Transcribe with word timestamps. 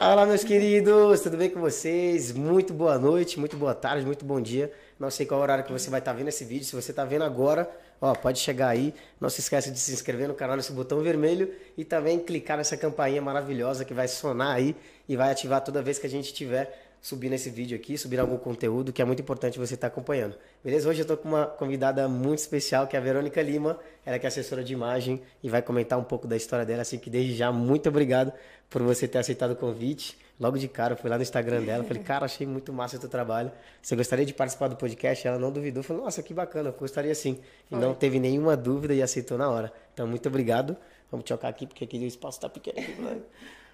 Fala, 0.00 0.24
meus 0.24 0.44
queridos, 0.44 1.22
tudo 1.22 1.36
bem 1.36 1.50
com 1.50 1.58
vocês? 1.58 2.30
Muito 2.30 2.72
boa 2.72 2.96
noite, 3.00 3.36
muito 3.36 3.56
boa 3.56 3.74
tarde, 3.74 4.06
muito 4.06 4.24
bom 4.24 4.40
dia. 4.40 4.72
Não 4.96 5.10
sei 5.10 5.26
qual 5.26 5.40
horário 5.40 5.64
que 5.64 5.72
você 5.72 5.90
vai 5.90 5.98
estar 5.98 6.12
vendo 6.12 6.28
esse 6.28 6.44
vídeo. 6.44 6.64
Se 6.64 6.72
você 6.76 6.92
está 6.92 7.04
vendo 7.04 7.24
agora, 7.24 7.68
ó, 8.00 8.14
pode 8.14 8.38
chegar 8.38 8.68
aí. 8.68 8.94
Não 9.20 9.28
se 9.28 9.40
esqueça 9.40 9.72
de 9.72 9.78
se 9.80 9.92
inscrever 9.92 10.28
no 10.28 10.34
canal 10.34 10.56
nesse 10.56 10.70
botão 10.70 11.00
vermelho 11.00 11.52
e 11.76 11.84
também 11.84 12.20
clicar 12.20 12.56
nessa 12.56 12.76
campainha 12.76 13.20
maravilhosa 13.20 13.84
que 13.84 13.92
vai 13.92 14.06
sonar 14.06 14.54
aí 14.54 14.76
e 15.08 15.16
vai 15.16 15.32
ativar 15.32 15.64
toda 15.64 15.82
vez 15.82 15.98
que 15.98 16.06
a 16.06 16.10
gente 16.10 16.32
tiver 16.32 16.87
subir 17.08 17.30
nesse 17.30 17.48
vídeo 17.48 17.74
aqui, 17.74 17.96
subir 17.96 18.20
algum 18.20 18.36
conteúdo 18.36 18.92
que 18.92 19.00
é 19.00 19.04
muito 19.04 19.22
importante 19.22 19.58
você 19.58 19.74
estar 19.74 19.88
tá 19.88 19.92
acompanhando. 19.92 20.36
Beleza? 20.62 20.86
Hoje 20.86 21.00
eu 21.00 21.02
estou 21.02 21.16
com 21.16 21.28
uma 21.28 21.46
convidada 21.46 22.06
muito 22.06 22.40
especial, 22.40 22.86
que 22.86 22.96
é 22.96 22.98
a 22.98 23.02
Verônica 23.02 23.40
Lima. 23.40 23.78
Ela 24.04 24.18
que 24.18 24.26
é 24.26 24.28
assessora 24.28 24.62
de 24.62 24.74
imagem 24.74 25.22
e 25.42 25.48
vai 25.48 25.62
comentar 25.62 25.98
um 25.98 26.04
pouco 26.04 26.28
da 26.28 26.36
história 26.36 26.66
dela. 26.66 26.82
Assim 26.82 26.98
que 26.98 27.08
desde 27.08 27.34
já, 27.34 27.50
muito 27.50 27.88
obrigado 27.88 28.30
por 28.68 28.82
você 28.82 29.08
ter 29.08 29.16
aceitado 29.16 29.52
o 29.52 29.56
convite. 29.56 30.18
Logo 30.38 30.58
de 30.58 30.68
cara, 30.68 30.92
eu 30.92 30.96
fui 30.98 31.08
lá 31.08 31.16
no 31.16 31.22
Instagram 31.22 31.62
dela, 31.62 31.82
falei, 31.82 32.02
cara, 32.02 32.26
achei 32.26 32.46
muito 32.46 32.72
massa 32.74 32.96
o 32.96 33.00
teu 33.00 33.08
trabalho. 33.08 33.50
Você 33.80 33.96
gostaria 33.96 34.26
de 34.26 34.34
participar 34.34 34.68
do 34.68 34.76
podcast? 34.76 35.26
Ela 35.26 35.38
não 35.38 35.50
duvidou, 35.50 35.82
falou, 35.82 36.04
nossa, 36.04 36.22
que 36.22 36.34
bacana, 36.34 36.68
eu 36.68 36.72
gostaria 36.74 37.14
sim. 37.14 37.40
E 37.70 37.74
não 37.74 37.94
teve 37.94 38.20
nenhuma 38.20 38.54
dúvida 38.54 38.92
e 38.92 39.02
aceitou 39.02 39.38
na 39.38 39.48
hora. 39.48 39.72
Então, 39.94 40.06
muito 40.06 40.28
obrigado. 40.28 40.76
Vamos 41.10 41.26
chocar 41.26 41.50
aqui, 41.50 41.66
porque 41.66 41.84
aqui 41.84 41.98
o 41.98 42.04
espaço 42.04 42.36
está 42.36 42.50
pequeno. 42.50 42.76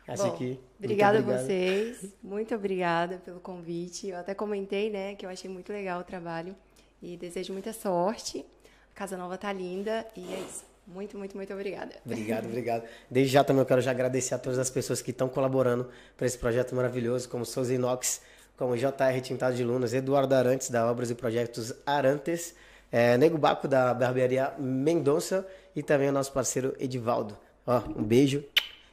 Assim 0.07 0.29
Bom, 0.29 0.37
que, 0.37 0.61
obrigada 0.79 1.19
a 1.19 1.23
vocês, 1.23 2.15
muito 2.23 2.55
obrigada 2.55 3.23
pelo 3.25 3.41
convite. 3.41 4.09
Eu 4.09 4.19
até 4.19 4.35
comentei, 4.35 4.91
né, 4.91 5.15
que 5.15 5.25
eu 5.25 5.31
achei 5.31 5.51
muito 5.51 5.73
legal 5.73 6.01
o 6.01 6.05
trabalho 6.05 6.55
e 7.03 7.17
desejo 7.17 7.53
muita 7.53 7.73
sorte. 7.73 8.45
A 8.93 8.95
Casa 8.95 9.17
Nova 9.17 9.39
tá 9.39 9.53
linda 9.53 10.07
e 10.15 10.21
é 10.33 10.41
isso. 10.41 10.65
Muito, 10.87 11.17
muito, 11.17 11.35
muito 11.35 11.53
obrigada. 11.53 11.95
Obrigado, 12.05 12.45
obrigado. 12.47 12.85
Desde 13.11 13.33
já 13.33 13.43
também 13.43 13.61
eu 13.61 13.67
quero 13.67 13.81
já 13.81 13.91
agradecer 13.91 14.35
a 14.35 14.39
todas 14.39 14.59
as 14.59 14.69
pessoas 14.69 15.01
que 15.01 15.11
estão 15.11 15.29
colaborando 15.29 15.89
para 16.17 16.27
esse 16.27 16.39
projeto 16.39 16.75
maravilhoso, 16.75 17.29
como 17.29 17.45
Souza 17.47 17.73
Inox, 17.73 18.21
como 18.57 18.77
JR 18.77 19.21
Tintado 19.23 19.57
de 19.57 19.65
Lunas, 19.65 19.95
Eduardo 19.95 20.35
Arantes, 20.35 20.69
da 20.69 20.91
Obras 20.91 21.11
e 21.11 21.15
Projetos 21.15 21.75
Arantes, 21.87 22.55
é, 22.93 23.17
Nego 23.17 23.39
Baco, 23.39 23.67
da 23.67 23.95
Barbearia 23.95 24.53
Mendonça 24.59 25.47
e 25.75 25.83
também 25.83 26.11
o 26.11 26.13
nosso 26.13 26.33
parceiro 26.33 26.75
Edivaldo. 26.79 27.37
Ó, 27.67 27.83
um 27.97 28.03
beijo 28.03 28.45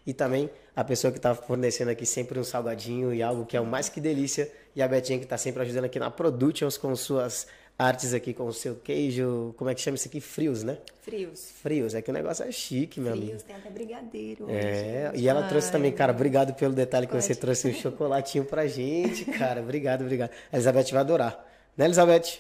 e 0.08 0.14
também 0.14 0.50
a 0.76 0.84
pessoa 0.84 1.12
que 1.12 1.18
está 1.18 1.36
fornecendo 1.36 1.92
aqui 1.92 2.06
sempre 2.06 2.40
um 2.40 2.44
salgadinho 2.44 3.14
e 3.14 3.22
algo 3.22 3.46
que 3.46 3.58
é 3.58 3.62
o 3.62 3.66
mais 3.66 3.90
que 3.90 4.00
delícia, 4.00 4.52
e 4.76 4.82
a 4.82 4.88
Betinha 4.88 5.20
que 5.20 5.26
está 5.26 5.38
sempre 5.38 5.62
ajudando 5.64 5.86
aqui 5.86 6.00
na 6.00 6.10
Productions 6.10 6.78
com 6.78 6.96
suas 6.96 7.48
artes 7.78 8.14
aqui, 8.14 8.34
com 8.34 8.46
o 8.46 8.54
seu 8.54 8.76
queijo, 8.76 9.54
como 9.58 9.70
é 9.70 9.76
que 9.76 9.82
chama 9.82 9.96
isso 9.96 10.08
aqui? 10.08 10.22
Frios, 10.22 10.64
né? 10.64 10.78
Frios. 11.02 11.52
Frios, 11.62 11.96
é 11.96 12.02
que 12.02 12.12
o 12.12 12.14
negócio 12.14 12.46
é 12.46 12.52
chique, 12.52 13.00
meu 13.00 13.14
amigo. 13.14 13.28
Frios, 13.28 13.44
tem 13.44 13.56
até 13.56 13.70
brigadeiro. 13.70 14.46
É, 14.50 15.12
e 15.16 15.28
ela 15.28 15.44
trouxe 15.44 15.72
também, 15.72 15.92
cara, 15.92 16.12
obrigado 16.12 16.54
pelo 16.54 16.74
detalhe 16.74 17.08
que 17.08 17.14
Pode. 17.14 17.26
você 17.26 17.36
trouxe 17.36 17.68
um 17.68 17.74
chocolatinho 17.76 18.46
pra 18.46 18.68
gente, 18.68 19.26
cara, 19.26 19.62
obrigado, 19.62 20.02
obrigado. 20.02 20.30
A 20.52 20.56
Elizabeth 20.56 20.92
vai 20.92 21.02
adorar. 21.02 21.46
Né, 21.76 21.86
Elizabeth? 21.86 22.40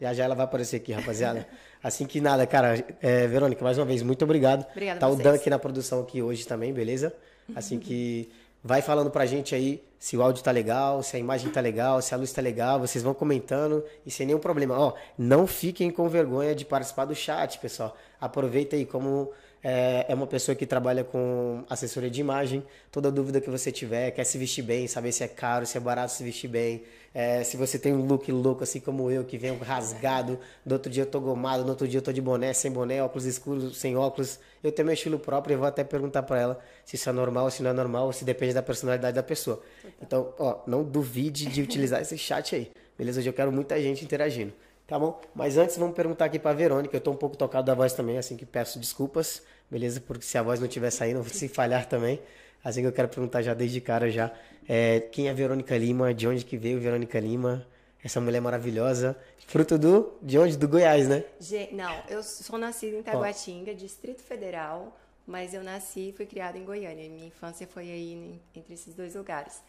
Já 0.00 0.14
já 0.14 0.24
ela 0.24 0.34
vai 0.34 0.44
aparecer 0.44 0.76
aqui, 0.76 0.92
rapaziada. 0.92 1.46
Assim 1.82 2.06
que 2.06 2.20
nada, 2.20 2.46
cara, 2.46 2.84
é, 3.00 3.26
Verônica, 3.26 3.62
mais 3.64 3.78
uma 3.78 3.86
vez, 3.86 4.02
muito 4.02 4.22
obrigado. 4.24 4.66
Obrigada 4.72 5.00
Tá 5.00 5.08
o 5.08 5.16
Dan 5.16 5.34
aqui 5.34 5.48
na 5.48 5.58
produção 5.58 6.00
aqui 6.00 6.20
hoje 6.20 6.46
também, 6.46 6.72
beleza? 6.72 7.14
Assim 7.54 7.78
que 7.78 8.28
vai 8.62 8.82
falando 8.82 9.10
pra 9.10 9.26
gente 9.26 9.54
aí 9.54 9.82
se 9.98 10.16
o 10.16 10.22
áudio 10.22 10.42
tá 10.42 10.50
legal, 10.50 11.02
se 11.02 11.16
a 11.16 11.18
imagem 11.18 11.50
tá 11.50 11.60
legal, 11.60 12.00
se 12.00 12.14
a 12.14 12.16
luz 12.16 12.32
tá 12.32 12.40
legal, 12.40 12.80
vocês 12.80 13.04
vão 13.04 13.12
comentando 13.12 13.84
e 14.04 14.10
sem 14.10 14.26
nenhum 14.26 14.38
problema. 14.38 14.78
Ó, 14.78 14.94
não 15.18 15.46
fiquem 15.46 15.90
com 15.90 16.08
vergonha 16.08 16.54
de 16.54 16.64
participar 16.64 17.04
do 17.04 17.14
chat, 17.14 17.58
pessoal. 17.58 17.94
Aproveita 18.18 18.76
aí 18.76 18.86
como 18.86 19.30
é, 19.62 20.06
é 20.08 20.14
uma 20.14 20.26
pessoa 20.26 20.54
que 20.54 20.64
trabalha 20.66 21.04
com 21.04 21.64
assessoria 21.68 22.10
de 22.10 22.20
imagem. 22.20 22.64
Toda 22.90 23.10
dúvida 23.10 23.40
que 23.40 23.50
você 23.50 23.70
tiver, 23.70 24.10
quer 24.10 24.24
se 24.24 24.38
vestir 24.38 24.62
bem, 24.62 24.86
saber 24.86 25.12
se 25.12 25.22
é 25.22 25.28
caro, 25.28 25.66
se 25.66 25.76
é 25.76 25.80
barato 25.80 26.12
se 26.12 26.24
vestir 26.24 26.48
bem, 26.48 26.82
é, 27.12 27.42
se 27.42 27.56
você 27.56 27.78
tem 27.78 27.92
um 27.92 28.06
look 28.06 28.30
louco 28.30 28.62
assim 28.62 28.80
como 28.80 29.10
eu, 29.10 29.24
que 29.24 29.36
vem 29.36 29.56
rasgado, 29.58 30.38
do 30.64 30.72
outro 30.72 30.90
dia 30.90 31.02
eu 31.02 31.06
tô 31.06 31.20
gomado, 31.20 31.64
no 31.64 31.70
outro 31.70 31.86
dia 31.86 31.98
eu 31.98 32.02
tô 32.02 32.12
de 32.12 32.20
boné, 32.20 32.52
sem 32.52 32.70
boné, 32.70 33.02
óculos 33.02 33.26
escuros, 33.26 33.76
sem 33.76 33.96
óculos. 33.96 34.38
Eu 34.62 34.72
tenho 34.72 34.86
meu 34.86 34.94
estilo 34.94 35.18
próprio 35.18 35.54
e 35.54 35.56
vou 35.56 35.66
até 35.66 35.82
perguntar 35.82 36.22
para 36.22 36.40
ela 36.40 36.60
se 36.84 36.96
isso 36.96 37.08
é 37.08 37.12
normal 37.12 37.50
se 37.50 37.62
não 37.62 37.70
é 37.70 37.72
normal, 37.72 38.12
se 38.12 38.24
depende 38.24 38.54
da 38.54 38.62
personalidade 38.62 39.14
da 39.14 39.22
pessoa. 39.22 39.62
Então, 40.00 40.32
ó, 40.38 40.60
não 40.66 40.82
duvide 40.84 41.46
de 41.46 41.62
utilizar 41.62 42.00
esse 42.00 42.16
chat 42.16 42.54
aí. 42.54 42.70
Beleza? 42.96 43.20
Hoje 43.20 43.28
eu 43.28 43.32
quero 43.32 43.50
muita 43.50 43.80
gente 43.80 44.04
interagindo. 44.04 44.52
Tá 44.86 44.98
bom? 44.98 45.20
Mas 45.32 45.56
antes 45.56 45.78
vamos 45.78 45.94
perguntar 45.94 46.24
aqui 46.24 46.36
pra 46.36 46.52
Verônica. 46.52 46.96
Eu 46.96 47.00
tô 47.00 47.12
um 47.12 47.16
pouco 47.16 47.36
tocado 47.36 47.64
da 47.64 47.74
voz 47.74 47.92
também, 47.92 48.18
assim 48.18 48.36
que 48.36 48.44
peço 48.44 48.78
desculpas. 48.78 49.40
Beleza? 49.70 50.00
Porque 50.00 50.24
se 50.24 50.36
a 50.36 50.42
voz 50.42 50.58
não 50.58 50.66
estiver 50.66 50.90
saindo, 50.90 51.22
se 51.28 51.48
falhar 51.48 51.86
também. 51.86 52.20
Assim 52.62 52.80
que 52.80 52.86
eu 52.88 52.92
quero 52.92 53.08
perguntar 53.08 53.42
já 53.42 53.54
desde 53.54 53.80
cara 53.80 54.10
já. 54.10 54.32
É, 54.68 55.00
quem 55.00 55.28
é 55.28 55.34
Verônica 55.34 55.76
Lima? 55.76 56.12
De 56.12 56.26
onde 56.26 56.44
que 56.44 56.56
veio 56.56 56.80
Verônica 56.80 57.18
Lima? 57.18 57.66
Essa 58.02 58.20
mulher 58.20 58.40
maravilhosa. 58.40 59.16
Fruto 59.46 59.78
do. 59.78 60.12
De 60.22 60.38
onde? 60.38 60.56
Do 60.56 60.68
Goiás, 60.68 61.08
né? 61.08 61.24
Não, 61.72 62.02
eu 62.08 62.22
sou 62.22 62.58
nascida 62.58 62.96
em 62.96 63.02
Taguatinga, 63.02 63.74
Distrito 63.74 64.22
Federal, 64.22 64.96
mas 65.26 65.54
eu 65.54 65.62
nasci 65.62 66.10
e 66.10 66.12
fui 66.12 66.26
criada 66.26 66.56
em 66.56 66.64
Goiânia. 66.64 67.08
Minha 67.08 67.26
infância 67.26 67.66
foi 67.66 67.84
aí 67.84 68.40
entre 68.54 68.74
esses 68.74 68.94
dois 68.94 69.14
lugares. 69.14 69.62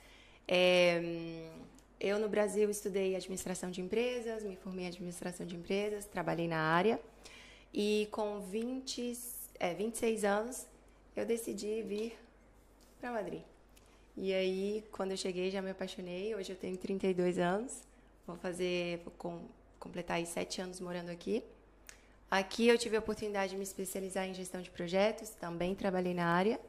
É, 0.48 1.02
eu 2.00 2.20
no 2.20 2.28
Brasil 2.28 2.70
estudei 2.70 3.16
administração 3.16 3.70
de 3.70 3.82
empresas, 3.82 4.44
me 4.44 4.56
formei 4.56 4.86
em 4.86 4.88
administração 4.88 5.46
de 5.46 5.56
empresas, 5.56 6.06
trabalhei 6.06 6.48
na 6.48 6.60
área 6.60 7.00
e 7.74 8.08
com 8.12 8.40
20, 8.40 9.14
é, 9.62 9.76
26 9.76 10.26
anos 10.26 10.66
eu 11.16 11.24
decidi 11.24 11.84
vir 11.84 12.18
para 13.00 13.12
Madrid. 13.12 13.44
E 14.18 14.34
aí, 14.34 14.84
quando 14.92 15.12
eu 15.12 15.18
cheguei, 15.18 15.52
já 15.52 15.62
me 15.62 15.70
apaixonei. 15.70 16.34
Hoje 16.34 16.52
eu 16.52 16.56
tenho 16.56 16.76
32 16.76 17.38
anos. 17.38 17.84
Vou 18.26 18.36
fazer, 18.38 19.02
vou 19.04 19.14
com, 19.18 19.40
completar 19.80 20.18
aí 20.18 20.26
sete 20.26 20.60
anos 20.62 20.80
morando 20.80 21.10
aqui. 21.10 21.44
Aqui 22.30 22.68
eu 22.68 22.78
tive 22.78 22.96
a 22.96 23.00
oportunidade 23.00 23.52
de 23.52 23.58
me 23.58 23.64
especializar 23.64 24.26
em 24.26 24.34
gestão 24.34 24.62
de 24.62 24.70
projetos, 24.70 25.30
também 25.30 25.76
trabalhei 25.76 26.14
na 26.16 26.26
área. 26.26 26.60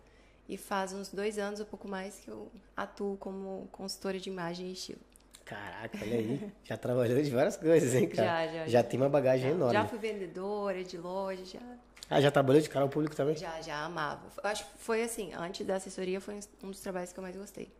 E 0.48 0.58
faz 0.58 0.92
uns 0.92 1.08
dois 1.08 1.38
anos, 1.38 1.60
um 1.60 1.64
pouco 1.64 1.88
mais, 1.88 2.20
que 2.20 2.28
eu 2.28 2.50
atuo 2.76 3.16
como 3.16 3.68
consultora 3.72 4.18
de 4.18 4.28
imagem 4.28 4.66
e 4.66 4.72
estilo. 4.72 5.00
Caraca, 5.46 5.98
olha 6.02 6.18
aí. 6.18 6.52
Já 6.64 6.76
trabalhou 6.76 7.22
de 7.22 7.30
várias 7.30 7.56
coisas, 7.56 7.94
hein, 7.94 8.08
cara? 8.08 8.46
Já, 8.46 8.52
já. 8.52 8.66
Já 8.68 8.82
tem 8.82 9.00
uma 9.00 9.08
bagagem 9.08 9.48
já, 9.48 9.54
enorme. 9.54 9.72
Já 9.72 9.86
fui 9.86 9.98
vendedora 9.98 10.84
de 10.84 10.98
loja, 10.98 11.44
já. 11.44 11.60
Ah, 12.12 12.20
já 12.20 12.30
trabalhou 12.30 12.60
de 12.60 12.68
cara 12.68 12.84
ao 12.84 12.88
público 12.90 13.16
também? 13.16 13.34
Já, 13.36 13.60
já 13.62 13.84
amava. 13.84 14.20
Acho 14.42 14.64
que 14.64 14.78
foi 14.78 15.02
assim, 15.02 15.32
antes 15.32 15.66
da 15.66 15.76
assessoria 15.76 16.20
foi 16.20 16.38
um 16.62 16.70
dos 16.70 16.80
trabalhos 16.80 17.12
que 17.12 17.18
eu 17.18 17.22
mais 17.22 17.34
gostei. 17.34 17.72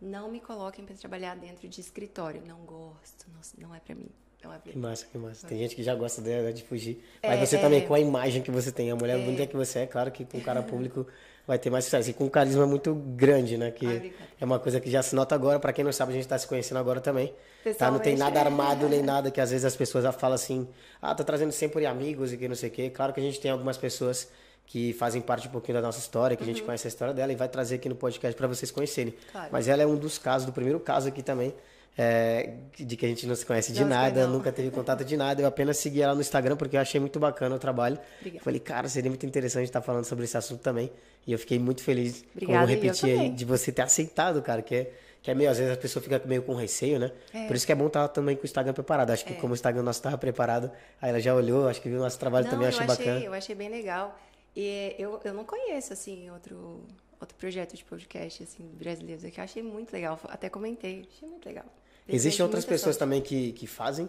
Não 0.00 0.30
me 0.30 0.40
coloquem 0.40 0.84
para 0.84 0.96
trabalhar 0.96 1.36
dentro 1.36 1.68
de 1.68 1.80
escritório. 1.80 2.42
Não 2.44 2.58
gosto, 2.60 3.26
não, 3.32 3.68
não 3.68 3.74
é 3.74 3.78
para 3.78 3.94
mim. 3.94 4.08
Não 4.42 4.52
é 4.52 4.58
pra 4.58 4.72
que 4.72 4.78
massa, 4.78 5.06
que 5.06 5.16
massa. 5.16 5.46
Tem 5.46 5.58
gente 5.58 5.76
que 5.76 5.82
já 5.82 5.94
gosta 5.94 6.20
de, 6.20 6.52
de 6.52 6.62
fugir. 6.64 7.02
Mas 7.22 7.40
é, 7.40 7.46
você 7.46 7.56
é... 7.56 7.60
também, 7.60 7.86
com 7.86 7.94
a 7.94 8.00
imagem 8.00 8.42
que 8.42 8.50
você 8.50 8.72
tem, 8.72 8.90
a 8.90 8.96
mulher 8.96 9.18
é... 9.18 9.24
bonita 9.24 9.46
que 9.46 9.56
você 9.56 9.80
é, 9.80 9.86
claro 9.86 10.10
que 10.10 10.24
com 10.24 10.40
cara 10.40 10.60
público 10.64 11.06
vai 11.46 11.58
ter 11.58 11.70
mais 11.70 11.84
sucesso. 11.84 12.10
E 12.10 12.12
com 12.12 12.24
um 12.24 12.28
carisma 12.28 12.66
muito 12.66 12.94
grande, 12.94 13.56
né? 13.56 13.70
Que 13.70 13.86
Ai, 13.86 14.12
é 14.40 14.44
uma 14.44 14.58
coisa 14.58 14.80
que 14.80 14.90
já 14.90 15.02
se 15.02 15.14
nota 15.14 15.34
agora. 15.34 15.58
Para 15.58 15.72
quem 15.72 15.84
não 15.84 15.92
sabe, 15.92 16.10
a 16.10 16.14
gente 16.14 16.24
está 16.24 16.36
se 16.36 16.46
conhecendo 16.46 16.78
agora 16.78 17.00
também. 17.00 17.32
Tá? 17.78 17.90
Não 17.90 17.98
tem 17.98 18.16
nada 18.16 18.40
armado 18.40 18.88
nem 18.88 19.02
nada 19.04 19.30
que 19.30 19.40
às 19.40 19.50
vezes 19.50 19.64
as 19.64 19.76
pessoas 19.76 20.04
já 20.04 20.12
falam 20.12 20.34
assim: 20.34 20.68
ah, 21.00 21.14
tá 21.14 21.22
trazendo 21.22 21.52
sempre 21.52 21.86
amigos 21.86 22.32
e 22.32 22.36
que 22.36 22.48
não 22.48 22.56
sei 22.56 22.68
o 22.68 22.72
quê. 22.72 22.90
Claro 22.90 23.12
que 23.12 23.20
a 23.20 23.22
gente 23.22 23.40
tem 23.40 23.50
algumas 23.50 23.76
pessoas 23.76 24.28
que 24.66 24.92
fazem 24.92 25.22
parte 25.22 25.46
um 25.46 25.50
pouquinho 25.50 25.78
da 25.78 25.82
nossa 25.82 26.00
história, 26.00 26.36
que 26.36 26.42
uhum. 26.42 26.48
a 26.48 26.52
gente 26.52 26.60
uhum. 26.60 26.66
conhece 26.66 26.86
a 26.86 26.90
história 26.90 27.14
dela 27.14 27.32
e 27.32 27.36
vai 27.36 27.48
trazer 27.48 27.76
aqui 27.76 27.88
no 27.88 27.94
podcast 27.94 28.36
para 28.36 28.48
vocês 28.48 28.70
conhecerem. 28.70 29.14
Claro. 29.30 29.48
Mas 29.52 29.68
ela 29.68 29.82
é 29.82 29.86
um 29.86 29.96
dos 29.96 30.18
casos, 30.18 30.44
do 30.44 30.52
primeiro 30.52 30.80
caso 30.80 31.08
aqui 31.08 31.22
também. 31.22 31.54
É, 31.98 32.52
de 32.76 32.94
que 32.94 33.06
a 33.06 33.08
gente 33.08 33.26
não 33.26 33.34
se 33.34 33.46
conhece 33.46 33.72
de 33.72 33.80
não, 33.80 33.88
nada, 33.88 34.26
nunca 34.26 34.52
teve 34.52 34.70
contato 34.70 35.02
de 35.02 35.16
nada. 35.16 35.40
Eu 35.40 35.46
apenas 35.46 35.78
segui 35.78 36.02
ela 36.02 36.14
no 36.14 36.20
Instagram 36.20 36.54
porque 36.54 36.76
eu 36.76 36.80
achei 36.80 37.00
muito 37.00 37.18
bacana 37.18 37.56
o 37.56 37.58
trabalho. 37.58 37.98
Obrigada. 38.20 38.44
Falei, 38.44 38.60
cara, 38.60 38.88
seria 38.88 39.10
muito 39.10 39.24
interessante 39.24 39.64
estar 39.64 39.80
falando 39.80 40.04
sobre 40.04 40.24
esse 40.24 40.36
assunto 40.36 40.60
também. 40.60 40.90
E 41.26 41.32
eu 41.32 41.38
fiquei 41.38 41.58
muito 41.58 41.82
feliz, 41.82 42.22
Obrigada, 42.34 42.60
como 42.60 42.70
eu 42.70 42.80
repeti 42.80 43.06
aí, 43.06 43.30
de 43.30 43.44
você 43.44 43.72
ter 43.72 43.82
aceitado, 43.82 44.42
cara, 44.42 44.60
que 44.60 44.74
é, 44.74 44.92
que 45.22 45.30
é 45.30 45.34
meio, 45.34 45.50
às 45.50 45.58
vezes 45.58 45.72
a 45.72 45.76
pessoa 45.76 46.02
fica 46.02 46.22
meio 46.24 46.42
com 46.42 46.54
receio, 46.54 46.98
né? 46.98 47.10
É. 47.32 47.46
Por 47.46 47.56
isso 47.56 47.64
que 47.64 47.72
é 47.72 47.74
bom 47.74 47.86
estar 47.86 48.06
também 48.08 48.36
com 48.36 48.42
o 48.42 48.44
Instagram 48.44 48.74
preparado. 48.74 49.10
Acho 49.10 49.24
que 49.24 49.32
é. 49.32 49.36
como 49.36 49.52
o 49.52 49.54
Instagram 49.54 49.82
nosso 49.82 49.98
estava 49.98 50.18
preparado, 50.18 50.70
aí 51.00 51.10
ela 51.10 51.18
já 51.18 51.34
olhou, 51.34 51.66
acho 51.66 51.80
que 51.80 51.88
viu 51.88 51.98
o 51.98 52.02
nosso 52.02 52.18
trabalho 52.18 52.44
não, 52.44 52.52
também, 52.52 52.68
achei, 52.68 52.84
achei 52.84 52.96
bacana. 52.96 53.24
Eu 53.24 53.32
achei 53.32 53.54
bem 53.54 53.68
legal. 53.68 54.16
E 54.54 54.94
eu, 54.98 55.20
eu 55.24 55.34
não 55.34 55.44
conheço, 55.44 55.92
assim, 55.92 56.30
outro, 56.30 56.80
outro 57.20 57.36
projeto 57.36 57.74
de 57.74 57.84
podcast, 57.84 58.42
assim, 58.42 58.64
brasileiros 58.74 59.24
aqui. 59.24 59.40
Eu 59.40 59.44
achei 59.44 59.62
muito 59.62 59.92
legal. 59.92 60.20
Até 60.24 60.48
comentei, 60.48 61.08
achei 61.10 61.28
muito 61.28 61.44
legal. 61.44 61.66
Existem 62.08 62.44
outras 62.44 62.64
pessoas 62.64 62.96
também 62.96 63.20
que, 63.20 63.52
que 63.52 63.66
fazem, 63.66 64.08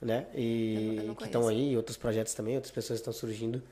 né? 0.00 0.26
E 0.34 0.96
eu, 0.98 1.04
eu 1.04 1.14
que 1.14 1.24
estão 1.24 1.48
aí, 1.48 1.76
outros 1.76 1.96
projetos 1.96 2.34
também, 2.34 2.56
outras 2.56 2.72
pessoas 2.72 2.98
estão 2.98 3.12
surgindo. 3.12 3.62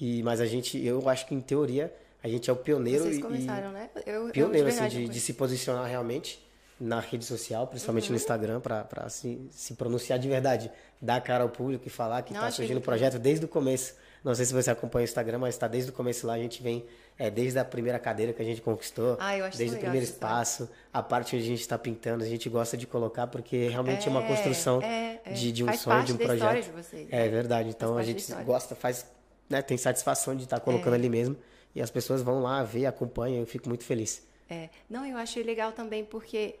E, 0.00 0.22
mas 0.22 0.40
a 0.40 0.46
gente, 0.46 0.82
eu 0.84 1.08
acho 1.08 1.26
que 1.26 1.34
em 1.34 1.40
teoria, 1.40 1.92
a 2.22 2.28
gente 2.28 2.48
é 2.48 2.52
o 2.52 2.56
pioneiro 2.56 3.04
Vocês 3.04 3.20
começaram, 3.20 3.70
e, 3.70 3.72
né? 3.72 3.90
Eu, 4.06 4.28
pioneiro, 4.28 4.68
eu 4.68 4.72
de 4.72 4.80
assim, 4.80 4.98
de, 5.04 5.08
de, 5.08 5.20
se 5.20 5.34
posicionar 5.34 5.86
realmente. 5.86 6.44
na 6.80 7.00
rede 7.00 7.24
social, 7.24 7.66
principalmente 7.66 8.06
uhum. 8.06 8.12
no 8.12 8.16
Instagram, 8.16 8.60
para 8.60 9.08
se, 9.08 9.48
se 9.50 9.74
pronunciar 9.74 10.18
de 10.18 10.28
verdade, 10.28 10.70
dar 11.00 11.20
cara 11.20 11.44
ao 11.44 11.50
público 11.50 11.86
e 11.86 11.90
falar 11.90 12.22
que 12.22 12.32
está 12.32 12.50
surgindo 12.50 12.78
o 12.78 12.80
projeto 12.80 13.18
desde 13.18 13.44
o 13.44 13.48
começo. 13.48 13.94
Não 14.24 14.34
sei 14.34 14.46
se 14.46 14.54
você 14.54 14.70
acompanha 14.70 15.02
o 15.02 15.04
Instagram, 15.04 15.38
mas 15.38 15.54
está 15.54 15.68
desde 15.68 15.90
o 15.90 15.92
começo 15.92 16.26
lá. 16.26 16.32
A 16.32 16.38
gente 16.38 16.62
vem 16.62 16.84
é, 17.18 17.30
desde 17.30 17.58
a 17.58 17.64
primeira 17.64 17.98
cadeira 17.98 18.32
que 18.32 18.40
a 18.40 18.44
gente 18.44 18.62
conquistou, 18.62 19.18
ah, 19.20 19.36
desde 19.54 19.76
o 19.76 19.78
primeiro 19.78 20.04
espaço, 20.04 20.68
a 20.90 21.02
parte 21.02 21.36
onde 21.36 21.44
a 21.44 21.48
gente 21.48 21.60
está 21.60 21.76
pintando, 21.76 22.24
a 22.24 22.26
gente 22.26 22.48
gosta 22.48 22.74
de 22.74 22.86
colocar 22.86 23.26
porque 23.26 23.68
realmente 23.68 24.04
é, 24.04 24.08
é 24.08 24.10
uma 24.10 24.22
construção 24.22 24.80
é, 24.82 25.20
é. 25.24 25.32
de, 25.32 25.52
de, 25.52 25.62
um 25.62 25.66
faz 25.66 25.80
sonho, 25.80 26.04
de 26.04 26.12
um 26.14 26.16
projeto. 26.16 26.64
De 26.64 26.70
vocês, 26.70 27.08
é 27.10 27.28
verdade. 27.28 27.68
Então 27.68 27.98
a 27.98 28.02
gente 28.02 28.32
gosta, 28.44 28.74
faz, 28.74 29.06
né, 29.48 29.60
tem 29.60 29.76
satisfação 29.76 30.34
de 30.34 30.44
estar 30.44 30.58
tá 30.58 30.64
colocando 30.64 30.94
é. 30.94 30.96
ali 30.96 31.10
mesmo 31.10 31.36
e 31.74 31.82
as 31.82 31.90
pessoas 31.90 32.22
vão 32.22 32.40
lá 32.40 32.62
ver, 32.62 32.86
acompanham. 32.86 33.40
Eu 33.40 33.46
fico 33.46 33.68
muito 33.68 33.84
feliz. 33.84 34.26
É. 34.48 34.70
Não, 34.88 35.04
eu 35.04 35.18
achei 35.18 35.42
legal 35.42 35.72
também 35.72 36.02
porque, 36.02 36.56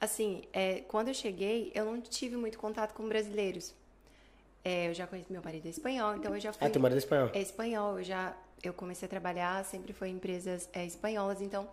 assim, 0.00 0.42
é, 0.52 0.82
quando 0.86 1.08
eu 1.08 1.14
cheguei, 1.14 1.72
eu 1.74 1.84
não 1.84 2.00
tive 2.00 2.36
muito 2.36 2.56
contato 2.56 2.92
com 2.92 3.08
brasileiros. 3.08 3.74
É, 4.64 4.88
eu 4.88 4.94
já 4.94 5.06
conheci 5.06 5.32
meu 5.32 5.42
marido 5.42 5.66
é 5.66 5.70
espanhol, 5.70 6.16
então 6.16 6.34
eu 6.34 6.40
já 6.40 6.52
fui. 6.52 6.66
Ah, 6.66 6.70
teu 6.70 6.80
marido 6.80 6.96
é 6.96 6.98
espanhol? 6.98 7.30
É 7.32 7.40
espanhol, 7.40 7.98
eu 7.98 8.04
já 8.04 8.36
eu 8.62 8.74
comecei 8.74 9.06
a 9.06 9.08
trabalhar, 9.08 9.64
sempre 9.64 9.92
foi 9.92 10.08
em 10.08 10.16
empresas 10.16 10.68
é, 10.72 10.84
espanholas, 10.84 11.40
então 11.40 11.66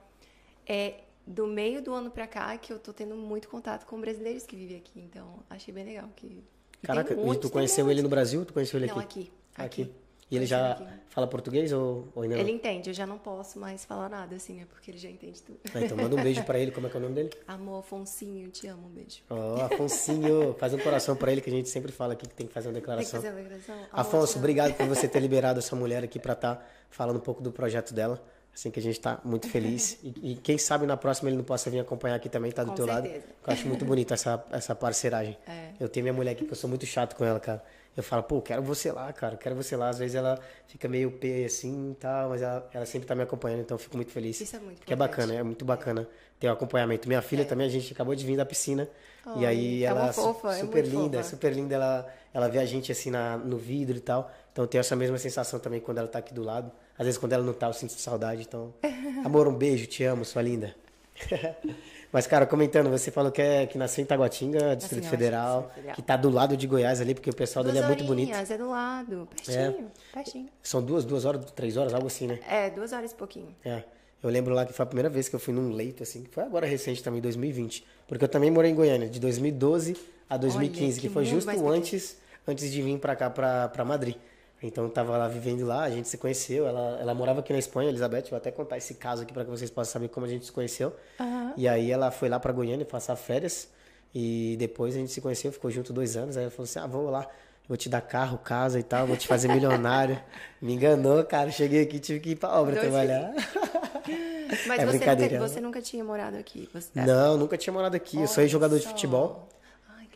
é 0.65 1.01
do 1.25 1.45
meio 1.45 1.81
do 1.81 1.93
ano 1.93 2.09
pra 2.09 2.25
cá 2.25 2.57
que 2.57 2.71
eu 2.71 2.79
tô 2.79 2.93
tendo 2.93 3.15
muito 3.15 3.49
contato 3.49 3.85
com 3.85 3.99
brasileiros 3.99 4.45
que 4.45 4.55
vivem 4.55 4.77
aqui, 4.77 4.99
então 5.01 5.43
achei 5.49 5.73
bem 5.73 5.83
legal 5.83 6.09
que. 6.15 6.43
Caraca, 6.81 7.13
e 7.13 7.37
tu 7.37 7.49
conheceu 7.49 7.89
ele 7.91 8.01
no 8.01 8.07
Brasil? 8.07 8.45
Tu 8.45 8.53
conheceu 8.53 8.77
ele 8.77 8.85
aqui? 8.85 8.95
Não, 8.95 9.03
aqui. 9.03 9.31
Aqui. 9.55 9.81
aqui. 9.83 9.93
E 10.29 10.35
ele 10.35 10.45
já 10.45 10.73
aqui. 10.73 10.83
fala 11.07 11.25
português 11.25 11.71
ou, 11.71 12.09
ou 12.13 12.23
ainda 12.23 12.35
não? 12.35 12.41
Ele 12.41 12.51
entende, 12.51 12.89
eu 12.89 12.93
já 12.93 13.07
não 13.07 13.17
posso 13.17 13.57
mais 13.57 13.85
falar 13.85 14.09
nada, 14.09 14.35
assim, 14.35 14.55
né? 14.55 14.67
Porque 14.69 14.91
ele 14.91 14.97
já 14.97 15.09
entende 15.09 15.41
tudo. 15.41 15.57
Ah, 15.73 15.81
então 15.81 15.95
manda 15.95 16.15
um 16.15 16.21
beijo 16.21 16.43
pra 16.43 16.59
ele, 16.59 16.71
como 16.71 16.87
é 16.87 16.89
que 16.89 16.97
é 16.97 16.99
o 16.99 17.01
nome 17.01 17.15
dele? 17.15 17.29
Amor, 17.47 17.79
Afonsinho, 17.79 18.49
te 18.49 18.67
amo, 18.67 18.87
um 18.87 18.89
beijo. 18.89 19.21
Ó, 19.29 19.35
oh, 19.35 19.61
Afonsinho, 19.61 20.53
faz 20.59 20.73
um 20.73 20.79
coração 20.79 21.15
pra 21.15 21.31
ele 21.31 21.39
que 21.39 21.49
a 21.49 21.53
gente 21.53 21.69
sempre 21.69 21.93
fala 21.93 22.13
aqui 22.13 22.27
que 22.27 22.35
tem 22.35 22.45
que 22.45 22.53
fazer 22.53 22.67
uma 22.67 22.73
declaração. 22.73 23.21
Tem 23.21 23.31
que 23.31 23.37
fazer 23.37 23.47
uma 23.47 23.57
declaração. 23.57 23.87
Afonso, 23.91 24.37
obrigado 24.37 24.73
por 24.73 24.85
você 24.85 25.07
ter 25.07 25.19
liberado 25.21 25.59
essa 25.59 25.75
mulher 25.75 26.03
aqui 26.03 26.19
pra 26.19 26.33
estar 26.33 26.55
tá 26.55 26.65
falando 26.89 27.17
um 27.17 27.21
pouco 27.21 27.41
do 27.41 27.51
projeto 27.51 27.93
dela. 27.93 28.21
Assim 28.53 28.71
que 28.71 28.79
a 28.79 28.83
gente 28.83 28.97
está 28.97 29.21
muito 29.23 29.47
feliz. 29.47 29.99
E, 30.01 30.31
e, 30.31 30.35
quem 30.35 30.57
sabe 30.57 30.87
na 30.87 30.97
próxima 30.97 31.29
ele 31.29 31.37
não 31.37 31.43
possa 31.43 31.69
vir 31.69 31.79
acompanhar 31.79 32.15
aqui 32.15 32.27
também, 32.27 32.51
tá 32.51 32.63
do 32.63 32.71
com 32.71 32.75
teu 32.75 32.87
certeza. 32.87 33.13
lado. 33.13 33.23
Eu 33.45 33.53
acho 33.53 33.67
muito 33.67 33.85
bonito 33.85 34.15
essa, 34.15 34.43
essa 34.49 34.73
parceragem. 34.73 35.37
É. 35.47 35.73
Eu 35.79 35.87
tenho 35.87 36.03
minha 36.03 36.13
mulher 36.13 36.31
aqui 36.31 36.43
que 36.43 36.51
eu 36.51 36.55
sou 36.55 36.67
muito 36.67 36.83
chato 36.83 37.15
com 37.15 37.23
ela, 37.23 37.39
cara. 37.39 37.63
Eu 37.97 38.03
falo, 38.03 38.21
pô, 38.21 38.39
quero 38.39 38.61
você 38.61 38.91
lá, 38.91 39.11
cara, 39.11 39.35
quero 39.35 39.55
você 39.55 39.75
lá. 39.75 39.89
Às 39.89 39.97
vezes 39.97 40.15
ela 40.15 40.39
fica 40.67 40.87
meio 40.87 41.11
p 41.13 41.45
assim 41.45 41.93
e 41.93 41.95
tal, 41.95 42.29
mas 42.29 42.43
ela, 42.43 42.69
ela 42.71 42.85
sempre 42.85 43.07
tá 43.07 43.15
me 43.15 43.23
acompanhando, 43.23 43.61
então 43.61 43.73
eu 43.73 43.79
fico 43.79 43.97
muito 43.97 44.11
feliz. 44.11 44.39
Isso 44.39 44.55
é 44.55 44.59
muito 44.59 44.85
Que 44.85 44.93
é 44.93 44.95
bacana, 44.95 45.33
é 45.33 45.41
muito 45.41 45.65
bacana 45.65 46.07
ter 46.39 46.45
o 46.45 46.51
um 46.51 46.53
acompanhamento. 46.53 47.07
Minha 47.07 47.23
filha 47.23 47.41
é. 47.41 47.45
também, 47.45 47.65
a 47.65 47.69
gente 47.69 47.91
acabou 47.91 48.13
de 48.13 48.23
vir 48.23 48.37
da 48.37 48.45
piscina. 48.45 48.87
Oh, 49.25 49.39
e 49.39 49.47
aí 49.47 49.83
é 49.83 49.87
ela 49.87 50.13
fofa, 50.13 50.49
é 50.49 50.59
super 50.59 50.85
é 50.85 50.87
linda, 50.87 51.17
fofa. 51.17 51.29
super 51.31 51.51
linda. 51.51 51.73
Ela, 51.73 52.13
ela 52.31 52.47
vê 52.47 52.59
a 52.59 52.65
gente 52.65 52.91
assim 52.91 53.09
na, 53.09 53.35
no 53.35 53.57
vidro 53.57 53.97
e 53.97 53.99
tal. 53.99 54.31
Então 54.53 54.63
eu 54.65 54.67
tenho 54.67 54.81
essa 54.81 54.95
mesma 54.95 55.17
sensação 55.17 55.59
também 55.59 55.79
quando 55.79 55.97
ela 55.97 56.07
tá 56.07 56.19
aqui 56.19 56.35
do 56.35 56.43
lado. 56.43 56.71
Às 56.99 57.05
vezes 57.05 57.17
quando 57.17 57.33
ela 57.33 57.43
não 57.43 57.53
tá, 57.53 57.65
eu 57.65 57.73
sinto 57.73 57.93
saudade. 57.93 58.43
Então, 58.43 58.75
amor, 59.25 59.47
um 59.47 59.55
beijo, 59.55 59.87
te 59.87 60.03
amo, 60.03 60.23
sua 60.23 60.43
linda. 60.43 60.75
Mas, 62.11 62.25
cara, 62.25 62.45
comentando, 62.45 62.89
você 62.89 63.11
falou 63.11 63.31
que, 63.31 63.41
é, 63.41 63.65
que 63.65 63.77
nasceu 63.77 64.01
em 64.01 64.05
Taguatinga, 64.05 64.75
Distrito 64.75 65.01
assim, 65.01 65.09
Federal, 65.09 65.71
Federal, 65.75 65.95
que 65.95 66.01
tá 66.01 66.15
do 66.15 66.29
lado 66.29 66.55
de 66.55 66.65
Goiás 66.65 67.01
ali, 67.01 67.13
porque 67.13 67.29
o 67.29 67.35
pessoal 67.35 67.63
duas 67.63 67.73
dele 67.75 67.85
é 67.85 67.87
muito 67.87 68.03
bonito. 68.05 68.33
é 68.33 68.57
do 68.57 68.69
lado, 68.69 69.27
pertinho, 69.29 69.59
É. 69.59 70.13
pertinho. 70.13 70.49
São 70.63 70.81
duas, 70.81 71.03
duas 71.03 71.25
horas, 71.25 71.51
três 71.51 71.75
horas, 71.75 71.93
algo 71.93 72.07
assim, 72.07 72.27
né? 72.27 72.39
É, 72.49 72.69
duas 72.69 72.93
horas 72.93 73.11
e 73.11 73.15
pouquinho. 73.15 73.53
É. 73.63 73.83
Eu 74.23 74.29
lembro 74.29 74.53
lá 74.55 74.65
que 74.65 74.73
foi 74.73 74.83
a 74.83 74.85
primeira 74.87 75.09
vez 75.09 75.29
que 75.29 75.35
eu 75.35 75.39
fui 75.39 75.53
num 75.53 75.71
leito, 75.71 76.01
assim, 76.01 76.23
que 76.23 76.29
foi 76.29 76.43
agora 76.43 76.65
recente 76.65 77.03
também, 77.03 77.21
2020. 77.21 77.85
Porque 78.07 78.23
eu 78.23 78.29
também 78.29 78.49
morei 78.49 78.71
em 78.71 78.75
Goiânia, 78.75 79.07
de 79.07 79.19
2012 79.19 79.95
a 80.29 80.37
2015, 80.37 80.83
Olha, 80.85 80.93
que, 80.95 81.07
que 81.07 81.13
foi 81.13 81.25
justo 81.25 81.49
antes, 81.69 82.17
antes 82.47 82.71
de 82.71 82.81
vir 82.81 82.97
pra 82.99 83.15
cá, 83.15 83.29
pra 83.29 83.85
Madrid. 83.85 84.15
Então 84.61 84.85
eu 84.85 84.89
tava 84.89 85.15
lá 85.17 85.27
vivendo 85.27 85.65
lá, 85.65 85.83
a 85.83 85.89
gente 85.89 86.07
se 86.07 86.17
conheceu, 86.17 86.67
ela, 86.67 86.97
ela 86.99 87.13
morava 87.13 87.41
aqui 87.41 87.53
na 87.53 87.59
Espanha, 87.59 87.89
Elizabeth, 87.89 88.23
vou 88.29 88.37
até 88.37 88.49
contar 88.49 88.77
esse 88.77 88.95
caso 88.95 89.21
aqui 89.21 89.31
para 89.31 89.43
que 89.45 89.51
vocês 89.51 89.69
possam 89.69 89.93
saber 89.93 90.07
como 90.07 90.25
a 90.25 90.29
gente 90.29 90.45
se 90.45 90.51
conheceu. 90.51 90.93
Aham. 91.19 91.53
E 91.55 91.67
aí 91.67 91.91
ela 91.91 92.09
foi 92.09 92.27
lá 92.27 92.39
pra 92.39 92.51
Goiânia 92.51 92.85
passar 92.85 93.15
férias 93.15 93.69
e 94.15 94.55
depois 94.57 94.95
a 94.95 94.97
gente 94.99 95.11
se 95.11 95.21
conheceu, 95.21 95.51
ficou 95.51 95.69
junto 95.69 95.93
dois 95.93 96.17
anos, 96.17 96.37
aí 96.37 96.43
ela 96.43 96.51
falou 96.51 96.63
assim, 96.63 96.79
ah, 96.79 96.87
vou 96.87 97.07
lá, 97.11 97.27
vou 97.67 97.77
te 97.77 97.87
dar 97.87 98.01
carro, 98.01 98.39
casa 98.39 98.79
e 98.79 98.83
tal, 98.83 99.05
vou 99.05 99.15
te 99.15 99.27
fazer 99.27 99.47
milionário. 99.47 100.19
Me 100.59 100.73
enganou, 100.73 101.23
cara, 101.23 101.51
cheguei 101.51 101.83
aqui, 101.83 101.99
tive 101.99 102.19
que 102.19 102.29
ir 102.31 102.35
pra 102.35 102.49
obra 102.59 102.73
Dois 102.73 102.87
trabalhar. 102.87 103.31
Mas 104.65 104.79
É 104.79 104.85
você, 104.85 104.97
nunca, 105.15 105.39
você 105.39 105.61
nunca 105.61 105.81
tinha 105.81 106.03
morado 106.03 106.37
aqui? 106.37 106.67
Você... 106.73 106.89
Não, 106.95 107.37
nunca 107.37 107.57
tinha 107.57 107.73
morado 107.73 107.95
aqui, 107.95 108.19
eu 108.19 108.27
sou 108.27 108.41
Olha 108.41 108.47
jogador 108.47 108.77
de 108.77 108.83
só. 108.83 108.89
futebol. 108.89 109.47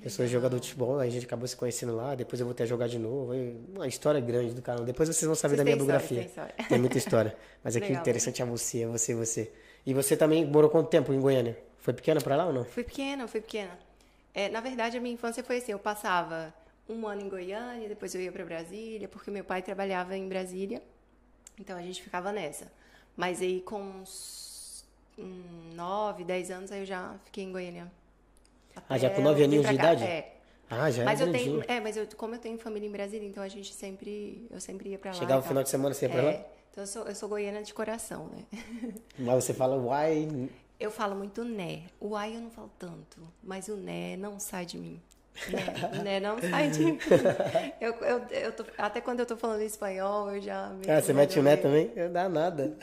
Eu 0.04 0.10
sou 0.10 0.26
jogador 0.26 0.60
de 0.60 0.68
futebol, 0.68 1.00
a 1.00 1.08
gente 1.08 1.26
acabou 1.26 1.48
se 1.48 1.56
conhecendo 1.56 1.96
lá, 1.96 2.16
depois 2.16 2.40
eu 2.40 2.46
voltei 2.46 2.66
a 2.66 2.68
jogar 2.68 2.88
de 2.88 2.98
novo. 2.98 3.36
e 3.36 3.56
Uma 3.76 3.88
história 3.88 4.20
grande 4.20 4.54
do 4.54 4.62
canal. 4.62 4.84
Depois 4.84 5.08
vocês 5.08 5.26
vão 5.26 5.36
saber 5.36 5.56
Vocês 5.56 5.58
da 5.60 5.64
minha 5.64 5.76
biografia. 5.76 6.22
história. 6.24 6.56
Tem 6.68 6.80
muita 6.80 6.98
história. 6.98 7.36
Mas 7.64 7.76
aqui 7.76 7.88
Legal. 7.88 8.02
interessante 8.02 8.42
é 8.42 8.46
você, 8.46 8.82
é 8.82 8.88
você, 8.88 9.12
é 9.12 9.16
você. 9.16 9.54
E 9.86 9.94
você 9.94 10.18
também 10.18 10.44
morou 10.46 10.72
quanto 10.72 10.90
tempo 10.90 11.14
em 11.14 11.22
Goiânia? 11.22 11.56
Foi 11.78 11.94
pequena 11.94 12.20
pra 12.20 12.36
lá 12.36 12.48
ou 12.48 12.54
não? 12.54 12.66
Fui 12.66 12.84
pequena, 12.84 13.28
fui 13.28 13.42
pequena. 13.42 13.78
É, 14.34 14.50
na 14.50 14.60
verdade, 14.60 14.98
a 14.98 15.02
minha 15.02 15.14
infância 15.14 15.44
foi 15.44 15.58
assim: 15.58 15.72
eu 15.72 15.80
passava 15.80 16.54
um 16.90 17.08
ano 17.08 17.22
em 17.22 17.30
Goiânia, 17.30 17.88
depois 17.88 18.14
eu 18.16 18.22
ia 18.22 18.32
para 18.32 18.44
Brasília, 18.44 19.08
porque 19.08 19.30
meu 19.30 19.44
pai 19.44 19.62
trabalhava 19.62 20.18
em 20.18 20.28
Brasília, 20.28 20.82
então 21.60 21.78
a 21.78 21.82
gente 21.82 22.02
ficava 22.02 22.32
nessa. 22.32 22.72
Mas 23.16 23.42
aí, 23.42 23.62
com 23.62 23.82
uns 23.82 24.84
hum, 25.18 25.72
9, 25.76 26.24
10 26.24 26.52
anos, 26.52 26.72
aí 26.72 26.80
eu 26.82 26.86
já 26.86 27.16
fiquei 27.26 27.44
em 27.44 27.52
Goiânia. 27.52 27.92
Ah, 28.90 28.98
já 28.98 29.10
com 29.10 29.22
nove 29.22 29.36
eu 29.42 29.48
vim 29.48 29.56
aninhos 29.58 29.68
de 29.68 29.78
cá. 29.78 29.84
idade? 29.84 30.04
É. 30.04 30.36
Ah, 30.70 30.90
já 30.90 31.04
Mas 31.04 31.20
era 31.20 31.30
eu 31.30 31.34
tenho, 31.34 31.64
é, 31.68 31.80
mas 31.82 31.98
eu, 31.98 32.08
como 32.16 32.36
eu 32.36 32.40
tenho 32.40 32.58
família 32.58 32.88
em 32.88 32.92
Brasília, 32.92 33.28
então 33.28 33.44
a 33.44 33.48
gente 33.50 33.74
sempre, 33.74 34.48
eu 34.50 34.62
sempre 34.62 34.90
ia 34.90 34.98
pra 34.98 35.12
lá. 35.12 35.18
Chegava 35.18 35.36
no 35.36 35.42
tal. 35.42 35.48
final 35.50 35.64
de 35.64 35.70
semana, 35.70 35.94
você 35.94 36.06
ia 36.06 36.12
pra 36.12 36.22
lá? 36.22 36.32
É, 36.32 36.46
então 36.72 36.84
eu 36.84 36.88
sou, 36.88 37.04
eu 37.06 37.14
sou 37.14 37.28
goiana 37.28 37.62
de 37.62 37.74
coração, 37.74 38.28
né? 38.28 38.46
Mas 39.20 39.44
você 39.44 39.54
fala 39.54 39.76
uai. 39.76 40.50
Eu 40.80 40.90
falo 40.90 41.16
muito 41.16 41.44
né. 41.44 41.84
O 42.00 42.16
ai 42.16 42.36
eu 42.38 42.42
não 42.42 42.50
falo 42.50 42.72
tanto, 42.80 43.22
mas 43.44 43.68
o 43.68 43.76
né 43.76 44.18
não 44.18 44.40
sai 44.40 44.66
de 44.66 44.80
mim. 44.80 45.00
Né, 45.50 46.00
o 46.00 46.04
né 46.04 46.20
não 46.20 46.38
sai 46.42 46.70
de 46.70 46.80
mim. 46.86 47.00
Eu, 47.80 47.94
eu, 47.94 48.22
eu 48.32 48.52
tô- 48.52 48.66
até 48.78 49.02
quando 49.02 49.22
eu 49.22 49.26
tô 49.26 49.36
falando 49.38 49.62
espanhol, 49.62 50.30
eu 50.36 50.42
já... 50.42 50.70
meto 50.70 50.90
Ah, 50.90 51.02
você 51.02 51.14
mete 51.14 51.40
o 51.40 51.44
né 51.44 51.56
também? 51.58 51.92
Não 51.96 52.12
dá 52.12 52.30
nada. 52.30 52.78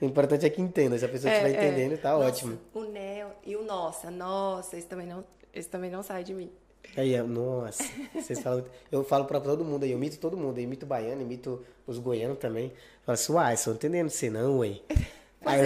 O 0.00 0.04
importante 0.04 0.44
é 0.44 0.50
que 0.50 0.60
entenda. 0.60 0.98
Se 0.98 1.04
a 1.04 1.08
pessoa 1.08 1.32
É, 1.32 1.36
estiver 1.42 1.62
é. 1.64 1.66
entendendo, 1.68 1.98
tá 2.00 2.12
Nossa, 2.12 2.26
ótimo. 2.26 2.58
O 2.74 2.80
né 2.82 3.26
e 3.44 3.56
o 3.56 3.62
nossa, 3.64 4.10
nossa, 4.10 4.76
esse 4.76 4.86
também 4.86 5.06
não, 5.06 5.24
esse 5.54 5.68
também 5.68 5.90
não 5.90 6.02
sai 6.02 6.24
de 6.24 6.34
mim. 6.34 6.50
Aí, 6.96 7.14
é, 7.14 7.22
nossa, 7.22 7.84
vocês 8.14 8.40
falam. 8.40 8.64
Eu 8.90 9.04
falo 9.04 9.24
pra 9.26 9.38
todo 9.40 9.64
mundo 9.64 9.84
aí, 9.84 9.92
eu 9.92 9.98
imito 9.98 10.18
todo 10.18 10.36
mundo, 10.36 10.58
eu 10.58 10.64
imito 10.64 10.84
o 10.84 10.88
baiano, 10.88 11.20
imito 11.22 11.62
os 11.86 11.98
goianos 11.98 12.38
também. 12.38 12.72
Falo 13.04 13.14
assim, 13.14 13.32
uai, 13.32 13.56
você 13.56 13.68
não 13.68 13.76
entendendo 13.76 14.08
você 14.10 14.30
não, 14.30 14.58
ué. 14.60 14.80
A 15.48 15.56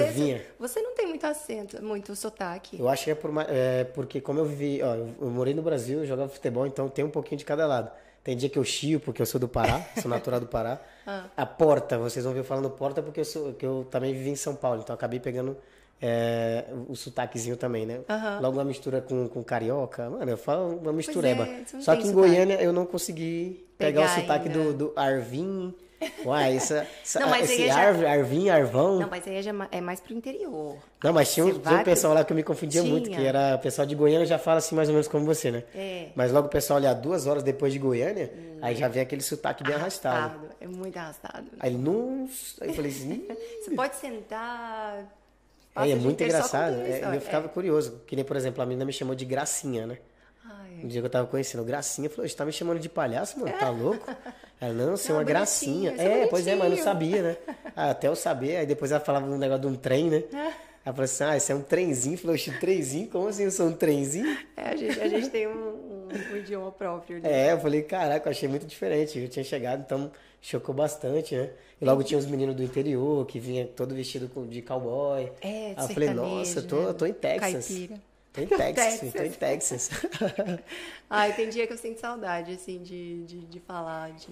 Você, 0.59 0.81
não 0.81 0.95
tem 0.95 1.07
muito 1.07 1.27
acento, 1.27 1.83
muito 1.83 2.15
sotaque. 2.17 2.79
Eu 2.79 2.89
acho 2.89 3.05
que 3.05 3.11
é, 3.11 3.15
por, 3.15 3.31
é 3.49 3.85
porque 3.85 4.21
como 4.21 4.39
eu 4.39 4.45
vivi, 4.45 4.83
ó, 4.83 4.95
eu, 4.95 5.31
morei 5.31 5.55
no 5.55 5.63
Brasil, 5.63 6.01
eu 6.01 6.07
jogava 6.07 6.29
futebol, 6.29 6.67
então 6.67 6.89
tem 6.89 7.05
um 7.05 7.11
pouquinho 7.11 7.39
de 7.39 7.45
cada 7.45 7.67
lado. 7.67 7.91
Tem 8.25 8.37
dia 8.37 8.49
que 8.49 8.59
eu 8.59 8.65
chio 8.65 9.01
porque 9.01 9.21
eu 9.21 9.27
sou 9.27 9.41
do 9.41 9.49
Pará, 9.49 9.85
sou 10.01 10.11
natural 10.11 10.41
do 10.41 10.47
Pará. 10.47 10.81
Ah. 11.07 11.25
A 11.37 11.45
porta, 11.47 11.99
vocês 11.99 12.25
vão 12.25 12.33
ver 12.33 12.41
eu 12.41 12.45
falando 12.45 12.71
porta 12.71 13.03
porque 13.03 13.21
eu 13.21 13.25
sou, 13.25 13.53
que 13.55 13.67
eu 13.67 13.87
também 13.91 14.13
vivi 14.13 14.31
em 14.31 14.37
São 14.37 14.55
Paulo, 14.55 14.81
então 14.83 14.95
acabei 14.95 15.19
pegando 15.19 15.57
é, 16.01 16.65
o 16.89 16.97
sotaquezinho 16.97 17.57
também, 17.57 17.87
né? 17.87 18.01
Logo 18.41 18.59
uma 18.59 18.65
mistura 18.65 19.01
com, 19.01 19.29
com 19.29 19.43
carioca, 19.43 20.11
mano, 20.11 20.31
eu 20.31 20.37
falo 20.37 20.77
uma 20.77 20.93
mistureba. 20.93 21.45
é, 21.45 21.65
Só 21.81 21.95
que 21.97 22.03
em 22.03 22.07
sotaque. 22.07 22.13
Goiânia 22.13 22.61
eu 22.61 22.73
não 22.73 22.85
consegui 22.85 23.65
pegar, 23.79 24.03
Pegar 24.03 24.13
o 24.13 24.21
sotaque 24.21 24.49
ainda. 24.49 24.73
do, 24.73 24.75
do 24.75 24.93
Arvin. 24.97 25.73
Uai, 26.25 26.57
essa, 26.57 26.87
Não, 27.21 27.29
mas 27.29 27.51
esse 27.51 27.67
já- 27.67 27.75
Arv, 27.89 28.05
Arvin, 28.07 28.49
Arvão. 28.51 28.99
Não, 29.01 29.09
mas 29.11 29.27
aí 29.27 29.47
é 29.47 29.53
ma- 29.53 29.69
é 29.71 29.81
mais 29.81 30.01
pro 30.01 30.13
interior. 30.15 30.77
Não, 31.03 31.13
mas 31.13 31.33
tinha 31.33 31.47
um, 31.47 31.59
tinha 31.59 31.75
um 31.81 31.85
pessoal 31.85 32.13
pro- 32.13 32.19
lá 32.21 32.25
que 32.25 32.33
eu 32.33 32.37
me 32.37 32.43
confundia 32.43 32.83
muito, 32.83 33.05
Tinha. 33.07 33.19
que 33.19 33.27
era 33.27 33.57
o 33.57 33.59
pessoal 33.59 33.87
de 33.87 33.95
Goiânia 33.95 34.25
já 34.27 34.39
fala 34.39 34.59
assim 34.59 34.75
mais 34.75 34.89
ou 34.89 34.95
menos 34.95 35.09
como 35.09 35.25
você, 35.25 35.51
né? 35.51 35.65
É. 35.75 36.09
Mas 36.15 36.31
logo 36.33 36.47
o 36.47 36.51
pessoal 36.51 36.79
olhar 36.79 36.95
duas 36.95 37.27
horas 37.27 37.43
depois 37.43 37.73
de 37.73 37.79
Goiânia, 37.79 38.33
aí 38.61 38.75
já 38.77 38.89
vem 38.89 39.03
aquele 39.03 39.23
sotaque 39.23 39.63
bem 39.65 39.75
arrastado. 39.75 40.41
É 40.61 40.67
muito 40.67 40.97
arrastado. 40.97 41.47
Aí 41.59 41.75
não. 41.75 42.29
Aí 42.61 42.69
eu 42.69 42.75
falei 42.75 42.91
assim. 42.91 43.27
Você 43.65 43.71
pode 43.75 43.97
sentar. 43.97 45.05
é, 45.77 45.91
é 45.91 45.95
muito 45.95 46.23
engraçado. 46.23 46.75
É, 46.83 47.17
eu 47.17 47.21
ficava 47.21 47.49
curioso. 47.49 48.01
Que 48.07 48.15
nem, 48.17 48.25
por 48.25 48.37
exemplo, 48.37 48.63
a 48.63 48.67
menina 48.67 48.85
me 48.85 48.93
chamou 48.93 49.15
de 49.15 49.25
Gracinha, 49.25 49.87
né? 49.87 49.99
Ai, 50.45 50.81
Um 50.85 50.89
dia 50.89 51.01
que 51.01 51.07
eu 51.07 51.11
tava 51.11 51.27
conhecendo, 51.27 51.65
Gracinha, 51.65 52.11
falou, 52.11 52.29
você 52.29 52.35
tá 52.37 52.45
me 52.45 52.53
chamando 52.53 52.79
de 52.81 52.89
palhaço, 52.89 53.39
mano? 53.41 53.53
Tá 53.59 53.71
louco? 53.71 54.05
Ela, 54.63 54.73
não, 54.75 54.97
você 54.97 55.09
é 55.09 55.11
Não, 55.11 55.19
uma 55.19 55.25
gracinha. 55.25 55.93
é 55.99 56.23
É, 56.23 56.27
pois 56.29 56.47
é, 56.47 56.55
mas 56.55 56.71
não 56.71 56.77
sabia, 56.85 57.23
né? 57.23 57.37
Ah, 57.75 57.91
até 57.91 58.07
eu 58.07 58.15
saber, 58.15 58.57
aí 58.59 58.67
depois 58.67 58.93
ela 58.93 59.01
falava 59.01 59.27
um 59.27 59.39
negócio 59.39 59.63
de 59.63 59.67
um 59.67 59.75
trem, 59.75 60.09
né? 60.11 60.25
Ela 60.85 60.95
falou 60.95 61.05
assim, 61.05 61.25
ah, 61.25 61.37
esse 61.37 61.51
é 61.51 61.55
um 61.55 61.63
trenzinho. 61.63 62.19
Falou, 62.19 62.35
oxe, 62.35 62.51
trenzinho? 62.59 63.09
Como 63.09 63.27
assim 63.29 63.45
eu 63.45 63.51
sou 63.51 63.67
um 63.67 63.73
trenzinho? 63.73 64.37
É, 64.57 64.69
a 64.69 64.77
gente, 64.77 65.01
a 65.01 65.09
gente 65.09 65.31
tem 65.31 65.47
um, 65.49 65.51
um- 65.53 66.09
um 66.33 66.37
idioma 66.37 66.71
próprio. 66.71 67.19
né? 67.21 67.49
É, 67.49 67.53
eu 67.53 67.59
falei, 67.61 67.83
caraca, 67.83 68.29
eu 68.29 68.31
achei 68.31 68.49
muito 68.49 68.67
diferente. 68.67 69.19
Eu 69.19 69.29
tinha 69.29 69.45
chegado, 69.45 69.81
então 69.87 70.11
chocou 70.41 70.75
bastante, 70.75 71.35
né? 71.35 71.51
E 71.81 71.85
logo 71.85 72.03
tinha 72.03 72.19
os 72.19 72.27
meninos 72.27 72.55
do 72.55 72.63
interior 72.63 73.25
que 73.27 73.41
vinha 73.41 73.67
todo 73.67 73.95
vestido 73.95 74.31
de 74.47 74.61
cowboy. 74.61 75.33
É, 75.41 75.73
Aí 75.75 75.75
eu 75.79 75.89
falei, 75.89 76.11
nossa, 76.11 76.59
eu 76.59 76.67
tô, 76.69 76.77
né? 76.77 76.89
eu 76.89 76.95
tô 76.95 77.07
em 77.07 77.13
Texas. 77.15 77.67
Caipira. 77.69 78.01
Tô 78.35 78.41
em 78.43 78.47
Texas, 78.75 79.13
tô 79.13 79.23
em 79.23 79.31
Texas. 79.31 79.91
Ai, 81.09 81.33
tem 81.37 81.49
dia 81.49 81.67
que 81.67 81.73
eu 81.73 81.79
sinto 81.79 81.99
saudade, 82.01 82.53
assim, 82.53 82.83
de, 82.83 83.25
de, 83.25 83.41
de 83.47 83.61
falar, 83.61 84.11
de, 84.13 84.29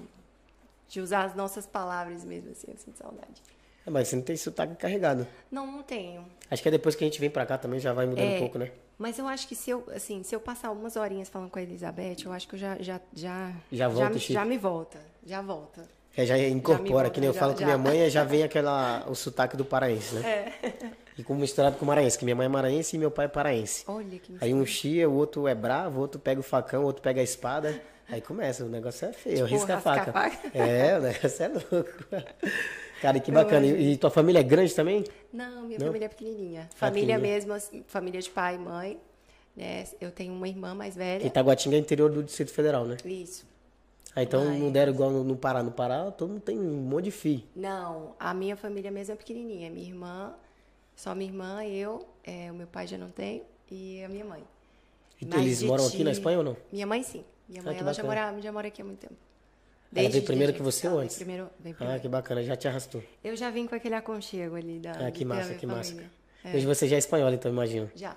de 0.91 1.01
usar 1.01 1.25
as 1.25 1.35
nossas 1.35 1.65
palavras 1.67 2.23
mesmo, 2.25 2.51
assim, 2.51 2.67
eu 2.71 2.77
sinto 2.77 2.99
saudade. 2.99 3.41
É, 3.87 3.91
mas 3.91 4.09
você 4.09 4.17
não 4.17 4.23
tem 4.23 4.37
sotaque 4.37 4.75
carregado. 4.75 5.27
Não, 5.51 5.67
não 5.67 5.83
tenho. 5.83 6.23
Acho 6.51 6.61
que 6.63 6.69
é 6.69 6.73
depois 6.73 6.95
que 6.95 7.03
a 7.03 7.07
gente 7.07 7.19
vem 7.19 7.31
pra 7.31 7.47
cá 7.47 7.57
também 7.57 7.81
já 7.81 7.93
vai 7.95 8.05
mudando 8.07 8.25
É. 8.25 8.37
um 8.37 8.39
pouco, 8.41 8.59
né? 8.59 8.71
Mas 8.99 9.19
eu 9.19 9.27
acho 9.27 9.49
que 9.49 9.55
se 9.55 9.71
eu, 9.71 9.87
assim, 9.97 10.23
se 10.23 10.35
eu 10.35 10.41
passar 10.41 10.71
umas 10.71 10.97
horinhas 10.97 11.31
falando 11.31 11.49
com 11.49 11.59
a 11.59 11.63
Elizabeth, 11.63 12.17
eu 12.27 12.33
acho 12.33 12.47
que 12.47 12.57
eu 12.57 12.59
já 12.59 12.77
já 12.81 13.01
já 13.15 13.53
Já 13.73 13.89
volta 13.89 14.19
chip. 14.19 14.35
já 14.35 14.45
me 14.45 14.59
volta, 14.59 14.99
já 15.25 15.41
volta. 15.41 15.89
É, 16.15 16.27
já 16.27 16.37
incorpora, 16.37 16.89
volta, 16.93 17.11
que 17.11 17.21
nem 17.21 17.29
eu 17.29 17.33
já- 17.33 17.41
falo 17.41 17.55
com 17.55 17.61
já. 17.61 17.65
minha 17.67 17.79
mãe, 17.79 18.11
já 18.11 18.25
vem 18.25 18.43
aquela, 18.43 19.07
o 19.09 19.15
sotaque 19.15 19.57
do 19.57 19.65
paraense, 19.65 20.17
né? 20.17 20.29
É. 20.29 20.73
E 21.17 21.23
com 21.23 21.35
misturado 21.35 21.77
com 21.77 21.87
maranhense, 21.87 22.19
que 22.19 22.25
minha 22.25 22.35
mãe 22.35 22.47
é 22.47 22.49
maranhense 22.49 22.97
e 22.97 22.99
meu 22.99 23.11
pai 23.11 23.27
é 23.27 23.29
paraense. 23.29 23.85
Olha 23.87 24.19
que 24.19 24.37
Aí 24.41 24.53
um 24.53 24.67
chia, 24.67 25.09
o 25.09 25.15
outro 25.15 25.47
é 25.49 25.55
bravo, 25.55 25.99
o 25.99 26.01
outro 26.03 26.21
pega 26.21 26.41
o 26.41 26.43
facão, 26.43 26.83
o 26.83 26.87
outro 26.87 27.01
pega 27.03 27.21
a 27.21 27.25
espada. 27.25 27.81
Aí 28.11 28.21
começa, 28.21 28.65
o 28.65 28.69
negócio 28.69 29.09
é 29.09 29.13
feio, 29.13 29.45
risca 29.47 29.77
a 29.77 29.81
faca. 29.81 30.11
a 30.11 30.13
faca. 30.13 30.51
É, 30.59 30.99
o 30.99 31.03
negócio 31.03 31.43
é 31.45 31.49
louco. 31.49 32.05
Cara, 33.01 33.19
que 33.21 33.31
bacana. 33.33 33.67
E, 33.67 33.93
e 33.93 33.97
tua 33.97 34.11
família 34.11 34.41
é 34.41 34.43
grande 34.43 34.75
também? 34.75 35.05
Não, 35.33 35.65
minha 35.67 35.79
Não? 35.79 35.87
família 35.87 36.07
é 36.07 36.09
pequenininha. 36.09 36.69
Família 36.75 37.15
pequenininha. 37.17 37.35
mesmo, 37.37 37.53
assim, 37.53 37.85
família 37.87 38.21
de 38.21 38.29
pai 38.31 38.57
e 38.57 38.59
mãe, 38.59 39.01
né? 39.57 39.85
Eu 40.01 40.11
tenho 40.11 40.33
uma 40.33 40.49
irmã 40.49 40.75
mais 40.75 40.95
velha. 40.97 41.25
Itaguatinga 41.27 41.77
é 41.77 41.79
interior 41.79 42.11
do 42.11 42.23
Distrito 42.23 42.53
Federal, 42.53 42.85
né? 42.85 42.97
Isso. 43.05 43.47
Ah, 44.15 44.23
então 44.23 44.45
Mas- 44.45 44.59
não 44.59 44.73
deram 44.73 44.93
igual 44.93 45.11
no, 45.11 45.23
no 45.23 45.37
Pará. 45.37 45.63
No 45.63 45.71
Pará, 45.71 46.11
todo 46.11 46.31
mundo 46.31 46.41
tem 46.41 46.59
um 46.59 46.77
monte 46.83 47.05
de 47.05 47.11
fio. 47.13 47.43
Não, 47.55 48.15
a 48.19 48.35
minha 48.35 48.57
família 48.57 48.91
mesmo 48.91 49.15
é 49.15 49.17
pequenininha. 49.17 49.71
Minha 49.71 49.87
irmã, 49.89 50.35
só 50.97 51.15
minha 51.15 51.31
irmã, 51.31 51.65
eu, 51.65 52.07
é, 52.25 52.51
o 52.51 52.55
meu 52.55 52.67
pai 52.67 52.87
já 52.89 52.99
não 52.99 53.09
tem 53.11 53.43
e 53.71 54.03
a 54.03 54.09
minha 54.09 54.25
mãe. 54.25 54.43
E 55.23 55.35
eles 55.37 55.63
moram 55.63 55.87
aqui 55.87 56.03
na 56.03 56.11
Espanha 56.11 56.39
ou 56.39 56.45
não? 56.45 56.57
Minha 56.73 56.87
mãe 56.87 57.03
sim. 57.03 57.25
Minha 57.51 57.63
Ah, 57.63 57.65
mãe 57.67 57.75
que 57.75 57.83
ela 57.83 57.93
já 57.93 58.03
mora, 58.05 58.41
já 58.41 58.53
mora 58.53 58.69
aqui 58.69 58.81
há 58.81 58.85
muito 58.85 59.01
tempo. 59.01 59.15
Ela 59.95 60.09
veio 60.09 60.23
primeiro 60.25 60.53
desde- 60.53 60.59
que 60.59 60.63
você 60.63 60.87
ou 60.87 60.93
veio 60.95 61.05
antes? 61.05 61.17
Primeiro, 61.17 61.51
veio 61.59 61.75
Ah, 61.75 61.79
primeiro. 61.79 62.01
que 62.03 62.09
bacana, 62.09 62.43
já 62.45 62.55
te 62.57 62.69
arrastou. 62.69 63.03
Eu 63.25 63.35
já 63.37 63.51
vim 63.51 63.67
com 63.67 63.75
aquele 63.75 63.97
aconchego 63.97 64.55
ali 64.55 64.79
da, 64.79 64.93
Ah, 64.93 65.11
que 65.11 65.25
massa, 65.25 65.55
que 65.55 65.67
massa. 65.67 65.91
família. 65.91 66.11
Hoje 66.55 66.65
você 66.67 66.87
já 66.89 66.95
é 66.97 66.99
espanhola, 67.01 67.35
então 67.35 67.51
imagino. 67.51 67.91
Já. 67.95 68.17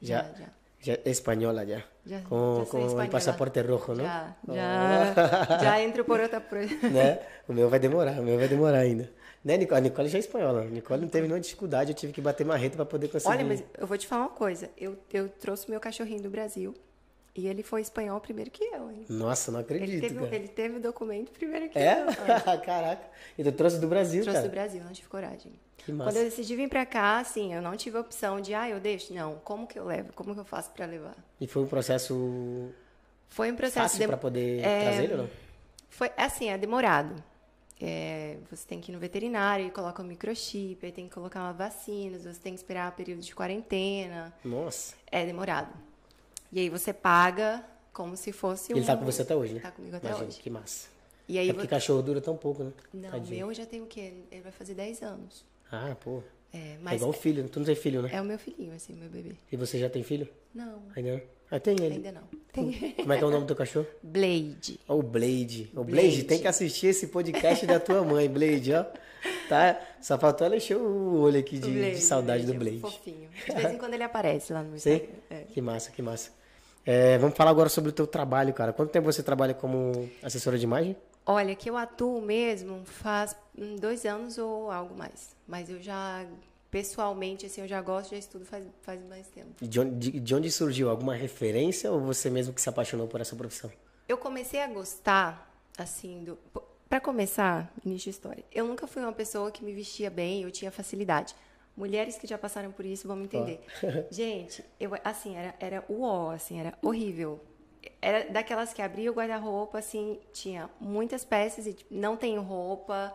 Já? 0.00 0.22
Já, 0.22 0.32
já. 0.38 0.46
Já 0.80 0.92
é 0.92 1.10
espanhola 1.10 1.66
já. 1.66 1.82
Já- 2.06 2.20
com 2.20 2.58
já 2.60 2.64
sou 2.64 2.66
com 2.66 2.76
o 2.78 2.86
espanhola. 2.86 3.08
passaporte 3.08 3.60
rojo, 3.62 3.94
não? 3.94 4.04
Já, 4.04 4.36
já, 4.48 5.58
já 5.60 5.82
entro 5.82 6.04
por 6.04 6.20
outra... 6.20 6.40
né? 6.92 7.18
O 7.48 7.52
meu 7.52 7.68
vai 7.68 7.80
demorar, 7.80 8.20
o 8.20 8.22
meu 8.22 8.38
vai 8.38 8.46
demorar 8.46 8.78
ainda. 8.78 9.10
Né, 9.44 9.56
Nicole? 9.56 9.78
A 9.78 9.80
Nicole 9.80 10.08
já 10.08 10.18
é 10.18 10.20
espanhola. 10.20 10.62
A 10.62 10.64
Nicole 10.66 11.00
não 11.02 11.08
teve 11.08 11.26
nenhuma 11.26 11.40
dificuldade, 11.40 11.90
eu 11.90 11.96
tive 11.96 12.12
que 12.12 12.20
bater 12.20 12.44
marreta 12.46 12.76
pra 12.76 12.84
poder 12.86 13.08
conseguir. 13.08 13.34
Olha, 13.34 13.44
mas 13.44 13.64
eu 13.76 13.86
vou 13.88 13.98
te 13.98 14.06
falar 14.06 14.22
uma 14.22 14.30
coisa. 14.30 14.70
Eu, 14.76 14.96
eu 15.12 15.28
trouxe 15.28 15.68
meu 15.68 15.80
cachorrinho 15.80 16.22
do 16.22 16.30
Brasil 16.30 16.72
e 17.34 17.46
ele 17.46 17.62
foi 17.62 17.80
espanhol 17.82 18.20
primeiro 18.20 18.50
que 18.50 18.64
eu, 18.64 18.90
hein? 18.90 19.04
Nossa, 19.08 19.52
não 19.52 19.60
Ele 19.60 19.64
acredito, 19.66 20.00
teve, 20.00 20.14
cara. 20.20 20.34
ele 20.36 20.48
teve 20.48 20.76
o 20.76 20.80
documento 20.80 21.30
primeiro 21.30 21.68
que 21.68 21.78
É? 21.78 22.00
eu. 22.02 22.06
Caraca. 22.64 23.06
E 23.38 23.44
tu 23.44 23.52
trouxe 23.52 23.78
do 23.78 23.86
Brasil, 23.86 24.22
Trouxe 24.22 24.38
cara. 24.40 24.48
do 24.48 24.52
Brasil, 24.52 24.82
não 24.84 24.92
tive 24.92 25.08
coragem. 25.08 25.52
Que 25.76 25.92
massa. 25.92 26.10
Quando 26.10 26.16
eu 26.16 26.24
decidi 26.24 26.56
vir 26.56 26.68
pra 26.68 26.84
cá, 26.84 27.18
assim, 27.20 27.54
eu 27.54 27.62
não 27.62 27.76
tive 27.76 27.96
a 27.96 28.00
opção 28.00 28.40
de, 28.40 28.52
ah, 28.54 28.68
eu 28.68 28.80
deixo. 28.80 29.14
Não, 29.14 29.36
como 29.44 29.66
que 29.66 29.78
eu 29.78 29.84
levo? 29.84 30.12
Como 30.14 30.34
que 30.34 30.40
eu 30.40 30.44
faço 30.44 30.70
pra 30.72 30.84
levar? 30.86 31.14
E 31.40 31.46
foi 31.46 31.62
um 31.62 31.66
processo 31.66 32.70
Foi 33.28 33.52
um 33.52 33.56
processo... 33.56 33.80
fácil 33.84 33.98
dem- 33.98 34.08
pra 34.08 34.16
poder 34.16 34.60
é, 34.64 34.82
trazer 34.82 35.04
ele 35.04 35.12
ou 35.12 35.18
não? 35.20 35.30
Foi, 35.88 36.10
assim, 36.16 36.50
é 36.50 36.58
demorado. 36.58 37.14
É, 37.80 38.36
você 38.50 38.66
tem 38.66 38.80
que 38.80 38.90
ir 38.90 38.94
no 38.94 38.98
veterinário 38.98 39.64
e 39.66 39.70
coloca 39.70 40.02
um 40.02 40.06
microchip, 40.06 40.84
aí 40.84 40.90
tem 40.90 41.06
que 41.08 41.14
colocar 41.14 41.40
uma 41.40 41.52
vacina, 41.52 42.18
você 42.18 42.40
tem 42.40 42.52
que 42.52 42.58
esperar 42.58 42.90
período 42.96 43.20
de 43.20 43.32
quarentena. 43.32 44.34
Nossa. 44.44 44.96
É 45.12 45.24
demorado. 45.24 45.72
E 46.52 46.60
aí 46.60 46.68
você 46.68 46.92
paga 46.92 47.64
como 47.92 48.16
se 48.16 48.32
fosse 48.32 48.72
um... 48.72 48.76
Ele 48.76 48.86
tá 48.86 48.96
com 48.96 49.04
você 49.04 49.22
até 49.22 49.34
hoje, 49.36 49.54
né? 49.54 49.60
Tá 49.60 49.70
comigo 49.70 49.96
até 49.96 50.08
Imagina, 50.08 50.28
hoje. 50.28 50.38
que 50.40 50.50
massa. 50.50 50.88
E 51.28 51.38
aí 51.38 51.48
é 51.50 51.52
porque 51.52 51.66
vo- 51.66 51.70
cachorro 51.70 52.02
dura 52.02 52.20
tão 52.20 52.36
pouco, 52.36 52.62
né? 52.64 52.72
Não, 52.92 53.08
o 53.08 53.12
Tadinho. 53.12 53.46
meu 53.46 53.54
já 53.54 53.66
tem 53.66 53.82
o 53.82 53.86
quê? 53.86 54.12
Ele 54.30 54.40
vai 54.40 54.52
fazer 54.52 54.74
10 54.74 55.02
anos. 55.02 55.44
Ah, 55.70 55.94
pô. 56.02 56.22
É, 56.52 56.56
É 56.58 56.76
mas 56.80 56.94
igual 57.00 57.12
filho, 57.12 57.42
né? 57.42 57.48
tu 57.52 57.58
não 57.60 57.66
tem 57.66 57.74
filho, 57.74 58.00
né? 58.00 58.08
é 58.12 58.20
o 58.20 58.24
meu 58.24 58.38
filhinho, 58.38 58.72
assim, 58.74 58.94
meu 58.94 59.10
bebê. 59.10 59.32
E 59.52 59.56
você 59.56 59.78
já 59.78 59.90
tem 59.90 60.02
filho? 60.02 60.26
Não, 60.54 60.82
Ainda 60.96 61.12
não? 61.12 61.20
Ah, 61.50 61.58
tem 61.60 61.74
ele. 61.80 61.94
ainda 61.96 62.12
não. 62.12 62.22
Tem 62.52 62.94
Como 62.96 63.12
é 63.12 63.16
que 63.18 63.24
é 63.24 63.26
o 63.26 63.30
nome 63.30 63.44
do 63.44 63.46
teu 63.48 63.56
cachorro? 63.56 63.86
Blade. 64.02 64.78
O 64.88 65.02
Blade. 65.02 65.70
O 65.74 65.82
Blade, 65.84 66.08
Blade. 66.08 66.24
tem 66.24 66.40
que 66.40 66.48
assistir 66.48 66.88
esse 66.88 67.06
podcast 67.08 67.66
da 67.66 67.78
tua 67.80 68.02
mãe, 68.04 68.28
Blade, 68.28 68.72
ó. 68.72 68.84
Tá? 69.48 69.80
Só 70.00 70.18
faltou 70.18 70.46
ela 70.46 70.56
encher 70.56 70.76
o 70.76 71.20
olho 71.20 71.38
aqui 71.40 71.58
de, 71.58 71.68
O 71.68 71.72
de 71.72 71.78
Blade, 71.78 72.00
saudade 72.00 72.44
do 72.46 72.52
é 72.52 72.56
Blade. 72.56 72.80
Fofinho. 72.80 73.28
De 73.46 73.52
vez 73.54 73.72
em 73.74 73.78
quando 73.78 73.94
ele 73.94 74.02
aparece 74.04 74.52
lá 74.52 74.62
no 74.62 74.78
Sim? 74.78 74.92
Instagram. 74.94 75.14
É. 75.30 75.40
Que 75.44 75.60
massa, 75.60 75.90
que 75.90 76.00
massa. 76.02 76.30
É, 76.90 77.18
vamos 77.18 77.36
falar 77.36 77.50
agora 77.50 77.68
sobre 77.68 77.90
o 77.90 77.92
teu 77.92 78.06
trabalho, 78.06 78.54
cara. 78.54 78.72
Quanto 78.72 78.90
tempo 78.90 79.04
você 79.12 79.22
trabalha 79.22 79.52
como 79.52 80.08
assessora 80.22 80.56
de 80.56 80.64
imagem? 80.64 80.96
Olha, 81.26 81.54
que 81.54 81.68
eu 81.68 81.76
atuo 81.76 82.18
mesmo 82.22 82.80
faz 82.86 83.36
hum, 83.58 83.76
dois 83.76 84.06
anos 84.06 84.38
ou 84.38 84.70
algo 84.70 84.96
mais. 84.96 85.36
Mas 85.46 85.68
eu 85.68 85.82
já, 85.82 86.24
pessoalmente, 86.70 87.44
assim, 87.44 87.60
eu 87.60 87.68
já 87.68 87.82
gosto, 87.82 88.12
já 88.12 88.16
estudo 88.16 88.46
faz, 88.46 88.64
faz 88.80 89.04
mais 89.06 89.26
tempo. 89.26 89.50
E 89.60 89.68
De 89.68 89.78
onde, 89.78 90.12
de, 90.12 90.18
de 90.18 90.34
onde 90.34 90.50
surgiu? 90.50 90.88
Alguma 90.88 91.14
referência 91.14 91.92
ou 91.92 92.00
você 92.00 92.30
mesmo 92.30 92.54
que 92.54 92.62
se 92.62 92.70
apaixonou 92.70 93.06
por 93.06 93.20
essa 93.20 93.36
profissão? 93.36 93.70
Eu 94.08 94.16
comecei 94.16 94.62
a 94.62 94.66
gostar, 94.66 95.54
assim, 95.76 96.24
do. 96.24 96.38
Pra 96.88 97.00
começar, 97.00 97.70
início 97.84 98.04
de 98.04 98.16
história, 98.16 98.44
eu 98.50 98.66
nunca 98.66 98.86
fui 98.86 99.02
uma 99.02 99.12
pessoa 99.12 99.50
que 99.50 99.62
me 99.62 99.74
vestia 99.74 100.08
bem, 100.08 100.44
eu 100.44 100.50
tinha 100.50 100.70
facilidade. 100.70 101.34
Mulheres 101.78 102.18
que 102.18 102.26
já 102.26 102.36
passaram 102.36 102.72
por 102.72 102.84
isso 102.84 103.06
vão 103.06 103.16
me 103.16 103.26
entender. 103.26 103.60
Gente, 104.10 104.64
eu, 104.80 104.90
assim, 105.04 105.36
era, 105.36 105.54
era 105.60 105.84
uó, 105.88 106.32
assim, 106.32 106.58
era 106.58 106.76
horrível. 106.82 107.40
Era 108.02 108.28
daquelas 108.28 108.74
que 108.74 108.82
abria 108.82 109.08
o 109.12 109.14
guarda-roupa, 109.14 109.78
assim, 109.78 110.18
tinha 110.32 110.68
muitas 110.80 111.24
peças 111.24 111.68
e 111.68 111.74
tipo, 111.74 111.94
não 111.94 112.16
tenho 112.16 112.42
roupa, 112.42 113.14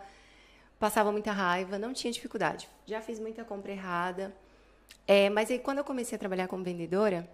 passava 0.80 1.12
muita 1.12 1.34
raiva, 1.34 1.78
não 1.78 1.92
tinha 1.92 2.14
dificuldade. 2.14 2.70
Já 2.86 3.02
fiz 3.02 3.20
muita 3.20 3.44
compra 3.44 3.74
errada. 3.74 4.34
É, 5.06 5.30
mas 5.30 5.52
aí, 5.52 5.60
quando 5.60 5.80
eu 5.80 5.84
comecei 5.84 6.16
a 6.16 6.20
trabalhar 6.20 6.48
como 6.48 6.64
vendedora, 6.64 7.30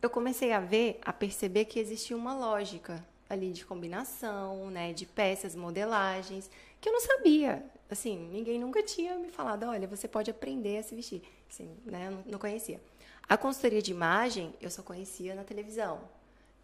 eu 0.00 0.08
comecei 0.08 0.52
a 0.52 0.60
ver, 0.60 1.00
a 1.04 1.12
perceber 1.12 1.64
que 1.64 1.80
existia 1.80 2.16
uma 2.16 2.36
lógica 2.36 3.04
ali 3.28 3.50
de 3.50 3.66
combinação, 3.66 4.70
né, 4.70 4.92
de 4.92 5.06
peças, 5.06 5.56
modelagens, 5.56 6.48
que 6.80 6.88
eu 6.88 6.92
não 6.92 7.00
sabia. 7.00 7.64
Assim, 7.90 8.16
ninguém 8.32 8.58
nunca 8.58 8.82
tinha 8.82 9.16
me 9.16 9.30
falado, 9.30 9.64
olha, 9.66 9.86
você 9.86 10.08
pode 10.08 10.30
aprender 10.30 10.78
a 10.78 10.82
se 10.82 10.94
vestir. 10.94 11.22
Assim, 11.48 11.70
né, 11.84 12.10
não, 12.10 12.32
não 12.32 12.38
conhecia. 12.38 12.80
A 13.28 13.36
consultoria 13.36 13.80
de 13.82 13.90
imagem, 13.92 14.54
eu 14.60 14.70
só 14.70 14.82
conhecia 14.82 15.34
na 15.34 15.44
televisão. 15.44 16.00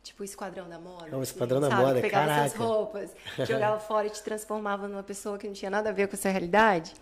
Tipo 0.02 0.22
o 0.22 0.24
Esquadrão 0.24 0.68
da 0.68 0.80
Moda. 0.80 1.06
É 1.06 1.10
o 1.16 1.20
assim, 1.20 1.32
Esquadrão 1.32 1.60
da 1.60 1.68
sabe? 1.68 1.82
Moda, 1.82 1.94
Que 1.94 2.00
Pegava 2.02 2.26
suas 2.26 2.52
caraca. 2.52 2.58
roupas, 2.64 3.10
jogava 3.46 3.78
fora 3.78 4.06
e 4.08 4.10
te 4.10 4.20
transformava 4.22 4.88
numa 4.88 5.02
pessoa 5.04 5.38
que 5.38 5.46
não 5.46 5.54
tinha 5.54 5.70
nada 5.70 5.90
a 5.90 5.92
ver 5.92 6.08
com 6.08 6.16
a 6.16 6.18
sua 6.18 6.30
realidade. 6.32 6.92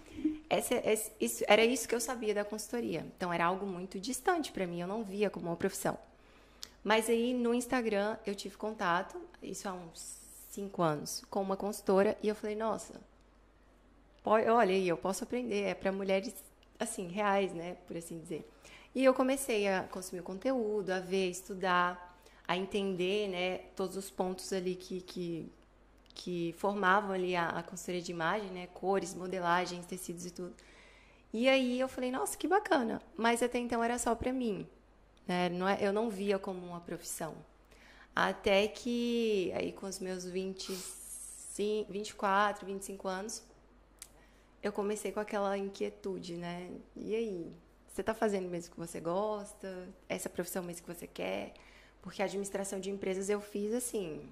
Essa, 0.51 0.75
esse- 0.75 1.11
isso, 1.19 1.45
era 1.49 1.65
isso 1.65 1.89
que 1.89 1.95
eu 1.95 2.01
sabia 2.01 2.35
da 2.35 2.45
consultoria. 2.45 3.07
Então, 3.17 3.33
era 3.33 3.47
algo 3.47 3.65
muito 3.65 3.99
distante 3.99 4.53
para 4.53 4.67
mim. 4.67 4.81
Eu 4.83 4.87
não 4.87 5.03
via 5.03 5.31
como 5.31 5.47
uma 5.47 5.57
profissão. 5.57 5.97
Mas 6.85 7.09
aí, 7.09 7.33
no 7.33 7.55
Instagram, 7.55 8.17
eu 8.27 8.35
tive 8.35 8.57
contato, 8.57 9.19
isso 9.43 9.67
há 9.69 9.73
uns 9.73 10.19
cinco 10.51 10.83
anos, 10.83 11.23
com 11.31 11.41
uma 11.41 11.57
consultora. 11.57 12.19
E 12.23 12.29
eu 12.29 12.35
falei, 12.35 12.57
nossa, 12.57 12.95
olha 14.25 14.75
aí, 14.75 14.89
eu 14.89 14.97
posso 14.97 15.25
aprender. 15.25 15.63
É 15.65 15.75
para 15.75 15.93
mulheres, 15.93 16.35
assim, 16.79 17.09
reais, 17.09 17.53
né? 17.55 17.77
Por 17.87 17.97
assim 17.97 18.19
dizer. 18.19 18.49
E 18.95 19.05
eu 19.05 19.15
comecei 19.15 19.69
a 19.69 19.85
consumir 19.85 20.23
conteúdo, 20.23 20.91
a 20.91 21.01
ver, 21.01 21.31
estudar, 21.31 22.19
a 22.47 22.57
entender, 22.57 23.29
né? 23.29 23.59
Todos 23.77 23.97
os 23.97 24.11
pontos 24.11 24.53
ali 24.53 24.75
que... 24.75 25.01
que 25.01 25.53
que 26.13 26.55
formavam 26.59 27.13
ali 27.13 27.35
a, 27.35 27.49
a 27.49 27.63
consultoria 27.63 28.03
de 28.03 28.11
imagem, 28.13 28.51
né? 28.51 28.67
Cores, 28.75 29.15
modelagens, 29.15 29.87
tecidos 29.87 30.27
e 30.27 30.31
tudo. 30.31 30.55
E 31.33 31.49
aí 31.49 31.79
eu 31.79 31.89
falei, 31.89 32.11
nossa, 32.11 32.37
que 32.37 32.49
bacana. 32.49 33.01
Mas 33.17 33.43
até 33.43 33.59
então 33.59 33.83
era 33.83 33.99
só 33.99 34.15
para 34.15 34.33
mim. 34.33 34.67
Né? 35.27 35.49
Não 35.49 35.69
é, 35.69 35.79
eu 35.81 35.93
não 35.93 36.11
via 36.11 36.39
como 36.39 36.67
uma 36.67 36.81
profissão. 36.81 37.35
Até 38.15 38.67
que, 38.67 39.53
aí 39.55 39.73
com 39.73 39.87
os 39.87 40.01
meus 40.01 40.25
25, 40.25 41.91
24, 41.91 42.67
25 42.67 43.09
anos, 43.09 43.43
eu 44.63 44.73
comecei 44.73 45.13
com 45.13 45.21
aquela 45.21 45.57
inquietude, 45.57 46.35
né? 46.37 46.71
E 46.97 47.15
aí? 47.15 47.53
Você 47.89 48.03
está 48.03 48.15
fazendo 48.15 48.49
mesmo 48.49 48.69
o 48.69 48.73
que 48.75 48.79
você 48.79 49.01
gosta? 49.01 49.89
Essa 50.09 50.29
profissão 50.29 50.63
mesmo 50.63 50.87
que 50.87 50.95
você 50.95 51.07
quer? 51.07 51.53
Porque 52.01 52.23
a 52.23 52.25
administração 52.25 52.79
de 52.79 52.91
empresas 52.91 53.29
eu 53.29 53.41
fiz 53.41 53.75
assim. 53.75 54.23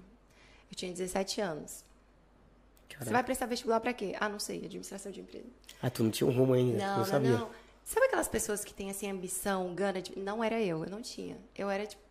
Eu 0.71 0.75
tinha 0.75 0.91
17 0.91 1.41
anos. 1.41 1.83
Você 2.99 3.11
vai 3.11 3.23
prestar 3.23 3.45
vestibular 3.45 3.79
para 3.79 3.93
quê? 3.93 4.15
Ah, 4.19 4.27
não 4.27 4.39
sei, 4.39 4.57
administração 4.65 5.11
de 5.11 5.19
empresa. 5.21 5.45
Ah, 5.81 5.89
tu 5.89 6.03
não 6.03 6.09
tinha 6.11 6.27
um 6.27 6.33
rumo 6.33 6.53
ainda, 6.53 6.77
Não, 6.77 6.97
não, 6.99 7.05
sabia. 7.05 7.31
não. 7.31 7.49
Sabe 7.85 8.05
aquelas 8.07 8.27
pessoas 8.27 8.63
que 8.65 8.73
têm 8.73 8.89
assim 8.89 9.09
ambição, 9.09 9.73
gana 9.75 10.01
de. 10.01 10.17
Não 10.17 10.43
era 10.43 10.59
eu, 10.61 10.83
eu 10.83 10.89
não 10.89 11.01
tinha. 11.01 11.37
Eu 11.55 11.69
era 11.69 11.85
tipo. 11.85 12.01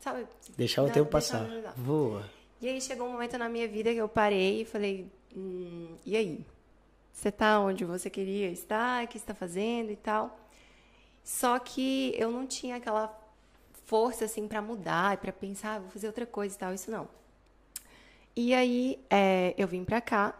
Sabe? 0.00 0.26
Deixar 0.56 0.82
o 0.82 0.86
Não, 0.86 0.92
tempo 0.92 1.10
deixar- 1.10 1.44
passar. 1.46 1.72
Voa. 1.76 2.28
E 2.60 2.68
aí 2.68 2.80
chegou 2.80 3.06
um 3.08 3.12
momento 3.12 3.36
na 3.38 3.48
minha 3.48 3.66
vida 3.66 3.92
que 3.92 3.98
eu 3.98 4.08
parei 4.08 4.62
e 4.62 4.64
falei: 4.64 5.10
hum, 5.34 5.96
e 6.04 6.16
aí? 6.16 6.44
Você 7.16 7.32
tá 7.32 7.58
onde 7.60 7.82
você 7.82 8.10
queria 8.10 8.50
estar? 8.50 9.02
O 9.02 9.08
que 9.08 9.16
está 9.16 9.34
fazendo 9.34 9.90
e 9.90 9.96
tal? 9.96 10.38
Só 11.24 11.58
que 11.58 12.14
eu 12.14 12.30
não 12.30 12.46
tinha 12.46 12.76
aquela 12.76 13.08
força 13.86 14.26
assim 14.26 14.46
para 14.46 14.60
mudar 14.60 15.16
para 15.16 15.32
pensar, 15.32 15.76
ah, 15.76 15.78
vou 15.78 15.88
fazer 15.88 16.08
outra 16.08 16.26
coisa 16.26 16.54
e 16.54 16.58
tal, 16.58 16.74
isso 16.74 16.90
não. 16.90 17.08
E 18.36 18.52
aí 18.52 19.00
é, 19.08 19.54
eu 19.56 19.66
vim 19.66 19.82
para 19.82 19.98
cá, 19.98 20.38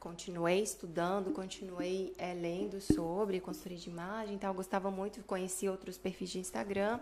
continuei 0.00 0.62
estudando, 0.62 1.30
continuei 1.32 2.14
é, 2.16 2.32
lendo 2.32 2.80
sobre 2.80 3.38
consultoria 3.38 3.76
de 3.76 3.90
imagem, 3.90 4.38
tal, 4.38 4.54
gostava 4.54 4.90
muito, 4.90 5.22
conheci 5.24 5.68
outros 5.68 5.98
perfis 5.98 6.30
de 6.30 6.38
Instagram. 6.38 6.98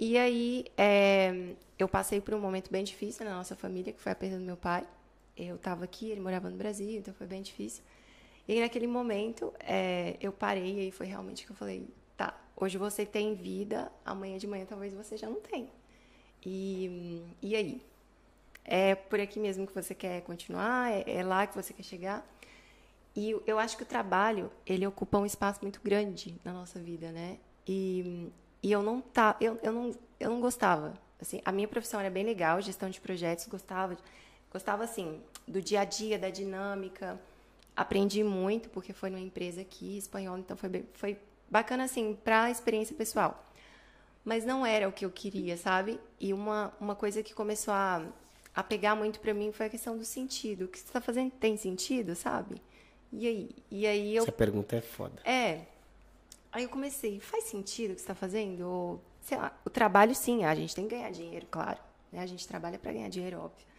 E 0.00 0.16
aí 0.16 0.64
é, 0.78 1.54
eu 1.78 1.86
passei 1.86 2.18
por 2.18 2.32
um 2.32 2.40
momento 2.40 2.70
bem 2.70 2.82
difícil 2.82 3.26
na 3.26 3.34
nossa 3.34 3.54
família, 3.54 3.92
que 3.92 4.00
foi 4.00 4.12
a 4.12 4.14
perda 4.14 4.38
do 4.38 4.42
meu 4.42 4.56
pai. 4.56 4.86
Eu 5.36 5.56
estava 5.56 5.84
aqui, 5.84 6.10
ele 6.10 6.20
morava 6.20 6.48
no 6.48 6.56
Brasil, 6.56 6.98
então 6.98 7.12
foi 7.14 7.26
bem 7.26 7.42
difícil. 7.42 7.82
E 8.46 8.60
naquele 8.60 8.86
momento 8.86 9.52
é, 9.60 10.16
eu 10.20 10.32
parei 10.32 10.76
e 10.76 10.80
aí 10.80 10.90
foi 10.90 11.06
realmente 11.06 11.44
que 11.44 11.52
eu 11.52 11.56
falei, 11.56 11.88
tá, 12.16 12.38
hoje 12.56 12.76
você 12.78 13.06
tem 13.06 13.34
vida, 13.34 13.90
amanhã 14.04 14.38
de 14.38 14.46
manhã 14.46 14.66
talvez 14.66 14.92
você 14.92 15.16
já 15.16 15.28
não 15.28 15.40
tenha. 15.40 15.70
E, 16.44 17.22
e 17.42 17.56
aí? 17.56 17.82
É 18.64 18.94
por 18.94 19.20
aqui 19.20 19.38
mesmo 19.38 19.66
que 19.66 19.74
você 19.74 19.94
quer 19.94 20.22
continuar? 20.22 20.90
É, 20.90 21.18
é 21.18 21.24
lá 21.24 21.46
que 21.46 21.54
você 21.54 21.72
quer 21.72 21.82
chegar? 21.82 22.26
E 23.16 23.36
eu 23.46 23.58
acho 23.58 23.76
que 23.76 23.82
o 23.82 23.86
trabalho, 23.86 24.50
ele 24.66 24.86
ocupa 24.86 25.18
um 25.18 25.26
espaço 25.26 25.60
muito 25.62 25.80
grande 25.82 26.34
na 26.44 26.52
nossa 26.52 26.78
vida, 26.80 27.12
né? 27.12 27.38
E, 27.66 28.28
e 28.62 28.72
eu 28.72 28.82
não 28.82 29.00
tá, 29.00 29.36
eu, 29.40 29.58
eu 29.62 29.72
não 29.72 29.94
eu 30.18 30.30
não 30.30 30.40
gostava. 30.40 30.94
Assim, 31.20 31.40
a 31.44 31.52
minha 31.52 31.68
profissão 31.68 32.00
era 32.00 32.10
bem 32.10 32.24
legal, 32.24 32.60
gestão 32.60 32.90
de 32.90 33.00
projetos, 33.00 33.46
gostava, 33.46 33.96
gostava 34.54 34.84
assim 34.84 35.20
do 35.46 35.60
dia 35.60 35.80
a 35.80 35.84
dia, 35.84 36.16
da 36.16 36.30
dinâmica. 36.30 37.20
Aprendi 37.76 38.22
muito 38.22 38.70
porque 38.70 38.92
foi 38.92 39.10
numa 39.10 39.20
empresa 39.20 39.60
aqui 39.60 39.98
espanhola, 39.98 40.38
então 40.38 40.56
foi 40.56 40.68
bem, 40.68 40.88
foi 40.94 41.18
bacana 41.50 41.82
assim 41.82 42.16
para 42.24 42.44
a 42.44 42.50
experiência 42.50 42.94
pessoal. 42.94 43.44
Mas 44.24 44.44
não 44.44 44.64
era 44.64 44.88
o 44.88 44.92
que 44.92 45.04
eu 45.04 45.10
queria, 45.10 45.56
sabe? 45.56 46.00
E 46.20 46.32
uma 46.32 46.72
uma 46.80 46.94
coisa 46.94 47.20
que 47.20 47.34
começou 47.34 47.74
a 47.74 48.06
a 48.54 48.62
pegar 48.62 48.94
muito 48.94 49.18
para 49.18 49.34
mim 49.34 49.50
foi 49.50 49.66
a 49.66 49.68
questão 49.68 49.98
do 49.98 50.04
sentido. 50.04 50.66
O 50.66 50.68
que 50.68 50.78
você 50.78 50.84
está 50.84 51.00
fazendo 51.00 51.32
tem 51.32 51.56
sentido, 51.56 52.14
sabe? 52.14 52.62
E 53.12 53.26
aí, 53.26 53.50
e 53.70 53.86
aí 53.86 54.16
eu 54.16 54.22
Essa 54.22 54.32
pergunta 54.32 54.76
é 54.76 54.80
foda. 54.80 55.20
É. 55.24 55.62
Aí 56.52 56.62
eu 56.62 56.68
comecei, 56.68 57.18
faz 57.18 57.44
sentido 57.44 57.90
o 57.90 57.94
que 57.94 58.00
você 58.00 58.04
está 58.04 58.14
fazendo? 58.14 58.60
Ou, 58.62 59.00
sei 59.20 59.36
lá, 59.36 59.52
o 59.64 59.70
trabalho 59.70 60.14
sim, 60.14 60.44
a 60.44 60.54
gente 60.54 60.74
tem 60.74 60.86
que 60.86 60.94
ganhar 60.94 61.10
dinheiro, 61.10 61.46
claro. 61.50 61.78
Né? 62.12 62.20
A 62.20 62.26
gente 62.26 62.46
trabalha 62.46 62.78
para 62.78 62.92
ganhar 62.92 63.08
dinheiro, 63.08 63.40
óbvio. 63.40 63.73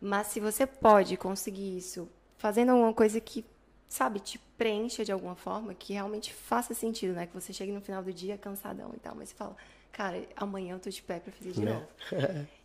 Mas 0.00 0.28
se 0.28 0.40
você 0.40 0.66
pode 0.66 1.16
conseguir 1.16 1.76
isso 1.76 2.08
fazendo 2.38 2.70
alguma 2.70 2.92
coisa 2.92 3.20
que, 3.20 3.44
sabe, 3.88 4.20
te 4.20 4.38
preencha 4.58 5.04
de 5.04 5.12
alguma 5.12 5.34
forma, 5.34 5.74
que 5.74 5.92
realmente 5.92 6.32
faça 6.32 6.74
sentido, 6.74 7.14
né? 7.14 7.26
Que 7.26 7.34
você 7.34 7.52
chegue 7.52 7.72
no 7.72 7.80
final 7.80 8.02
do 8.02 8.12
dia 8.12 8.36
cansadão 8.38 8.92
e 8.94 8.98
tal, 8.98 9.14
mas 9.14 9.30
você 9.30 9.34
fala, 9.34 9.56
cara, 9.92 10.22
amanhã 10.36 10.74
eu 10.74 10.80
tô 10.80 10.90
de 10.90 11.02
pé 11.02 11.18
para 11.18 11.32
fazer 11.32 11.52
de 11.52 11.64
né? 11.64 11.72
novo. 11.72 11.86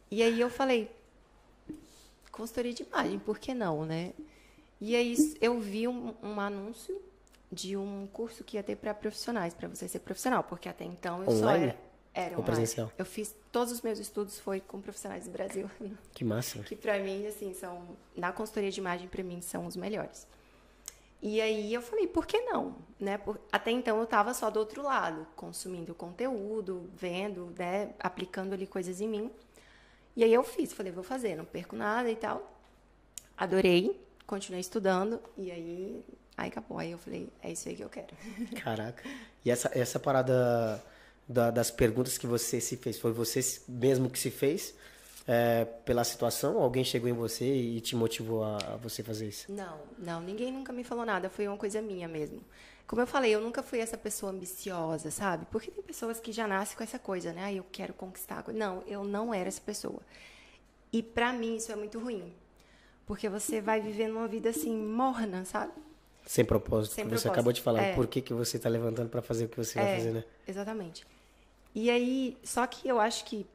e 0.09 0.21
aí 0.21 0.39
eu 0.39 0.50
falei, 0.50 0.91
consultoria 2.31 2.73
de 2.73 2.83
imagem, 2.83 3.19
por 3.19 3.39
que 3.39 3.53
não, 3.53 3.85
né? 3.85 4.13
E 4.79 4.95
aí 4.95 5.15
eu 5.39 5.59
vi 5.59 5.88
um, 5.88 6.13
um 6.23 6.39
anúncio 6.39 7.00
de 7.51 7.75
um 7.75 8.07
curso 8.11 8.43
que 8.43 8.57
ia 8.57 8.63
ter 8.63 8.77
para 8.77 8.93
profissionais, 8.93 9.53
para 9.53 9.67
você 9.67 9.88
ser 9.88 10.00
profissional, 10.00 10.43
porque 10.43 10.69
até 10.69 10.85
então 10.85 11.23
eu 11.23 11.29
online? 11.29 11.39
só 11.39 11.50
era, 11.51 11.77
era 12.13 12.37
Ou 12.37 12.43
presencial? 12.43 12.91
Eu 12.97 13.05
fiz 13.05 13.33
todos 13.51 13.71
os 13.71 13.81
meus 13.81 13.99
estudos 13.99 14.39
foi 14.39 14.59
com 14.59 14.81
profissionais 14.81 15.25
do 15.25 15.31
Brasil. 15.31 15.69
Que 16.13 16.25
massa. 16.25 16.59
Que 16.59 16.75
para 16.75 16.99
mim 16.99 17.25
assim 17.25 17.53
são 17.53 17.97
na 18.15 18.31
consultoria 18.31 18.69
de 18.69 18.79
imagem 18.79 19.07
para 19.07 19.23
mim 19.23 19.41
são 19.41 19.65
os 19.65 19.75
melhores. 19.75 20.27
E 21.21 21.39
aí 21.39 21.71
eu 21.71 21.81
falei, 21.83 22.07
por 22.07 22.25
que 22.25 22.41
não? 22.41 22.75
Né? 22.99 23.17
Por, 23.17 23.39
até 23.51 23.69
então 23.69 23.97
eu 23.97 24.05
estava 24.05 24.33
só 24.33 24.49
do 24.49 24.59
outro 24.59 24.81
lado, 24.81 25.27
consumindo 25.35 25.93
conteúdo, 25.93 26.89
vendo, 26.95 27.53
né, 27.57 27.91
aplicando 27.99 28.53
ali 28.53 28.65
coisas 28.65 28.99
em 28.99 29.07
mim. 29.07 29.31
E 30.15 30.23
aí 30.23 30.33
eu 30.33 30.43
fiz, 30.43 30.73
falei, 30.73 30.91
vou 30.91 31.03
fazer, 31.03 31.35
não 31.35 31.45
perco 31.45 31.75
nada 31.75 32.09
e 32.09 32.15
tal. 32.15 32.59
Adorei, 33.37 34.01
continuei 34.25 34.61
estudando 34.61 35.21
e 35.37 35.51
aí 35.51 36.03
aí 36.35 36.50
acabou. 36.50 36.79
Aí 36.79 36.91
eu 36.91 36.97
falei, 36.97 37.29
é 37.41 37.51
isso 37.51 37.69
aí 37.69 37.75
que 37.75 37.83
eu 37.83 37.89
quero. 37.89 38.15
Caraca. 38.61 39.03
E 39.45 39.51
essa 39.51 39.71
essa 39.75 40.00
parada 40.00 40.83
da, 41.27 41.51
das 41.51 41.72
perguntas 41.72 42.18
que 42.18 42.27
você 42.27 42.60
se 42.60 42.77
fez, 42.77 43.00
foi 43.00 43.12
você 43.12 43.40
mesmo 43.68 44.10
que 44.10 44.20
se 44.20 44.29
fez? 44.29 44.74
É, 45.27 45.66
pela 45.86 46.03
situação? 46.03 46.57
Alguém 46.60 46.84
chegou 46.84 47.07
em 47.07 47.14
você 47.14 47.46
e 47.46 47.79
te 47.79 47.96
motivou 47.96 48.44
a, 48.44 48.57
a, 48.57 48.77
você 48.77 49.03
fazer 49.03 49.27
isso? 49.27 49.51
Não, 49.51 49.79
não, 49.98 50.20
ninguém 50.20 50.51
nunca 50.51 50.74
me 50.74 50.84
falou 50.84 51.05
nada, 51.05 51.29
foi 51.29 51.48
uma 51.48 51.57
coisa 51.57 51.81
minha 51.81 52.07
mesmo. 52.07 52.44
Como 52.88 53.01
eu 53.01 53.07
falei, 53.07 53.34
eu 53.34 53.40
nunca 53.40 53.64
fui 53.64 53.79
essa 53.79 53.98
pessoa 53.98 54.31
ambiciosa, 54.31 55.12
sabe? 55.12 55.46
Porque 55.50 55.72
tem 55.72 55.84
pessoas 55.84 56.20
que 56.20 56.31
já 56.31 56.48
nascem 56.48 56.75
com 56.75 56.84
essa 56.84 57.00
coisa, 57.00 57.31
né? 57.31 57.46
Ah, 57.46 57.53
eu 57.53 57.66
quero 57.72 57.94
conquistar. 57.94 58.44
Não, 58.53 58.84
eu 58.86 59.03
não 59.03 59.34
era 59.34 59.48
essa 59.48 59.62
pessoa. 59.62 60.01
E 60.92 61.01
para 61.01 61.31
mim 61.31 61.55
isso 61.55 61.72
é 61.72 61.75
muito 61.75 62.00
ruim. 62.00 62.34
Porque 63.05 63.29
você 63.29 63.62
vai 63.62 63.79
vivendo 63.79 64.18
uma 64.18 64.27
vida 64.27 64.50
assim, 64.50 64.75
morna, 64.75 65.46
sabe? 65.46 65.72
Sem 66.25 66.46
propósito. 66.46 66.94
Sem 66.94 67.03
propósito. 67.03 67.24
Você 67.24 67.27
acabou 67.29 67.53
de 67.53 67.62
falar. 67.62 67.81
É. 67.81 67.96
Por 67.96 68.07
que, 68.07 68.22
que 68.22 68.34
você 68.34 68.57
está 68.57 68.70
levantando 68.70 69.10
para 69.10 69.22
fazer 69.22 69.46
o 69.46 69.50
que 69.50 69.57
você 69.57 69.79
é, 69.79 69.84
vai 69.84 69.96
fazer, 69.98 70.12
né? 70.12 70.24
Exatamente. 70.48 71.05
E 71.74 71.90
aí, 71.90 72.38
só 72.44 72.68
que 72.68 72.88
eu 72.88 73.00
acho 73.00 73.25
que, 73.25 73.46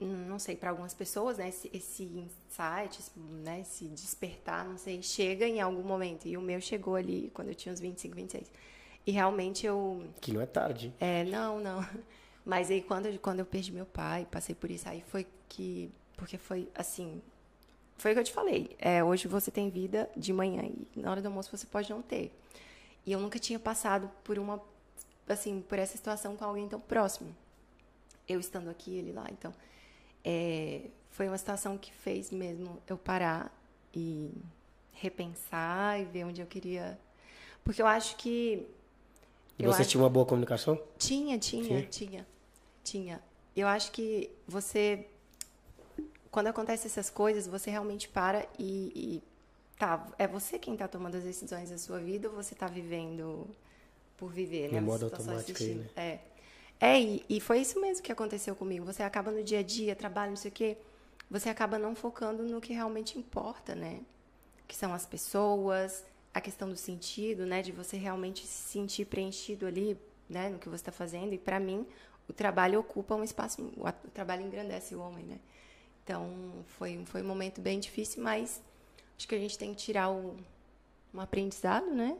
não 0.00 0.38
sei, 0.38 0.56
para 0.56 0.70
algumas 0.70 0.94
pessoas, 0.94 1.38
né, 1.38 1.48
esse, 1.48 1.70
esse 1.72 2.04
insight, 2.04 3.02
né, 3.42 3.60
esse 3.60 3.86
despertar, 3.86 4.64
não 4.64 4.78
sei, 4.78 5.02
chega 5.02 5.46
em 5.46 5.60
algum 5.60 5.82
momento. 5.82 6.26
E 6.26 6.36
o 6.36 6.40
meu 6.40 6.60
chegou 6.60 6.94
ali 6.94 7.30
quando 7.34 7.48
eu 7.48 7.54
tinha 7.54 7.72
uns 7.72 7.80
25, 7.80 8.14
26. 8.14 8.50
E 9.06 9.12
realmente 9.12 9.64
eu. 9.64 10.04
Que 10.20 10.32
não 10.32 10.40
é 10.40 10.46
tarde. 10.46 10.92
É, 10.98 11.24
não, 11.24 11.60
não. 11.60 11.86
Mas 12.44 12.70
aí 12.70 12.80
quando, 12.80 13.18
quando 13.18 13.40
eu 13.40 13.46
perdi 13.46 13.72
meu 13.72 13.86
pai, 13.86 14.26
passei 14.30 14.54
por 14.54 14.70
isso, 14.70 14.88
aí 14.88 15.02
foi 15.08 15.26
que. 15.48 15.90
Porque 16.16 16.38
foi 16.38 16.68
assim. 16.74 17.20
Foi 17.98 18.10
o 18.10 18.14
que 18.14 18.20
eu 18.20 18.24
te 18.24 18.32
falei. 18.32 18.76
É, 18.78 19.02
hoje 19.02 19.26
você 19.26 19.50
tem 19.50 19.70
vida 19.70 20.10
de 20.16 20.32
manhã 20.32 20.62
e 20.64 21.00
na 21.00 21.10
hora 21.10 21.22
do 21.22 21.26
almoço 21.26 21.54
você 21.56 21.66
pode 21.66 21.90
não 21.90 22.02
ter. 22.02 22.32
E 23.04 23.12
eu 23.12 23.20
nunca 23.20 23.38
tinha 23.38 23.58
passado 23.58 24.10
por 24.22 24.38
uma. 24.38 24.60
Assim, 25.28 25.60
por 25.60 25.78
essa 25.78 25.96
situação 25.96 26.36
com 26.36 26.44
alguém 26.44 26.68
tão 26.68 26.80
próximo. 26.80 27.34
Eu 28.28 28.38
estando 28.38 28.68
aqui, 28.68 28.96
ele 28.96 29.12
lá. 29.12 29.26
Então, 29.30 29.52
é, 30.24 30.82
foi 31.10 31.28
uma 31.28 31.38
situação 31.38 31.78
que 31.78 31.92
fez 31.92 32.30
mesmo 32.30 32.80
eu 32.86 32.98
parar 32.98 33.52
e 33.94 34.32
repensar 34.92 36.00
e 36.00 36.04
ver 36.04 36.24
onde 36.24 36.40
eu 36.40 36.46
queria. 36.46 36.98
Porque 37.64 37.80
eu 37.80 37.86
acho 37.86 38.16
que 38.16 38.66
e 39.58 39.64
você 39.64 39.82
acho... 39.82 39.90
tinha 39.90 40.02
uma 40.02 40.10
boa 40.10 40.26
comunicação? 40.26 40.78
Tinha, 40.98 41.38
tinha, 41.38 41.80
Sim. 41.82 41.86
tinha. 41.88 42.26
Tinha. 42.84 43.22
Eu 43.54 43.66
acho 43.66 43.90
que 43.90 44.30
você. 44.46 45.06
Quando 46.30 46.48
acontecem 46.48 46.86
essas 46.86 47.10
coisas, 47.10 47.46
você 47.46 47.70
realmente 47.70 48.08
para 48.08 48.46
e, 48.58 48.92
e. 48.94 49.22
Tá, 49.78 50.06
é 50.18 50.26
você 50.26 50.58
quem 50.58 50.72
está 50.72 50.88
tomando 50.88 51.16
as 51.16 51.24
decisões 51.24 51.70
da 51.70 51.76
sua 51.76 51.98
vida 51.98 52.28
ou 52.28 52.34
você 52.34 52.54
está 52.54 52.66
vivendo 52.66 53.46
por 54.16 54.30
viver, 54.30 54.72
né? 54.72 54.80
No 54.80 54.86
modo 54.86 55.04
automático 55.04 55.62
aí, 55.62 55.74
né? 55.74 55.86
É. 55.96 56.18
É, 56.78 57.00
e, 57.00 57.24
e 57.28 57.40
foi 57.40 57.60
isso 57.60 57.80
mesmo 57.80 58.02
que 58.02 58.12
aconteceu 58.12 58.54
comigo. 58.54 58.84
Você 58.84 59.02
acaba 59.02 59.30
no 59.30 59.42
dia 59.42 59.60
a 59.60 59.62
dia, 59.62 59.96
trabalho, 59.96 60.30
não 60.30 60.36
sei 60.36 60.50
o 60.50 60.54
quê, 60.54 60.76
você 61.30 61.48
acaba 61.48 61.78
não 61.78 61.94
focando 61.94 62.42
no 62.42 62.60
que 62.60 62.72
realmente 62.72 63.18
importa, 63.18 63.74
né? 63.74 64.00
Que 64.68 64.76
são 64.76 64.92
as 64.92 65.06
pessoas, 65.06 66.04
a 66.36 66.40
questão 66.40 66.68
do 66.68 66.76
sentido, 66.76 67.46
né, 67.46 67.62
de 67.62 67.72
você 67.72 67.96
realmente 67.96 68.46
se 68.46 68.70
sentir 68.70 69.06
preenchido 69.06 69.66
ali, 69.66 69.98
né, 70.28 70.50
no 70.50 70.58
que 70.58 70.68
você 70.68 70.82
está 70.82 70.92
fazendo. 70.92 71.32
E 71.32 71.38
para 71.38 71.58
mim, 71.58 71.86
o 72.28 72.32
trabalho 72.32 72.78
ocupa 72.78 73.14
um 73.14 73.24
espaço, 73.24 73.62
o 73.62 74.10
trabalho 74.10 74.42
engrandece 74.42 74.94
o 74.94 75.00
homem, 75.00 75.24
né? 75.24 75.38
Então 76.06 76.30
foi 76.78 77.04
foi 77.04 77.20
um 77.20 77.26
momento 77.26 77.60
bem 77.60 77.80
difícil, 77.80 78.22
mas 78.22 78.62
acho 79.18 79.26
que 79.26 79.34
a 79.34 79.38
gente 79.38 79.58
tem 79.58 79.74
que 79.74 79.82
tirar 79.82 80.08
o, 80.08 80.36
um 81.12 81.20
aprendizado, 81.20 81.92
né? 81.92 82.16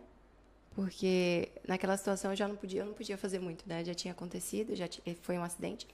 Porque 0.74 1.48
naquela 1.66 1.96
situação 1.96 2.32
eu 2.32 2.36
já 2.36 2.48
não 2.48 2.56
podia, 2.56 2.80
eu 2.80 2.86
não 2.86 2.94
podia 2.94 3.16
fazer 3.16 3.38
muito, 3.38 3.66
né? 3.68 3.84
Já 3.84 3.94
tinha 3.94 4.12
acontecido, 4.12 4.74
já 4.74 4.88
foi 5.22 5.38
um 5.38 5.44
acidente 5.44 5.86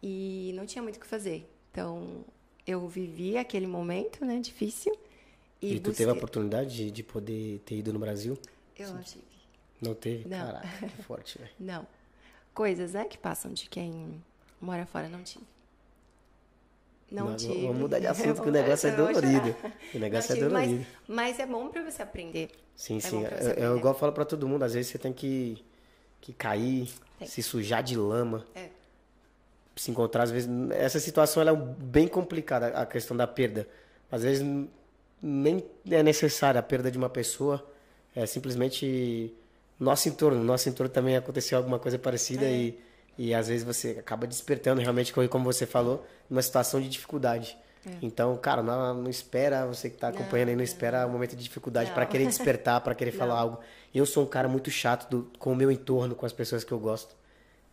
e 0.00 0.52
não 0.54 0.64
tinha 0.64 0.80
muito 0.80 0.98
o 0.98 1.00
que 1.00 1.06
fazer. 1.06 1.44
Então 1.72 2.24
eu 2.64 2.86
vivi 2.88 3.36
aquele 3.36 3.66
momento, 3.66 4.24
né, 4.24 4.38
difícil 4.38 4.96
e, 5.60 5.74
e 5.74 5.80
tu 5.80 5.88
busquei... 5.88 6.06
teve 6.06 6.10
a 6.10 6.14
oportunidade 6.14 6.76
de, 6.76 6.90
de, 6.92 7.02
poder 7.02 7.58
ter 7.60 7.76
ido 7.76 7.92
no 7.92 7.98
Brasil? 7.98 8.38
Eu 8.78 8.92
não 8.92 9.02
tive. 9.02 9.24
Não 9.82 9.94
teve? 9.94 10.28
Não. 10.28 10.46
Caraca, 10.46 10.88
que 10.88 11.02
forte, 11.02 11.38
velho. 11.38 11.50
Não. 11.58 11.86
Coisas, 12.54 12.92
né, 12.92 13.04
que 13.04 13.18
passam 13.18 13.52
de 13.52 13.68
quem 13.68 14.22
mora 14.60 14.86
fora, 14.86 15.08
não 15.08 15.22
tive. 15.22 15.44
Não, 17.10 17.30
não 17.30 17.36
tive. 17.36 17.62
Vamos 17.62 17.78
mudar 17.78 17.98
de 17.98 18.06
assunto, 18.06 18.42
que 18.42 18.48
o 18.48 18.52
negócio 18.52 18.88
é 18.88 18.92
dolorido. 18.92 19.56
O 19.94 19.98
negócio 19.98 20.32
é 20.32 20.36
dolorido. 20.36 20.86
Mas, 21.08 21.36
mas, 21.36 21.38
é 21.38 21.46
bom 21.46 21.68
para 21.68 21.88
você 21.88 22.02
aprender. 22.02 22.50
Sim, 22.74 22.96
é 22.98 23.00
sim. 23.00 23.24
Eu, 23.24 23.52
eu, 23.52 23.76
igual 23.76 23.94
falo 23.94 24.12
para 24.12 24.24
todo 24.24 24.48
mundo, 24.48 24.64
às 24.64 24.74
vezes 24.74 24.90
você 24.90 24.98
tem 24.98 25.12
que, 25.12 25.64
que 26.20 26.32
cair, 26.32 26.88
tem. 27.18 27.28
se 27.28 27.42
sujar 27.42 27.82
de 27.82 27.96
lama. 27.96 28.44
É. 28.54 28.68
Se 29.76 29.90
encontrar, 29.90 30.24
às 30.24 30.30
vezes. 30.30 30.48
Essa 30.72 30.98
situação 30.98 31.42
é 31.42 31.54
bem 31.54 32.08
complicada, 32.08 32.68
a 32.68 32.84
questão 32.84 33.16
da 33.16 33.26
perda. 33.26 33.68
Às 34.10 34.22
vezes 34.22 34.44
nem 35.22 35.64
é 35.90 36.02
necessária 36.02 36.58
a 36.58 36.62
perda 36.62 36.90
de 36.90 36.98
uma 36.98 37.08
pessoa, 37.08 37.64
é 38.14 38.26
simplesmente 38.26 39.32
nosso 39.78 40.08
entorno, 40.08 40.42
nosso 40.42 40.68
entorno 40.68 40.92
também 40.92 41.16
aconteceu 41.16 41.58
alguma 41.58 41.78
coisa 41.78 41.98
parecida 41.98 42.44
é. 42.44 42.52
e, 42.52 42.78
e 43.18 43.34
às 43.34 43.48
vezes 43.48 43.64
você 43.64 43.96
acaba 43.98 44.26
despertando 44.26 44.80
realmente, 44.80 45.12
como 45.12 45.44
você 45.44 45.66
falou, 45.66 46.06
numa 46.28 46.42
situação 46.42 46.80
de 46.80 46.88
dificuldade. 46.88 47.56
É. 47.86 47.90
Então, 48.02 48.36
cara, 48.36 48.62
não, 48.62 48.94
não 48.94 49.10
espera, 49.10 49.64
você 49.64 49.88
que 49.88 49.94
está 49.94 50.08
acompanhando 50.08 50.48
não, 50.48 50.52
aí, 50.52 50.56
não 50.56 50.64
espera 50.64 51.06
o 51.06 51.08
um 51.08 51.12
momento 51.12 51.36
de 51.36 51.42
dificuldade 51.42 51.92
para 51.92 52.04
querer 52.04 52.26
despertar, 52.26 52.80
para 52.80 52.94
querer 52.94 53.12
falar 53.16 53.38
algo. 53.38 53.60
Eu 53.94 54.04
sou 54.04 54.24
um 54.24 54.26
cara 54.26 54.48
muito 54.48 54.70
chato 54.70 55.08
do, 55.08 55.30
com 55.38 55.52
o 55.52 55.56
meu 55.56 55.70
entorno, 55.70 56.14
com 56.14 56.26
as 56.26 56.32
pessoas 56.32 56.64
que 56.64 56.72
eu 56.72 56.78
gosto. 56.78 57.14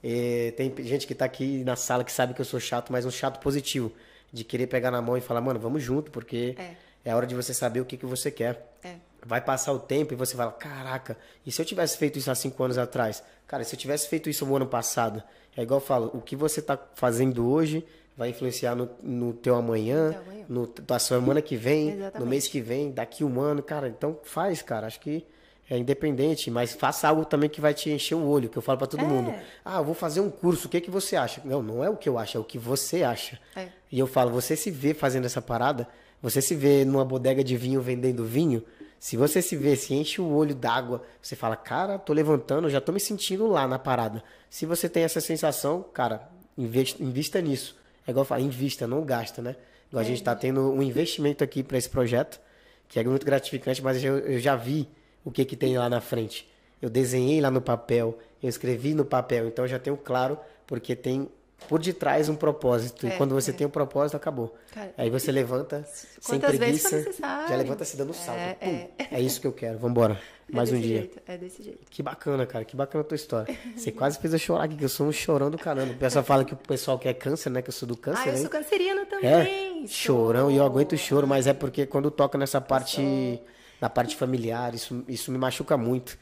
E 0.03 0.53
tem 0.55 0.73
gente 0.85 1.07
que 1.07 1.13
está 1.13 1.25
aqui 1.25 1.63
na 1.63 1.75
sala 1.75 2.03
que 2.03 2.11
sabe 2.11 2.33
que 2.33 2.41
eu 2.41 2.45
sou 2.45 2.59
chato, 2.59 2.91
mas 2.91 3.05
um 3.05 3.11
chato 3.11 3.39
positivo. 3.39 3.91
De 4.31 4.43
querer 4.43 4.67
pegar 4.67 4.89
na 4.89 5.01
mão 5.01 5.15
e 5.15 5.21
falar, 5.21 5.41
mano, 5.41 5.59
vamos 5.59 5.83
junto, 5.83 6.09
porque 6.09 6.55
é, 6.57 6.75
é 7.05 7.15
hora 7.15 7.27
de 7.27 7.35
você 7.35 7.53
saber 7.53 7.81
o 7.81 7.85
que, 7.85 7.97
que 7.97 8.05
você 8.05 8.31
quer. 8.31 8.73
É. 8.83 8.95
Vai 9.25 9.41
passar 9.41 9.71
o 9.73 9.79
tempo 9.79 10.13
e 10.13 10.17
você 10.17 10.35
fala, 10.35 10.51
caraca, 10.51 11.17
e 11.45 11.51
se 11.51 11.61
eu 11.61 11.65
tivesse 11.65 11.97
feito 11.97 12.19
isso 12.19 12.29
há 12.29 12.35
cinco 12.35 12.63
anos 12.63 12.77
atrás? 12.77 13.23
Cara, 13.47 13.63
se 13.63 13.75
eu 13.75 13.79
tivesse 13.79 14.07
feito 14.07 14.29
isso 14.29 14.45
no 14.45 14.55
ano 14.55 14.67
passado, 14.67 15.23
é 15.55 15.61
igual 15.61 15.79
eu 15.79 15.85
falo, 15.85 16.11
o 16.13 16.21
que 16.21 16.35
você 16.35 16.59
está 16.59 16.77
fazendo 16.95 17.47
hoje 17.47 17.85
vai 18.15 18.29
influenciar 18.29 18.75
no, 18.75 18.89
no 19.01 19.33
teu 19.33 19.55
amanhã, 19.55 20.15
amanhã. 20.25 20.45
no 20.47 20.67
da 20.67 20.99
semana 20.99 21.41
que 21.41 21.55
vem, 21.55 21.91
Exatamente. 21.91 22.19
no 22.19 22.25
mês 22.25 22.47
que 22.47 22.61
vem, 22.61 22.91
daqui 22.91 23.23
um 23.23 23.39
ano, 23.41 23.61
cara. 23.63 23.87
Então 23.87 24.19
faz, 24.23 24.61
cara. 24.61 24.87
Acho 24.87 24.99
que 24.99 25.25
é 25.69 25.77
independente, 25.77 26.51
mas 26.51 26.73
faça 26.73 27.07
algo 27.07 27.25
também 27.25 27.49
que 27.49 27.61
vai 27.61 27.73
te 27.73 27.89
encher 27.89 28.15
o 28.15 28.25
olho, 28.27 28.49
que 28.49 28.57
eu 28.57 28.61
falo 28.61 28.77
para 28.77 28.87
todo 28.87 29.03
é. 29.03 29.07
mundo. 29.07 29.33
Ah, 29.63 29.77
eu 29.77 29.83
vou 29.83 29.95
fazer 29.95 30.19
um 30.19 30.29
curso, 30.29 30.67
o 30.67 30.69
que 30.69 30.81
que 30.81 30.91
você 30.91 31.15
acha? 31.15 31.41
Não, 31.45 31.63
não 31.63 31.83
é 31.83 31.89
o 31.89 31.97
que 31.97 32.07
eu 32.07 32.17
acho, 32.17 32.37
é 32.37 32.39
o 32.39 32.43
que 32.43 32.57
você 32.57 33.03
acha. 33.03 33.39
É. 33.55 33.67
E 33.91 33.97
eu 33.97 34.05
falo, 34.05 34.29
você 34.29 34.55
se 34.55 34.69
vê 34.69 34.93
fazendo 34.93 35.25
essa 35.25 35.41
parada, 35.41 35.87
você 36.21 36.41
se 36.41 36.55
vê 36.55 36.83
numa 36.85 37.05
bodega 37.05 37.43
de 37.43 37.55
vinho 37.55 37.81
vendendo 37.81 38.25
vinho, 38.25 38.63
se 39.03 39.17
você 39.17 39.41
se 39.41 39.57
vê, 39.57 39.75
se 39.75 39.93
enche 39.93 40.21
o 40.21 40.33
olho 40.33 40.55
d'água, 40.55 41.03
você 41.21 41.35
fala, 41.35 41.57
cara, 41.57 41.99
tô 41.99 42.13
levantando, 42.13 42.69
já 42.69 42.79
tô 42.79 42.93
me 42.93 43.01
sentindo 43.01 43.45
lá 43.47 43.67
na 43.67 43.77
parada. 43.77 44.23
Se 44.49 44.65
você 44.65 44.87
tem 44.87 45.03
essa 45.03 45.19
sensação, 45.19 45.83
cara, 45.93 46.31
investa, 46.57 47.03
invista 47.03 47.41
nisso. 47.41 47.75
É 48.07 48.11
igual 48.11 48.21
eu 48.21 48.25
falo, 48.25 48.41
invista, 48.41 48.87
não 48.87 49.03
gasta, 49.03 49.41
né? 49.41 49.57
Igual 49.89 50.01
é. 50.01 50.05
a 50.05 50.07
gente 50.07 50.19
está 50.19 50.33
tendo 50.33 50.71
um 50.71 50.81
investimento 50.81 51.43
aqui 51.43 51.61
para 51.61 51.77
esse 51.77 51.89
projeto, 51.89 52.39
que 52.87 52.97
é 52.97 53.03
muito 53.03 53.25
gratificante, 53.25 53.83
mas 53.83 54.01
eu, 54.01 54.19
eu 54.19 54.39
já 54.39 54.55
vi 54.55 54.87
o 55.21 55.31
que, 55.31 55.43
que 55.43 55.57
tem 55.57 55.77
lá 55.77 55.89
na 55.89 55.99
frente. 55.99 56.49
Eu 56.81 56.89
desenhei 56.89 57.41
lá 57.41 57.51
no 57.51 57.59
papel, 57.59 58.17
eu 58.41 58.47
escrevi 58.47 58.93
no 58.93 59.03
papel, 59.03 59.49
então 59.49 59.65
eu 59.65 59.69
já 59.69 59.79
tenho 59.79 59.97
claro, 59.97 60.39
porque 60.65 60.95
tem 60.95 61.27
por 61.67 61.79
detrás 61.79 62.29
um 62.29 62.35
propósito. 62.35 63.05
É, 63.07 63.09
e 63.09 63.17
quando 63.17 63.33
você 63.33 63.51
é. 63.51 63.53
tem 63.53 63.67
um 63.67 63.69
propósito, 63.69 64.15
acabou. 64.15 64.55
Cara, 64.73 64.93
Aí 64.97 65.09
você 65.09 65.31
levanta 65.31 65.85
sem 66.19 66.39
preguiça, 66.39 67.11
já 67.19 67.55
levanta 67.55 67.85
se 67.85 67.97
dando 67.97 68.13
salto. 68.13 68.39
É, 68.39 68.57
é. 68.61 68.89
é, 69.11 69.21
isso 69.21 69.41
que 69.41 69.47
eu 69.47 69.51
quero. 69.51 69.77
Vambora. 69.77 70.19
É 70.51 70.55
Mais 70.55 70.71
um 70.71 70.79
dia. 70.79 70.99
Jeito, 70.99 71.19
é 71.25 71.37
desse 71.37 71.63
jeito. 71.63 71.79
Que 71.89 72.03
bacana, 72.03 72.45
cara. 72.45 72.65
Que 72.65 72.75
bacana 72.75 73.03
a 73.03 73.07
tua 73.07 73.15
história. 73.15 73.57
Você 73.75 73.91
quase 73.91 74.19
fez 74.19 74.33
eu 74.33 74.39
chorar 74.39 74.65
aqui, 74.65 74.75
que 74.75 74.83
eu 74.83 74.89
sou 74.89 75.07
um 75.07 75.11
chorão 75.11 75.49
do 75.49 75.57
caramba. 75.57 75.93
O 75.93 75.97
pessoal 75.97 76.23
fala 76.23 76.43
que 76.43 76.53
o 76.53 76.57
pessoal 76.57 76.99
quer 76.99 77.13
câncer, 77.13 77.49
né? 77.49 77.61
Que 77.61 77.69
eu 77.69 77.73
sou 77.73 77.87
do 77.87 77.95
câncer. 77.95 78.29
Ah, 78.29 78.33
eu 78.33 78.37
sou 78.37 78.49
cancerina 78.49 79.05
também. 79.05 79.29
É, 79.29 79.87
chorão. 79.87 80.51
E 80.51 80.57
eu 80.57 80.65
aguento 80.65 80.93
o 80.93 80.97
choro, 80.97 81.27
mas 81.27 81.47
é 81.47 81.53
porque 81.53 81.85
quando 81.85 82.11
toca 82.11 82.37
nessa 82.37 82.59
parte, 82.59 83.39
na 83.81 83.89
parte 83.89 84.15
familiar, 84.15 84.75
isso, 84.75 85.03
isso 85.07 85.31
me 85.31 85.37
machuca 85.37 85.77
muito. 85.77 86.17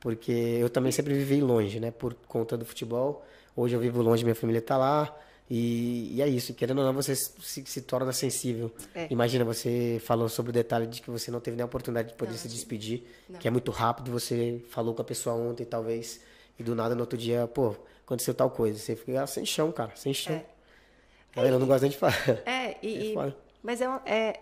Porque 0.00 0.32
eu 0.32 0.70
também 0.70 0.90
sempre 0.90 1.12
vivi 1.12 1.42
longe, 1.42 1.78
né? 1.78 1.90
Por 1.90 2.14
conta 2.26 2.56
do 2.56 2.64
futebol. 2.64 3.22
Hoje 3.56 3.74
eu 3.74 3.80
vivo 3.80 4.02
longe, 4.02 4.24
minha 4.24 4.34
família 4.34 4.58
está 4.60 4.76
lá. 4.76 5.14
E, 5.50 6.14
e, 6.14 6.22
é 6.22 6.28
isso, 6.28 6.54
querendo 6.54 6.78
ou 6.78 6.84
não, 6.84 6.92
você 6.92 7.14
se, 7.16 7.64
se 7.66 7.80
torna 7.82 8.12
sensível. 8.12 8.70
É. 8.94 9.08
Imagina, 9.10 9.44
você 9.44 10.00
falou 10.04 10.28
sobre 10.28 10.50
o 10.50 10.52
detalhe 10.52 10.86
de 10.86 11.02
que 11.02 11.10
você 11.10 11.28
não 11.30 11.40
teve 11.40 11.56
nem 11.56 11.62
a 11.62 11.66
oportunidade 11.66 12.10
de 12.10 12.14
poder 12.14 12.30
não, 12.30 12.38
se 12.38 12.46
despedir, 12.46 13.04
não. 13.28 13.40
que 13.40 13.48
é 13.48 13.50
muito 13.50 13.72
rápido, 13.72 14.12
você 14.12 14.62
falou 14.70 14.94
com 14.94 15.02
a 15.02 15.04
pessoa 15.04 15.34
ontem, 15.34 15.64
talvez, 15.64 16.20
e 16.56 16.62
do 16.62 16.72
nada 16.76 16.94
no 16.94 17.00
outro 17.00 17.18
dia, 17.18 17.48
pô, 17.48 17.74
aconteceu 18.04 18.32
tal 18.32 18.48
coisa. 18.48 18.78
Você 18.78 18.94
fica 18.94 19.26
sem 19.26 19.44
chão, 19.44 19.72
cara, 19.72 19.90
sem 19.96 20.14
chão. 20.14 20.36
É. 20.36 20.44
Galera, 21.34 21.56
eu 21.56 21.58
não 21.58 21.66
gosto 21.66 21.82
nem 21.82 21.90
de 21.90 21.96
falar. 21.96 22.14
É, 22.46 22.76
e, 22.86 23.16
é 23.18 23.34
mas 23.60 23.80
é, 23.80 23.86
é, 24.06 24.40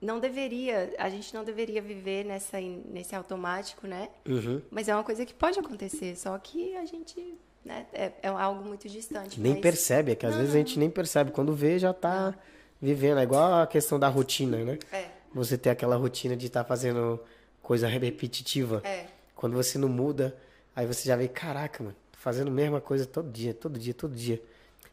não 0.00 0.20
deveria, 0.20 0.94
a 0.98 1.08
gente 1.08 1.32
não 1.32 1.42
deveria 1.42 1.80
viver 1.80 2.24
nessa, 2.24 2.60
nesse 2.60 3.14
automático, 3.14 3.86
né? 3.86 4.10
Uhum. 4.28 4.60
Mas 4.70 4.88
é 4.88 4.94
uma 4.94 5.04
coisa 5.04 5.24
que 5.24 5.32
pode 5.32 5.58
acontecer, 5.58 6.16
só 6.16 6.36
que 6.38 6.76
a 6.76 6.84
gente 6.84 7.34
né? 7.64 7.86
É, 7.92 8.12
é 8.22 8.28
algo 8.28 8.64
muito 8.64 8.88
distante. 8.88 9.40
Nem 9.40 9.52
mas... 9.52 9.62
percebe, 9.62 10.12
é 10.12 10.14
que 10.14 10.26
às 10.26 10.32
não. 10.32 10.40
vezes 10.40 10.54
a 10.54 10.58
gente 10.58 10.78
nem 10.78 10.90
percebe. 10.90 11.30
Quando 11.30 11.54
vê, 11.54 11.78
já 11.78 11.90
está 11.90 12.34
vivendo. 12.80 13.18
É 13.18 13.22
igual 13.22 13.62
a 13.62 13.66
questão 13.66 13.98
da 13.98 14.08
rotina, 14.08 14.58
né? 14.64 14.78
É. 14.92 15.06
Você 15.34 15.56
ter 15.56 15.70
aquela 15.70 15.96
rotina 15.96 16.36
de 16.36 16.46
estar 16.46 16.64
tá 16.64 16.68
fazendo 16.68 17.20
coisa 17.62 17.86
repetitiva. 17.86 18.80
É. 18.84 19.06
Quando 19.36 19.54
você 19.54 19.78
não 19.78 19.88
muda, 19.88 20.36
aí 20.74 20.86
você 20.86 21.06
já 21.06 21.16
vê, 21.16 21.28
caraca, 21.28 21.82
mano, 21.82 21.96
fazendo 22.12 22.48
a 22.48 22.50
mesma 22.50 22.80
coisa 22.80 23.06
todo 23.06 23.30
dia, 23.30 23.54
todo 23.54 23.78
dia, 23.78 23.94
todo 23.94 24.14
dia. 24.14 24.42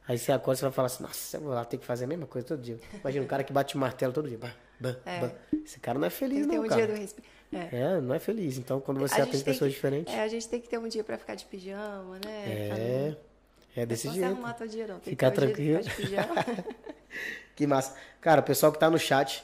Aí 0.07 0.17
você 0.17 0.31
acorda 0.31 0.59
e 0.59 0.63
vai 0.63 0.71
falar 0.71 0.85
assim, 0.85 1.03
nossa, 1.03 1.35
eu 1.35 1.41
vou 1.41 1.53
lá 1.53 1.65
ter 1.65 1.77
que 1.77 1.85
fazer 1.85 2.05
a 2.05 2.07
mesma 2.07 2.25
coisa 2.25 2.47
todo 2.47 2.61
dia. 2.61 2.79
Imagina 3.01 3.25
um 3.25 3.27
cara 3.27 3.43
que 3.43 3.51
bate 3.51 3.75
o 3.75 3.77
martelo 3.77 4.13
todo 4.13 4.29
dia. 4.29 4.37
Bah, 4.37 4.53
bah, 4.79 4.95
é. 5.05 5.19
bah. 5.19 5.31
Esse 5.65 5.79
cara 5.79 5.99
não 5.99 6.07
é 6.07 6.09
feliz, 6.09 6.47
Tem 6.47 6.57
não, 6.57 6.63
um 6.63 6.67
cara. 6.67 6.85
Dia 6.85 6.95
do 6.95 6.99
resp... 6.99 7.19
É. 7.51 7.69
é. 7.71 8.01
não 8.01 8.13
é 8.13 8.19
feliz. 8.19 8.57
Então, 8.57 8.79
quando 8.79 8.99
você 8.99 9.21
atende 9.21 9.43
pessoas 9.43 9.69
que, 9.69 9.75
diferentes. 9.75 10.13
É, 10.13 10.21
a 10.21 10.27
gente 10.27 10.47
tem 10.47 10.59
que 10.59 10.67
ter 10.67 10.77
um 10.77 10.87
dia 10.87 11.03
para 11.03 11.17
ficar 11.17 11.35
de 11.35 11.45
pijama, 11.45 12.19
né? 12.25 12.45
É. 12.45 13.17
É 13.77 13.85
desse 13.85 14.09
jeito. 14.09 14.21
Não 14.21 14.33
arrumar 14.33 14.53
todo 14.53 14.67
dia, 14.67 14.87
não. 14.87 14.99
Tem 14.99 15.11
Ficar 15.11 15.29
tranquilo. 15.29 15.81
que 17.55 17.67
massa. 17.67 17.95
Cara, 18.19 18.41
o 18.41 18.43
pessoal 18.43 18.71
que 18.71 18.79
tá 18.79 18.89
no 18.89 18.97
chat, 18.97 19.43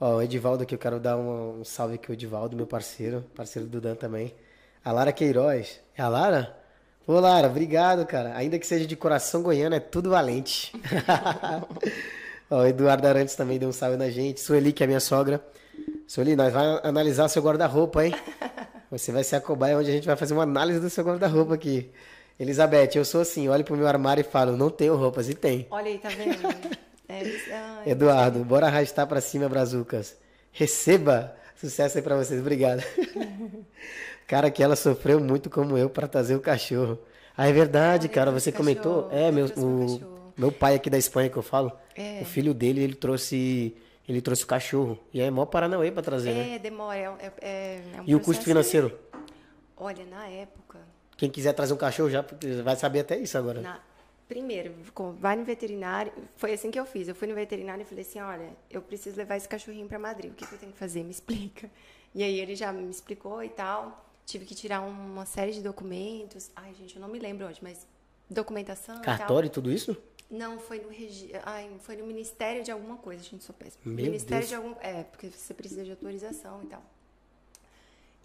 ó, 0.00 0.16
o 0.16 0.22
Edivaldo 0.22 0.62
aqui, 0.62 0.74
eu 0.74 0.78
quero 0.78 0.98
dar 0.98 1.18
um, 1.18 1.60
um 1.60 1.64
salve 1.64 1.96
aqui, 1.96 2.10
o 2.10 2.14
Edivaldo, 2.14 2.56
meu 2.56 2.66
parceiro, 2.66 3.22
parceiro 3.34 3.68
do 3.68 3.78
Dan 3.78 3.94
também. 3.94 4.34
A 4.82 4.92
Lara 4.92 5.12
Queiroz. 5.12 5.78
É 5.94 6.00
a 6.00 6.08
Lara? 6.08 6.56
Ô, 7.06 7.20
Lara, 7.20 7.48
obrigado, 7.48 8.06
cara. 8.06 8.34
Ainda 8.34 8.58
que 8.58 8.66
seja 8.66 8.86
de 8.86 8.96
coração 8.96 9.42
goiano, 9.42 9.76
é 9.76 9.80
tudo 9.80 10.08
valente. 10.08 10.72
ó, 12.50 12.62
o 12.62 12.66
Eduardo 12.66 13.06
Arantes 13.06 13.34
também 13.34 13.58
deu 13.58 13.68
um 13.68 13.72
salve 13.72 13.98
na 13.98 14.08
gente. 14.08 14.40
Sueli, 14.40 14.72
que 14.72 14.82
é 14.82 14.86
minha 14.86 15.00
sogra. 15.00 15.44
Sueli, 16.06 16.36
nós 16.36 16.52
vamos 16.52 16.80
analisar 16.84 17.28
seu 17.28 17.42
guarda-roupa, 17.42 18.04
hein? 18.04 18.14
Você 18.90 19.10
vai 19.10 19.24
ser 19.24 19.36
a 19.36 19.40
cobaia 19.40 19.76
onde 19.76 19.90
a 19.90 19.92
gente 19.92 20.06
vai 20.06 20.16
fazer 20.16 20.32
uma 20.32 20.44
análise 20.44 20.78
do 20.78 20.88
seu 20.88 21.04
guarda-roupa 21.04 21.54
aqui. 21.54 21.90
Elizabeth, 22.38 22.90
eu 22.94 23.04
sou 23.04 23.22
assim, 23.22 23.48
olho 23.48 23.64
pro 23.64 23.76
meu 23.76 23.88
armário 23.88 24.20
e 24.20 24.24
falo, 24.24 24.56
não 24.56 24.70
tenho 24.70 24.94
roupas, 24.94 25.28
e 25.28 25.34
tem. 25.34 25.66
Olha 25.70 25.86
aí, 25.86 25.98
tá 25.98 26.08
vendo? 26.08 26.36
É, 27.08 27.22
ai, 27.52 27.90
Eduardo, 27.92 28.44
bora 28.44 28.66
arrastar 28.66 29.06
pra 29.06 29.20
cima, 29.20 29.48
Brazucas. 29.48 30.16
Receba! 30.50 31.36
Sucesso 31.54 31.96
aí 31.96 32.02
pra 32.02 32.16
vocês, 32.16 32.40
obrigado. 32.40 32.82
cara, 34.26 34.50
que 34.50 34.60
ela 34.60 34.74
sofreu 34.74 35.20
muito 35.20 35.48
como 35.48 35.78
eu 35.78 35.88
para 35.88 36.08
trazer 36.08 36.34
o 36.34 36.40
cachorro. 36.40 36.98
Ah, 37.36 37.48
é 37.48 37.52
verdade, 37.52 38.08
cara, 38.08 38.32
você 38.32 38.50
comentou. 38.50 39.08
É, 39.12 39.30
meu, 39.30 39.46
o, 39.56 40.32
meu 40.36 40.50
pai 40.50 40.74
aqui 40.74 40.90
da 40.90 40.98
Espanha 40.98 41.30
que 41.30 41.36
eu 41.36 41.42
falo, 41.42 41.70
é. 41.94 42.18
o 42.22 42.24
filho 42.24 42.52
dele, 42.52 42.82
ele 42.82 42.94
trouxe 42.94 43.76
ele 44.08 44.20
trouxe 44.20 44.44
o 44.44 44.46
cachorro. 44.46 44.98
E 45.12 45.20
é 45.20 45.30
mó 45.30 45.44
Paranauê 45.46 45.90
para 45.90 46.02
trazer, 46.02 46.30
é, 46.30 46.34
né? 46.34 46.54
É, 46.54 46.58
demora. 46.58 46.96
É, 46.96 47.32
é, 47.40 47.82
é 47.96 48.00
um 48.00 48.04
e 48.06 48.14
o 48.14 48.20
custo 48.20 48.44
financeiro? 48.44 48.96
Olha, 49.76 50.04
na 50.06 50.26
época... 50.28 50.78
Quem 51.16 51.30
quiser 51.30 51.52
trazer 51.52 51.72
um 51.72 51.78
cachorro 51.78 52.10
já 52.10 52.24
vai 52.62 52.76
saber 52.76 53.00
até 53.00 53.18
isso 53.18 53.36
agora. 53.38 53.60
Na, 53.60 53.80
primeiro, 54.28 54.74
vai 55.18 55.34
no 55.34 55.44
veterinário. 55.44 56.12
Foi 56.36 56.52
assim 56.52 56.70
que 56.70 56.78
eu 56.78 56.84
fiz. 56.84 57.08
Eu 57.08 57.14
fui 57.14 57.26
no 57.26 57.34
veterinário 57.34 57.82
e 57.82 57.84
falei 57.84 58.02
assim, 58.02 58.20
olha, 58.20 58.50
eu 58.70 58.82
preciso 58.82 59.16
levar 59.16 59.36
esse 59.36 59.48
cachorrinho 59.48 59.88
para 59.88 59.98
Madrid. 59.98 60.30
O 60.30 60.34
que, 60.34 60.46
que 60.46 60.54
eu 60.54 60.58
tenho 60.58 60.72
que 60.72 60.78
fazer? 60.78 61.02
Me 61.02 61.10
explica. 61.10 61.70
E 62.14 62.22
aí 62.22 62.38
ele 62.38 62.54
já 62.54 62.72
me 62.72 62.88
explicou 62.90 63.42
e 63.42 63.48
tal. 63.48 64.04
Tive 64.24 64.44
que 64.44 64.54
tirar 64.54 64.80
uma 64.80 65.24
série 65.24 65.52
de 65.52 65.62
documentos. 65.62 66.50
Ai, 66.54 66.74
gente, 66.74 66.96
eu 66.96 67.00
não 67.00 67.08
me 67.08 67.18
lembro 67.18 67.46
onde, 67.46 67.62
mas 67.62 67.86
documentação 68.28 69.00
Cartório 69.02 69.46
e 69.46 69.50
tudo 69.50 69.70
isso? 69.70 69.96
Não, 70.30 70.58
foi 70.58 70.80
no 70.80 70.88
regi... 70.88 71.30
Ai, 71.44 71.70
foi 71.80 71.96
no 71.96 72.06
Ministério 72.06 72.62
de 72.62 72.70
alguma 72.70 72.96
coisa, 72.96 73.22
a 73.22 73.24
gente 73.24 73.44
sou 73.44 73.54
péssima. 73.54 73.82
Meu 73.84 74.06
Ministério 74.06 74.46
Deus. 74.46 74.48
de 74.48 74.54
algum. 74.54 74.74
É, 74.80 75.04
porque 75.04 75.28
você 75.28 75.54
precisa 75.54 75.84
de 75.84 75.90
autorização 75.90 76.62
e 76.64 76.66
tal. 76.66 76.82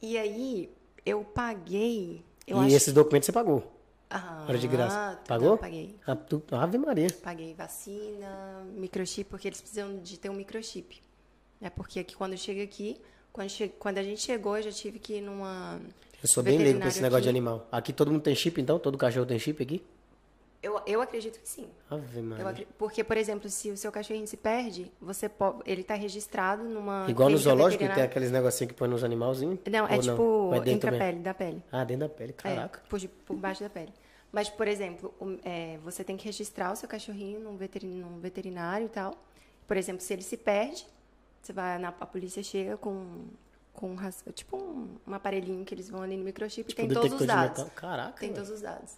E 0.01 0.17
aí, 0.17 0.69
eu 1.05 1.23
paguei. 1.23 2.23
Eu 2.47 2.57
e 2.57 2.65
acho... 2.65 2.75
esses 2.75 2.93
documentos 2.93 3.27
você 3.27 3.31
pagou? 3.31 3.71
Ah, 4.09 4.45
Hora 4.49 4.57
de 4.57 4.67
graça. 4.67 5.19
Pagou? 5.27 5.57
Paguei. 5.57 5.95
Ah, 6.05 6.15
tu... 6.15 6.43
Ave 6.51 6.77
Maria. 6.77 7.07
Paguei 7.23 7.53
vacina, 7.53 8.65
microchip, 8.75 9.29
porque 9.29 9.47
eles 9.47 9.61
precisam 9.61 9.99
de 9.99 10.19
ter 10.19 10.29
um 10.29 10.33
microchip. 10.33 11.01
É 11.61 11.69
porque 11.69 11.99
aqui, 11.99 12.15
quando 12.15 12.35
chega 12.35 12.63
aqui, 12.63 12.99
quando, 13.31 13.49
che... 13.49 13.69
quando 13.69 13.99
a 13.99 14.03
gente 14.03 14.21
chegou, 14.21 14.57
eu 14.57 14.63
já 14.63 14.71
tive 14.71 14.99
que 14.99 15.17
ir 15.17 15.21
numa. 15.21 15.79
Eu 16.21 16.27
sou 16.27 16.43
bem 16.43 16.57
leigo 16.57 16.81
com 16.81 16.87
esse 16.87 17.01
negócio 17.01 17.19
aqui. 17.19 17.23
de 17.23 17.29
animal. 17.29 17.67
Aqui 17.71 17.93
todo 17.93 18.11
mundo 18.11 18.21
tem 18.21 18.35
chip, 18.35 18.59
então? 18.59 18.77
Todo 18.77 18.97
cachorro 18.97 19.25
tem 19.25 19.39
chip 19.39 19.61
aqui? 19.61 19.83
Eu, 20.61 20.79
eu 20.85 21.01
acredito 21.01 21.39
que 21.39 21.49
sim. 21.49 21.67
Ave 21.89 22.21
Maria. 22.21 22.67
porque, 22.77 23.03
por 23.03 23.17
exemplo, 23.17 23.49
se 23.49 23.71
o 23.71 23.77
seu 23.77 23.91
cachorrinho 23.91 24.27
se 24.27 24.37
perde, 24.37 24.91
você 25.01 25.27
pode, 25.27 25.63
ele 25.65 25.81
está 25.81 25.95
registrado 25.95 26.63
numa. 26.63 27.07
Igual 27.09 27.31
no 27.31 27.37
zoológico, 27.37 27.83
tem 27.83 28.03
aqueles 28.03 28.31
negocinhos 28.31 28.71
que 28.71 28.77
põe 28.77 28.87
nos 28.87 29.03
animalzinhos? 29.03 29.57
Não, 29.71 29.87
é 29.87 29.97
tipo 29.97 30.51
é 30.53 30.69
entre 30.69 30.95
a 30.95 30.99
pele, 30.99 31.19
da 31.19 31.33
pele. 31.33 31.63
Ah, 31.71 31.83
dentro 31.83 32.07
da 32.07 32.13
pele, 32.13 32.29
é, 32.29 32.33
caraca. 32.33 32.79
É, 32.85 32.89
por, 32.89 33.01
por 33.25 33.35
baixo 33.35 33.63
da 33.63 33.69
pele. 33.69 33.91
Mas, 34.31 34.49
por 34.49 34.67
exemplo, 34.67 35.13
é, 35.43 35.79
você 35.83 36.03
tem 36.03 36.15
que 36.15 36.25
registrar 36.25 36.71
o 36.71 36.75
seu 36.75 36.87
cachorrinho 36.87 37.39
num 37.39 37.57
veterinário, 37.57 38.05
num 38.05 38.19
veterinário 38.19 38.85
e 38.85 38.89
tal. 38.89 39.15
Por 39.67 39.77
exemplo, 39.77 40.01
se 40.01 40.13
ele 40.13 40.21
se 40.21 40.37
perde, 40.37 40.85
você 41.41 41.51
vai 41.51 41.79
na, 41.79 41.89
a 41.89 42.05
polícia 42.05 42.43
chega 42.43 42.77
com 42.77 43.25
com 43.73 43.95
tipo 44.33 44.57
um, 44.57 44.97
um, 45.07 45.13
aparelhinho 45.13 45.63
que 45.63 45.73
eles 45.73 45.89
vão 45.89 46.01
ali 46.01 46.17
no 46.17 46.25
microchip 46.25 46.67
tipo, 46.67 46.81
e 46.81 46.87
tem 46.87 46.93
todos 46.93 47.19
os 47.19 47.25
dados. 47.25 47.63
Caraca. 47.73 48.19
Tem 48.19 48.33
todos 48.33 48.49
os 48.49 48.61
dados. 48.61 48.91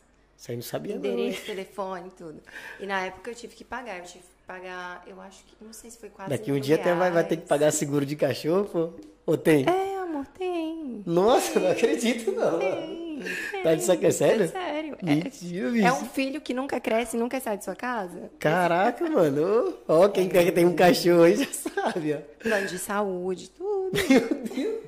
Isso 0.43 0.51
aí 0.51 0.57
não 0.57 0.63
sabia 0.63 0.95
Endereço, 0.95 1.39
não, 1.39 1.45
telefone, 1.45 2.11
tudo. 2.17 2.43
E 2.77 2.85
na 2.85 3.05
época 3.05 3.31
eu 3.31 3.35
tive 3.35 3.55
que 3.55 3.63
pagar. 3.63 3.99
Eu 3.99 4.03
tive 4.03 4.25
que 4.25 4.43
pagar, 4.45 5.01
eu 5.07 5.21
acho 5.21 5.41
que, 5.45 5.55
não 5.61 5.71
sei 5.71 5.89
se 5.89 5.97
foi 5.97 6.09
quase 6.09 6.31
Daqui 6.31 6.51
um 6.51 6.59
dia 6.59 6.75
até 6.75 6.93
vai, 6.93 7.09
vai 7.09 7.23
ter 7.23 7.37
que 7.37 7.47
pagar 7.47 7.71
seguro 7.71 8.05
de 8.05 8.17
cachorro, 8.17 8.65
pô. 8.65 8.89
Ou 9.25 9.37
tem? 9.37 9.65
É, 9.65 9.99
amor, 9.99 10.25
tem. 10.37 11.01
Nossa, 11.05 11.61
não 11.61 11.71
acredito 11.71 12.29
não. 12.33 12.59
Tem. 12.59 13.23
tem. 13.51 13.63
Tá 13.63 13.73
de 13.73 13.83
sacanagem? 13.83 14.11
Sério? 14.11 14.43
É 14.43 14.47
sério. 14.47 14.97
Mentira, 15.01 15.67
é, 15.69 15.71
bicho. 15.71 15.87
é 15.87 15.93
um 15.93 16.05
filho 16.09 16.41
que 16.41 16.53
nunca 16.53 16.77
cresce 16.77 17.15
e 17.15 17.19
nunca 17.21 17.39
sai 17.39 17.57
de 17.57 17.63
sua 17.63 17.75
casa. 17.77 18.29
Caraca, 18.37 19.09
mano. 19.09 19.73
Ó, 19.87 20.09
quem 20.09 20.27
quer 20.27 20.43
que 20.43 20.51
tem 20.51 20.65
um 20.65 20.75
cachorro 20.75 21.23
aí 21.23 21.37
já 21.37 21.47
sabe, 21.55 22.15
ó. 22.15 22.17
Plano 22.43 22.67
de 22.67 22.79
saúde, 22.79 23.49
tudo. 23.49 23.91
Meu 24.09 24.43
Deus. 24.43 24.83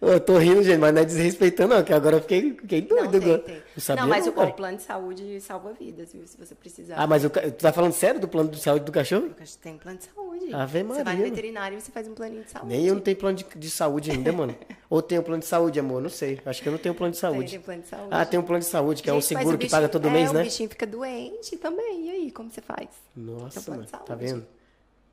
Eu 0.00 0.20
tô 0.20 0.38
rindo, 0.38 0.62
gente, 0.62 0.78
mas 0.78 0.94
não 0.94 1.02
é 1.02 1.04
desrespeitando, 1.04 1.74
não, 1.74 1.82
que 1.82 1.92
agora 1.92 2.16
eu 2.16 2.20
fiquei, 2.20 2.52
fiquei 2.54 2.82
doido. 2.82 3.04
Não, 3.04 3.10
tem, 3.10 3.38
tem. 3.40 3.54
Não, 3.56 3.62
sabia, 3.82 4.02
não 4.02 4.08
mas 4.08 4.26
não, 4.26 4.32
o, 4.32 4.36
cara. 4.36 4.48
o 4.48 4.52
plano 4.52 4.76
de 4.76 4.82
saúde 4.84 5.40
salva 5.40 5.72
vidas, 5.72 6.12
viu? 6.12 6.24
Se 6.24 6.36
você 6.38 6.54
precisar. 6.54 6.94
Ah, 6.96 7.06
mas 7.06 7.24
o, 7.24 7.30
tu 7.30 7.50
tá 7.52 7.72
falando 7.72 7.92
sério 7.92 8.20
do 8.20 8.28
plano 8.28 8.48
de 8.48 8.60
saúde 8.60 8.84
do 8.84 8.92
cachorro? 8.92 9.30
Tem 9.60 9.74
um 9.74 9.78
plano 9.78 9.98
de 9.98 10.04
saúde. 10.04 10.54
Ave 10.54 10.82
Você 10.84 11.02
vai 11.04 11.14
no 11.14 11.20
mano. 11.20 11.30
veterinário 11.34 11.78
e 11.78 11.80
você 11.80 11.90
faz 11.90 12.06
um 12.06 12.14
planinho 12.14 12.44
de 12.44 12.50
saúde. 12.50 12.68
Nem 12.68 12.86
eu 12.86 12.94
não 12.94 13.02
tenho 13.02 13.16
plano 13.16 13.36
de, 13.36 13.44
de 13.56 13.70
saúde 13.70 14.10
ainda, 14.12 14.32
mano. 14.32 14.54
Ou 14.88 15.02
tenho 15.02 15.22
plano 15.22 15.40
de 15.40 15.46
saúde, 15.46 15.80
amor? 15.80 16.00
Não 16.00 16.08
sei. 16.10 16.40
Acho 16.46 16.62
que 16.62 16.68
eu 16.68 16.72
não 16.72 16.78
tenho 16.78 16.94
plano 16.94 17.12
de 17.12 17.20
Tem, 17.20 17.30
saúde. 17.30 17.50
tem 17.50 17.60
plano 17.60 17.82
de 17.82 17.88
saúde. 17.88 18.08
Ah, 18.12 18.24
tem 18.24 18.38
um 18.40 18.42
plano 18.44 18.60
de 18.60 18.66
saúde, 18.66 19.02
que 19.02 19.10
é 19.10 19.12
um 19.12 19.16
Gente, 19.20 19.34
mas 19.34 19.38
seguro 19.40 19.56
o 19.56 19.58
que 19.58 19.64
bichinho- 19.66 19.80
paga 19.82 19.88
todo 19.88 20.06
é, 20.08 20.10
mês, 20.10 20.30
o 20.30 20.32
né? 20.34 20.42
bichinho 20.44 20.68
fica 20.70 20.86
doente 20.86 21.56
também. 21.56 22.06
E 22.06 22.10
aí, 22.10 22.30
como 22.30 22.50
você 22.50 22.60
faz? 22.62 22.88
Nossa, 23.16 23.60
plano 23.60 23.84
mano. 23.90 24.04
Tá 24.06 24.14
vendo? 24.14 24.46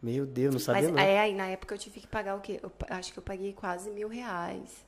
Meu 0.01 0.25
Deus, 0.25 0.53
não 0.53 0.59
sabia 0.59 0.83
Mas 0.83 0.91
não. 0.91 0.99
é, 0.99 1.19
aí 1.19 1.33
na 1.33 1.47
época 1.47 1.73
eu 1.73 1.79
tive 1.79 1.99
que 1.99 2.07
pagar 2.07 2.35
o 2.35 2.39
quê? 2.41 2.59
Eu 2.61 2.71
acho 2.89 3.11
que 3.11 3.19
eu 3.19 3.23
paguei 3.23 3.53
quase 3.53 3.89
mil 3.89 4.07
reais. 4.07 4.85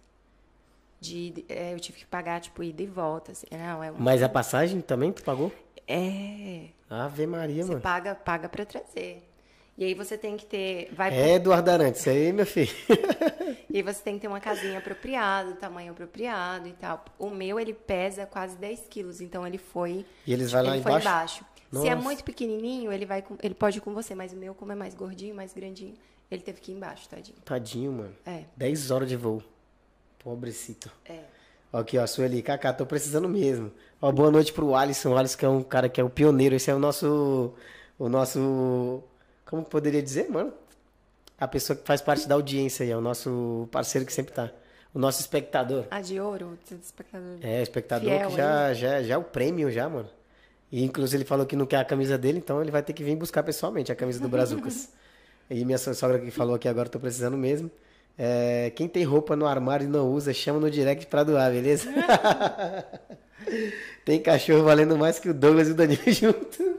De, 0.99 1.45
é, 1.47 1.73
eu 1.73 1.79
tive 1.79 1.99
que 1.99 2.05
pagar, 2.05 2.39
tipo, 2.41 2.63
ida 2.63 2.81
e 2.81 2.87
volta. 2.87 3.31
Assim. 3.31 3.45
Não, 3.51 3.83
é, 3.83 3.91
um, 3.91 3.95
Mas 3.99 4.21
a 4.23 4.29
passagem 4.29 4.81
também 4.81 5.11
tu 5.11 5.23
pagou? 5.23 5.51
é. 5.87 6.67
Ave 6.89 7.27
Maria, 7.27 7.63
Você 7.63 7.69
mano. 7.69 7.81
paga, 7.81 8.15
paga 8.15 8.47
pra 8.47 8.65
trazer. 8.65 9.23
E 9.77 9.83
aí 9.85 9.93
você 9.93 10.17
tem 10.17 10.35
que 10.37 10.45
ter. 10.45 10.89
Vai 10.93 11.13
É, 11.13 11.33
Eduardo 11.35 11.69
Arantes, 11.69 12.01
isso 12.01 12.09
aí, 12.09 12.31
meu 12.33 12.45
filho. 12.45 12.71
E 13.69 13.77
aí 13.77 13.83
você 13.83 14.01
tem 14.01 14.15
que 14.15 14.21
ter 14.21 14.27
uma 14.27 14.39
casinha 14.39 14.79
apropriada, 14.79 15.51
tamanho 15.53 15.91
apropriado 15.91 16.67
e 16.69 16.73
tal. 16.73 17.03
O 17.19 17.29
meu, 17.29 17.59
ele 17.59 17.73
pesa 17.73 18.25
quase 18.25 18.55
10 18.57 18.87
quilos, 18.89 19.19
então 19.21 19.45
ele 19.45 19.57
foi. 19.57 20.05
E 20.25 20.31
eles 20.33 20.51
vão 20.51 20.63
lá 20.63 20.73
ele 20.73 20.81
foi 20.83 20.93
embaixo? 20.99 21.45
Embaixo. 21.71 21.85
Se 21.85 21.87
é 21.91 21.95
Nossa. 21.95 22.03
muito 22.05 22.23
pequenininho, 22.23 22.91
ele 22.91 23.05
vai 23.05 23.21
com- 23.21 23.37
ele 23.41 23.53
pode 23.55 23.77
ir 23.77 23.81
com 23.81 23.93
você, 23.93 24.13
mas 24.15 24.33
o 24.33 24.35
meu, 24.35 24.53
como 24.55 24.71
é 24.71 24.75
mais 24.75 24.93
gordinho, 24.95 25.35
mais 25.35 25.53
grandinho, 25.53 25.95
ele 26.29 26.41
teve 26.41 26.59
que 26.61 26.71
ir 26.71 26.75
embaixo, 26.75 27.07
tadinho. 27.09 27.37
Tadinho, 27.45 27.91
mano. 27.91 28.15
É. 28.25 28.43
10 28.55 28.91
horas 28.91 29.07
de 29.09 29.15
voo. 29.15 29.41
Pobrecito. 30.19 30.91
É. 31.05 31.19
Aqui, 31.71 31.97
ó, 31.97 32.07
Sueli. 32.07 32.41
Kaká, 32.41 32.73
tô 32.73 32.85
precisando 32.85 33.27
mesmo. 33.29 33.71
Ó, 34.01 34.11
boa 34.11 34.31
noite 34.31 34.51
pro 34.53 34.75
Alisson. 34.75 35.11
O 35.13 35.17
Alisson 35.17 35.37
que 35.37 35.45
é 35.45 35.49
um 35.49 35.61
cara 35.63 35.89
que 35.89 35.99
é 35.99 36.03
o 36.03 36.09
pioneiro. 36.09 36.55
Esse 36.55 36.71
é 36.71 36.75
o 36.75 36.79
nosso... 36.79 37.53
O 37.99 38.09
nosso... 38.09 39.03
Como 39.45 39.63
que 39.63 39.69
poderia 39.69 40.01
dizer, 40.01 40.29
mano? 40.29 40.53
A 41.39 41.47
pessoa 41.47 41.75
que 41.77 41.85
faz 41.85 42.01
parte 42.01 42.27
da 42.27 42.35
audiência 42.35 42.83
aí. 42.83 42.91
É 42.91 42.97
o 42.97 43.01
nosso 43.01 43.67
parceiro 43.71 44.05
que 44.05 44.13
sempre 44.13 44.33
tá. 44.33 44.51
O 44.93 44.99
nosso 44.99 45.19
espectador. 45.21 45.85
A 45.91 46.01
de 46.01 46.19
ouro, 46.19 46.57
o 46.71 46.75
espectador. 46.75 47.37
É, 47.41 47.61
espectador 47.61 48.09
Fiel 48.09 48.29
que 48.29 48.35
já, 48.37 48.73
já, 48.73 49.03
já 49.03 49.13
é 49.13 49.17
o 49.17 49.23
prêmio 49.23 49.69
já, 49.69 49.87
mano. 49.87 50.09
E 50.71 50.83
inclusive 50.83 51.17
ele 51.17 51.25
falou 51.25 51.45
que 51.45 51.55
não 51.55 51.65
quer 51.65 51.77
a 51.77 51.85
camisa 51.85 52.17
dele, 52.17 52.39
então 52.39 52.61
ele 52.61 52.71
vai 52.71 52.81
ter 52.83 52.93
que 52.93 53.03
vir 53.03 53.15
buscar 53.15 53.43
pessoalmente 53.43 53.91
a 53.91 53.95
camisa 53.95 54.19
do 54.19 54.27
Brazucas. 54.27 54.89
e 55.49 55.63
minha 55.63 55.77
so- 55.77 55.93
sogra 55.93 56.19
que 56.19 56.31
falou 56.31 56.55
aqui 56.55 56.67
agora, 56.67 56.89
tô 56.89 56.99
precisando 56.99 57.37
mesmo. 57.37 57.69
É, 58.19 58.71
quem 58.75 58.87
tem 58.87 59.03
roupa 59.03 59.35
no 59.35 59.45
armário 59.45 59.85
e 59.85 59.89
não 59.89 60.11
usa, 60.11 60.33
chama 60.33 60.59
no 60.59 60.71
direct 60.71 61.05
pra 61.05 61.23
doar, 61.23 61.51
beleza? 61.51 61.87
tem 64.03 64.19
cachorro 64.21 64.63
valendo 64.63 64.97
mais 64.97 65.19
que 65.19 65.29
o 65.29 65.33
Douglas 65.33 65.67
e 65.67 65.71
o 65.71 65.75
Danilo 65.75 66.01
junto. 66.11 66.77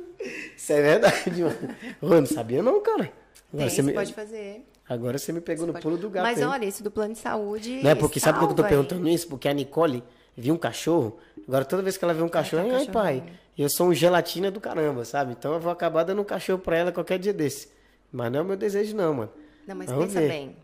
Isso 0.56 0.72
é 0.72 0.82
verdade, 0.82 1.42
mano. 1.42 1.56
Ô, 2.02 2.08
não 2.08 2.26
sabia 2.26 2.62
não, 2.62 2.80
cara. 2.82 3.04
Tem, 3.04 3.12
Agora 3.54 3.70
você 3.70 3.76
você 3.76 3.82
me, 3.82 3.92
pode 3.92 4.12
fazer. 4.12 4.66
agora 4.88 5.18
você 5.18 5.32
me 5.32 5.40
pegou 5.40 5.66
no 5.66 5.72
Pode- 5.72 5.82
pulo 5.82 5.96
do 5.96 6.10
gato 6.10 6.24
Mas 6.24 6.38
aí. 6.38 6.44
olha, 6.44 6.66
isso 6.66 6.82
do 6.82 6.90
plano 6.90 7.14
de 7.14 7.20
saúde. 7.20 7.80
Não 7.82 7.90
é 7.90 7.94
porque 7.94 8.20
sabe 8.20 8.38
por 8.38 8.46
que 8.48 8.52
eu 8.52 8.56
tô 8.56 8.62
salva, 8.62 8.74
hein? 8.76 8.84
perguntando 8.84 9.08
isso? 9.08 9.28
Porque 9.28 9.48
a 9.48 9.54
Nicole 9.54 10.02
viu 10.40 10.54
um 10.54 10.58
cachorro. 10.58 11.18
Agora 11.46 11.64
toda 11.64 11.82
vez 11.82 11.96
que 11.96 12.04
ela 12.04 12.14
vê 12.14 12.22
um 12.22 12.28
cachorro, 12.28 12.64
quer 12.64 12.72
um 12.72 12.76
ai 12.76 12.86
pai, 12.86 13.14
cachorrinho." 13.20 13.38
eu 13.58 13.68
sou 13.68 13.88
um 13.88 13.94
gelatina 13.94 14.50
do 14.50 14.60
caramba, 14.60 15.04
sabe? 15.04 15.32
Então 15.32 15.54
eu 15.54 15.60
vou 15.60 15.72
acabar 15.72 16.04
dando 16.04 16.20
um 16.22 16.24
cachorro 16.24 16.58
pra 16.58 16.76
ela 16.76 16.92
qualquer 16.92 17.18
dia 17.18 17.32
desse. 17.32 17.68
Mas 18.12 18.30
não 18.32 18.38
é 18.40 18.42
o 18.42 18.44
meu 18.44 18.56
desejo 18.56 18.96
não, 18.96 19.12
mano. 19.14 19.30
Não, 19.66 19.74
mas 19.76 19.90
Vamos 19.90 20.06
pensa 20.06 20.20
ver. 20.20 20.28
bem. 20.28 20.56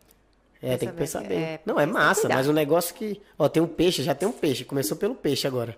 É, 0.62 0.66
Pensa 0.68 0.78
tem 0.78 0.88
que 0.88 0.94
bem, 0.94 0.98
pensar 1.04 1.24
é, 1.24 1.28
bem. 1.28 1.40
porque 1.58 1.60
não, 1.66 1.78
é 1.78 1.84
massa, 1.84 2.26
mas 2.28 2.48
um 2.48 2.52
negócio 2.52 2.94
que. 2.94 3.20
Ó, 3.38 3.48
tem 3.48 3.62
um 3.62 3.66
peixe, 3.66 4.02
já 4.02 4.14
tem 4.14 4.26
um 4.26 4.32
peixe. 4.32 4.64
Começou 4.64 4.96
pelo 4.96 5.14
peixe 5.14 5.46
agora. 5.46 5.76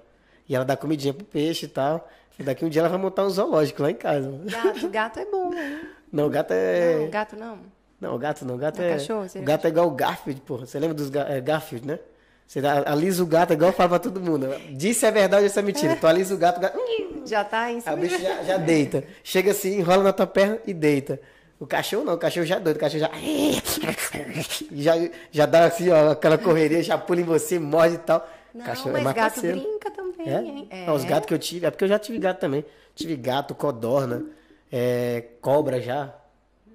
E 0.48 0.54
ela 0.54 0.64
dá 0.64 0.76
comidinha 0.76 1.12
pro 1.12 1.24
peixe 1.26 1.66
e 1.66 1.68
tal. 1.68 2.08
E 2.38 2.42
daqui 2.44 2.64
um 2.64 2.68
dia 2.68 2.82
ela 2.82 2.88
vai 2.88 2.98
montar 2.98 3.24
um 3.24 3.30
zoológico 3.30 3.82
lá 3.82 3.90
em 3.90 3.94
casa. 3.96 4.30
Gato, 4.44 4.88
gato 4.88 5.18
é 5.18 5.24
bom, 5.24 5.52
hein? 5.52 5.80
Não, 6.12 6.26
o 6.26 6.30
gato 6.30 6.52
é. 6.52 6.98
Não, 6.98 7.10
gato 7.10 7.36
não. 7.36 7.58
Não, 8.00 8.14
o 8.14 8.18
gato 8.18 8.44
não. 8.44 8.54
O 8.54 8.58
gato 8.58 8.78
Não, 8.78 8.84
é. 8.84 8.92
cachorro, 8.92 9.24
o 9.24 9.28
seria 9.28 9.46
gato 9.46 9.64
é 9.64 9.68
igual 9.68 9.88
o 9.88 9.90
Garfield, 9.90 10.40
porra. 10.42 10.66
Você 10.66 10.78
lembra 10.78 10.94
dos 10.94 11.12
é, 11.12 11.40
Garfield, 11.40 11.86
né? 11.86 11.98
Você 12.46 12.60
dá- 12.60 12.84
alisa 12.86 13.22
o 13.22 13.26
gato 13.26 13.50
é 13.50 13.54
igual 13.54 13.72
fala 13.72 13.88
pra 13.90 13.98
todo 13.98 14.20
mundo. 14.20 14.48
Disse 14.70 15.04
é 15.04 15.10
verdade 15.10 15.46
isso 15.46 15.58
é 15.58 15.62
mentira. 15.62 15.96
Tu 15.96 16.06
alisa 16.06 16.34
o 16.34 16.38
gato, 16.38 16.58
o 16.58 16.60
gato. 16.60 16.78
Já 17.26 17.42
tá 17.44 17.72
em 17.72 17.78
A 17.78 17.80
cima. 17.80 17.96
bicha 17.96 18.18
já, 18.18 18.42
já 18.44 18.56
deita. 18.56 19.02
Chega 19.24 19.50
assim, 19.50 19.78
enrola 19.78 20.02
na 20.04 20.12
tua 20.12 20.26
perna 20.28 20.58
e 20.66 20.72
deita. 20.72 21.20
O 21.58 21.66
cachorro 21.66 22.04
não, 22.04 22.14
o 22.14 22.18
cachorro 22.18 22.46
já 22.46 22.56
é 22.56 22.60
doido, 22.60 22.76
o 22.76 22.80
cachorro 22.80 23.00
já. 23.00 23.10
Já, 24.72 24.92
já 25.30 25.46
dá 25.46 25.64
assim, 25.64 25.88
ó, 25.90 26.10
aquela 26.12 26.36
correria, 26.38 26.82
já 26.82 26.96
pula 26.98 27.20
em 27.20 27.24
você, 27.24 27.58
morde 27.58 27.94
e 27.94 27.98
tal. 27.98 28.28
Não, 28.54 28.64
cachorro 28.64 28.92
mas 28.92 29.00
é 29.00 29.04
mais 29.04 29.16
gato 29.16 29.32
parceiro. 29.34 29.60
brinca 29.60 29.90
também, 29.90 30.28
É? 30.28 30.38
hein? 30.40 30.68
Ah, 30.86 30.92
os 30.92 31.04
gatos 31.04 31.26
que 31.26 31.34
eu 31.34 31.38
tive, 31.38 31.66
é 31.66 31.70
porque 31.70 31.84
eu 31.84 31.88
já 31.88 31.98
tive 31.98 32.18
gato 32.18 32.38
também. 32.40 32.64
Tive 32.94 33.16
gato, 33.16 33.54
codorna, 33.54 34.24
é, 34.72 35.24
cobra 35.40 35.80
já. 35.80 36.14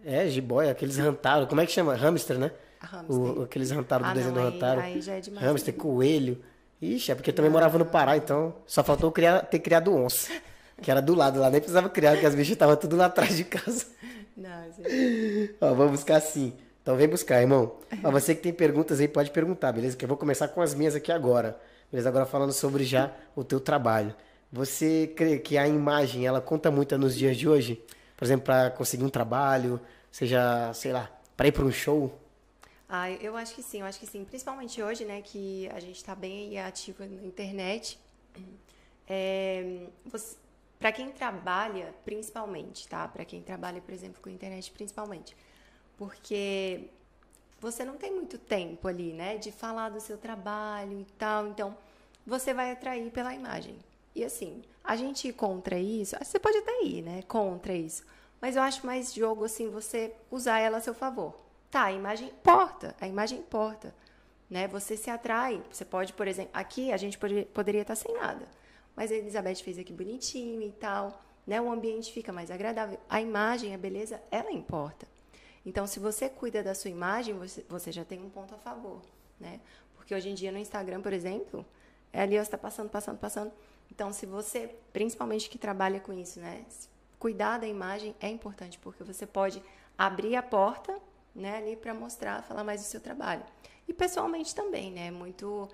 É, 0.05 0.27
jiboia, 0.27 0.71
aqueles 0.71 0.97
rantaro. 0.97 1.47
Como 1.47 1.61
é 1.61 1.65
que 1.65 1.71
chama? 1.71 1.95
Hamster, 1.95 2.37
né? 2.39 2.51
O, 3.07 3.43
aqueles 3.43 3.71
rantaro 3.71 4.03
do 4.03 4.09
Ah, 4.09 4.13
desenho 4.13 4.33
não, 4.35 4.41
do 4.41 4.47
aí- 4.47 4.53
rantaro. 4.53 4.81
aí 4.81 5.01
já 5.01 5.13
é 5.15 5.19
demais 5.21 5.45
Hamster, 5.45 5.73
também. 5.73 5.91
coelho. 5.93 6.41
Ixi, 6.81 7.11
é 7.11 7.15
porque 7.15 7.29
eu 7.29 7.33
também 7.35 7.51
morava 7.51 7.77
no 7.77 7.85
Pará, 7.85 8.17
então 8.17 8.55
só 8.65 8.83
faltou 8.83 9.11
criar, 9.11 9.41
ter 9.45 9.59
criado 9.59 9.93
onça. 9.95 10.31
Que 10.81 10.89
era 10.89 10.99
do 11.01 11.13
lado 11.13 11.39
lá, 11.39 11.49
nem 11.51 11.59
precisava 11.61 11.89
criar, 11.89 12.13
porque 12.13 12.25
as 12.25 12.33
bichas 12.33 12.53
estavam 12.53 12.75
tudo 12.75 12.95
lá 12.95 13.05
atrás 13.05 13.37
de 13.37 13.43
casa. 13.43 13.85
Não, 14.35 14.49
Ó, 15.61 15.73
vamos 15.75 15.91
buscar 15.91 16.19
sim. 16.19 16.53
Então 16.81 16.95
vem 16.95 17.07
buscar, 17.07 17.39
irmão. 17.39 17.75
Ó, 18.03 18.09
você 18.09 18.33
que 18.33 18.41
tem 18.41 18.51
perguntas 18.51 18.99
aí, 18.99 19.07
pode 19.07 19.29
perguntar, 19.29 19.71
beleza? 19.71 19.95
Que 19.95 20.03
eu 20.05 20.09
vou 20.09 20.17
começar 20.17 20.47
com 20.47 20.59
as 20.61 20.73
minhas 20.73 20.95
aqui 20.95 21.11
agora. 21.11 21.55
Beleza? 21.91 22.09
Agora 22.09 22.25
falando 22.25 22.51
sobre 22.51 22.83
já 22.83 23.11
o 23.35 23.43
teu 23.43 23.59
trabalho. 23.59 24.15
Você 24.51 25.11
crê 25.15 25.37
que 25.37 25.55
a 25.57 25.67
imagem, 25.67 26.25
ela 26.25 26.41
conta 26.41 26.71
muito 26.71 26.97
nos 26.97 27.15
dias 27.15 27.37
de 27.37 27.47
hoje? 27.47 27.79
Por 28.17 28.25
exemplo, 28.25 28.45
para 28.45 28.71
conseguir 28.71 29.03
um 29.03 29.09
trabalho, 29.09 29.79
seja, 30.11 30.71
sei 30.73 30.91
lá, 30.91 31.09
para 31.37 31.47
ir 31.47 31.51
para 31.51 31.63
um 31.63 31.71
show? 31.71 32.11
Ah, 32.93 33.09
eu 33.09 33.37
acho 33.37 33.55
que 33.55 33.63
sim, 33.63 33.79
eu 33.79 33.85
acho 33.85 33.97
que 33.97 34.05
sim. 34.05 34.25
Principalmente 34.25 34.83
hoje, 34.83 35.05
né, 35.05 35.21
que 35.21 35.69
a 35.69 35.79
gente 35.79 35.95
está 35.95 36.13
bem 36.13 36.59
ativo 36.59 37.05
na 37.05 37.25
internet. 37.25 37.97
É, 39.07 39.87
para 40.77 40.91
quem 40.91 41.09
trabalha, 41.09 41.95
principalmente, 42.03 42.89
tá? 42.89 43.07
Para 43.07 43.23
quem 43.23 43.41
trabalha, 43.41 43.79
por 43.79 43.93
exemplo, 43.93 44.21
com 44.21 44.29
internet, 44.29 44.69
principalmente. 44.71 45.37
Porque 45.97 46.89
você 47.61 47.85
não 47.85 47.95
tem 47.95 48.11
muito 48.13 48.37
tempo 48.37 48.89
ali, 48.89 49.13
né, 49.13 49.37
de 49.37 49.53
falar 49.53 49.87
do 49.87 50.01
seu 50.01 50.17
trabalho 50.17 50.99
e 50.99 51.05
tal. 51.17 51.47
Então, 51.47 51.77
você 52.27 52.53
vai 52.53 52.71
atrair 52.73 53.09
pela 53.09 53.33
imagem. 53.33 53.77
E 54.13 54.21
assim, 54.25 54.63
a 54.83 54.97
gente 54.97 55.29
ir 55.29 55.33
contra 55.33 55.79
isso, 55.79 56.17
você 56.21 56.37
pode 56.37 56.57
até 56.57 56.83
ir, 56.83 57.01
né, 57.03 57.21
contra 57.23 57.73
isso. 57.73 58.03
Mas 58.41 58.57
eu 58.57 58.61
acho 58.63 58.85
mais 58.85 59.13
jogo, 59.13 59.45
assim, 59.45 59.69
você 59.69 60.13
usar 60.29 60.59
ela 60.59 60.79
a 60.79 60.81
seu 60.81 60.93
favor. 60.93 61.50
Tá, 61.71 61.85
a 61.85 61.91
imagem 61.93 62.27
importa, 62.27 62.93
a 62.99 63.07
imagem 63.07 63.39
importa. 63.39 63.95
Né? 64.49 64.67
Você 64.67 64.97
se 64.97 65.09
atrai. 65.09 65.63
Você 65.71 65.85
pode, 65.85 66.11
por 66.11 66.27
exemplo, 66.27 66.51
aqui 66.53 66.91
a 66.91 66.97
gente 66.97 67.17
pode- 67.17 67.45
poderia 67.53 67.81
estar 67.81 67.95
sem 67.95 68.13
nada. 68.13 68.45
Mas 68.93 69.09
a 69.09 69.15
Elizabeth 69.15 69.55
fez 69.55 69.79
aqui 69.79 69.93
bonitinho 69.93 70.61
e 70.61 70.71
tal. 70.73 71.23
Né? 71.47 71.61
O 71.61 71.71
ambiente 71.71 72.11
fica 72.11 72.33
mais 72.33 72.51
agradável. 72.51 72.99
A 73.09 73.21
imagem, 73.21 73.73
a 73.73 73.77
beleza, 73.77 74.21
ela 74.29 74.51
importa. 74.51 75.07
Então, 75.65 75.87
se 75.87 75.99
você 75.99 76.27
cuida 76.27 76.61
da 76.61 76.75
sua 76.75 76.91
imagem, 76.91 77.33
você, 77.35 77.65
você 77.69 77.91
já 77.91 78.03
tem 78.03 78.19
um 78.21 78.29
ponto 78.29 78.53
a 78.53 78.57
favor. 78.57 79.01
Né? 79.39 79.61
Porque 79.95 80.13
hoje 80.13 80.29
em 80.29 80.33
dia 80.33 80.51
no 80.51 80.57
Instagram, 80.57 81.01
por 81.01 81.13
exemplo, 81.13 81.65
é 82.11 82.21
ali 82.21 82.35
você 82.35 82.41
está 82.41 82.57
passando, 82.57 82.89
passando, 82.89 83.17
passando. 83.17 83.51
Então, 83.89 84.11
se 84.11 84.25
você, 84.25 84.75
principalmente 84.91 85.49
que 85.49 85.57
trabalha 85.57 85.99
com 86.01 86.11
isso, 86.11 86.39
né? 86.39 86.65
Cuidar 87.19 87.59
da 87.59 87.67
imagem 87.67 88.15
é 88.19 88.27
importante, 88.27 88.77
porque 88.79 89.03
você 89.03 89.25
pode 89.25 89.61
abrir 89.97 90.35
a 90.35 90.41
porta 90.43 90.99
né, 91.35 91.57
ali 91.57 91.75
para 91.75 91.93
mostrar, 91.93 92.43
falar 92.43 92.63
mais 92.63 92.81
do 92.81 92.87
seu 92.87 92.99
trabalho. 93.01 93.43
E 93.87 93.93
pessoalmente 93.93 94.53
também, 94.53 94.91
né? 94.91 95.07
É 95.07 95.11
muito, 95.11 95.67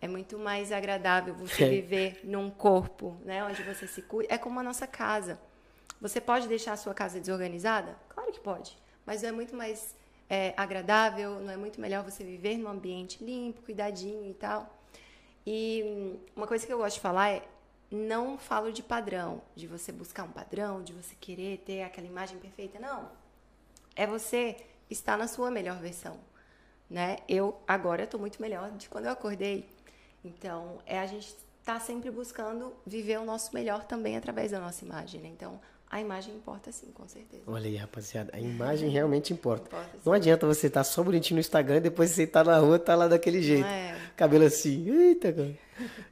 é 0.00 0.08
muito 0.08 0.38
mais 0.38 0.72
agradável 0.72 1.34
você 1.34 1.64
É. 1.64 1.68
viver 1.68 2.20
num 2.24 2.50
corpo, 2.50 3.16
né? 3.24 3.44
Onde 3.44 3.62
você 3.62 3.86
se 3.86 4.02
cuida. 4.02 4.32
É 4.32 4.38
como 4.38 4.60
a 4.60 4.62
nossa 4.62 4.86
casa. 4.86 5.38
Você 6.00 6.20
pode 6.20 6.48
deixar 6.48 6.72
a 6.72 6.76
sua 6.76 6.94
casa 6.94 7.20
desorganizada? 7.20 7.96
Claro 8.08 8.32
que 8.32 8.40
pode. 8.40 8.76
Mas 9.04 9.22
é 9.22 9.32
muito 9.32 9.54
mais 9.54 9.94
é, 10.30 10.54
agradável, 10.56 11.40
não 11.40 11.50
é 11.50 11.56
muito 11.56 11.80
melhor 11.80 12.02
você 12.04 12.24
viver 12.24 12.56
num 12.56 12.68
ambiente 12.68 13.22
limpo, 13.22 13.62
cuidadinho 13.62 14.30
e 14.30 14.34
tal. 14.34 14.72
E 15.46 16.18
uma 16.34 16.46
coisa 16.46 16.66
que 16.66 16.72
eu 16.72 16.78
gosto 16.78 16.94
de 16.96 17.00
falar 17.00 17.30
é 17.30 17.42
não 17.90 18.38
falo 18.38 18.72
de 18.72 18.82
padrão, 18.82 19.42
de 19.54 19.66
você 19.66 19.92
buscar 19.92 20.22
um 20.24 20.30
padrão, 20.30 20.82
de 20.82 20.92
você 20.94 21.14
querer 21.20 21.58
ter 21.58 21.82
aquela 21.82 22.06
imagem 22.06 22.38
perfeita, 22.38 22.78
não. 22.78 23.10
É 23.94 24.06
você 24.06 24.56
estar 24.92 25.16
na 25.16 25.26
sua 25.26 25.50
melhor 25.50 25.78
versão, 25.78 26.18
né? 26.88 27.18
Eu 27.28 27.60
agora 27.66 28.04
estou 28.04 28.20
muito 28.20 28.40
melhor 28.40 28.70
de 28.72 28.88
quando 28.88 29.06
eu 29.06 29.12
acordei. 29.12 29.68
Então, 30.24 30.78
é 30.86 30.98
a 30.98 31.06
gente 31.06 31.28
estar 31.28 31.74
tá 31.74 31.80
sempre 31.80 32.10
buscando 32.10 32.74
viver 32.86 33.18
o 33.18 33.24
nosso 33.24 33.54
melhor 33.54 33.84
também 33.84 34.16
através 34.16 34.50
da 34.52 34.60
nossa 34.60 34.84
imagem, 34.84 35.20
né? 35.20 35.28
Então, 35.28 35.60
a 35.92 36.00
imagem 36.00 36.34
importa 36.34 36.72
sim, 36.72 36.90
com 36.94 37.06
certeza. 37.06 37.42
Olha 37.46 37.66
aí, 37.66 37.76
rapaziada, 37.76 38.30
a 38.32 38.40
imagem 38.40 38.88
realmente 38.88 39.30
importa. 39.30 39.66
importa 39.66 39.90
não 40.02 40.14
adianta 40.14 40.46
você 40.46 40.68
estar 40.68 40.80
tá 40.80 40.84
só 40.84 41.02
bonitinho 41.02 41.36
no 41.36 41.40
Instagram 41.40 41.76
e 41.76 41.80
depois 41.80 42.10
você 42.10 42.26
tá 42.26 42.42
na 42.42 42.56
rua, 42.56 42.78
tá 42.78 42.94
lá 42.94 43.06
daquele 43.06 43.42
jeito. 43.42 43.66
É. 43.66 43.94
Cabelo 44.16 44.46
assim, 44.46 44.88
eita, 44.88 45.30
cara. 45.30 45.54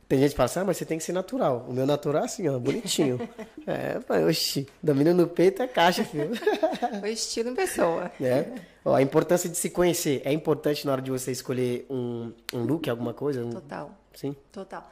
Tem 0.07 0.19
gente 0.19 0.33
que 0.33 0.37
fala 0.37 0.45
assim, 0.45 0.61
ah, 0.61 0.65
mas 0.65 0.77
você 0.77 0.85
tem 0.85 0.99
que 0.99 1.05
ser 1.05 1.15
natural. 1.15 1.65
O 1.67 1.73
meu 1.73 1.87
natural 1.87 2.25
é 2.25 2.27
assim, 2.27 2.47
ó, 2.47 2.59
bonitinho. 2.59 3.27
é, 3.67 3.99
pai, 4.01 4.23
oxi, 4.27 4.69
domínio 4.83 5.15
no 5.15 5.27
peito 5.27 5.63
é 5.63 5.67
caixa, 5.67 6.05
filho. 6.05 6.33
o 7.03 7.07
estilo 7.07 7.49
em 7.49 7.55
pessoa. 7.55 8.13
É. 8.21 8.53
Ó, 8.85 8.95
a 8.95 9.01
importância 9.01 9.49
de 9.49 9.57
se 9.57 9.71
conhecer 9.71 10.21
é 10.27 10.33
importante 10.33 10.85
na 10.85 10.93
hora 10.93 11.01
de 11.01 11.11
você 11.11 11.33
escolher 11.33 11.87
um, 11.89 12.35
um 12.53 12.65
look, 12.65 12.87
alguma 12.91 13.15
coisa? 13.15 13.43
Um... 13.43 13.51
Total. 13.51 13.99
Sim? 14.13 14.37
Total. 14.53 14.91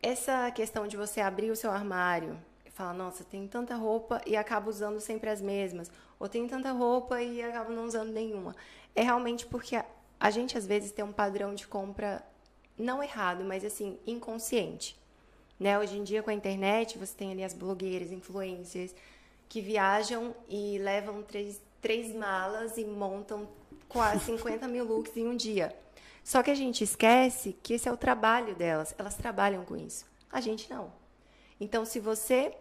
Essa 0.00 0.52
questão 0.52 0.86
de 0.86 0.96
você 0.96 1.20
abrir 1.20 1.50
o 1.50 1.56
seu 1.56 1.72
armário 1.72 2.38
fala, 2.74 2.92
nossa, 2.92 3.24
tem 3.24 3.46
tanta 3.46 3.76
roupa 3.76 4.20
e 4.26 4.36
acabo 4.36 4.68
usando 4.68 5.00
sempre 5.00 5.30
as 5.30 5.40
mesmas, 5.40 5.90
ou 6.18 6.28
tem 6.28 6.46
tanta 6.46 6.72
roupa 6.72 7.22
e 7.22 7.40
acabo 7.42 7.72
não 7.72 7.84
usando 7.84 8.10
nenhuma. 8.10 8.54
É 8.94 9.02
realmente 9.02 9.46
porque 9.46 9.76
a, 9.76 9.84
a 10.18 10.30
gente 10.30 10.58
às 10.58 10.66
vezes 10.66 10.90
tem 10.90 11.04
um 11.04 11.12
padrão 11.12 11.54
de 11.54 11.66
compra 11.66 12.24
não 12.76 13.02
errado, 13.02 13.44
mas 13.44 13.64
assim, 13.64 13.98
inconsciente. 14.06 14.98
Né? 15.58 15.78
Hoje 15.78 15.96
em 15.96 16.02
dia 16.02 16.22
com 16.22 16.30
a 16.30 16.34
internet, 16.34 16.98
você 16.98 17.14
tem 17.16 17.30
ali 17.30 17.44
as 17.44 17.54
blogueiras, 17.54 18.10
influencers 18.10 18.94
que 19.48 19.60
viajam 19.60 20.34
e 20.48 20.78
levam 20.78 21.22
três, 21.22 21.60
três 21.80 22.12
malas 22.12 22.76
e 22.76 22.84
montam 22.84 23.48
quase 23.88 24.24
50 24.26 24.66
mil 24.66 24.84
looks 24.84 25.16
em 25.16 25.28
um 25.28 25.36
dia. 25.36 25.74
Só 26.24 26.42
que 26.42 26.50
a 26.50 26.54
gente 26.54 26.82
esquece 26.82 27.56
que 27.62 27.74
esse 27.74 27.88
é 27.88 27.92
o 27.92 27.96
trabalho 27.96 28.54
delas. 28.56 28.94
Elas 28.98 29.14
trabalham 29.14 29.64
com 29.64 29.76
isso. 29.76 30.06
A 30.32 30.40
gente 30.40 30.68
não. 30.68 30.90
Então, 31.60 31.84
se 31.84 32.00
você 32.00 32.52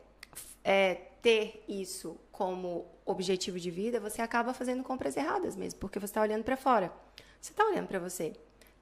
é, 0.63 0.95
ter 1.21 1.63
isso 1.67 2.17
como 2.31 2.85
objetivo 3.05 3.59
de 3.59 3.69
vida, 3.69 3.99
você 3.99 4.21
acaba 4.21 4.53
fazendo 4.53 4.83
compras 4.83 5.17
erradas 5.17 5.55
mesmo, 5.55 5.79
porque 5.79 5.99
você 5.99 6.05
está 6.05 6.21
olhando 6.21 6.43
para 6.43 6.57
fora. 6.57 6.91
Você 7.39 7.51
está 7.51 7.65
olhando 7.65 7.87
para 7.87 7.99
você. 7.99 8.33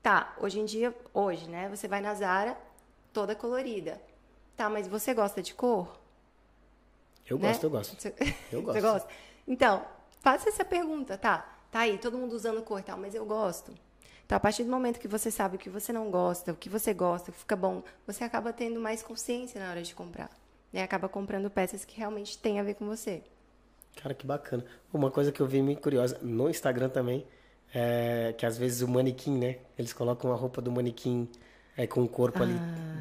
Tá, 0.01 0.35
hoje 0.39 0.59
em 0.59 0.65
dia, 0.65 0.95
hoje, 1.13 1.49
né? 1.49 1.69
Você 1.69 1.87
vai 1.87 2.01
na 2.01 2.13
Zara 2.13 2.57
toda 3.11 3.35
colorida. 3.35 4.01
Tá, 4.55 4.69
mas 4.69 4.87
você 4.87 5.13
gosta 5.13 5.41
de 5.41 5.53
cor? 5.53 5.99
Eu 7.27 7.37
né? 7.37 7.49
gosto, 7.49 7.63
eu 7.63 7.69
gosto. 7.69 7.99
Você... 7.99 8.35
Eu 8.51 8.61
gosto. 8.63 8.73
Você 8.73 8.81
gosta? 8.81 9.09
Então, 9.47 9.85
faça 10.19 10.49
essa 10.49 10.65
pergunta, 10.65 11.17
tá? 11.17 11.57
Tá 11.71 11.81
aí, 11.81 11.97
todo 11.97 12.17
mundo 12.17 12.33
usando 12.33 12.61
cor 12.61 12.79
e 12.79 12.83
tal, 12.83 12.97
mas 12.97 13.15
eu 13.15 13.25
gosto. 13.25 13.73
Então, 14.25 14.35
a 14.35 14.39
partir 14.39 14.63
do 14.63 14.71
momento 14.71 14.99
que 14.99 15.07
você 15.07 15.29
sabe 15.29 15.55
o 15.55 15.59
que 15.59 15.69
você 15.69 15.91
não 15.91 16.09
gosta, 16.09 16.51
o 16.51 16.55
que 16.55 16.69
você 16.69 16.93
gosta, 16.93 17.31
o 17.31 17.33
que 17.33 17.39
fica 17.39 17.55
bom, 17.55 17.83
você 18.05 18.23
acaba 18.23 18.53
tendo 18.53 18.79
mais 18.79 19.03
consciência 19.03 19.61
na 19.61 19.69
hora 19.69 19.81
de 19.81 19.93
comprar 19.93 20.29
né? 20.71 20.83
Acaba 20.83 21.09
comprando 21.09 21.49
peças 21.49 21.85
que 21.85 21.97
realmente 21.97 22.37
têm 22.37 22.59
a 22.59 22.63
ver 22.63 22.75
com 22.75 22.85
você. 22.85 23.21
Cara, 24.01 24.13
que 24.13 24.25
bacana. 24.25 24.65
Uma 24.93 25.11
coisa 25.11 25.31
que 25.31 25.41
eu 25.41 25.47
vi 25.47 25.61
muito 25.61 25.81
curiosa 25.81 26.17
no 26.21 26.49
Instagram 26.49 26.89
também, 26.89 27.25
é 27.73 28.33
que 28.37 28.45
às 28.45 28.57
vezes 28.57 28.81
o 28.81 28.87
manequim, 28.87 29.37
né? 29.37 29.57
Eles 29.77 29.93
colocam 29.93 30.31
a 30.31 30.35
roupa 30.35 30.61
do 30.61 30.71
manequim 30.71 31.27
é, 31.77 31.87
com 31.87 32.01
o 32.01 32.07
corpo 32.07 32.39
ah, 32.39 32.43
ali 32.43 32.55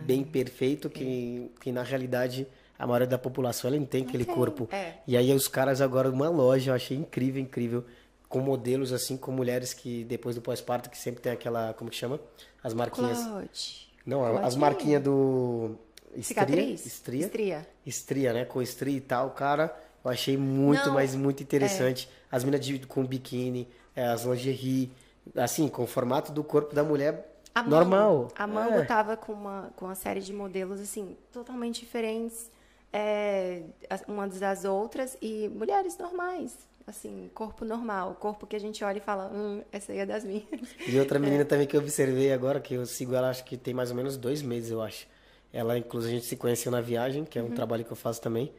bem 0.05 0.25
perfeito, 0.25 0.89
que, 0.89 1.51
que 1.61 1.73
na 1.73 1.83
realidade 1.83 2.47
a 2.79 2.87
maioria 2.87 3.07
da 3.07 3.19
população 3.19 3.69
ela 3.69 3.79
não 3.79 3.87
tem 3.87 4.05
aquele 4.05 4.23
okay. 4.23 4.35
corpo. 4.35 4.69
É. 4.73 4.95
E 5.07 5.17
aí 5.17 5.33
os 5.33 5.49
caras 5.49 5.81
agora, 5.81 6.11
uma 6.11 6.29
loja, 6.29 6.71
eu 6.71 6.75
achei 6.75 6.97
incrível, 6.97 7.43
incrível, 7.43 7.85
com 8.29 8.41
modelos 8.41 8.93
assim, 8.93 9.17
com 9.17 9.33
mulheres 9.33 9.75
que 9.75 10.05
depois 10.05 10.35
do 10.35 10.43
pós-parto, 10.43 10.89
que 10.89 10.97
sempre 10.97 11.21
tem 11.21 11.33
aquela, 11.33 11.75
como 11.75 11.91
que 11.91 11.97
chama? 11.97 12.21
As 12.63 12.73
marquinhas. 12.73 13.19
Claude. 13.19 13.91
Não, 14.07 14.21
Claude. 14.21 14.47
as 14.47 14.57
marquinhas 14.57 15.03
do 15.03 15.77
Cicatriz? 16.21 16.87
Estria? 16.87 17.27
Estria. 17.27 17.69
Estria, 17.87 18.33
né? 18.33 18.45
Com 18.45 18.61
estria 18.61 18.97
e 18.97 19.01
tal, 19.01 19.31
cara. 19.31 19.75
Eu 20.05 20.11
achei 20.11 20.37
muito, 20.37 20.87
Não, 20.87 20.95
mas 20.95 21.15
muito 21.15 21.43
interessante. 21.43 22.09
É. 22.33 22.37
As 22.37 22.45
minas 22.45 22.67
com 22.89 23.05
biquíni, 23.05 23.69
é, 23.95 24.07
as 24.07 24.25
lingerie, 24.25 24.91
assim, 25.37 25.69
com 25.69 25.83
o 25.83 25.87
formato 25.87 26.33
do 26.33 26.43
corpo 26.43 26.75
da 26.75 26.83
mulher 26.83 27.31
a 27.55 27.63
normal. 27.63 28.15
Mango, 28.15 28.33
a 28.37 28.47
Mango 28.47 28.79
é. 28.79 28.85
tava 28.85 29.17
com 29.17 29.33
uma, 29.33 29.71
com 29.77 29.87
uma 29.87 29.95
série 29.95 30.21
de 30.21 30.33
modelos, 30.33 30.81
assim, 30.81 31.17
totalmente 31.33 31.81
diferentes 31.81 32.51
é, 32.93 33.63
umas 34.09 34.39
das 34.39 34.65
outras 34.65 35.17
e 35.21 35.49
mulheres 35.49 35.97
normais. 35.99 36.57
Assim, 36.87 37.31
corpo 37.35 37.65
normal, 37.65 38.17
corpo 38.19 38.47
que 38.47 38.57
a 38.57 38.59
gente 38.59 38.83
olha 38.83 38.99
e 38.99 39.01
fala, 39.01 39.31
hum, 39.33 39.63
essa 39.71 39.93
aí 39.93 39.99
é 39.99 40.07
das 40.07 40.25
minhas. 40.25 40.45
E 40.89 40.99
outra 40.99 41.19
menina 41.21 41.43
é. 41.43 41.45
também 41.45 41.67
que 41.67 41.77
eu 41.77 41.81
observei 41.81 42.33
agora, 42.33 42.59
que 42.59 42.75
eu 42.75 42.85
sigo 42.85 43.15
ela, 43.15 43.31
acho 43.31 43.45
que 43.45 43.57
tem 43.57 43.73
mais 43.73 43.91
ou 43.91 43.97
menos 43.97 44.17
dois 44.17 44.43
meses, 44.43 44.71
eu 44.71 44.83
acho. 44.83 45.07
Ela, 45.53 45.77
inclusive, 45.79 46.13
a 46.13 46.17
gente 46.17 46.27
se 46.27 46.37
conheceu 46.37 46.71
na 46.71 46.81
viagem, 46.81 47.25
que 47.25 47.39
é 47.39 47.43
um 47.43 47.47
uhum. 47.47 47.55
trabalho 47.55 47.85
que 47.85 47.91
eu 47.91 47.97
faço 47.97 48.21
também. 48.21 48.53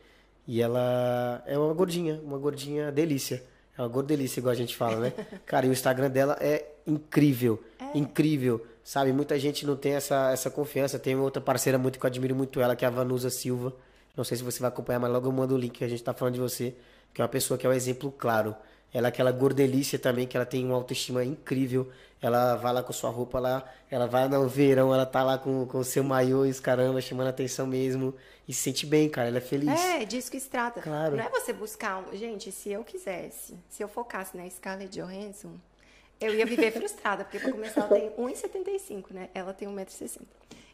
E 0.48 0.62
ela 0.62 1.44
é 1.46 1.58
uma 1.58 1.74
gordinha, 1.74 2.20
uma 2.24 2.38
gordinha 2.38 2.92
delícia. 2.92 3.44
É 3.78 3.82
uma 3.82 3.88
gordelícia, 3.88 4.40
igual 4.40 4.52
a 4.52 4.56
gente 4.56 4.76
fala, 4.76 5.00
né? 5.00 5.14
Cara, 5.46 5.66
e 5.66 5.70
o 5.70 5.72
Instagram 5.72 6.10
dela 6.10 6.38
é 6.42 6.66
incrível. 6.86 7.64
É. 7.80 7.98
Incrível. 7.98 8.66
Sabe, 8.84 9.14
muita 9.14 9.40
gente 9.40 9.66
não 9.66 9.76
tem 9.76 9.94
essa, 9.94 10.32
essa 10.32 10.50
confiança. 10.50 11.00
Tem 11.00 11.16
outra 11.16 11.42
parceira 11.42 11.78
muito 11.78 12.00
que 12.00 12.06
eu 12.06 12.08
admiro 12.08 12.36
muito 12.36 12.60
ela, 12.60 12.76
que 12.76 12.84
é 12.84 12.88
a 12.88 12.92
Vanusa 12.92 13.30
Silva. 13.30 13.74
Não 14.16 14.24
sei 14.24 14.38
se 14.38 14.44
você 14.44 14.60
vai 14.60 14.68
acompanhar, 14.70 15.00
mas 15.00 15.12
logo 15.12 15.28
eu 15.28 15.32
mando 15.32 15.56
o 15.56 15.58
link 15.58 15.78
que 15.78 15.84
a 15.84 15.88
gente 15.88 16.04
tá 16.04 16.14
falando 16.14 16.34
de 16.34 16.42
você. 16.42 16.76
Que 17.14 17.22
é 17.22 17.24
uma 17.24 17.30
pessoa 17.30 17.58
que 17.58 17.66
é 17.66 17.70
um 17.70 17.74
exemplo 17.74 18.12
claro. 18.12 18.56
Ela 18.94 19.08
é 19.08 19.10
aquela 19.10 19.32
gordelícia 19.32 19.98
também, 19.98 20.28
que 20.28 20.36
ela 20.36 20.46
tem 20.46 20.66
uma 20.66 20.76
autoestima 20.76 21.24
incrível. 21.24 21.90
Ela 22.22 22.56
vai 22.56 22.74
lá 22.74 22.84
com 22.84 22.94
sua 22.94 23.10
roupa 23.10 23.40
lá, 23.40 23.64
ela 23.90 24.06
vai 24.06 24.28
no 24.28 24.48
verão, 24.48 24.94
ela 24.94 25.06
tá 25.06 25.24
lá 25.24 25.38
com 25.38 25.68
o 25.74 25.84
seu 25.84 26.04
maiô 26.04 26.46
e 26.46 26.50
os 26.50 26.60
caramba, 26.60 27.02
chamando 27.02 27.28
atenção 27.28 27.66
mesmo. 27.66 28.14
E 28.48 28.54
se 28.54 28.62
sente 28.62 28.86
bem, 28.86 29.10
cara, 29.10 29.30
ela 29.30 29.38
é 29.38 29.42
feliz. 29.42 29.80
É, 29.80 30.06
disso 30.06 30.30
que 30.30 30.40
se 30.40 30.50
trata. 30.50 30.82
Claro. 30.82 31.16
Não 31.16 31.24
é 31.24 31.30
você 31.30 31.52
buscar 31.54 31.98
um... 31.98 32.16
Gente, 32.16 32.52
se 32.52 32.70
eu 32.70 32.84
quisesse, 32.84 33.58
se 33.70 33.82
eu 33.82 33.88
focasse 33.88 34.38
na 34.38 34.48
Scarlett 34.50 34.94
Johansson, 34.94 35.56
eu 36.20 36.36
ia 36.36 36.46
viver 36.46 36.72
frustrada, 36.74 37.24
porque 37.24 37.40
pra 37.40 37.52
começar 37.52 37.82
ela 37.82 37.90
tem 37.90 38.12
1,75, 38.12 39.12
né? 39.12 39.30
Ela 39.34 39.54
tem 39.54 39.68
1,60m. 39.68 40.22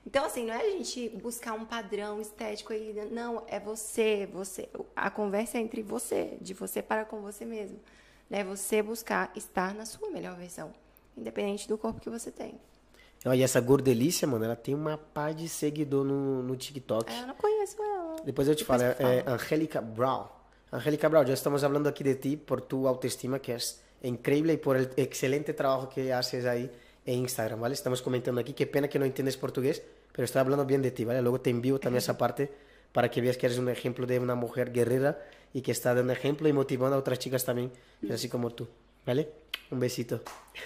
Então, 0.06 0.26
assim, 0.26 0.46
não 0.46 0.54
é 0.54 0.62
a 0.62 0.70
gente 0.70 1.10
buscar 1.10 1.54
um 1.54 1.66
padrão 1.66 2.22
estético 2.22 2.72
aí, 2.72 2.94
não, 3.12 3.44
é 3.48 3.60
você, 3.60 4.28
você. 4.32 4.70
A 4.96 5.10
conversa 5.10 5.58
é 5.58 5.62
entre 5.62 5.82
você, 5.82 6.38
de 6.40 6.54
você 6.54 6.82
para 6.82 7.04
com 7.04 7.22
você 7.22 7.44
mesmo. 7.44 7.78
Né? 8.30 8.44
Você 8.44 8.82
buscar 8.82 9.32
estar 9.36 9.74
na 9.74 9.86
sua 9.86 10.10
melhor 10.10 10.36
versão 10.36 10.74
independente 11.18 11.68
do 11.68 11.78
corpo 11.78 12.00
que 12.00 12.10
você 12.10 12.32
tem. 12.32 12.60
E 13.26 13.42
essa 13.42 13.60
gordelícia, 13.60 14.28
mano, 14.28 14.46
ela 14.46 14.56
tem 14.56 14.76
uma 14.76 14.98
par 14.98 15.34
de 15.34 15.50
seguidor 15.50 16.06
no, 16.06 16.44
no 16.44 16.56
TikTok. 16.56 17.12
É, 17.12 17.24
eu 17.24 17.28
não 17.28 17.36
conheço 17.36 17.82
ela. 17.82 18.16
Depois 18.24 18.48
eu 18.48 18.56
te 18.56 18.64
Depois 18.64 18.82
falo, 18.82 19.10
é, 19.10 19.18
é 19.18 19.24
Angélica 19.28 19.82
Brown. 19.82 20.28
Angélica 20.72 21.10
Brown, 21.10 21.26
já 21.26 21.34
estamos 21.34 21.62
falando 21.62 21.88
aqui 21.88 22.04
de 22.04 22.16
ti 22.16 22.38
por 22.38 22.62
tu 22.62 22.88
autoestima, 22.88 23.40
que 23.40 23.52
é 23.52 23.58
incrível, 24.04 24.54
e 24.54 24.58
por 24.58 24.78
o 24.78 24.90
excelente 24.96 25.52
trabalho 25.54 25.88
que 25.88 26.12
haces 26.12 26.46
aí 26.46 26.70
em 27.06 27.24
Instagram, 27.24 27.58
¿vale? 27.58 27.74
Estamos 27.74 28.02
comentando 28.02 28.40
aqui, 28.40 28.54
que 28.54 28.66
pena 28.68 28.88
que 28.88 29.00
não 29.00 29.06
entendes 29.06 29.36
português, 29.36 29.82
mas 30.16 30.30
estou 30.30 30.44
falando 30.44 30.66
bem 30.66 30.80
de 30.80 30.92
ti, 30.92 31.04
¿vale? 31.04 31.22
Logo 31.22 31.40
te 31.40 31.50
envio 31.50 31.80
também 31.80 31.98
essa 31.98 32.14
parte 32.22 32.50
para 32.94 33.10
que 33.10 33.20
veas 33.20 33.36
que 33.36 33.46
eres 33.46 33.58
um 33.58 33.68
exemplo 33.70 34.06
de 34.06 34.20
uma 34.20 34.36
mulher 34.36 34.70
guerreira 34.70 35.18
e 35.54 35.62
que 35.62 35.72
está 35.72 35.94
dando 35.94 36.12
exemplo 36.12 36.48
e 36.48 36.54
motivando 36.54 36.94
a 36.94 36.98
outras 36.98 37.18
chicas 37.22 37.44
também, 37.44 37.72
assim 38.10 38.28
como 38.30 38.50
tu, 38.50 38.68
¿vale? 39.06 39.28
Um 39.72 39.78
besito. 39.78 40.20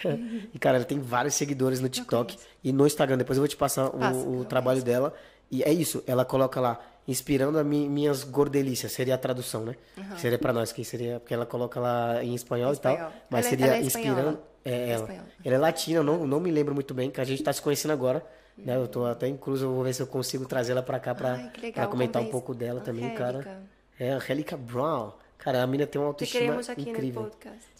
e, 0.54 0.60
cara, 0.60 0.78
ela 0.78 0.86
tem 0.86 1.00
vários 1.00 1.34
seguidores 1.36 1.80
no 1.80 1.90
TikTok 1.90 2.38
e 2.64 2.72
no 2.72 2.86
Instagram. 2.86 3.18
Depois 3.18 3.38
eu 3.38 3.42
vou 3.42 3.48
te 3.48 3.58
passar 3.58 3.90
Passa, 3.90 4.18
o, 4.18 4.42
o 4.42 4.46
trabalho 4.46 4.84
dela. 4.84 5.14
E 5.50 5.64
é 5.64 5.74
isso, 5.74 6.04
ela 6.08 6.24
coloca 6.24 6.62
lá, 6.62 6.80
inspirando 7.08 7.58
a 7.58 7.64
mi, 7.64 7.90
minhas 7.90 8.24
gordelícias, 8.24 8.92
seria 8.92 9.16
a 9.16 9.18
tradução, 9.18 9.66
né? 9.66 9.76
Uhum. 9.98 10.18
Seria 10.18 10.38
para 10.38 10.54
nós, 10.54 10.72
que 10.72 10.86
seria, 10.86 11.20
porque 11.20 11.34
ela 11.34 11.46
coloca 11.46 11.80
lá 11.80 12.24
em 12.24 12.34
espanhol, 12.34 12.72
espanhol. 12.72 12.98
e 12.98 13.02
tal. 13.02 13.14
Mas 13.30 13.46
ela, 13.46 13.56
é- 13.56 13.58
seria 13.58 13.76
é 13.76 13.82
inspirando. 13.82 14.40
É, 14.64 14.92
ela. 14.92 15.10
ela 15.44 15.56
é 15.56 15.58
latina, 15.58 16.04
não, 16.04 16.26
não 16.28 16.40
me 16.40 16.52
lembro 16.52 16.74
muito 16.76 16.94
bem, 16.94 17.10
que 17.10 17.20
a 17.20 17.24
gente 17.24 17.42
tá 17.42 17.52
se 17.52 17.62
conhecendo 17.62 17.92
agora. 17.92 18.24
Né? 18.58 18.76
Eu 18.76 18.88
tô 18.88 19.06
até 19.06 19.28
incluso, 19.28 19.66
eu 19.66 19.74
vou 19.74 19.84
ver 19.84 19.94
se 19.94 20.02
eu 20.02 20.08
consigo 20.08 20.46
trazer 20.46 20.74
ela 20.74 20.84
para 20.84 21.00
cá 21.00 21.16
para 21.16 21.88
comentar 21.88 22.22
um 22.22 22.30
pouco 22.30 22.54
dela 22.54 22.80
também, 22.82 23.14
cara. 23.16 23.64
É, 24.00 24.10
Angélica 24.12 24.58
Brown. 24.58 25.12
Cara, 25.38 25.64
a 25.64 25.68
mina 25.68 25.88
tem 25.88 26.00
uma 26.00 26.08
autoestima 26.08 26.62
incrível. 26.78 27.32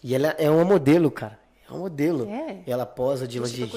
E 0.02 0.14
ela 0.14 0.28
é 0.38 0.50
uma 0.50 0.64
modelo, 0.64 1.10
cara. 1.10 1.38
É 1.68 1.70
uma 1.70 1.80
modelo. 1.80 2.28
É. 2.28 2.62
Ela 2.66 2.84
posa 2.84 3.26
de 3.26 3.38
lingerie, 3.38 3.68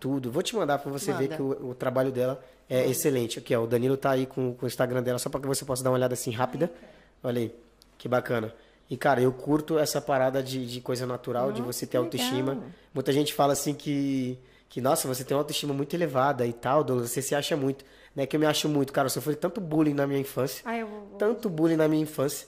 tudo. 0.00 0.30
Vou 0.30 0.42
te 0.42 0.56
mandar 0.56 0.78
para 0.78 0.90
você 0.90 1.12
Manda. 1.12 1.26
ver 1.26 1.36
que 1.36 1.40
o, 1.40 1.70
o, 1.70 1.74
trabalho 1.74 2.10
dela 2.10 2.42
é 2.68 2.78
Manda. 2.78 2.90
excelente. 2.90 3.38
Aqui, 3.38 3.54
ó, 3.54 3.62
o 3.62 3.66
Danilo 3.66 3.96
tá 3.96 4.10
aí 4.10 4.26
com, 4.26 4.54
com 4.54 4.64
o 4.64 4.68
Instagram 4.68 5.02
dela, 5.02 5.18
só 5.18 5.30
para 5.30 5.40
que 5.40 5.46
você 5.46 5.64
possa 5.64 5.84
dar 5.84 5.90
uma 5.90 5.96
olhada 5.96 6.14
assim 6.14 6.32
rápida. 6.32 6.70
Olha 7.22 7.40
aí, 7.40 7.54
que 7.96 8.08
bacana. 8.08 8.52
E, 8.90 8.96
cara, 8.96 9.22
eu 9.22 9.32
curto 9.32 9.78
essa 9.78 10.00
parada 10.00 10.42
de, 10.42 10.66
de 10.66 10.80
coisa 10.80 11.06
natural, 11.06 11.48
Nossa, 11.48 11.54
de 11.54 11.62
você 11.62 11.86
ter 11.86 11.96
autoestima. 11.96 12.52
legal. 12.52 12.68
Muita 12.92 13.12
gente 13.12 13.32
fala 13.32 13.52
assim 13.52 13.72
que, 13.72 14.38
que, 14.68 14.80
nossa, 14.80 15.08
você 15.08 15.24
tem 15.24 15.34
uma 15.34 15.40
autoestima 15.40 15.72
muito 15.72 15.94
elevada 15.94 16.44
e 16.44 16.52
tal, 16.52 16.82
Douglas, 16.84 17.10
você 17.10 17.22
se 17.22 17.34
acha 17.34 17.56
muito. 17.56 17.84
Né? 18.14 18.26
Que 18.26 18.36
eu 18.36 18.40
me 18.40 18.46
acho 18.46 18.68
muito, 18.68 18.92
cara. 18.92 19.06
Eu 19.06 19.10
sofri 19.10 19.34
tanto 19.36 19.60
bullying 19.60 19.94
na 19.94 20.06
minha 20.06 20.20
infância. 20.20 20.62
Ah, 20.64 20.76
eu 20.76 20.86
vou. 20.86 21.00
vou- 21.00 21.18
Tanto 21.18 21.48
bullying 21.48 21.76
na 21.76 21.88
minha 21.88 22.02
infância, 22.02 22.46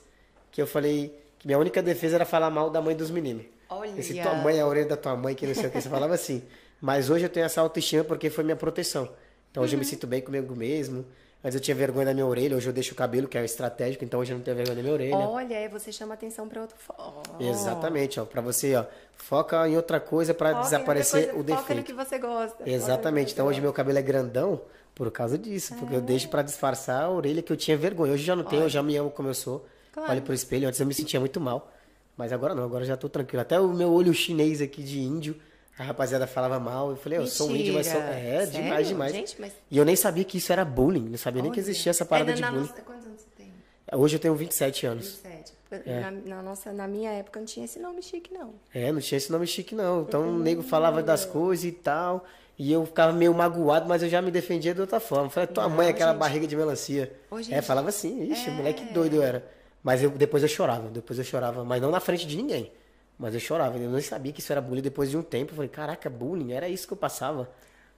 que 0.50 0.60
eu 0.60 0.66
falei 0.66 1.18
que 1.38 1.46
minha 1.46 1.58
única 1.58 1.82
defesa 1.82 2.16
era 2.16 2.24
falar 2.24 2.50
mal 2.50 2.68
da 2.70 2.80
mãe 2.82 2.94
dos 2.94 3.10
meninos. 3.10 3.44
Olha. 3.68 3.98
Esse 3.98 4.20
tua 4.20 4.34
mãe 4.34 4.58
é 4.58 4.60
a 4.60 4.66
orelha 4.66 4.86
da 4.88 4.96
tua 4.96 5.16
mãe, 5.16 5.34
que 5.34 5.46
não 5.46 5.54
sei 5.54 5.66
o 5.66 5.70
que. 5.70 5.80
Você 5.80 5.88
falava 5.88 6.14
assim. 6.14 6.42
Mas 6.80 7.08
hoje 7.08 7.24
eu 7.24 7.30
tenho 7.30 7.46
essa 7.46 7.60
autoestima 7.62 8.04
porque 8.04 8.28
foi 8.28 8.44
minha 8.44 8.56
proteção. 8.56 9.08
Então 9.50 9.62
hoje 9.62 9.74
eu 9.74 9.78
Uhum. 9.78 9.80
me 9.80 9.84
sinto 9.86 10.06
bem 10.06 10.20
comigo 10.20 10.54
mesmo. 10.54 11.04
Antes 11.42 11.54
eu 11.56 11.60
tinha 11.60 11.74
vergonha 11.74 12.06
da 12.06 12.14
minha 12.14 12.24
orelha, 12.26 12.56
hoje 12.56 12.66
eu 12.68 12.72
deixo 12.72 12.92
o 12.92 12.96
cabelo, 12.96 13.28
que 13.28 13.36
é 13.36 13.40
o 13.42 13.44
estratégico, 13.44 14.02
então 14.02 14.18
hoje 14.20 14.32
eu 14.32 14.36
não 14.38 14.42
tenho 14.44 14.56
vergonha 14.56 14.76
da 14.76 14.82
minha 14.82 14.94
orelha. 14.94 15.16
Olha, 15.16 15.58
aí 15.58 15.68
você 15.68 15.92
chama 15.92 16.14
atenção 16.14 16.48
para 16.48 16.60
outro 16.62 16.76
foco. 16.78 17.22
Exatamente, 17.38 18.18
ó. 18.18 18.24
Pra 18.24 18.40
você, 18.40 18.74
ó, 18.74 18.84
foca 19.16 19.68
em 19.68 19.76
outra 19.76 20.00
coisa 20.00 20.32
outra 20.32 20.54
desaparecer 20.54 21.30
coisa, 21.32 21.38
o 21.38 21.44
Foca 21.44 21.52
no 21.52 21.58
defeito. 21.60 21.82
que 21.84 21.92
você 21.92 22.18
gosta. 22.18 22.68
Exatamente. 22.68 23.32
Então 23.34 23.46
hoje 23.46 23.60
meu 23.60 23.72
cabelo 23.74 23.98
é 23.98 24.02
grandão 24.02 24.60
por 24.94 25.10
causa 25.10 25.36
disso, 25.36 25.74
porque 25.74 25.94
eu 25.94 25.98
É. 25.98 26.02
deixo 26.02 26.28
pra 26.28 26.42
disfarçar 26.42 27.02
a 27.04 27.10
orelha 27.10 27.42
que 27.42 27.52
eu 27.52 27.56
tinha 27.56 27.76
vergonha. 27.76 28.12
Hoje 28.12 28.24
já 28.24 28.36
não 28.36 28.44
tenho, 28.44 28.62
eu 28.62 28.68
já 28.68 28.82
me 28.82 28.96
amo 28.96 29.10
como 29.10 29.28
eu 29.28 29.34
sou. 29.34 29.66
Claro. 29.92 30.12
Olho 30.12 30.22
pro 30.22 30.34
espelho, 30.34 30.68
antes 30.68 30.78
eu 30.80 30.86
me 30.86 30.94
sentia 30.94 31.18
muito 31.20 31.40
mal. 31.40 31.70
Mas 32.16 32.32
agora 32.32 32.54
não, 32.54 32.62
agora 32.64 32.84
já 32.84 32.96
tô 32.96 33.08
tranquilo. 33.08 33.42
Até 33.42 33.58
o 33.58 33.68
meu 33.72 33.90
olho 33.92 34.14
chinês 34.14 34.60
aqui 34.60 34.82
de 34.84 35.00
índio, 35.00 35.36
a 35.76 35.82
rapaziada 35.82 36.26
falava 36.28 36.60
mal. 36.60 36.90
Eu 36.90 36.96
falei, 36.96 37.18
eu 37.18 37.26
sou 37.26 37.50
um 37.50 37.56
índio, 37.56 37.74
mas 37.74 37.88
sou. 37.88 38.00
Mentira. 38.00 38.18
É, 38.20 38.46
Sério? 38.46 38.52
demais, 38.62 38.88
demais. 38.88 39.12
Gente, 39.12 39.40
mas- 39.40 39.52
E 39.70 39.76
eu 39.78 39.84
nem 39.84 39.96
sabia 39.96 40.22
que 40.24 40.38
isso 40.38 40.52
era 40.52 40.64
bullying, 40.64 41.08
não 41.08 41.18
sabia 41.18 41.42
nem 41.42 41.50
que 41.50 41.58
existia 41.58 41.90
essa 41.90 42.04
parada 42.04 42.30
É, 42.30 42.34
de 42.34 42.40
na 42.40 42.50
bullying. 42.52 42.66
nossa- 42.68 42.82
Quantos 42.82 43.06
anos 43.06 43.20
você 43.20 43.26
tem? 43.36 43.52
Hoje 43.98 44.14
eu 44.16 44.20
tenho 44.20 44.34
27 44.36 44.86
anos. 44.86 45.06
27. 45.24 45.52
É. 45.86 46.00
Na, 46.00 46.10
na 46.36 46.42
nossa, 46.42 46.72
na 46.72 46.86
minha 46.86 47.10
época 47.10 47.40
não 47.40 47.46
tinha 47.46 47.64
esse 47.64 47.80
nome 47.80 48.00
chique, 48.00 48.32
não. 48.32 48.54
É, 48.72 48.92
não 48.92 49.00
tinha 49.00 49.16
esse 49.16 49.32
nome 49.32 49.44
chique 49.44 49.74
não. 49.74 50.02
Então 50.02 50.36
o 50.36 50.38
nego 50.38 50.62
falava 50.62 51.02
das 51.02 51.24
coisas 51.24 51.64
e 51.64 51.72
tal. 51.72 52.24
E 52.56 52.72
eu 52.72 52.86
ficava 52.86 53.12
meio 53.12 53.34
magoado, 53.34 53.88
mas 53.88 54.02
eu 54.02 54.08
já 54.08 54.22
me 54.22 54.30
defendia 54.30 54.72
de 54.74 54.80
outra 54.80 55.00
forma. 55.00 55.28
Falei, 55.28 55.46
tua 55.48 55.64
Não, 55.68 55.70
mãe, 55.76 55.88
aquela 55.88 56.12
gente. 56.12 56.20
barriga 56.20 56.46
de 56.46 56.54
melancia. 56.56 57.12
Hoje 57.30 57.52
é, 57.52 57.60
falava 57.60 57.88
assim, 57.88 58.30
ixi, 58.30 58.48
É. 58.48 58.52
moleque 58.52 58.84
doido 58.92 59.16
eu 59.16 59.22
era. 59.22 59.44
Mas 59.82 60.02
eu, 60.02 60.10
depois 60.10 60.42
eu 60.42 60.48
chorava, 60.48 60.88
depois 60.88 61.18
eu 61.18 61.24
chorava, 61.24 61.64
mas 61.64 61.82
não 61.82 61.90
na 61.90 62.00
frente 62.00 62.26
de 62.26 62.36
ninguém. 62.36 62.72
Mas 63.18 63.34
eu 63.34 63.40
chorava, 63.40 63.76
eu 63.76 63.90
nem 63.90 64.00
sabia 64.00 64.32
que 64.32 64.40
isso 64.40 64.50
era 64.52 64.60
bullying 64.60 64.82
depois 64.82 65.10
de 65.10 65.16
um 65.16 65.22
tempo. 65.22 65.52
Eu 65.52 65.56
falei, 65.56 65.68
caraca, 65.68 66.08
bullying, 66.08 66.52
era 66.52 66.68
isso 66.68 66.86
que 66.86 66.92
eu 66.92 66.96
passava. 66.96 67.50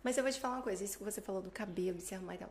Mas 0.03 0.17
eu 0.17 0.23
vou 0.23 0.33
te 0.33 0.41
falar 0.41 0.57
uma 0.57 0.63
coisa, 0.63 0.83
isso 0.83 0.97
que 0.99 1.05
você 1.05 1.21
falou 1.21 1.43
do 1.43 1.51
cabelo, 1.51 1.97
de 1.99 2.03
se 2.03 2.15
arrumar 2.15 2.35
e 2.35 2.39
tal. 2.39 2.51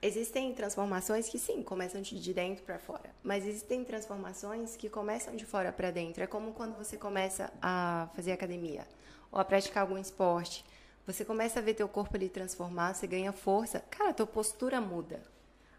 Existem 0.00 0.52
transformações 0.52 1.28
que 1.28 1.38
sim, 1.38 1.62
começam 1.62 2.00
de 2.02 2.18
de 2.18 2.34
dentro 2.34 2.64
para 2.64 2.76
fora, 2.78 3.10
mas 3.22 3.46
existem 3.46 3.84
transformações 3.84 4.76
que 4.76 4.88
começam 4.88 5.36
de 5.36 5.44
fora 5.46 5.70
para 5.70 5.92
dentro. 5.92 6.22
É 6.24 6.26
como 6.26 6.52
quando 6.52 6.76
você 6.76 6.96
começa 6.96 7.52
a 7.62 8.08
fazer 8.16 8.32
academia 8.32 8.84
ou 9.30 9.38
a 9.38 9.44
praticar 9.44 9.82
algum 9.82 9.96
esporte. 9.96 10.64
Você 11.06 11.24
começa 11.24 11.58
a 11.58 11.62
ver 11.62 11.74
teu 11.74 11.88
corpo 11.88 12.16
ali 12.16 12.28
transformar, 12.28 12.94
você 12.94 13.06
ganha 13.06 13.32
força. 13.32 13.80
Cara, 13.90 14.10
a 14.10 14.14
tua 14.14 14.26
postura 14.26 14.80
muda. 14.80 15.20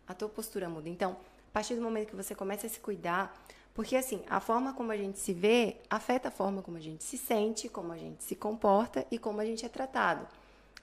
A 0.07 0.13
tua 0.13 0.27
postura 0.27 0.67
muda. 0.67 0.89
Então, 0.89 1.11
a 1.49 1.53
partir 1.53 1.75
do 1.75 1.81
momento 1.81 2.09
que 2.09 2.15
você 2.15 2.35
começa 2.35 2.67
a 2.67 2.69
se 2.69 2.79
cuidar, 2.79 3.33
porque 3.73 3.95
assim, 3.95 4.21
a 4.29 4.39
forma 4.39 4.73
como 4.73 4.91
a 4.91 4.97
gente 4.97 5.17
se 5.17 5.33
vê 5.33 5.77
afeta 5.89 6.27
a 6.27 6.31
forma 6.31 6.61
como 6.61 6.77
a 6.77 6.81
gente 6.81 7.03
se 7.03 7.17
sente, 7.17 7.69
como 7.69 7.91
a 7.91 7.97
gente 7.97 8.23
se 8.23 8.35
comporta 8.35 9.05
e 9.09 9.17
como 9.17 9.39
a 9.39 9.45
gente 9.45 9.65
é 9.65 9.69
tratado. 9.69 10.27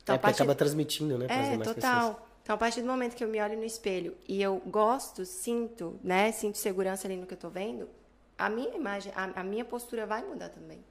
Então, 0.03 0.15
é 0.15 0.17
a 0.17 0.19
porque 0.19 0.21
partir 0.21 0.43
acaba 0.43 0.55
transmitindo, 0.55 1.19
né, 1.19 1.27
é, 1.29 1.59
total. 1.59 1.75
pessoas. 1.75 2.17
Então, 2.43 2.55
a 2.55 2.59
partir 2.59 2.81
do 2.81 2.87
momento 2.87 3.15
que 3.15 3.23
eu 3.23 3.29
me 3.29 3.41
olho 3.41 3.57
no 3.57 3.65
espelho 3.65 4.17
e 4.27 4.43
eu 4.43 4.61
gosto, 4.67 5.25
sinto, 5.25 6.01
né, 6.03 6.33
sinto 6.33 6.59
segurança 6.59 7.07
ali 7.07 7.17
no 7.17 7.27
que 7.27 7.35
eu 7.35 7.39
tô 7.39 7.51
vendo, 7.51 7.89
a 8.37 8.49
minha 8.49 8.75
imagem, 8.75 9.13
a, 9.15 9.41
a 9.41 9.45
minha 9.45 9.65
postura 9.65 10.07
vai 10.07 10.25
mudar 10.25 10.49
também. 10.49 10.83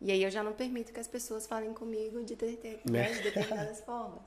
E 0.00 0.12
aí 0.12 0.22
eu 0.22 0.30
já 0.30 0.42
não 0.42 0.52
permito 0.52 0.92
que 0.92 1.00
as 1.00 1.08
pessoas 1.08 1.46
falem 1.46 1.72
comigo 1.72 2.22
de, 2.22 2.36
de, 2.36 2.56
de, 2.56 2.78
né, 2.84 3.12
de 3.12 3.22
determinadas 3.22 3.80
formas. 3.84 4.20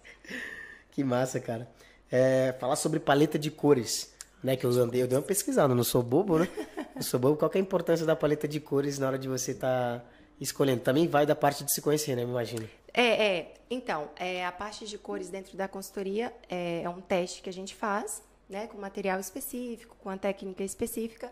Que 0.91 1.03
massa, 1.03 1.39
cara. 1.39 1.69
É, 2.11 2.53
falar 2.59 2.75
sobre 2.75 2.99
paleta 2.99 3.39
de 3.39 3.49
cores, 3.49 4.13
né? 4.43 4.57
Que 4.57 4.65
eu 4.65 4.71
andei, 4.71 5.01
eu 5.01 5.07
dei 5.07 5.17
uma 5.17 5.23
pesquisada, 5.23 5.73
não 5.73 5.83
sou 5.83 6.03
bobo, 6.03 6.39
né? 6.39 6.47
Não 6.93 7.01
sou 7.01 7.19
bobo. 7.19 7.37
Qual 7.37 7.49
que 7.49 7.57
é 7.57 7.61
a 7.61 7.63
importância 7.63 8.05
da 8.05 8.15
paleta 8.15 8.47
de 8.47 8.59
cores 8.59 8.99
na 8.99 9.07
hora 9.07 9.17
de 9.17 9.29
você 9.29 9.51
estar 9.51 10.05
escolhendo? 10.39 10.81
Também 10.81 11.07
vai 11.07 11.25
da 11.25 11.35
parte 11.35 11.63
de 11.63 11.73
se 11.73 11.81
conhecer, 11.81 12.15
né? 12.17 12.25
Me 12.25 12.31
imagino. 12.31 12.67
É, 12.93 13.37
é. 13.37 13.53
Então, 13.69 14.09
é, 14.17 14.45
a 14.45 14.51
parte 14.51 14.85
de 14.85 14.97
cores 14.97 15.29
dentro 15.29 15.55
da 15.55 15.67
consultoria 15.67 16.33
é, 16.49 16.81
é 16.83 16.89
um 16.89 16.99
teste 16.99 17.41
que 17.41 17.49
a 17.49 17.53
gente 17.53 17.73
faz, 17.73 18.21
né, 18.49 18.67
com 18.67 18.77
material 18.77 19.19
específico, 19.19 19.95
com 20.03 20.09
a 20.09 20.17
técnica 20.17 20.63
específica, 20.63 21.31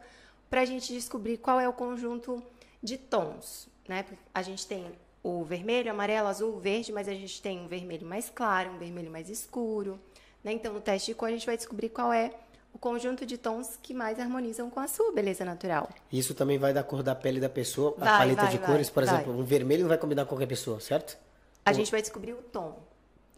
para 0.49 0.61
a 0.61 0.65
gente 0.65 0.93
descobrir 0.93 1.37
qual 1.37 1.59
é 1.59 1.67
o 1.67 1.73
conjunto 1.73 2.41
de 2.81 2.97
tons, 2.97 3.67
né? 3.89 4.05
A 4.33 4.41
gente 4.41 4.65
tem 4.65 4.85
o 5.21 5.43
vermelho, 5.43 5.91
amarelo, 5.91 6.27
azul, 6.27 6.59
verde, 6.59 6.93
mas 6.93 7.07
a 7.09 7.13
gente 7.13 7.41
tem 7.41 7.59
um 7.59 7.67
vermelho 7.67 8.05
mais 8.07 8.29
claro, 8.29 8.71
um 8.71 8.77
vermelho 8.77 9.11
mais 9.11 9.29
escuro, 9.29 9.99
né? 10.43 10.53
Então, 10.53 10.71
no 10.73 10.79
teste 10.79 11.07
de 11.11 11.15
cor 11.15 11.27
a 11.27 11.31
gente 11.31 11.45
vai 11.45 11.57
descobrir 11.57 11.89
qual 11.89 12.13
é 12.13 12.31
o 12.73 12.77
conjunto 12.77 13.25
de 13.25 13.37
tons 13.37 13.77
que 13.81 13.93
mais 13.93 14.19
harmonizam 14.19 14.69
com 14.69 14.79
a 14.79 14.87
sua 14.87 15.11
beleza 15.11 15.43
natural. 15.43 15.89
Isso 16.11 16.33
também 16.35 16.57
vai 16.57 16.71
da 16.71 16.83
cor 16.83 17.01
da 17.03 17.15
pele 17.15 17.39
da 17.39 17.49
pessoa, 17.49 17.95
a 17.99 18.05
Vai, 18.05 18.17
paleta 18.19 18.41
vai, 18.43 18.51
de 18.51 18.57
vai, 18.59 18.67
cores, 18.67 18.89
por 18.89 19.03
exemplo, 19.03 19.33
um 19.37 19.43
vermelho 19.43 19.81
não 19.81 19.89
vai 19.89 19.97
combinar 19.97 20.23
com 20.23 20.29
qualquer 20.29 20.47
pessoa, 20.47 20.79
certo? 20.79 21.17
A 21.65 21.73
gente 21.73 21.91
vai 21.91 21.99
descobrir 22.01 22.33
o 22.33 22.41
tom. 22.41 22.77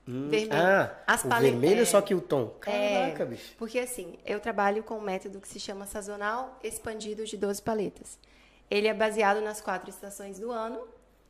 vermelho. 0.05 0.49
Ah, 0.53 0.91
As 1.07 1.23
o 1.23 1.29
vermelho 1.29 1.81
é. 1.81 1.85
só 1.85 2.01
que 2.01 2.13
o 2.13 2.21
tom. 2.21 2.53
É, 2.65 2.99
Caraca, 3.13 3.25
bicho. 3.25 3.55
Porque 3.57 3.79
assim, 3.79 4.17
eu 4.25 4.39
trabalho 4.39 4.83
com 4.83 4.97
um 4.97 5.01
método 5.01 5.39
que 5.39 5.47
se 5.47 5.59
chama 5.59 5.85
sazonal 5.85 6.59
expandido 6.63 7.23
de 7.25 7.37
12 7.37 7.61
paletas. 7.61 8.19
Ele 8.71 8.87
é 8.87 8.93
baseado 8.95 9.41
nas 9.41 9.61
quatro 9.61 9.89
estações 9.91 10.39
do 10.39 10.51
ano, 10.51 10.87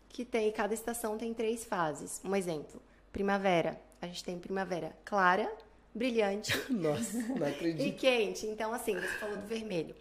que 0.10 0.26
tem 0.26 0.52
cada 0.54 0.74
estação 0.76 1.18
tem 1.18 1.34
três 1.34 1.66
fases. 1.66 2.22
Um 2.24 2.36
exemplo, 2.36 2.82
primavera. 3.12 3.82
A 4.02 4.08
gente 4.08 4.24
tem 4.24 4.40
primavera 4.40 4.96
clara, 5.06 5.52
brilhante 5.94 6.64
Nossa, 6.70 7.18
não 7.36 7.48
e 7.78 7.92
acredito. 7.92 7.96
quente. 7.98 8.48
Então 8.48 8.74
assim, 8.74 9.02
você 9.02 9.18
falou 9.18 9.38
do 9.38 9.48
vermelho. 9.48 9.96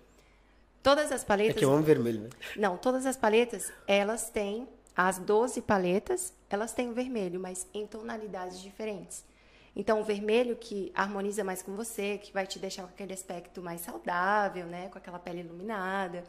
Todas 0.82 1.12
as 1.12 1.22
É 1.22 1.26
paletas 1.26 1.55
que 1.55 1.64
eu 1.64 1.72
amo 1.72 1.82
vermelho, 1.82 2.22
né? 2.22 2.30
não, 2.55 2.76
todas 2.76 3.07
as 3.07 3.16
paletas, 3.16 3.72
elas 3.86 4.30
têm, 4.30 4.68
as 4.97 5.18
12 5.18 5.62
paletas, 5.62 6.32
elas 6.49 6.72
têm 6.72 6.88
o 6.91 6.95
vermelho, 6.95 7.41
mas 7.41 7.66
em 7.74 7.86
tonalidades 7.86 8.61
diferentes. 8.61 9.24
Então, 9.76 10.01
o 10.01 10.05
vermelho 10.05 10.57
que 10.57 10.91
harmoniza 10.95 11.45
mais 11.45 11.62
com 11.62 11.76
você, 11.76 12.18
que 12.18 12.32
vai 12.32 12.47
te 12.47 12.59
deixar 12.59 12.82
com 12.82 12.88
aquele 12.88 13.12
aspecto 13.12 13.62
mais 13.62 13.82
saudável, 13.82 14.66
né? 14.66 14.88
Com 14.88 14.99
aquela 14.99 15.18
pele 15.18 15.41
iluminada. 15.41 16.24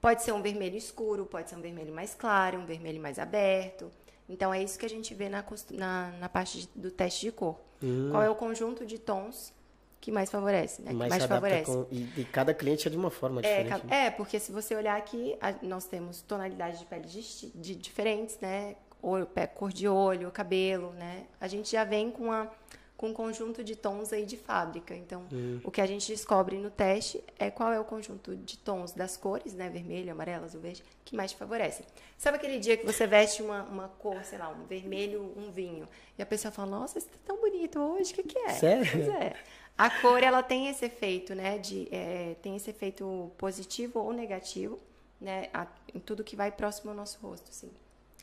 Pode 0.00 0.22
ser 0.22 0.32
um 0.32 0.40
vermelho 0.42 0.76
escuro, 0.76 1.26
pode 1.26 1.50
ser 1.50 1.56
um 1.56 1.60
vermelho 1.60 1.92
mais 1.92 2.14
claro, 2.14 2.58
um 2.58 2.66
vermelho 2.66 3.00
mais 3.00 3.18
aberto. 3.18 3.90
Então, 4.28 4.52
é 4.52 4.62
isso 4.62 4.78
que 4.78 4.86
a 4.86 4.88
gente 4.90 5.14
vê 5.14 5.28
na, 5.28 5.44
na, 5.72 6.10
na 6.20 6.28
parte 6.28 6.60
de- 6.60 6.68
do 6.74 6.90
teste 6.90 7.22
de 7.26 7.32
cor. 7.32 7.56
Qual 8.10 8.22
é 8.22 8.28
o 8.30 8.34
conjunto 8.34 8.84
de 8.84 8.98
tons 8.98 9.52
que 10.00 10.12
mais 10.12 10.30
favorece, 10.30 10.82
né? 10.82 10.90
Que 10.90 10.96
Mais 10.96 11.10
mais 11.10 11.24
favorece. 11.26 11.64
com... 11.72 11.86
E, 11.90 12.08
e 12.20 12.24
cada 12.24 12.52
cliente 12.54 12.86
é 12.86 12.90
de 12.90 12.96
uma 12.96 13.10
forma 13.10 13.40
É, 13.40 13.62
diferente. 13.64 13.86
né? 13.86 14.06
é, 14.06 14.10
porque 14.10 14.38
se 14.38 14.52
você 14.52 14.74
olhar 14.76 14.96
aqui, 14.96 15.36
a- 15.40 15.54
nós 15.62 15.86
temos 15.86 16.20
tonalidades 16.22 16.78
de 16.78 16.84
pele 16.86 17.06
disti- 17.06 17.50
de, 17.54 17.74
diferentes, 17.74 18.38
né? 18.40 18.76
Olho, 19.02 19.28
cor 19.54 19.72
de 19.72 19.88
olho, 19.88 20.30
cabelo, 20.30 20.92
né? 20.92 21.26
A 21.40 21.46
gente 21.48 21.70
já 21.72 21.84
vem 21.84 22.10
com, 22.10 22.30
a, 22.32 22.48
com 22.98 23.08
um 23.10 23.12
conjunto 23.14 23.62
de 23.64 23.74
tons 23.76 24.12
aí 24.12 24.26
de 24.26 24.36
fábrica. 24.36 24.94
Então, 24.94 25.24
Hum. 25.32 25.60
o 25.64 25.70
que 25.70 25.80
a 25.80 25.86
gente 25.86 26.06
descobre 26.08 26.58
no 26.58 26.68
teste 26.68 27.22
é 27.38 27.48
qual 27.50 27.72
é 27.72 27.78
o 27.80 27.84
conjunto 27.84 28.36
de 28.36 28.58
tons 28.58 28.92
das 28.92 29.16
cores, 29.16 29.54
né? 29.54 29.70
Vermelho, 29.70 30.10
amarelo, 30.12 30.44
azul, 30.44 30.60
verde, 30.60 30.82
que 31.04 31.14
mais 31.16 31.30
te 31.30 31.36
favorece. 31.38 31.84
Sabe 32.18 32.36
aquele 32.36 32.58
dia 32.58 32.76
que 32.76 32.84
você 32.84 33.06
veste 33.06 33.40
uma, 33.40 33.62
uma 33.62 33.88
cor, 33.88 34.22
sei 34.24 34.36
lá, 34.38 34.48
um 34.50 34.66
vermelho, 34.66 35.32
um 35.36 35.50
vinho, 35.50 35.88
e 36.18 36.22
a 36.22 36.26
pessoa 36.26 36.50
fala, 36.52 36.68
nossa, 36.72 36.98
você 37.00 37.06
tá 37.08 37.16
tão 37.24 37.40
bonito 37.40 37.78
hoje, 37.78 38.12
o 38.12 38.14
que, 38.16 38.24
que 38.24 38.38
é? 38.40 38.50
Sério? 38.50 38.86
Pois 38.90 39.08
é. 39.08 39.34
A 39.78 39.88
cor, 40.00 40.20
ela 40.22 40.42
tem 40.42 40.68
esse 40.68 40.84
efeito, 40.84 41.36
né? 41.36 41.56
De, 41.56 41.88
é, 41.92 42.34
tem 42.42 42.56
esse 42.56 42.68
efeito 42.68 43.30
positivo 43.38 44.00
ou 44.00 44.12
negativo, 44.12 44.76
né? 45.20 45.48
a- 45.54 45.68
em 45.94 46.00
tudo 46.00 46.24
que 46.24 46.34
vai 46.34 46.50
próximo 46.50 46.90
ao 46.90 46.96
nosso 46.96 47.16
rosto, 47.24 47.48
assim. 47.50 47.70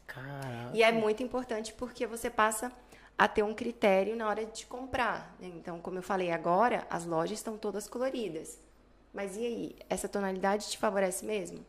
Caraca. 0.06 0.72
E 0.74 0.84
é 0.84 0.92
muito 0.92 1.24
importante 1.24 1.74
porque 1.74 2.06
você 2.06 2.30
passa 2.30 2.72
a 3.18 3.28
ter 3.28 3.44
um 3.44 3.54
critério 3.54 4.16
na 4.16 4.28
hora 4.28 4.46
de 4.46 4.66
comprar. 4.66 5.36
né? 5.40 5.48
Então, 5.56 5.80
como 5.80 5.98
eu 5.98 6.04
falei 6.04 6.32
agora, 6.32 6.86
as 6.90 7.06
lojas 7.06 7.38
estão 7.40 7.58
todas 7.58 7.88
coloridas. 7.88 8.60
Mas 9.14 9.38
e 9.38 9.46
aí? 9.46 9.76
Essa 9.90 10.10
tonalidade 10.10 10.70
te 10.70 10.78
favorece 10.78 11.26
mesmo? 11.26 11.66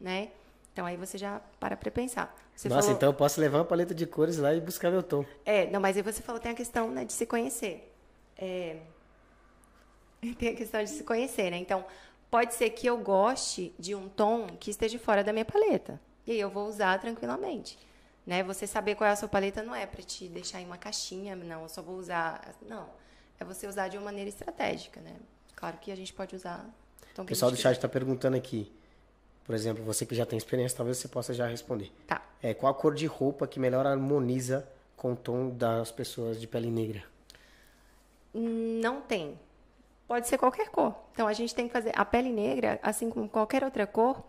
Né? 0.00 0.30
Então, 0.72 0.84
aí 0.86 0.96
você 0.96 1.16
já 1.16 1.40
para 1.60 1.76
pra 1.76 1.90
pensar. 1.90 2.36
Você 2.54 2.68
Nossa, 2.68 2.82
falou- 2.82 2.96
então 2.96 3.08
eu 3.10 3.14
posso 3.14 3.40
levar 3.40 3.58
uma 3.58 3.64
paleta 3.64 3.94
de 3.94 4.06
cores 4.06 4.36
lá 4.38 4.52
e 4.54 4.60
buscar 4.60 4.90
meu 4.90 5.02
tom. 5.02 5.24
é, 5.44 5.70
não, 5.70 5.80
mas 5.80 5.96
aí 5.96 6.02
você 6.02 6.20
falou, 6.22 6.40
tem 6.40 6.50
a 6.52 6.54
questão 6.54 6.90
né, 6.90 7.04
de 7.04 7.12
se 7.12 7.26
conhecer. 7.26 7.92
É, 8.36 8.78
tem 10.38 10.48
a 10.50 10.54
questão 10.56 10.82
de 10.82 10.90
se 10.90 11.04
conhecer, 11.04 11.50
né? 11.50 11.58
Então, 11.58 11.84
pode 12.30 12.54
ser 12.54 12.70
que 12.70 12.86
eu 12.86 12.98
goste 12.98 13.72
de 13.78 13.94
um 13.94 14.08
tom 14.08 14.46
que 14.58 14.70
esteja 14.70 14.98
fora 14.98 15.22
da 15.22 15.32
minha 15.32 15.44
paleta. 15.44 16.00
E 16.26 16.32
aí 16.32 16.40
eu 16.40 16.50
vou 16.50 16.66
usar 16.68 16.98
tranquilamente. 17.00 17.78
Né? 18.28 18.42
Você 18.42 18.66
saber 18.66 18.94
qual 18.94 19.08
é 19.08 19.12
a 19.14 19.16
sua 19.16 19.26
paleta 19.26 19.62
não 19.62 19.74
é 19.74 19.86
para 19.86 20.02
te 20.02 20.28
deixar 20.28 20.60
em 20.60 20.66
uma 20.66 20.76
caixinha, 20.76 21.34
não, 21.34 21.62
eu 21.62 21.68
só 21.70 21.80
vou 21.80 21.96
usar. 21.96 22.54
Não. 22.60 22.86
É 23.40 23.44
você 23.44 23.66
usar 23.66 23.88
de 23.88 23.96
uma 23.96 24.04
maneira 24.04 24.28
estratégica, 24.28 25.00
né? 25.00 25.16
Claro 25.56 25.78
que 25.78 25.90
a 25.90 25.96
gente 25.96 26.12
pode 26.12 26.36
usar. 26.36 26.68
tom 27.14 27.22
O 27.22 27.24
pessoal 27.24 27.50
do 27.50 27.56
chat 27.56 27.76
está 27.76 27.88
perguntando 27.88 28.36
aqui. 28.36 28.70
Por 29.44 29.54
exemplo, 29.54 29.82
você 29.82 30.04
que 30.04 30.14
já 30.14 30.26
tem 30.26 30.36
experiência, 30.36 30.76
talvez 30.76 30.98
você 30.98 31.08
possa 31.08 31.32
já 31.32 31.46
responder. 31.46 31.90
Tá. 32.06 32.20
É, 32.42 32.52
qual 32.52 32.70
a 32.70 32.74
cor 32.74 32.94
de 32.94 33.06
roupa 33.06 33.46
que 33.46 33.58
melhor 33.58 33.86
harmoniza 33.86 34.68
com 34.94 35.14
o 35.14 35.16
tom 35.16 35.48
das 35.48 35.90
pessoas 35.90 36.38
de 36.38 36.46
pele 36.46 36.70
negra? 36.70 37.02
Não 38.34 39.00
tem. 39.00 39.40
Pode 40.06 40.28
ser 40.28 40.36
qualquer 40.36 40.68
cor. 40.68 40.94
Então 41.14 41.26
a 41.26 41.32
gente 41.32 41.54
tem 41.54 41.66
que 41.66 41.72
fazer 41.72 41.92
a 41.96 42.04
pele 42.04 42.30
negra, 42.30 42.78
assim 42.82 43.08
como 43.08 43.26
qualquer 43.26 43.64
outra 43.64 43.86
cor, 43.86 44.22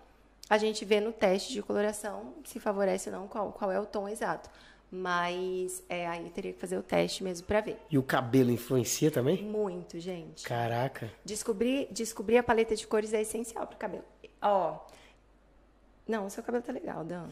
a 0.49 0.57
gente 0.57 0.83
vê 0.83 0.99
no 0.99 1.11
teste 1.11 1.53
de 1.53 1.61
coloração 1.61 2.33
se 2.43 2.59
favorece 2.59 3.09
ou 3.09 3.15
não, 3.15 3.27
qual, 3.27 3.51
qual 3.51 3.71
é 3.71 3.79
o 3.79 3.85
tom 3.85 4.09
exato. 4.09 4.49
Mas 4.91 5.83
é, 5.87 6.07
aí 6.07 6.27
teria 6.31 6.51
que 6.51 6.59
fazer 6.59 6.75
o 6.75 6.81
teste 6.81 7.23
mesmo 7.23 7.45
para 7.45 7.61
ver. 7.61 7.77
E 7.91 7.97
o 7.97 8.01
cabelo 8.01 8.49
influencia 8.49 9.11
também? 9.11 9.43
Muito, 9.43 9.99
gente. 9.99 10.43
Caraca. 10.43 11.11
Descobrir, 11.23 11.87
descobrir 11.91 12.37
a 12.37 12.43
paleta 12.43 12.75
de 12.75 12.87
cores 12.87 13.13
é 13.13 13.21
essencial 13.21 13.67
pro 13.67 13.77
cabelo. 13.77 14.03
Ó. 14.41 14.79
Não, 16.07 16.25
o 16.25 16.29
seu 16.31 16.41
cabelo 16.41 16.63
tá 16.63 16.73
legal, 16.73 17.03
Dan. 17.03 17.27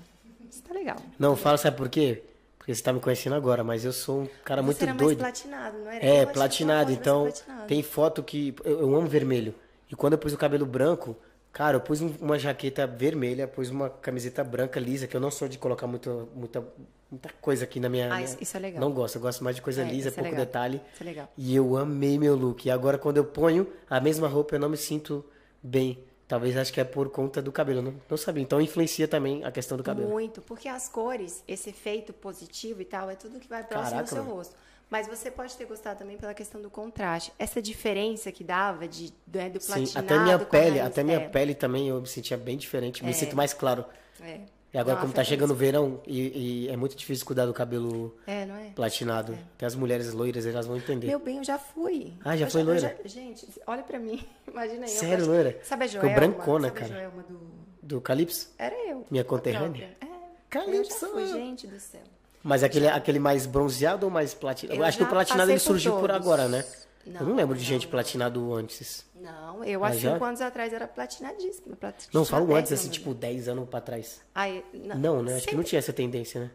Você 0.47 0.61
tá 0.61 0.71
legal. 0.71 0.97
Não, 1.17 1.35
fala, 1.35 1.57
sabe 1.57 1.75
por 1.75 1.89
quê? 1.89 2.23
Porque 2.59 2.75
você 2.75 2.83
tá 2.83 2.93
me 2.93 2.99
conhecendo 2.99 3.33
agora, 3.33 3.63
mas 3.63 3.83
eu 3.83 3.91
sou 3.91 4.21
um 4.21 4.27
cara 4.43 4.61
Você 4.61 4.65
muito 4.65 4.83
era 4.83 4.93
doido. 4.93 5.21
mais 5.21 5.39
platinado, 5.39 5.77
não 5.79 5.89
era? 5.89 6.05
É, 6.05 6.25
que 6.27 6.33
platinado. 6.33 6.91
Então, 6.91 7.23
platinado. 7.23 7.67
tem 7.67 7.81
foto 7.81 8.21
que. 8.21 8.53
Eu, 8.63 8.81
eu 8.81 8.95
amo 8.95 9.07
vermelho. 9.07 9.55
E 9.89 9.95
quando 9.95 10.13
eu 10.13 10.19
pus 10.19 10.31
o 10.33 10.37
cabelo 10.37 10.65
branco, 10.65 11.15
cara, 11.57 11.77
eu 11.77 11.81
pus 11.81 12.01
um- 12.01 12.13
uma 12.21 12.37
jaqueta 12.37 12.85
vermelha, 12.85 13.47
pus 13.47 13.71
uma 13.71 13.89
camiseta 13.89 14.43
branca 14.43 14.79
lisa, 14.79 15.07
que 15.07 15.17
eu 15.17 15.19
não 15.19 15.31
sou 15.31 15.47
de 15.47 15.57
colocar 15.57 15.87
muito, 15.87 16.29
muita, 16.35 16.63
muita 17.09 17.29
coisa 17.41 17.63
aqui 17.63 17.79
na 17.79 17.89
minha. 17.89 18.13
Ah, 18.13 18.17
minha- 18.17 18.37
isso- 18.39 18.55
é 18.55 18.59
legal. 18.59 18.79
Não 18.79 18.91
gosto, 18.91 19.15
eu 19.15 19.21
gosto 19.21 19.43
mais 19.43 19.55
de 19.55 19.61
coisa 19.63 19.81
É, 19.81 19.85
lisa, 19.85 20.09
é 20.09 20.11
pouco 20.11 20.29
legal. 20.29 20.45
detalhe. 20.45 20.79
Isso 20.93 21.01
é 21.01 21.05
legal. 21.05 21.31
E 21.35 21.55
eu 21.55 21.75
amei 21.75 22.19
meu 22.19 22.35
look. 22.35 22.63
E 22.67 22.69
agora, 22.69 22.99
quando 22.99 23.17
eu 23.17 23.25
ponho 23.25 23.65
a 23.89 23.99
mesma 23.99 24.27
roupa, 24.27 24.53
eu 24.55 24.59
não 24.59 24.69
me 24.69 24.77
sinto 24.77 25.25
bem. 25.63 25.97
Talvez 26.27 26.55
acho 26.57 26.71
que 26.71 26.79
é 26.79 26.83
por 26.83 27.09
conta 27.09 27.41
do 27.41 27.51
cabelo. 27.51 27.79
eu 27.79 27.83
Não, 27.83 27.95
não 28.07 28.17
sabia. 28.17 28.43
Então 28.43 28.61
influencia 28.61 29.07
também 29.07 29.43
a 29.43 29.51
questão 29.51 29.77
do 29.77 29.83
cabelo. 29.83 30.09
Muito, 30.09 30.41
porque 30.41 30.67
as 30.67 30.87
cores, 30.87 31.43
esse 31.47 31.71
efeito 31.71 32.13
positivo 32.13 32.81
e 32.81 32.85
tal, 32.85 33.09
é 33.09 33.15
tudo 33.15 33.39
que 33.39 33.47
vai 33.47 33.63
próximo 33.63 33.91
Caraca, 33.91 34.03
do 34.03 34.09
seu 34.09 34.23
mano. 34.23 34.35
rosto. 34.35 34.55
Mas 34.89 35.07
você 35.07 35.29
pode 35.29 35.55
ter 35.57 35.65
gostado 35.65 35.99
também 35.99 36.15
pela 36.17 36.33
questão 36.33 36.61
do 36.61 36.69
contraste. 36.69 37.33
Essa 37.37 37.61
diferença 37.61 38.31
que 38.31 38.43
dava 38.43 38.87
de, 38.87 39.13
né, 39.33 39.49
do 39.49 39.59
Sim, 39.59 39.73
platinado 39.73 39.99
até 40.13 40.19
minha 40.23 40.39
pele, 40.39 40.79
até 40.79 41.03
minha 41.03 41.17
é, 41.19 41.27
pele 41.27 41.53
também 41.53 41.89
eu 41.89 41.99
me 41.99 42.07
sentia 42.07 42.37
bem 42.37 42.55
diferente, 42.57 43.03
me 43.03 43.13
sinto 43.13 43.35
mais 43.35 43.53
claro. 43.53 43.83
É. 44.21 44.39
E 44.73 44.77
agora, 44.77 44.95
Não, 44.95 45.01
como 45.01 45.13
tá 45.13 45.23
chegando 45.23 45.51
o 45.51 45.55
verão 45.55 46.01
e, 46.05 46.65
e 46.65 46.69
é 46.69 46.75
muito 46.75 46.95
difícil 46.95 47.25
cuidar 47.25 47.45
do 47.45 47.53
cabelo 47.53 48.15
É, 48.27 48.43
é? 48.43 48.71
platinado. 48.75 49.37
Até 49.55 49.65
as 49.65 49.75
mulheres 49.75 50.11
loiras, 50.13 50.45
elas 50.45 50.65
vão 50.67 50.75
entender. 50.77 51.07
Meu 51.07 51.19
bem, 51.19 51.37
eu 51.37 51.43
já 51.43 51.57
fui. 51.57 52.13
Ah, 52.23 52.35
já 52.35 52.45
Eu 52.45 52.51
foi 52.51 52.61
eu 52.61 52.65
loira? 52.65 52.97
gente, 53.05 53.47
olha 53.65 53.81
pra 53.83 53.97
mim. 53.97 54.25
Imagina 54.47 54.85
aí. 54.85 54.91
eu 54.93 54.99
Sério, 54.99 55.17
gosto- 55.19 55.29
loira? 55.31 55.59
Sabe 55.63 55.85
a 55.85 55.87
Ficou 55.87 56.09
Joelma? 56.09 56.27
brancona, 56.27 56.67
sabe 56.67 56.79
cara. 56.79 56.93
a 56.93 56.97
Joelma 56.97 57.23
do... 57.23 57.39
Do 57.81 58.01
Calypso? 58.01 58.53
Era 58.57 58.75
eu. 58.89 59.05
Minha 59.09 59.23
conterrânea? 59.23 59.89
É. 60.01 60.05
Calypso. 60.49 61.05
Eu 61.05 61.09
já 61.09 61.13
fui, 61.13 61.27
gente 61.27 61.65
do 61.67 61.79
céu. 61.79 62.01
Mas 62.43 62.63
aquele, 62.63 62.87
aquele 62.87 63.19
mais 63.19 63.45
bronzeado 63.45 64.05
ou 64.05 64.11
mais 64.11 64.33
platinado? 64.33 64.79
Eu 64.79 64.83
acho 64.85 64.97
que 64.97 65.03
o 65.03 65.07
platinado 65.07 65.51
ele 65.51 65.59
por 65.59 65.65
surgiu 65.65 65.93
por 65.93 66.01
todos. 66.09 66.15
agora, 66.15 66.47
né? 66.47 66.63
eu 67.05 67.13
não 67.13 67.21
Não, 67.29 67.35
lembro 67.35 67.55
de 67.55 67.61
não, 67.61 67.67
gente 67.69 67.83
não. 67.85 67.91
platinado 67.91 68.53
antes. 68.53 69.05
Não, 69.15 69.63
eu 69.63 69.83
Ah, 69.83 69.87
há 69.89 69.93
já? 69.93 70.13
cinco 70.13 70.23
anos 70.25 70.41
atrás 70.41 70.71
era 70.73 70.87
platinadíssima. 70.87 71.77
Não, 72.13 72.23
falo 72.25 72.53
antes, 72.55 72.71
assim, 72.71 72.89
tipo, 72.89 73.13
10 73.13 73.47
anos 73.49 73.67
pra 73.69 73.81
trás. 73.81 74.21
Ai, 74.35 74.63
Não, 74.73 75.21
né? 75.23 75.35
Acho 75.37 75.47
que 75.47 75.55
não 75.55 75.63
tinha 75.63 75.79
essa 75.79 75.91
tendência, 75.93 76.41
né? 76.41 76.51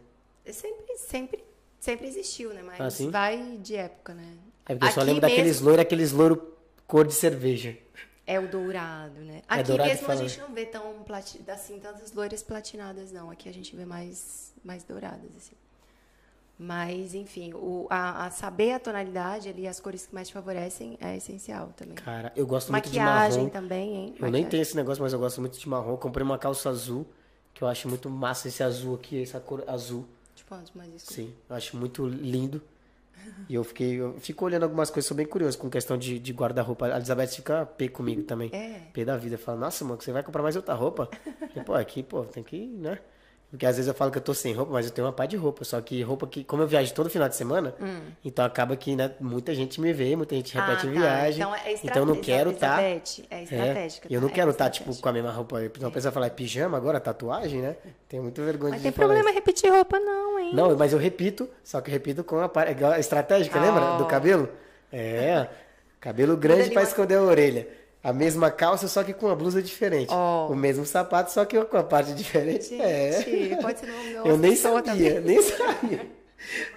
Sempre, 0.51 0.97
sempre, 0.97 1.43
sempre 1.79 2.07
existiu, 2.07 2.53
né? 2.53 2.61
Mas 2.63 2.79
Ah, 2.81 2.89
sim? 2.89 3.09
vai 3.09 3.57
de 3.57 3.75
época, 3.75 4.13
né? 4.13 4.33
É 4.65 4.73
porque 4.73 4.87
eu 4.87 4.91
só 4.91 5.01
lembro 5.01 5.21
daqueles 5.21 5.45
mesmo 5.57 5.65
loiros, 5.65 5.81
aqueles 5.81 6.11
loiro 6.11 6.53
cor 6.87 7.05
de 7.07 7.13
cerveja. 7.13 7.77
É 8.25 8.39
o 8.39 8.47
dourado, 8.47 9.19
né? 9.19 9.41
É 9.49 9.53
Aqui 9.55 9.63
dourado 9.63 9.89
que 9.89 9.95
mesmo 9.97 10.11
a 10.11 10.15
gente 10.15 10.39
não 10.39 10.53
vê 10.53 10.65
tão 10.65 11.03
plati... 11.03 11.41
assim 11.47 11.79
tantas 11.79 12.13
loiras 12.13 12.41
platinadas, 12.41 13.11
não. 13.11 13.29
Aqui 13.29 13.49
a 13.49 13.53
gente 13.53 13.75
vê 13.75 13.85
mais, 13.85 14.53
mais 14.63 14.83
douradas, 14.83 15.35
assim. 15.35 15.55
Mas, 16.57 17.13
enfim, 17.15 17.51
o, 17.53 17.87
a, 17.89 18.27
a 18.27 18.29
saber 18.31 18.73
a 18.73 18.79
tonalidade 18.79 19.49
ali, 19.49 19.67
as 19.67 19.79
cores 19.79 20.05
que 20.05 20.13
mais 20.13 20.27
te 20.27 20.33
favorecem, 20.33 20.97
é 21.01 21.17
essencial 21.17 21.73
também. 21.75 21.95
Cara, 21.95 22.31
eu 22.35 22.45
gosto 22.45 22.71
muito 22.71 22.89
de 22.89 22.97
Maquiagem 22.99 23.37
marrom. 23.45 23.49
também, 23.49 23.95
hein? 23.95 24.05
Eu 24.17 24.21
nem 24.21 24.31
Maquiagem. 24.31 24.49
tenho 24.49 24.61
esse 24.61 24.75
negócio, 24.75 25.01
mas 25.03 25.13
eu 25.13 25.19
gosto 25.19 25.41
muito 25.41 25.59
de 25.59 25.67
marrom. 25.67 25.91
Eu 25.91 25.97
comprei 25.97 26.23
uma 26.23 26.37
calça 26.37 26.69
azul, 26.69 27.07
que 27.53 27.63
eu 27.63 27.67
acho 27.67 27.89
muito 27.89 28.09
massa 28.09 28.47
esse 28.47 28.61
azul 28.63 28.95
aqui, 28.95 29.21
essa 29.21 29.39
cor 29.39 29.63
azul. 29.67 30.05
Tipo, 30.35 30.53
antes, 30.55 30.71
mais 30.75 30.93
escuro. 30.93 31.15
Sim, 31.15 31.33
eu 31.49 31.55
acho 31.55 31.75
muito 31.75 32.05
lindo. 32.07 32.61
E 33.47 33.55
eu 33.55 33.63
fiquei, 33.63 33.95
eu 33.95 34.19
fico 34.19 34.43
olhando 34.45 34.63
algumas 34.63 34.89
coisas, 34.89 35.07
sou 35.07 35.15
bem 35.15 35.25
curioso 35.25 35.57
com 35.57 35.69
questão 35.69 35.97
de, 35.97 36.19
de 36.19 36.33
guarda-roupa. 36.33 36.87
A 36.87 36.97
Elizabeth 36.97 37.27
fica 37.27 37.65
pé 37.65 37.87
comigo 37.87 38.23
também. 38.23 38.49
É. 38.53 38.81
Pé 38.93 39.05
da 39.05 39.15
vida. 39.17 39.37
Fala, 39.37 39.57
nossa, 39.57 39.83
mano, 39.85 40.01
você 40.01 40.11
vai 40.11 40.21
comprar 40.23 40.43
mais 40.43 40.55
outra 40.55 40.73
roupa? 40.73 41.09
E, 41.55 41.61
pô, 41.61 41.73
aqui, 41.73 42.03
pô, 42.03 42.23
tem 42.25 42.43
que, 42.43 42.65
né? 42.65 42.99
Porque 43.53 43.67
às 43.67 43.75
vezes 43.75 43.87
eu 43.87 43.93
falo 43.93 44.09
que 44.09 44.17
eu 44.17 44.21
tô 44.21 44.33
sem 44.33 44.51
roupa, 44.51 44.73
mas 44.73 44.87
eu 44.87 44.91
tenho 44.91 45.05
uma 45.05 45.13
pá 45.13 45.27
de 45.27 45.37
roupa. 45.37 45.63
Só 45.63 45.79
que 45.79 46.01
roupa 46.01 46.25
que, 46.25 46.43
como 46.43 46.63
eu 46.63 46.67
viajo 46.67 46.91
todo 46.91 47.07
final 47.07 47.29
de 47.29 47.35
semana, 47.35 47.75
então 48.25 48.43
acaba 48.43 48.75
que 48.75 48.95
né, 48.95 49.11
muita 49.19 49.53
gente 49.53 49.79
me 49.79 49.93
vê, 49.93 50.15
muita 50.15 50.33
gente 50.35 50.51
repete 50.55 50.87
Hum. 50.87 50.89
Ah, 50.89 50.93
tá. 50.93 50.99
viagem. 50.99 51.35
Então, 51.43 51.55
é 51.55 51.73
então 51.83 51.97
eu 51.97 52.05
não 52.07 52.15
quero 52.15 52.49
estar. 52.49 52.81
Elizabeth, 52.83 53.27
é 53.29 53.43
estratégica, 53.43 54.07
eu 54.09 54.19
tá? 54.19 54.25
não 54.25 54.31
É 54.31 54.35
quero 54.35 54.49
estar, 54.49 54.69
tipo, 54.71 54.89
estratégica. 54.89 55.03
com 55.03 55.09
a 55.09 55.13
mesma 55.13 55.31
roupa. 55.31 55.63
Então 55.65 55.87
a 55.87 55.91
pessoa 55.91 56.11
fala, 56.11 56.25
é 56.25 56.29
pijama 56.31 56.75
agora, 56.77 56.99
tatuagem, 56.99 57.61
né? 57.61 57.75
Tenho 58.09 58.23
muito 58.23 58.41
vergonha 58.41 58.71
Mas 58.71 58.79
de 58.81 58.83
tem 58.85 58.91
falar 58.91 59.05
problema 59.09 59.29
isso. 59.29 59.35
repetir 59.37 59.71
roupa, 59.71 59.99
não, 59.99 60.39
hein? 60.39 60.51
Não, 60.55 60.75
mas 60.75 60.91
eu 60.91 60.97
repito, 60.97 61.47
só 61.63 61.79
que 61.79 61.91
eu 61.91 61.93
repito 61.93 62.23
com 62.23 62.39
a 62.39 62.49
par- 62.49 62.71
igual 62.71 62.93
a 62.93 62.99
estratégica, 62.99 63.59
lembra? 63.61 63.97
Do 63.97 64.03
Oh. 64.05 64.07
cabelo? 64.07 64.49
É, 64.91 65.47
cabelo 65.99 66.35
grande 66.35 66.71
uma- 66.71 66.81
esconder 66.81 67.17
a 67.17 67.21
orelha. 67.21 67.67
A 68.03 68.11
mesma 68.11 68.51
calça, 68.51 68.89
só 68.89 69.01
que 69.01 69.13
com 69.13 69.27
uma 69.27 69.35
blusa 69.35 69.61
diferente. 69.61 70.11
Oh. 70.13 70.51
O 70.51 70.55
mesmo 70.55 70.85
sapato, 70.85 71.31
só 71.31 71.45
que 71.45 71.59
com 71.63 71.77
a 71.77 71.83
parte 71.83 72.13
diferente. 72.13 72.75
Gente, 72.75 73.53
é. 73.53 73.57
pode 73.61 73.79
ser 73.79 73.85
no 73.87 74.03
meu 74.03 74.25
Eu 74.25 74.37
nem 74.37 74.55
sabia, 74.57 74.81
também. 74.81 75.21
nem 75.21 75.41
sabia. 75.41 76.05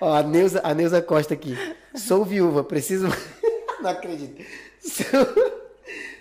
Ó, 0.01 0.15
a 0.15 0.23
Neuza, 0.23 0.61
a 0.63 0.73
Neuza 0.73 1.03
Costa 1.03 1.35
aqui. 1.35 1.59
Sou 1.97 2.25
viúva, 2.25 2.63
preciso. 2.63 3.09
Não 3.83 3.91
acredito. 3.91 4.41
Sou, 4.81 5.27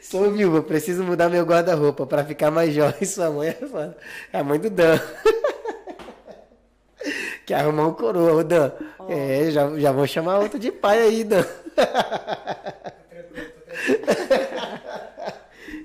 sou 0.02 0.32
viúva, 0.32 0.64
preciso 0.64 1.04
mudar 1.04 1.30
meu 1.30 1.46
guarda-roupa 1.46 2.08
pra 2.08 2.26
ficar 2.26 2.50
mais 2.50 2.74
jovem. 2.74 3.06
Sua 3.06 3.30
mãe 3.30 3.50
é. 3.50 3.58
É 4.34 4.40
a 4.40 4.44
mãe 4.44 4.60
do 4.60 4.72
Dan. 4.72 5.00
Quer 7.46 7.60
arrumar 7.60 7.90
um 7.90 7.94
coroa, 7.94 8.34
ô 8.34 8.44
Dan. 8.44 8.72
É, 9.08 9.52
já, 9.52 9.70
já 9.78 9.92
vou 9.92 10.08
chamar 10.08 10.40
outro 10.40 10.58
de 10.58 10.72
pai 10.72 11.00
aí, 11.00 11.24
Dan. 11.24 11.46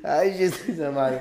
Ai, 0.04 0.32
Jesus 0.32 0.80
amado. 0.80 1.20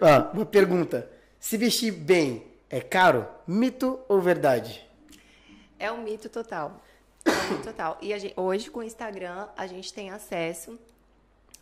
Ó, 0.00 0.32
uma 0.34 0.46
pergunta. 0.46 1.10
Se 1.38 1.56
vestir 1.56 1.92
bem 1.92 2.46
é 2.68 2.80
caro? 2.80 3.26
Mito 3.46 4.00
ou 4.08 4.20
verdade? 4.20 4.86
É 5.78 5.90
um 5.90 6.02
mito 6.02 6.28
total. 6.28 6.80
É 7.24 7.30
um 7.30 7.50
mito 7.52 7.64
total. 7.64 7.98
E 8.00 8.18
gente- 8.18 8.38
hoje, 8.38 8.70
com 8.70 8.80
o 8.80 8.82
Instagram, 8.82 9.48
a 9.56 9.66
gente 9.66 9.92
tem 9.92 10.10
acesso 10.10 10.78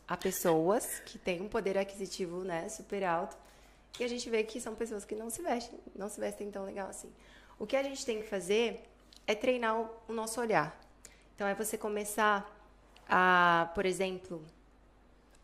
a 0.06 0.16
pessoas 0.16 1.00
que 1.06 1.18
têm 1.18 1.40
um 1.40 1.48
poder 1.48 1.76
aquisitivo 1.76 2.42
né, 2.44 2.68
super 2.68 3.04
alto. 3.04 3.36
E 3.98 4.04
a 4.04 4.08
gente 4.08 4.28
vê 4.30 4.42
que 4.44 4.60
são 4.60 4.74
pessoas 4.74 5.04
que 5.04 5.14
não 5.14 5.30
se 5.30 5.42
vestem, 5.42 5.78
não 5.96 6.08
se 6.08 6.20
vestem 6.20 6.50
tão 6.50 6.64
legal 6.64 6.88
assim. 6.88 7.10
O 7.58 7.66
que 7.66 7.76
a 7.76 7.82
gente 7.82 8.04
tem 8.04 8.20
que 8.22 8.28
fazer 8.28 8.84
é 9.26 9.34
treinar 9.34 9.80
o, 9.80 9.88
o 10.08 10.12
nosso 10.12 10.40
olhar. 10.40 10.78
Então, 11.34 11.46
é 11.46 11.54
você 11.54 11.76
começar 11.76 12.48
a, 13.08 13.70
por 13.74 13.84
exemplo, 13.86 14.44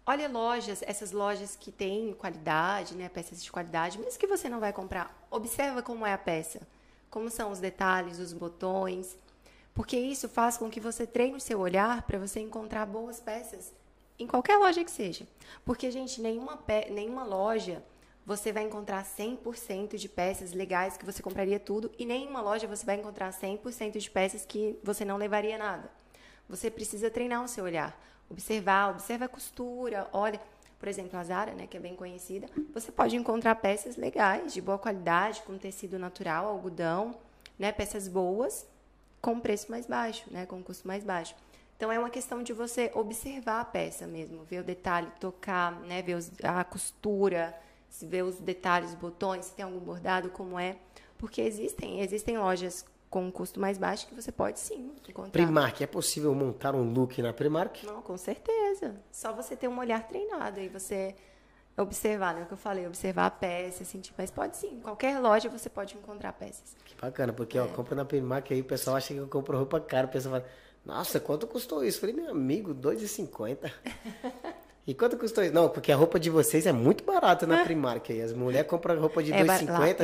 Olha 0.06 0.28
lojas, 0.28 0.82
essas 0.82 1.12
lojas 1.12 1.56
que 1.56 1.72
têm 1.72 2.12
qualidade, 2.12 2.94
né, 2.94 3.08
peças 3.08 3.42
de 3.42 3.50
qualidade, 3.50 3.98
mesmo 3.98 4.18
que 4.18 4.26
você 4.26 4.48
não 4.48 4.60
vai 4.60 4.72
comprar, 4.72 5.26
observa 5.30 5.82
como 5.82 6.04
é 6.04 6.12
a 6.12 6.18
peça, 6.18 6.60
como 7.10 7.30
são 7.30 7.50
os 7.50 7.58
detalhes, 7.58 8.18
os 8.18 8.32
botões, 8.32 9.16
porque 9.72 9.96
isso 9.96 10.28
faz 10.28 10.56
com 10.58 10.68
que 10.68 10.78
você 10.78 11.06
treine 11.06 11.36
o 11.36 11.40
seu 11.40 11.58
olhar 11.58 12.02
para 12.02 12.18
você 12.18 12.38
encontrar 12.40 12.84
boas 12.84 13.18
peças 13.18 13.72
em 14.18 14.26
qualquer 14.26 14.58
loja 14.58 14.84
que 14.84 14.90
seja. 14.90 15.26
Porque, 15.64 15.90
gente, 15.90 16.20
nenhuma, 16.20 16.56
pe- 16.56 16.90
nenhuma 16.90 17.24
loja 17.24 17.82
você 18.26 18.52
vai 18.52 18.62
encontrar 18.64 19.04
100% 19.04 19.96
de 19.96 20.08
peças 20.08 20.52
legais 20.52 20.96
que 20.96 21.04
você 21.04 21.22
compraria 21.22 21.58
tudo 21.58 21.90
e 21.98 22.04
nenhuma 22.04 22.40
loja 22.42 22.66
você 22.68 22.84
vai 22.84 22.96
encontrar 22.96 23.32
100% 23.32 23.98
de 23.98 24.10
peças 24.10 24.44
que 24.44 24.78
você 24.82 25.04
não 25.04 25.16
levaria 25.16 25.56
nada. 25.58 25.90
Você 26.48 26.70
precisa 26.70 27.10
treinar 27.10 27.42
o 27.42 27.48
seu 27.48 27.64
olhar, 27.64 27.98
observar, 28.30 28.90
observa 28.90 29.26
a 29.26 29.28
costura, 29.28 30.08
olha, 30.12 30.40
por 30.78 30.88
exemplo, 30.88 31.18
a 31.18 31.24
Zara, 31.24 31.52
né, 31.54 31.66
que 31.66 31.76
é 31.76 31.80
bem 31.80 31.94
conhecida, 31.96 32.46
você 32.72 32.92
pode 32.92 33.16
encontrar 33.16 33.54
peças 33.56 33.96
legais, 33.96 34.52
de 34.52 34.60
boa 34.60 34.78
qualidade, 34.78 35.42
com 35.42 35.56
tecido 35.56 35.98
natural, 35.98 36.46
algodão, 36.46 37.14
né, 37.58 37.72
peças 37.72 38.08
boas, 38.08 38.66
com 39.20 39.40
preço 39.40 39.70
mais 39.70 39.86
baixo, 39.86 40.24
né, 40.30 40.44
com 40.46 40.62
custo 40.62 40.86
mais 40.86 41.02
baixo. 41.02 41.34
Então 41.76 41.90
é 41.90 41.98
uma 41.98 42.10
questão 42.10 42.42
de 42.42 42.52
você 42.52 42.90
observar 42.94 43.60
a 43.60 43.64
peça 43.64 44.06
mesmo, 44.06 44.44
ver 44.44 44.60
o 44.60 44.64
detalhe, 44.64 45.08
tocar, 45.18 45.72
né, 45.80 46.02
ver 46.02 46.14
os- 46.14 46.30
a 46.42 46.62
costura, 46.64 47.54
ver 48.02 48.22
os 48.22 48.36
detalhes, 48.38 48.90
os 48.90 48.96
botões, 48.96 49.46
se 49.46 49.54
tem 49.54 49.64
algum 49.64 49.78
bordado, 49.78 50.28
como 50.30 50.58
é, 50.58 50.76
porque 51.18 51.40
existem, 51.40 52.00
existem 52.00 52.36
lojas 52.36 52.84
com 53.14 53.24
um 53.24 53.30
custo 53.30 53.60
mais 53.60 53.78
baixo 53.78 54.08
que 54.08 54.14
você 54.14 54.32
pode 54.32 54.58
sim 54.58 54.90
encontrar. 55.08 55.30
Primark, 55.30 55.80
é 55.80 55.86
possível 55.86 56.34
montar 56.34 56.74
um 56.74 56.92
look 56.92 57.22
na 57.22 57.32
Primark? 57.32 57.84
Não, 57.84 58.02
com 58.02 58.16
certeza. 58.16 58.96
Só 59.12 59.32
você 59.32 59.54
ter 59.54 59.68
um 59.68 59.78
olhar 59.78 60.02
treinado 60.08 60.58
e 60.58 60.68
você 60.68 61.14
observar, 61.78 62.34
né? 62.34 62.42
O 62.42 62.46
que 62.46 62.54
eu 62.54 62.56
falei, 62.58 62.88
observar 62.88 63.26
a 63.26 63.30
peça, 63.30 63.84
assim, 63.84 64.00
tipo, 64.00 64.16
mas 64.18 64.32
pode 64.32 64.56
sim, 64.56 64.78
em 64.78 64.80
qualquer 64.80 65.20
loja 65.20 65.48
você 65.48 65.70
pode 65.70 65.94
encontrar 65.96 66.32
peças. 66.32 66.74
Que 66.84 66.96
bacana, 67.00 67.32
porque, 67.32 67.56
ó, 67.56 67.68
compra 67.68 67.94
na 67.94 68.04
Primark 68.04 68.52
aí, 68.52 68.60
o 68.62 68.64
pessoal 68.64 68.96
acha 68.96 69.14
que 69.14 69.20
eu 69.20 69.28
compro 69.28 69.56
roupa 69.56 69.78
cara, 69.80 70.08
o 70.08 70.10
pessoal 70.10 70.34
fala, 70.40 70.46
nossa, 70.84 71.20
quanto 71.20 71.46
custou 71.46 71.84
isso? 71.84 71.98
Eu 71.98 72.00
falei, 72.00 72.16
meu 72.16 72.32
amigo, 72.32 72.72
R$ 72.72 72.96
2,50. 72.96 73.70
E 74.86 74.92
quanto 74.92 75.16
custou 75.16 75.42
isso? 75.42 75.54
Não, 75.54 75.68
porque 75.70 75.90
a 75.90 75.96
roupa 75.96 76.20
de 76.20 76.28
vocês 76.28 76.66
é 76.66 76.72
muito 76.72 77.04
barata 77.04 77.46
na 77.46 77.62
Primark 77.64 78.10
aí. 78.12 78.20
As 78.20 78.34
mulheres 78.34 78.68
compram 78.68 79.00
roupa 79.00 79.22
de 79.22 79.32
É, 79.32 79.42
ba- 79.42 79.58
2,50, 79.58 79.70
lá, 79.70 79.88
é. 79.88 79.94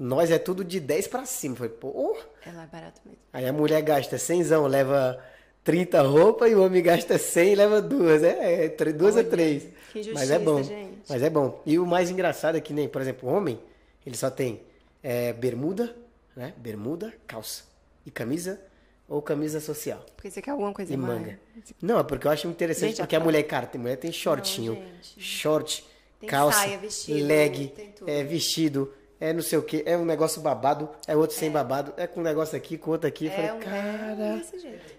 5. 0.00 0.08
Nós 0.08 0.30
é 0.30 0.38
tudo 0.38 0.64
de 0.64 0.80
10 0.80 1.06
pra 1.08 1.24
cima. 1.26 1.56
Foi, 1.56 1.68
pô. 1.68 2.16
É 2.44 2.52
lá 2.52 2.66
barato 2.66 3.00
mesmo. 3.04 3.18
Aí 3.32 3.46
a 3.46 3.52
mulher 3.52 3.82
gasta 3.82 4.18
100, 4.18 4.42
leva 4.68 5.22
30 5.62 6.02
roupas 6.02 6.50
e 6.50 6.54
o 6.54 6.64
homem 6.64 6.82
gasta 6.82 7.18
100 7.18 7.52
e 7.52 7.54
leva 7.54 7.82
duas. 7.82 8.22
É, 8.22 8.64
é 8.64 8.68
duas 8.92 9.16
Olha, 9.16 9.26
a 9.26 9.30
três. 9.30 9.68
que 9.92 10.12
Mas 10.12 10.30
é 10.30 10.38
bom. 10.38 10.62
gente. 10.62 11.02
Mas 11.08 11.22
é 11.22 11.30
bom. 11.30 11.60
E 11.66 11.78
o 11.78 11.86
mais 11.86 12.10
engraçado 12.10 12.56
é 12.56 12.60
que 12.60 12.72
nem, 12.72 12.88
por 12.88 13.00
exemplo, 13.00 13.28
o 13.28 13.32
homem, 13.32 13.60
ele 14.06 14.16
só 14.16 14.30
tem 14.30 14.60
é, 15.02 15.32
bermuda, 15.32 15.94
né? 16.36 16.54
Bermuda, 16.56 17.12
calça 17.26 17.64
e 18.06 18.10
camisa 18.10 18.60
ou 19.08 19.20
camisa 19.20 19.60
social. 19.60 20.04
Porque 20.16 20.30
você 20.30 20.40
quer 20.40 20.52
alguma 20.52 20.72
coisa 20.72 20.92
E 20.92 20.96
mais? 20.96 21.20
manga. 21.20 21.38
Não, 21.82 21.98
é 21.98 22.02
porque 22.04 22.26
eu 22.26 22.30
acho 22.30 22.46
interessante, 22.48 22.90
Gente, 22.90 22.98
porque 22.98 23.16
a 23.16 23.20
mulher, 23.20 23.42
cara, 23.42 23.66
tem 23.66 23.80
mulher 23.80 23.96
tem 23.96 24.12
shortinho, 24.12 24.74
gente. 24.74 25.20
short, 25.20 25.84
Tem 26.20 26.28
calça, 26.28 26.60
saia, 26.60 26.78
vestido, 26.78 27.26
leg, 27.26 27.74
é 28.06 28.22
vestido, 28.22 28.92
é 29.20 29.32
não 29.32 29.42
sei 29.42 29.58
o 29.58 29.62
que, 29.62 29.82
é 29.86 29.96
um 29.96 30.04
negócio 30.04 30.40
babado, 30.40 30.88
é 31.06 31.14
outro 31.14 31.36
sem 31.36 31.50
babado, 31.50 31.92
é 31.96 32.06
com 32.06 32.20
um 32.20 32.22
negócio 32.22 32.56
aqui, 32.56 32.78
com 32.78 32.90
outro 32.92 33.06
aqui. 33.06 33.26
Eu 33.26 33.32
É, 33.32 33.36
falei, 33.36 33.50
um, 33.52 33.60
cara, 33.60 34.22
é 34.24 34.36
desse 34.38 34.58
jeito. 34.58 34.94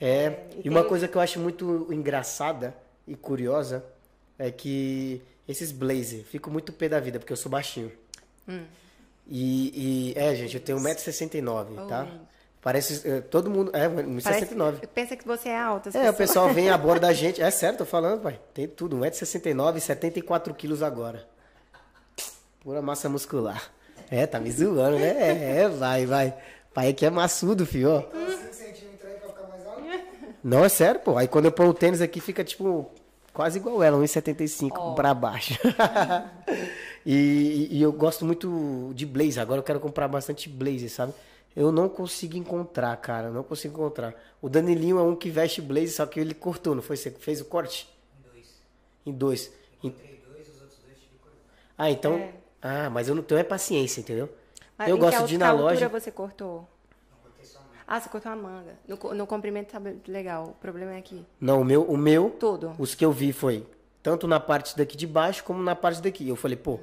é. 0.00 0.44
e 0.62 0.66
E 0.66 0.68
uma 0.70 0.84
coisa 0.84 1.08
que 1.08 1.16
eu 1.16 1.20
acho 1.20 1.40
muito 1.40 1.86
engraçada 1.90 2.74
e 3.08 3.14
curiosa 3.16 3.84
é 4.38 4.50
que 4.50 5.22
esses 5.48 5.72
blazer, 5.72 6.24
fico 6.24 6.50
muito 6.50 6.72
pé 6.72 6.88
da 6.88 7.00
vida, 7.00 7.18
porque 7.18 7.32
eu 7.32 7.36
sou 7.36 7.50
baixinho. 7.50 7.90
Hum. 8.48 8.64
E, 9.28 10.12
e- 10.14 10.18
é, 10.18 10.34
gente, 10.34 10.54
eu 10.56 10.60
tenho 10.62 10.78
1,69m, 10.78 11.86
tá? 11.88 12.06
Parece, 12.60 13.08
é, 13.08 13.20
todo 13.20 13.48
mundo, 13.48 13.70
é, 13.74 13.88
1,69m. 13.88 14.72
Parece, 14.80 14.86
pensa 14.88 15.16
que 15.16 15.26
você 15.26 15.48
é 15.48 15.58
alta. 15.58 15.88
É, 15.88 15.90
o 15.90 15.92
pessoas- 15.92 16.16
pessoal 16.16 16.52
vem 16.52 16.68
a 16.70 16.76
bordo 16.76 17.00
da 17.02 17.12
gente. 17.12 17.40
É 17.40 17.50
certo, 17.50 17.78
tô 17.78 17.86
falando, 17.86 18.20
pai. 18.20 18.40
Tem 18.52 18.66
tudo. 18.66 18.96
1,69m, 18.98 19.78
74 19.80 20.52
quilos 20.54 20.82
agora. 20.82 21.24
Pura 22.66 22.82
massa 22.82 23.08
muscular. 23.08 23.70
É, 24.10 24.26
tá 24.26 24.40
me 24.40 24.50
zoando, 24.50 24.98
né? 24.98 25.06
É, 25.06 25.60
é, 25.60 25.68
vai, 25.68 26.04
vai. 26.04 26.36
Pai 26.74 26.88
aqui 26.88 27.06
é 27.06 27.10
maçudo, 27.10 27.64
filho, 27.64 27.90
ó. 27.92 28.00
5 28.00 28.52
centímetros 28.52 29.04
aí 29.04 29.20
pra 29.20 29.28
ficar 29.28 29.46
mais 29.46 29.64
alto. 29.64 29.82
Não, 30.42 30.64
é 30.64 30.68
sério, 30.68 31.00
pô. 31.00 31.16
Aí 31.16 31.28
quando 31.28 31.44
eu 31.44 31.52
pôr 31.52 31.66
o 31.68 31.72
tênis 31.72 32.00
aqui, 32.00 32.20
fica 32.20 32.42
tipo 32.42 32.90
quase 33.32 33.60
igual 33.60 33.84
ela, 33.84 33.96
1,75 33.98 34.96
pra 34.96 35.14
baixo. 35.14 35.54
e, 37.06 37.68
e 37.70 37.80
eu 37.80 37.92
gosto 37.92 38.24
muito 38.24 38.90
de 38.96 39.06
blazer. 39.06 39.40
Agora 39.40 39.60
eu 39.60 39.64
quero 39.64 39.78
comprar 39.78 40.08
bastante 40.08 40.48
blazer, 40.48 40.90
sabe? 40.90 41.14
Eu 41.54 41.70
não 41.70 41.88
consigo 41.88 42.36
encontrar, 42.36 42.96
cara. 42.96 43.30
Não 43.30 43.44
consigo 43.44 43.74
encontrar. 43.74 44.12
O 44.42 44.48
Danilinho 44.48 44.98
é 44.98 45.02
um 45.04 45.14
que 45.14 45.30
veste 45.30 45.62
blazer, 45.62 45.92
só 45.92 46.04
que 46.04 46.18
ele 46.18 46.34
cortou, 46.34 46.74
não 46.74 46.82
foi? 46.82 46.96
Você 46.96 47.12
que 47.12 47.22
fez 47.22 47.40
o 47.40 47.44
corte? 47.44 47.88
Em 49.06 49.12
dois. 49.12 49.52
Em... 49.84 49.94
Ah, 51.78 51.88
então. 51.88 52.14
É. 52.14 52.45
Ah, 52.60 52.90
mas 52.90 53.08
eu 53.08 53.14
não 53.14 53.22
tenho 53.22 53.38
é 53.38 53.44
paciência, 53.44 54.00
entendeu? 54.00 54.28
Mas 54.78 54.88
eu 54.88 54.98
gosto 54.98 55.26
de 55.26 55.34
ir 55.34 55.38
na 55.38 55.52
loja. 55.52 55.88
você 55.88 56.10
cortou? 56.10 56.68
Ah, 57.86 58.00
você 58.00 58.08
cortou 58.08 58.32
a 58.32 58.36
manga. 58.36 58.76
No, 58.88 59.14
no 59.14 59.26
comprimento 59.26 59.70
tá 59.70 59.80
legal. 60.08 60.48
O 60.48 60.52
problema 60.54 60.94
é 60.94 60.98
aqui. 60.98 61.24
Não, 61.40 61.60
o 61.60 61.64
meu, 61.64 61.82
o 61.84 61.96
meu, 61.96 62.30
Todo. 62.30 62.72
os 62.78 62.94
que 62.94 63.04
eu 63.04 63.12
vi 63.12 63.32
foi 63.32 63.64
tanto 64.02 64.26
na 64.26 64.40
parte 64.40 64.76
daqui 64.76 64.96
de 64.96 65.06
baixo 65.06 65.44
como 65.44 65.62
na 65.62 65.74
parte 65.76 66.02
daqui. 66.02 66.28
Eu 66.28 66.34
falei, 66.34 66.56
pô, 66.56 66.80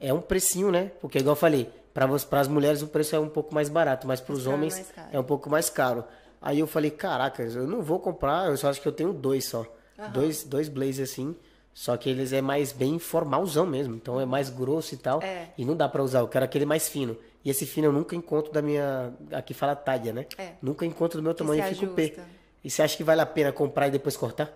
é 0.00 0.12
um 0.12 0.20
precinho, 0.20 0.70
né? 0.70 0.92
Porque 1.00 1.18
igual 1.18 1.32
eu 1.32 1.38
falei, 1.38 1.70
para 1.92 2.40
as 2.40 2.48
mulheres 2.48 2.80
o 2.80 2.86
preço 2.86 3.14
é 3.14 3.20
um 3.20 3.28
pouco 3.28 3.54
mais 3.54 3.68
barato, 3.68 4.06
mas 4.06 4.20
para 4.20 4.34
os 4.34 4.46
homens 4.46 4.92
é 5.12 5.20
um 5.20 5.24
pouco 5.24 5.50
mais 5.50 5.68
caro. 5.68 6.04
Aí 6.40 6.58
eu 6.58 6.66
falei, 6.66 6.90
caraca, 6.90 7.42
eu 7.42 7.66
não 7.66 7.82
vou 7.82 7.98
comprar, 7.98 8.48
eu 8.48 8.56
só 8.56 8.68
acho 8.68 8.80
que 8.80 8.88
eu 8.88 8.92
tenho 8.92 9.12
dois 9.12 9.46
só. 9.46 9.66
Dois, 10.12 10.44
dois 10.44 10.68
blazers 10.68 11.10
assim. 11.10 11.34
Só 11.76 11.94
que 11.94 12.08
eles 12.08 12.32
é 12.32 12.40
mais 12.40 12.72
bem 12.72 12.98
formalzão 12.98 13.66
mesmo. 13.66 13.94
Então 13.94 14.18
é 14.18 14.24
mais 14.24 14.48
grosso 14.48 14.94
e 14.94 14.96
tal. 14.96 15.22
É. 15.22 15.50
E 15.58 15.62
não 15.62 15.76
dá 15.76 15.86
pra 15.86 16.02
usar. 16.02 16.20
Eu 16.20 16.26
quero 16.26 16.42
aquele 16.42 16.64
mais 16.64 16.88
fino. 16.88 17.18
E 17.44 17.50
esse 17.50 17.66
fino 17.66 17.88
eu 17.88 17.92
nunca 17.92 18.16
encontro 18.16 18.50
da 18.50 18.62
minha. 18.62 19.12
Aqui 19.30 19.52
fala 19.52 19.76
talha, 19.76 20.10
né? 20.10 20.24
É. 20.38 20.54
Nunca 20.62 20.86
encontro 20.86 21.20
do 21.20 21.22
meu 21.22 21.34
tamanho 21.34 21.62
e 21.62 21.74
fico 21.74 21.92
P. 21.92 22.18
E 22.64 22.70
você 22.70 22.80
acha 22.80 22.96
que 22.96 23.04
vale 23.04 23.20
a 23.20 23.26
pena 23.26 23.52
comprar 23.52 23.88
e 23.88 23.90
depois 23.90 24.16
cortar? 24.16 24.50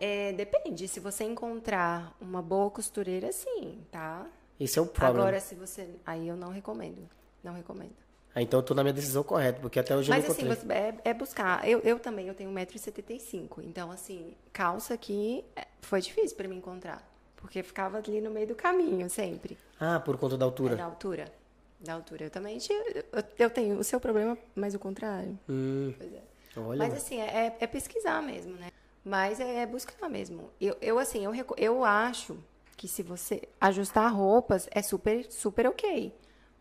É, 0.00 0.32
depende. 0.32 0.88
Se 0.88 1.00
você 1.00 1.24
encontrar 1.24 2.16
uma 2.18 2.40
boa 2.40 2.70
costureira, 2.70 3.30
sim, 3.30 3.80
tá? 3.90 4.26
Esse 4.58 4.78
é 4.78 4.82
o 4.82 4.86
problema. 4.86 5.18
Agora, 5.20 5.38
se 5.38 5.54
você. 5.54 5.86
Aí 6.06 6.26
eu 6.26 6.34
não 6.34 6.48
recomendo. 6.48 7.06
Não 7.44 7.52
recomendo. 7.52 7.92
Ah, 8.34 8.40
então 8.42 8.60
eu 8.60 8.64
tô 8.64 8.74
na 8.74 8.82
minha 8.82 8.92
decisão 8.92 9.22
correta, 9.24 9.60
porque 9.60 9.78
até 9.80 9.96
hoje 9.96 10.08
Mas 10.08 10.22
eu 10.24 10.28
não 10.28 10.32
assim, 10.34 10.46
encontrei. 10.46 10.68
você- 10.68 10.98
é, 11.04 11.10
é 11.10 11.14
buscar. 11.14 11.66
Eu, 11.68 11.80
eu 11.80 11.98
também, 11.98 12.28
eu 12.28 12.34
tenho 12.34 12.50
1,75m. 12.50 13.62
Então, 13.64 13.90
assim, 13.90 14.34
calça 14.52 14.94
aqui 14.94 15.44
é, 15.56 15.66
foi 15.80 16.00
difícil 16.00 16.36
pra 16.36 16.46
mim 16.48 16.56
encontrar. 16.58 17.06
Porque 17.36 17.62
ficava 17.62 17.98
ali 17.98 18.20
no 18.20 18.30
meio 18.30 18.46
do 18.46 18.54
caminho, 18.54 19.08
sempre. 19.10 19.58
Ah, 19.80 19.98
por 19.98 20.16
conta 20.18 20.36
da 20.36 20.44
É 20.44 20.48
altura. 20.48 20.76
da 20.76 20.84
altura. 20.84 21.32
Da 21.80 21.94
altura. 21.94 22.24
Eu 22.26 22.30
também 22.30 22.58
tinha. 22.58 22.78
Eu, 23.12 23.24
eu 23.38 23.50
tenho 23.50 23.78
o 23.78 23.82
seu 23.84 23.98
problema, 23.98 24.36
mas 24.54 24.74
o 24.74 24.78
contrário. 24.78 25.38
Hum, 25.48 25.92
Pois 25.98 26.12
é. 26.12 26.22
olha. 26.58 26.78
Mas 26.78 26.94
assim, 26.94 27.18
é, 27.20 27.56
é 27.58 27.66
pesquisar 27.66 28.22
mesmo, 28.22 28.52
né? 28.56 28.68
Mas 29.02 29.40
é, 29.40 29.62
é 29.62 29.66
buscar 29.66 30.08
mesmo. 30.10 30.50
Eu, 30.60 30.76
eu 30.82 30.98
assim, 30.98 31.24
eu, 31.24 31.32
eu 31.56 31.84
acho 31.84 32.38
que 32.76 32.86
se 32.86 33.02
você 33.02 33.42
ajustar 33.60 34.12
roupas, 34.14 34.68
é 34.70 34.82
super, 34.82 35.24
super 35.32 35.66
ok. 35.66 36.12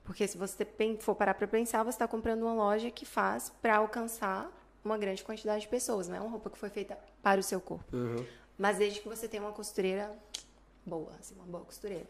Porque 0.09 0.27
se 0.27 0.39
você 0.39 0.65
for 1.01 1.13
parar 1.13 1.35
pra 1.35 1.47
pensar, 1.47 1.83
você 1.83 1.89
está 1.89 2.07
comprando 2.07 2.41
uma 2.41 2.55
loja 2.55 2.89
que 2.89 3.05
faz 3.05 3.53
para 3.61 3.77
alcançar 3.77 4.51
uma 4.83 4.97
grande 4.97 5.23
quantidade 5.23 5.61
de 5.61 5.67
pessoas. 5.67 6.07
Não 6.07 6.15
é 6.15 6.19
uma 6.19 6.31
roupa 6.31 6.49
que 6.49 6.57
foi 6.57 6.69
feita 6.71 6.97
para 7.21 7.39
o 7.39 7.43
seu 7.43 7.61
corpo. 7.61 7.85
Uhum. 7.95 8.25
Mas 8.57 8.79
desde 8.79 9.01
que 9.01 9.07
você 9.07 9.27
tenha 9.27 9.43
uma 9.43 9.51
costureira 9.51 10.11
boa, 10.83 11.11
assim, 11.19 11.35
uma 11.35 11.45
boa 11.45 11.63
costureira. 11.63 12.07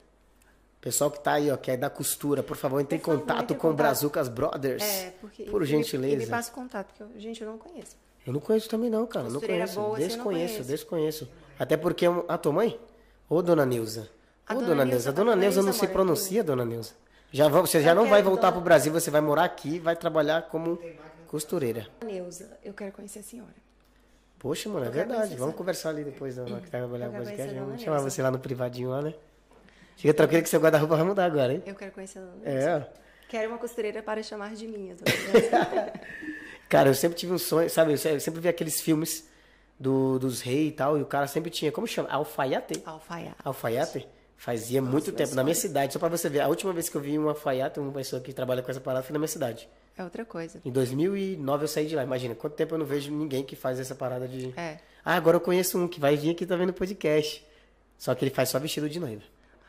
Pessoal 0.80 1.12
que 1.12 1.20
tá 1.20 1.34
aí, 1.34 1.52
ó, 1.52 1.58
que 1.58 1.72
é 1.72 1.76
da 1.76 1.89
costura, 1.89 2.41
por 2.41 2.56
favor, 2.56 2.80
entre 2.80 2.97
em 2.97 3.02
contato 3.02 3.54
com 3.54 3.70
o. 3.70 3.74
Brazucas 3.74 4.30
Brothers. 4.30 4.82
É, 4.82 5.14
porque. 5.20 5.43
Por 5.43 5.64
e 5.64 5.66
gentileza. 5.66 6.16
E 6.16 6.20
me 6.20 6.26
passa 6.28 6.52
o 6.52 6.54
contato, 6.54 6.88
porque, 6.88 7.04
eu, 7.04 7.20
gente, 7.20 7.41
eu 7.43 7.52
não 7.52 7.58
conheço. 7.58 7.97
Eu 8.26 8.32
não 8.32 8.39
conheço 8.39 8.70
também 8.70 8.89
não, 8.89 9.06
cara. 9.06 9.26
Não 9.26 9.34
Costureira 9.34 9.66
conheço. 9.66 9.78
boa, 9.78 9.97
assim, 9.97 10.04
eu 10.04 10.08
não 10.08 10.16
desconheço, 10.16 10.54
conheço. 10.54 10.70
desconheço. 10.70 11.30
Até 11.60 11.76
porque 11.76 12.06
é 12.06 12.10
a 12.30 12.38
tua 12.38 12.54
mãe? 12.54 12.80
Ô, 13.28 13.41
dona 13.41 13.66
Neuza. 13.66 14.10
Ô, 14.50 14.54
dona 14.54 14.68
dona 14.68 14.86
Neuza-. 14.86 15.10
A 15.10 15.12
a 15.12 15.16
dona 15.16 15.36
Neuza 15.36 15.62
não 15.62 15.74
se 15.74 15.82
mora 15.82 15.91
pronuncia, 15.91 16.41
dona 16.41 16.64
Neuza. 16.64 16.93
Já 17.32 17.48
vão, 17.48 17.66
você 17.66 17.82
já 17.82 17.92
Eu 17.92 17.96
não 17.96 18.08
vai 18.08 18.22
voltar 18.24 18.44
dona- 18.50 18.54
pro 18.54 18.62
Brasil, 18.62 18.92
você 18.92 19.12
vai 19.12 19.22
morar 19.22 19.44
aqui 19.44 19.76
e 19.76 19.80
vai 19.80 19.96
trabalhar 19.96 20.44
como 20.44 20.80
costureira. 21.28 21.88
Neuza, 22.04 22.58
eu 22.64 22.74
quero 22.74 22.92
conhecer 22.92 23.20
a 23.20 23.24
senhora. 23.24 23.54
Poxa, 24.40 24.70
mano, 24.70 24.86
é 24.86 24.90
verdade. 24.90 25.36
Vamos 25.36 25.56
conversar 25.56 25.90
ali 25.90 26.04
depois 26.04 26.36
da 26.38 26.44
hora 26.44 26.62
que 26.62 26.70
tá 26.72 26.78
trabalhando 26.80 27.12
podcast. 27.18 27.54
Vamos 27.56 27.82
chamar 27.82 27.98
Neuza. 27.98 28.10
você 28.10 28.22
lá 28.22 28.32
no 28.32 28.40
privadinho 28.40 28.90
lá, 28.90 29.02
né? 29.02 29.14
Fica 29.98 30.14
tranquilo 30.14 30.44
que 30.44 30.50
seu 30.50 30.60
guarda-roupa 30.62 30.96
vai 30.96 31.06
mudar 31.06 31.26
agora, 31.26 31.54
hein? 31.54 31.64
Eu 31.66 31.76
quero 31.76 31.92
conhecer 31.92 32.20
a 32.20 32.22
dona 32.22 32.36
Neuza. 32.38 32.70
É. 32.96 33.00
Quero 33.28 33.50
uma 33.50 33.58
costureira 33.60 34.02
para 34.02 34.24
chamar 34.24 34.56
de 34.56 34.66
minha. 34.68 34.96
Cara, 36.68 36.90
eu 36.90 36.94
sempre 36.96 37.18
tive 37.18 37.34
um 37.34 37.38
sonho, 37.38 37.70
sabe? 37.70 37.94
Eu 37.94 38.20
sempre 38.20 38.40
vi 38.40 38.48
aqueles 38.48 38.80
filmes 38.80 39.28
do, 39.80 40.18
dos 40.20 40.42
reis 40.42 40.70
e 40.70 40.72
tal, 40.72 40.98
e 40.98 41.02
o 41.02 41.06
cara 41.06 41.26
sempre 41.28 41.50
tinha, 41.50 41.72
como 41.72 41.88
chama? 41.88 42.10
Alfaiate? 42.10 42.82
Alfaiate. 42.86 43.36
Alfaiate? 43.44 44.08
Fazia 44.40 44.82
muito 44.82 45.08
meu 45.08 45.16
tempo, 45.18 45.36
na 45.36 45.44
minha 45.44 45.54
cidade. 45.54 45.92
Só 45.92 46.00
pra 46.00 46.08
você 46.08 46.30
ver, 46.30 46.40
a 46.40 46.48
última 46.48 46.72
vez 46.72 46.88
que 46.88 46.96
eu 46.96 47.02
vi 47.02 47.18
uma 47.18 47.32
alfaiate, 47.32 47.78
uma 47.78 47.92
pessoa 47.92 48.22
que 48.22 48.32
trabalha 48.32 48.64
com 48.64 48.72
essa 48.72 48.80
parada, 48.80 49.04
foi 49.04 49.12
na 49.12 49.20
minha 49.20 49.28
cidade. 49.28 49.68
É 49.98 50.02
outra 50.02 50.24
coisa. 50.24 50.62
Em 50.64 50.72
2009 50.72 51.66
eu 51.66 51.68
saí 51.68 51.86
de 51.86 51.94
lá. 51.94 52.04
Imagina, 52.06 52.34
quanto 52.34 52.54
tempo 52.54 52.74
eu 52.74 52.80
não 52.80 52.86
vejo 52.86 53.12
ninguém 53.12 53.44
que 53.44 53.54
faz 53.58 53.82
essa 53.82 53.94
parada 53.94 54.30
de... 54.30 54.58
É. 54.58 54.80
Ah, 55.04 55.16
agora 55.16 55.36
eu 55.36 55.42
conheço 55.42 55.78
um 55.78 55.90
que 55.90 56.00
vai 56.00 56.16
vir 56.16 56.30
aqui 56.30 56.46
também 56.46 56.66
no 56.66 56.72
podcast. 56.72 57.46
Só 57.98 58.16
que 58.16 58.24
ele 58.24 58.34
faz 58.34 58.48
só 58.48 58.58
vestido 58.60 58.90
de 58.90 58.98
noiva. 58.98 59.24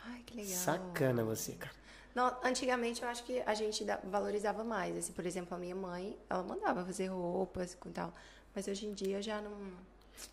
Ai, 0.06 0.22
que 0.24 0.36
legal. 0.36 0.52
Sacana 0.52 1.24
você, 1.24 1.50
cara. 1.54 1.74
Não, 2.14 2.32
antigamente 2.44 3.02
eu 3.02 3.08
acho 3.08 3.24
que 3.24 3.42
a 3.44 3.54
gente 3.54 3.84
valorizava 4.04 4.62
mais. 4.62 4.96
Assim, 4.96 5.12
por 5.12 5.26
exemplo, 5.26 5.56
a 5.56 5.58
minha 5.58 5.74
mãe, 5.74 6.16
ela 6.30 6.44
mandava 6.44 6.84
fazer 6.84 7.08
roupas 7.08 7.72
e 7.72 7.88
tal. 7.88 8.14
Mas 8.54 8.68
hoje 8.68 8.86
em 8.86 8.92
dia 8.92 9.20
já 9.20 9.40
não. 9.40 9.50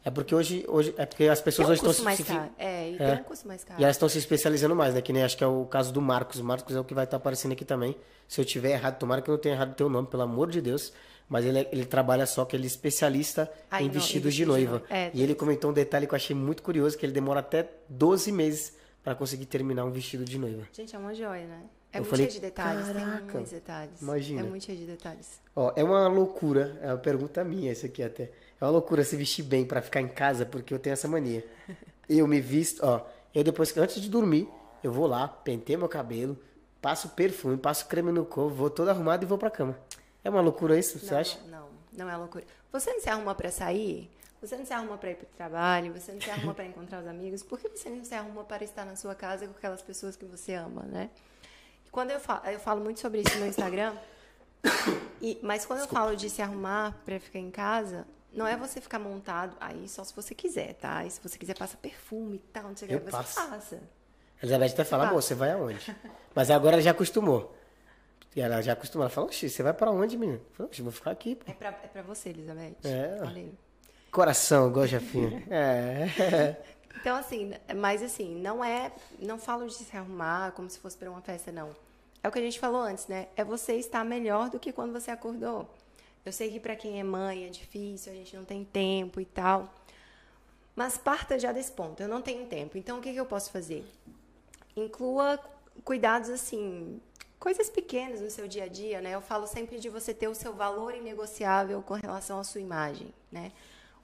É 0.04 0.10
porque 0.12 0.34
hoje, 0.34 0.64
hoje 0.68 0.94
é 0.98 1.06
porque 1.06 1.26
as 1.28 1.42
pessoas 1.42 1.68
um 1.68 1.72
hoje 1.72 1.86
estão 1.88 2.04
mais 2.04 2.18
se, 2.18 2.24
caro. 2.24 2.50
É, 2.58 2.92
e 2.92 2.96
É. 2.96 2.98
tem 2.98 3.22
um 3.22 3.24
custo 3.24 3.48
mais 3.48 3.64
caro. 3.64 3.80
E 3.80 3.84
elas 3.84 3.96
estão 3.96 4.08
se 4.10 4.18
especializando 4.18 4.76
mais, 4.76 4.94
né? 4.94 5.02
Que 5.02 5.12
nem 5.14 5.24
acho 5.24 5.38
que 5.38 5.44
é 5.44 5.48
o 5.48 5.66
caso 5.66 5.92
do 5.92 6.02
Marcos. 6.02 6.40
O 6.40 6.44
Marcos 6.44 6.76
é 6.76 6.80
o 6.80 6.84
que 6.84 6.94
vai 6.94 7.04
estar 7.06 7.18
aparecendo 7.18 7.52
aqui 7.54 7.66
também. 7.66 7.96
Se 8.28 8.40
eu 8.42 8.46
tiver 8.46 8.72
errado, 8.72 8.98
tomara 9.00 9.22
que 9.22 9.30
eu 9.30 9.34
não 9.34 9.40
tenha 9.42 9.56
errado 9.56 9.72
o 9.72 9.76
teu 9.76 9.90
nome, 9.90 10.08
pelo 10.08 10.24
amor 10.24 10.50
de 10.50 10.62
Deus. 10.62 10.92
Mas 11.30 11.44
ele, 11.46 11.60
é- 11.60 11.70
ele 11.74 11.86
trabalha 11.86 12.26
só 12.26 12.46
que 12.46 12.56
ele 12.56 12.64
é 12.64 12.68
especialista 12.68 13.52
Ah, 13.70 13.82
em 13.82 13.88
em 13.88 13.90
vestidos 13.90 14.34
de 14.34 14.46
noiva. 14.46 14.82
É, 14.90 15.12
e 15.14 15.22
ele 15.22 15.36
comentou 15.36 15.72
um 15.72 15.74
detalhe 15.74 16.08
que 16.08 16.14
eu 16.14 16.16
achei 16.16 16.34
muito 16.36 16.64
curioso, 16.64 16.98
que 16.98 17.06
ele 17.06 17.12
demora 17.14 17.42
até 17.42 17.70
12 17.90 18.32
meses 18.32 18.74
para 19.04 19.14
conseguir 19.14 19.46
terminar 19.46 19.84
um 19.84 19.92
vestido 19.92 20.24
de 20.24 20.38
noiva. 20.38 20.64
Gente, 20.72 20.96
é 20.96 21.00
uma 21.00 21.14
joia, 21.14 21.46
né? 21.46 21.62
É 21.92 21.98
Eu 21.98 22.02
muito 22.02 22.10
falei, 22.12 22.26
cheio 22.30 22.34
de 22.42 22.46
detalhes. 22.48 22.86
"Caraca, 22.88 23.18
tem 23.24 23.32
muitos 23.34 23.52
detalhes. 23.52 24.02
imagina." 24.02 24.40
É 24.42 24.44
muito 24.44 24.66
cheio 24.66 24.78
de 24.78 24.86
detalhes. 24.86 25.40
Ó, 25.56 25.72
é 25.76 25.84
uma 25.84 26.08
loucura, 26.08 26.78
é 26.82 26.88
uma 26.88 26.98
pergunta 26.98 27.44
minha 27.44 27.72
isso 27.72 27.86
aqui 27.86 28.04
até. 28.04 28.30
É 28.60 28.66
uma 28.66 28.72
loucura 28.72 29.04
se 29.04 29.16
vestir 29.16 29.44
bem 29.44 29.66
para 29.66 29.82
ficar 29.82 30.02
em 30.02 30.08
casa, 30.08 30.46
porque 30.46 30.74
eu 30.74 30.80
tenho 30.80 30.94
essa 30.94 31.08
mania. 31.08 31.46
Eu 32.10 32.28
me 32.28 32.42
visto, 32.42 32.84
ó. 32.84 33.06
Eu 33.34 33.44
depois, 33.44 33.72
que 33.72 33.80
antes 33.80 34.02
de 34.02 34.10
dormir, 34.10 34.50
eu 34.84 34.92
vou 34.92 35.06
lá, 35.06 35.28
penteio 35.28 35.80
meu 35.80 35.90
cabelo, 35.90 36.38
passo 36.82 37.10
perfume, 37.10 37.58
passo 37.58 37.88
creme 37.88 38.12
no 38.12 38.26
corpo, 38.26 38.56
vou 38.56 38.70
todo 38.70 38.90
arrumado 38.90 39.24
e 39.24 39.28
vou 39.28 39.38
pra 39.38 39.52
cama. 39.52 39.78
É 40.24 40.30
uma 40.30 40.42
loucura 40.42 40.78
isso, 40.78 40.98
você 40.98 41.12
não, 41.12 41.20
acha? 41.20 41.40
Não, 41.48 41.70
não 41.94 42.10
é 42.10 42.18
loucura. 42.18 42.46
Você 42.72 42.92
não 42.94 43.00
se 43.00 43.10
arruma 43.10 43.36
pra 43.36 43.52
sair? 43.52 44.10
Você 44.42 44.56
não 44.56 44.66
se 44.66 44.74
arruma 44.74 44.98
para 44.98 45.12
ir 45.12 45.16
para 45.16 45.26
o 45.26 45.30
trabalho, 45.36 45.94
você 45.94 46.12
não 46.12 46.22
se 46.22 46.30
arruma 46.30 46.54
para 46.54 46.66
encontrar 46.66 47.02
os 47.02 47.08
amigos, 47.08 47.42
por 47.42 47.60
que 47.60 47.68
você 47.70 47.90
não 47.90 48.06
se 48.06 48.14
arruma 48.14 48.44
para 48.44 48.64
estar 48.64 48.86
na 48.86 48.96
sua 48.96 49.16
casa 49.16 49.48
com 49.48 49.54
aquelas 49.58 49.82
pessoas 49.82 50.16
que 50.16 50.26
você 50.26 50.54
ama, 50.54 50.84
né? 50.84 51.10
E 51.86 51.90
quando 51.90 52.12
eu 52.12 52.20
falo, 52.20 52.46
eu 52.46 52.60
falo 52.60 52.82
muito 52.84 53.00
sobre 53.00 53.22
isso 53.22 53.38
no 53.40 53.48
Instagram, 53.48 53.96
e, 55.20 55.40
mas 55.42 55.66
quando 55.66 55.80
Desculpa. 55.80 56.02
eu 56.02 56.06
falo 56.06 56.16
de 56.16 56.30
se 56.30 56.42
arrumar 56.42 56.96
para 57.04 57.20
ficar 57.20 57.40
em 57.40 57.50
casa, 57.50 58.06
não 58.38 58.46
é 58.46 58.56
você 58.56 58.80
ficar 58.80 59.00
montado 59.00 59.58
aí 59.60 59.90
só 59.90 60.04
se 60.04 60.16
você 60.16 60.36
quiser, 60.36 60.76
tá? 60.76 61.04
E 61.04 61.10
se 61.10 61.20
você 61.20 61.40
quiser 61.40 61.58
passa 61.58 61.76
perfume 61.76 62.36
e 62.36 62.40
tal, 62.40 62.66
não 62.66 62.78
sei 62.78 62.88
o 62.88 62.92
que, 62.92 63.06
você 63.06 63.12
passa. 63.12 63.82
A 64.40 64.46
Elizabeth 64.46 64.74
até 64.74 64.84
fala, 64.84 65.12
você 65.12 65.34
vai 65.34 65.52
aonde? 65.52 65.96
Mas 66.36 66.52
agora 66.52 66.76
ela 66.76 66.82
já 66.84 66.92
acostumou. 66.92 67.58
E 68.36 68.42
ela 68.42 68.62
já 68.62 68.74
acostumou. 68.74 69.06
Ela 69.06 69.10
fala, 69.10 69.26
oxi, 69.26 69.50
você 69.50 69.64
vai 69.64 69.74
para 69.74 69.90
onde, 69.90 70.16
menina? 70.16 70.40
Eu 70.60 70.68
falei, 70.68 70.82
vou 70.84 70.92
ficar 70.92 71.10
aqui. 71.10 71.36
Pô. 71.36 71.52
É 71.52 71.56
pra, 71.56 71.70
é 71.70 71.88
pra 71.88 72.04
você, 72.04 72.30
Elizabeth. 72.30 72.76
É. 72.84 73.18
Aí. 73.28 73.52
Coração, 74.12 74.70
igual 74.70 74.86
Jefinho. 74.86 75.44
é. 75.50 76.56
Então, 77.02 77.16
assim, 77.16 77.54
mas 77.76 78.04
assim, 78.04 78.36
não 78.40 78.64
é. 78.64 78.92
Não 79.18 79.40
falo 79.40 79.66
de 79.66 79.74
se 79.74 79.98
arrumar 79.98 80.52
como 80.52 80.70
se 80.70 80.78
fosse 80.78 80.96
para 80.96 81.10
uma 81.10 81.22
festa, 81.22 81.52
não. 81.52 81.72
É 82.24 82.28
o 82.28 82.32
que 82.32 82.38
a 82.38 82.42
gente 82.44 82.60
falou 82.60 82.82
antes, 82.82 83.08
né? 83.08 83.30
É 83.36 83.44
você 83.44 83.74
estar 83.74 84.06
melhor 84.06 84.52
do 84.52 84.60
que 84.60 84.72
quando 84.72 84.94
você 84.94 85.10
acordou. 85.10 85.68
Eu 86.28 86.34
sei 86.34 86.52
que 86.52 86.60
para 86.60 86.76
quem 86.76 87.00
é 87.00 87.04
mãe 87.04 87.46
é 87.46 87.50
difícil, 87.50 88.12
a 88.12 88.16
gente 88.16 88.36
não 88.36 88.44
tem 88.44 88.66
tempo 88.66 89.22
e 89.22 89.26
tal. 89.26 89.74
Mas 90.76 90.98
parta 90.98 91.40
já 91.40 91.52
desse 91.52 91.72
ponto. 91.72 92.02
Eu 92.02 92.08
não 92.08 92.22
tenho 92.22 92.46
tempo. 92.48 92.78
Então, 92.78 93.00
o 93.00 93.02
que, 93.02 93.14
que 93.14 93.20
eu 93.20 93.26
posso 93.26 93.50
fazer? 93.52 93.86
Inclua 94.76 95.40
cuidados 95.84 96.30
assim, 96.30 97.02
coisas 97.40 97.70
pequenas 97.70 98.22
no 98.22 98.30
seu 98.30 98.48
dia 98.48 98.66
a 98.66 98.68
dia, 98.68 99.02
né? 99.02 99.12
Eu 99.12 99.22
falo 99.22 99.48
sempre 99.48 99.80
de 99.80 99.90
você 99.90 100.14
ter 100.14 100.28
o 100.28 100.36
seu 100.36 100.54
valor 100.54 100.94
inegociável 100.94 101.82
com 101.82 101.94
relação 101.94 102.40
à 102.40 102.44
sua 102.44 102.62
imagem, 102.62 103.14
né? 103.32 103.52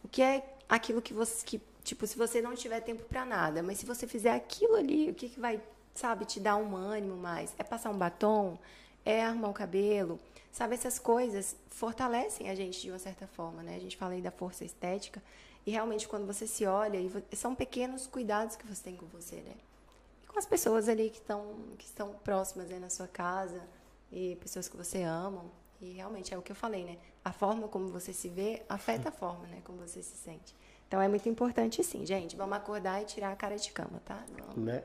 O 0.03 0.07
que 0.07 0.21
é 0.21 0.43
aquilo 0.69 1.01
que 1.01 1.13
você 1.13 1.45
que 1.45 1.61
tipo, 1.83 2.07
se 2.07 2.17
você 2.17 2.41
não 2.41 2.55
tiver 2.55 2.79
tempo 2.79 3.03
para 3.03 3.25
nada, 3.25 3.61
mas 3.61 3.77
se 3.77 3.85
você 3.85 4.07
fizer 4.07 4.31
aquilo 4.31 4.75
ali, 4.75 5.09
o 5.09 5.13
que 5.13 5.27
que 5.27 5.39
vai, 5.39 5.61
sabe, 5.93 6.23
te 6.25 6.39
dar 6.39 6.55
um 6.55 6.75
ânimo 6.75 7.17
mais? 7.17 7.53
É 7.59 7.63
passar 7.63 7.89
um 7.89 7.97
batom, 7.97 8.57
é 9.05 9.25
arrumar 9.25 9.49
o 9.49 9.53
cabelo, 9.53 10.19
sabe 10.53 10.75
essas 10.75 10.99
coisas 10.99 11.57
fortalecem 11.67 12.47
a 12.47 12.55
gente 12.55 12.79
de 12.79 12.91
uma 12.91 12.99
certa 12.99 13.25
forma, 13.25 13.63
né? 13.63 13.75
A 13.75 13.79
gente 13.79 13.97
fala 13.97 14.13
aí 14.13 14.21
da 14.21 14.31
força 14.31 14.63
estética 14.63 15.21
e 15.65 15.71
realmente 15.71 16.07
quando 16.07 16.27
você 16.27 16.45
se 16.45 16.65
olha, 16.65 16.99
são 17.33 17.55
pequenos 17.55 18.05
cuidados 18.05 18.55
que 18.55 18.65
você 18.65 18.83
tem 18.83 18.95
com 18.95 19.07
você, 19.07 19.37
né? 19.37 19.55
E 20.23 20.27
com 20.27 20.37
as 20.37 20.45
pessoas 20.45 20.87
ali 20.87 21.09
que 21.09 21.17
estão 21.17 21.55
que 21.77 21.85
estão 21.85 22.13
próximas 22.23 22.71
aí 22.71 22.79
na 22.79 22.89
sua 22.89 23.07
casa 23.07 23.61
e 24.11 24.37
pessoas 24.37 24.69
que 24.69 24.77
você 24.77 25.01
ama. 25.01 25.43
E 25.81 25.93
realmente 25.93 26.33
é 26.33 26.37
o 26.37 26.41
que 26.41 26.51
eu 26.51 26.55
falei, 26.55 26.85
né? 26.85 26.97
A 27.25 27.33
forma 27.33 27.67
como 27.67 27.87
você 27.87 28.13
se 28.13 28.29
vê 28.29 28.61
afeta 28.69 29.09
a 29.09 29.11
forma, 29.11 29.47
né? 29.47 29.59
Como 29.65 29.79
você 29.79 30.03
se 30.03 30.15
sente. 30.15 30.55
Então 30.93 31.01
é 31.01 31.07
muito 31.07 31.27
importante 31.27 31.83
sim, 31.83 32.05
gente. 32.05 32.35
Vamos 32.35 32.55
acordar 32.55 33.01
e 33.01 33.05
tirar 33.05 33.31
a 33.31 33.35
cara 33.35 33.55
de 33.55 33.71
cama, 33.71 33.99
tá? 34.05 34.23
Não, 34.37 34.63
né? 34.63 34.83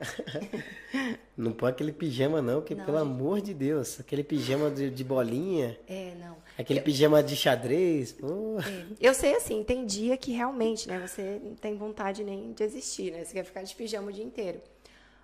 não 1.37 1.51
põe 1.51 1.69
aquele 1.69 1.91
pijama, 1.91 2.41
não, 2.41 2.63
que 2.63 2.73
não, 2.73 2.83
pelo 2.83 2.97
gente... 2.97 3.07
amor 3.07 3.41
de 3.41 3.53
Deus, 3.53 3.99
aquele 3.99 4.23
pijama 4.23 4.71
de, 4.71 4.89
de, 4.89 5.03
bolinha. 5.03 5.79
É, 5.87 6.15
não. 6.19 6.37
Aquele 6.57 6.79
eu... 6.79 6.83
pijama 6.83 7.21
de 7.21 7.35
xadrez. 7.35 8.17
É. 8.23 8.85
Eu 8.99 9.13
sei 9.13 9.35
assim, 9.35 9.63
tem 9.63 9.85
dia 9.85 10.17
que 10.17 10.31
realmente, 10.31 10.87
né, 10.87 10.97
você 10.97 11.39
não 11.43 11.53
tem 11.53 11.77
vontade 11.77 12.23
nem 12.23 12.53
de 12.53 12.63
existir, 12.63 13.11
né? 13.11 13.23
Você 13.23 13.33
quer 13.33 13.43
ficar 13.43 13.61
de 13.61 13.75
pijama 13.75 14.09
o 14.09 14.11
dia 14.11 14.25
inteiro. 14.25 14.59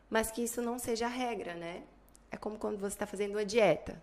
Mas 0.07 0.29
que 0.29 0.43
isso 0.43 0.61
não 0.61 0.77
seja 0.77 1.07
a 1.07 1.09
regra, 1.09 1.55
né? 1.55 1.81
É 2.29 2.37
como 2.37 2.59
quando 2.59 2.77
você 2.77 2.93
está 2.93 3.07
fazendo 3.07 3.31
uma 3.31 3.43
dieta 3.43 3.99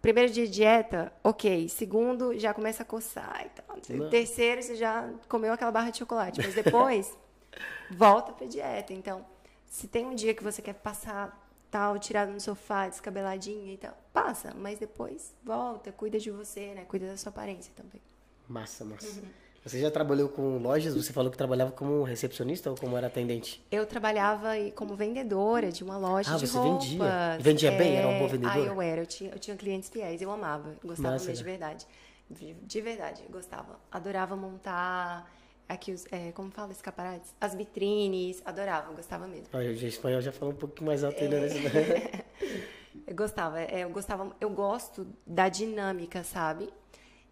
primeiro 0.00 0.32
dia 0.32 0.46
de 0.46 0.52
dieta, 0.52 1.12
ok. 1.22 1.68
Segundo, 1.68 2.38
já 2.38 2.54
começa 2.54 2.82
a 2.82 2.86
coçar 2.86 3.46
e 3.46 3.48
tal. 3.50 4.08
Terceiro, 4.10 4.62
você 4.62 4.74
já 4.76 5.10
comeu 5.28 5.52
aquela 5.52 5.70
barra 5.70 5.90
de 5.90 5.98
chocolate. 5.98 6.40
Mas 6.42 6.54
depois, 6.54 7.16
volta 7.90 8.32
pra 8.32 8.46
dieta. 8.46 8.92
Então, 8.92 9.24
se 9.66 9.86
tem 9.88 10.06
um 10.06 10.14
dia 10.14 10.34
que 10.34 10.42
você 10.42 10.62
quer 10.62 10.74
passar 10.74 11.46
tal, 11.70 11.98
tirado 11.98 12.32
no 12.32 12.40
sofá, 12.40 12.88
descabeladinha 12.88 13.74
e 13.74 13.76
tal, 13.76 13.96
passa. 14.12 14.54
Mas 14.54 14.78
depois, 14.78 15.34
volta, 15.42 15.92
cuida 15.92 16.18
de 16.18 16.30
você, 16.30 16.74
né? 16.74 16.84
Cuida 16.88 17.06
da 17.06 17.16
sua 17.16 17.30
aparência 17.30 17.72
também. 17.76 18.00
Massa, 18.48 18.84
massa. 18.84 19.20
Uhum. 19.20 19.28
Você 19.64 19.80
já 19.80 19.90
trabalhou 19.90 20.28
com 20.28 20.58
lojas? 20.58 20.94
Você 20.94 21.12
falou 21.12 21.30
que 21.30 21.36
trabalhava 21.36 21.72
como 21.72 22.02
recepcionista 22.02 22.70
ou 22.70 22.76
como 22.76 22.96
era 22.96 23.08
atendente? 23.08 23.62
Eu 23.70 23.84
trabalhava 23.86 24.52
como 24.74 24.94
vendedora 24.94 25.70
de 25.70 25.84
uma 25.84 25.98
loja 25.98 26.34
ah, 26.34 26.36
de 26.36 26.46
você 26.46 26.56
roupas. 26.56 26.88
vendia? 26.88 27.38
Vendia 27.40 27.72
bem? 27.72 27.96
Era 27.96 28.08
uma 28.08 28.18
boa 28.18 28.28
vendedora? 28.28 28.58
Ah, 28.58 28.64
eu 28.64 28.80
era. 28.80 29.02
Eu 29.02 29.06
tinha, 29.06 29.30
eu 29.30 29.38
tinha 29.38 29.56
clientes 29.56 29.90
fiéis. 29.90 30.22
Eu 30.22 30.30
amava. 30.30 30.74
Gostava 30.82 31.12
Massa, 31.12 31.26
mesmo, 31.26 31.38
de 31.38 31.50
verdade. 31.50 31.86
De, 32.30 32.54
de, 32.54 32.80
verdade, 32.80 33.22
gostava. 33.30 33.78
Adorava 33.90 34.36
montar 34.36 35.30
aqui 35.68 35.92
os, 35.92 36.06
é, 36.12 36.30
como 36.32 36.50
fala, 36.50 36.72
escaparates? 36.72 37.34
As 37.40 37.54
vitrines. 37.54 38.40
Adorava, 38.44 38.92
gostava 38.92 39.26
mesmo. 39.26 39.48
Olha, 39.52 39.70
o 39.70 39.72
espanhol 39.72 40.20
já 40.20 40.32
falou 40.32 40.54
um 40.54 40.56
pouco 40.56 40.84
mais 40.84 41.02
alto 41.02 41.22
ainda. 41.22 41.36
É... 41.36 42.24
eu 43.06 43.14
gostava. 43.14 43.60
É, 43.60 43.80
eu 43.80 43.90
gostava. 43.90 44.34
Eu 44.40 44.50
gosto 44.50 45.06
da 45.26 45.48
dinâmica, 45.48 46.22
sabe? 46.22 46.70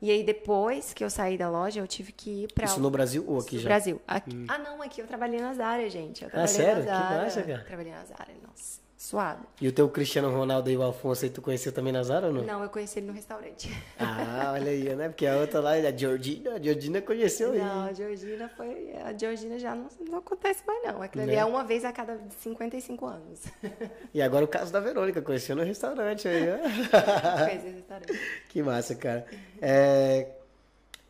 E 0.01 0.11
aí, 0.11 0.23
depois 0.23 0.93
que 0.93 1.03
eu 1.03 1.09
saí 1.09 1.39
da 1.39 1.49
loja, 1.49 1.81
eu 1.81 1.87
tive 1.87 2.13
que 2.13 2.45
ir 2.45 2.53
pra. 2.53 2.67
Isso 2.67 2.81
no 2.81 2.91
Brasil 2.91 3.25
ou 3.27 3.39
aqui 3.39 3.57
no 3.57 3.63
já? 3.63 3.69
Brasil. 3.69 4.01
Aqui... 4.07 4.37
Hum. 4.37 4.45
Ah, 4.49 4.59
não, 4.59 4.83
aqui 4.83 5.01
eu 5.01 5.07
trabalhei 5.07 5.41
nas 5.41 5.59
áreas, 5.59 5.93
gente. 5.93 6.23
Eu 6.23 6.31
ah, 6.33 6.47
sério? 6.47 6.83
Que 6.83 6.91
massa, 6.91 7.43
cara. 7.43 7.65
Trabalhei 7.65 7.93
nas 7.93 8.11
áreas, 8.13 8.39
nossa. 8.43 8.86
Suado. 8.97 9.47
E 9.61 9.69
o 9.69 9.73
teu 9.73 9.89
Cristiano 9.91 10.35
Ronaldo 10.35 10.71
e 10.71 10.77
o 10.77 10.83
Alfonso 10.83 11.27
aí, 11.27 11.31
tu 11.31 11.43
conheceu 11.43 11.71
também 11.71 11.93
nas 11.93 12.11
áreas 12.11 12.33
ou 12.33 12.41
não? 12.41 12.47
Não, 12.47 12.63
eu 12.63 12.71
conheci 12.71 12.99
ele 12.99 13.09
no 13.09 13.13
restaurante. 13.13 13.71
Ah, 13.99 14.53
olha 14.55 14.71
aí, 14.71 14.95
né? 14.95 15.09
Porque 15.09 15.27
a 15.27 15.37
outra 15.37 15.61
lá, 15.61 15.73
a 15.73 15.95
Georgina, 15.95 16.55
a 16.55 16.59
Georgina 16.59 17.03
conheceu 17.03 17.53
ele. 17.53 17.63
Não, 17.63 17.85
a 17.85 17.93
Georgina 17.93 18.49
foi. 18.57 18.95
A 19.05 19.13
Georgina 19.13 19.59
já 19.59 19.75
não, 19.75 19.89
não 20.09 20.19
acontece 20.19 20.63
mais, 20.67 20.83
não. 20.83 21.03
Aquilo 21.03 21.25
ali 21.25 21.33
né? 21.33 21.39
é 21.39 21.45
uma 21.45 21.63
vez 21.63 21.85
a 21.85 21.93
cada 21.93 22.19
55 22.39 23.07
anos. 23.07 23.43
E 24.15 24.23
agora 24.23 24.47
o 24.47 24.49
caso 24.49 24.73
da 24.73 24.81
Verônica, 24.81 25.21
conheceu 25.21 25.55
no 25.55 25.63
restaurante 25.63 26.27
aí, 26.27 26.47
né? 26.47 26.59
Conheci 27.47 27.67
no 27.67 27.75
restaurante. 27.75 28.21
Que 28.49 28.63
massa, 28.63 28.95
cara. 28.95 29.27
É, 29.61 30.29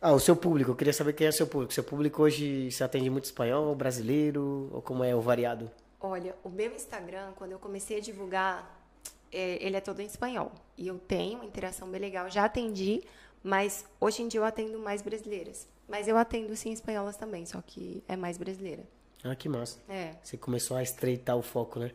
ah, 0.01 0.11
o 0.11 0.19
seu 0.19 0.35
público, 0.35 0.71
eu 0.71 0.75
queria 0.75 0.91
saber 0.91 1.13
quem 1.13 1.27
é 1.27 1.29
o 1.29 1.33
seu 1.33 1.47
público. 1.47 1.73
Seu 1.73 1.83
público 1.83 2.21
hoje 2.21 2.69
se 2.69 2.83
atende 2.83 3.09
muito 3.09 3.25
espanhol, 3.25 3.73
brasileiro, 3.75 4.69
ou 4.73 4.81
como 4.81 5.05
é 5.05 5.15
o 5.15 5.21
variado? 5.21 5.71
Olha, 5.99 6.35
o 6.43 6.49
meu 6.49 6.73
Instagram, 6.73 7.33
quando 7.35 7.51
eu 7.51 7.59
comecei 7.59 7.97
a 7.97 7.99
divulgar, 8.01 8.85
é, 9.31 9.63
ele 9.63 9.75
é 9.75 9.81
todo 9.81 9.99
em 9.99 10.05
espanhol. 10.05 10.51
E 10.77 10.87
eu 10.87 10.99
tenho 10.99 11.39
uma 11.39 11.45
interação 11.45 11.89
bem 11.89 11.99
legal. 11.99 12.29
Já 12.29 12.45
atendi, 12.45 13.03
mas 13.43 13.85
hoje 13.99 14.21
em 14.21 14.27
dia 14.27 14.39
eu 14.39 14.45
atendo 14.45 14.79
mais 14.79 15.01
brasileiras. 15.01 15.67
Mas 15.87 16.07
eu 16.07 16.17
atendo 16.17 16.55
sim 16.55 16.71
espanholas 16.71 17.15
também, 17.15 17.45
só 17.45 17.61
que 17.61 18.03
é 18.07 18.15
mais 18.15 18.37
brasileira. 18.37 18.83
Ah, 19.23 19.35
que 19.35 19.49
massa. 19.49 19.79
É. 19.89 20.15
Você 20.21 20.37
começou 20.37 20.77
a 20.77 20.83
estreitar 20.83 21.35
o 21.35 21.41
foco, 21.41 21.79
né? 21.79 21.91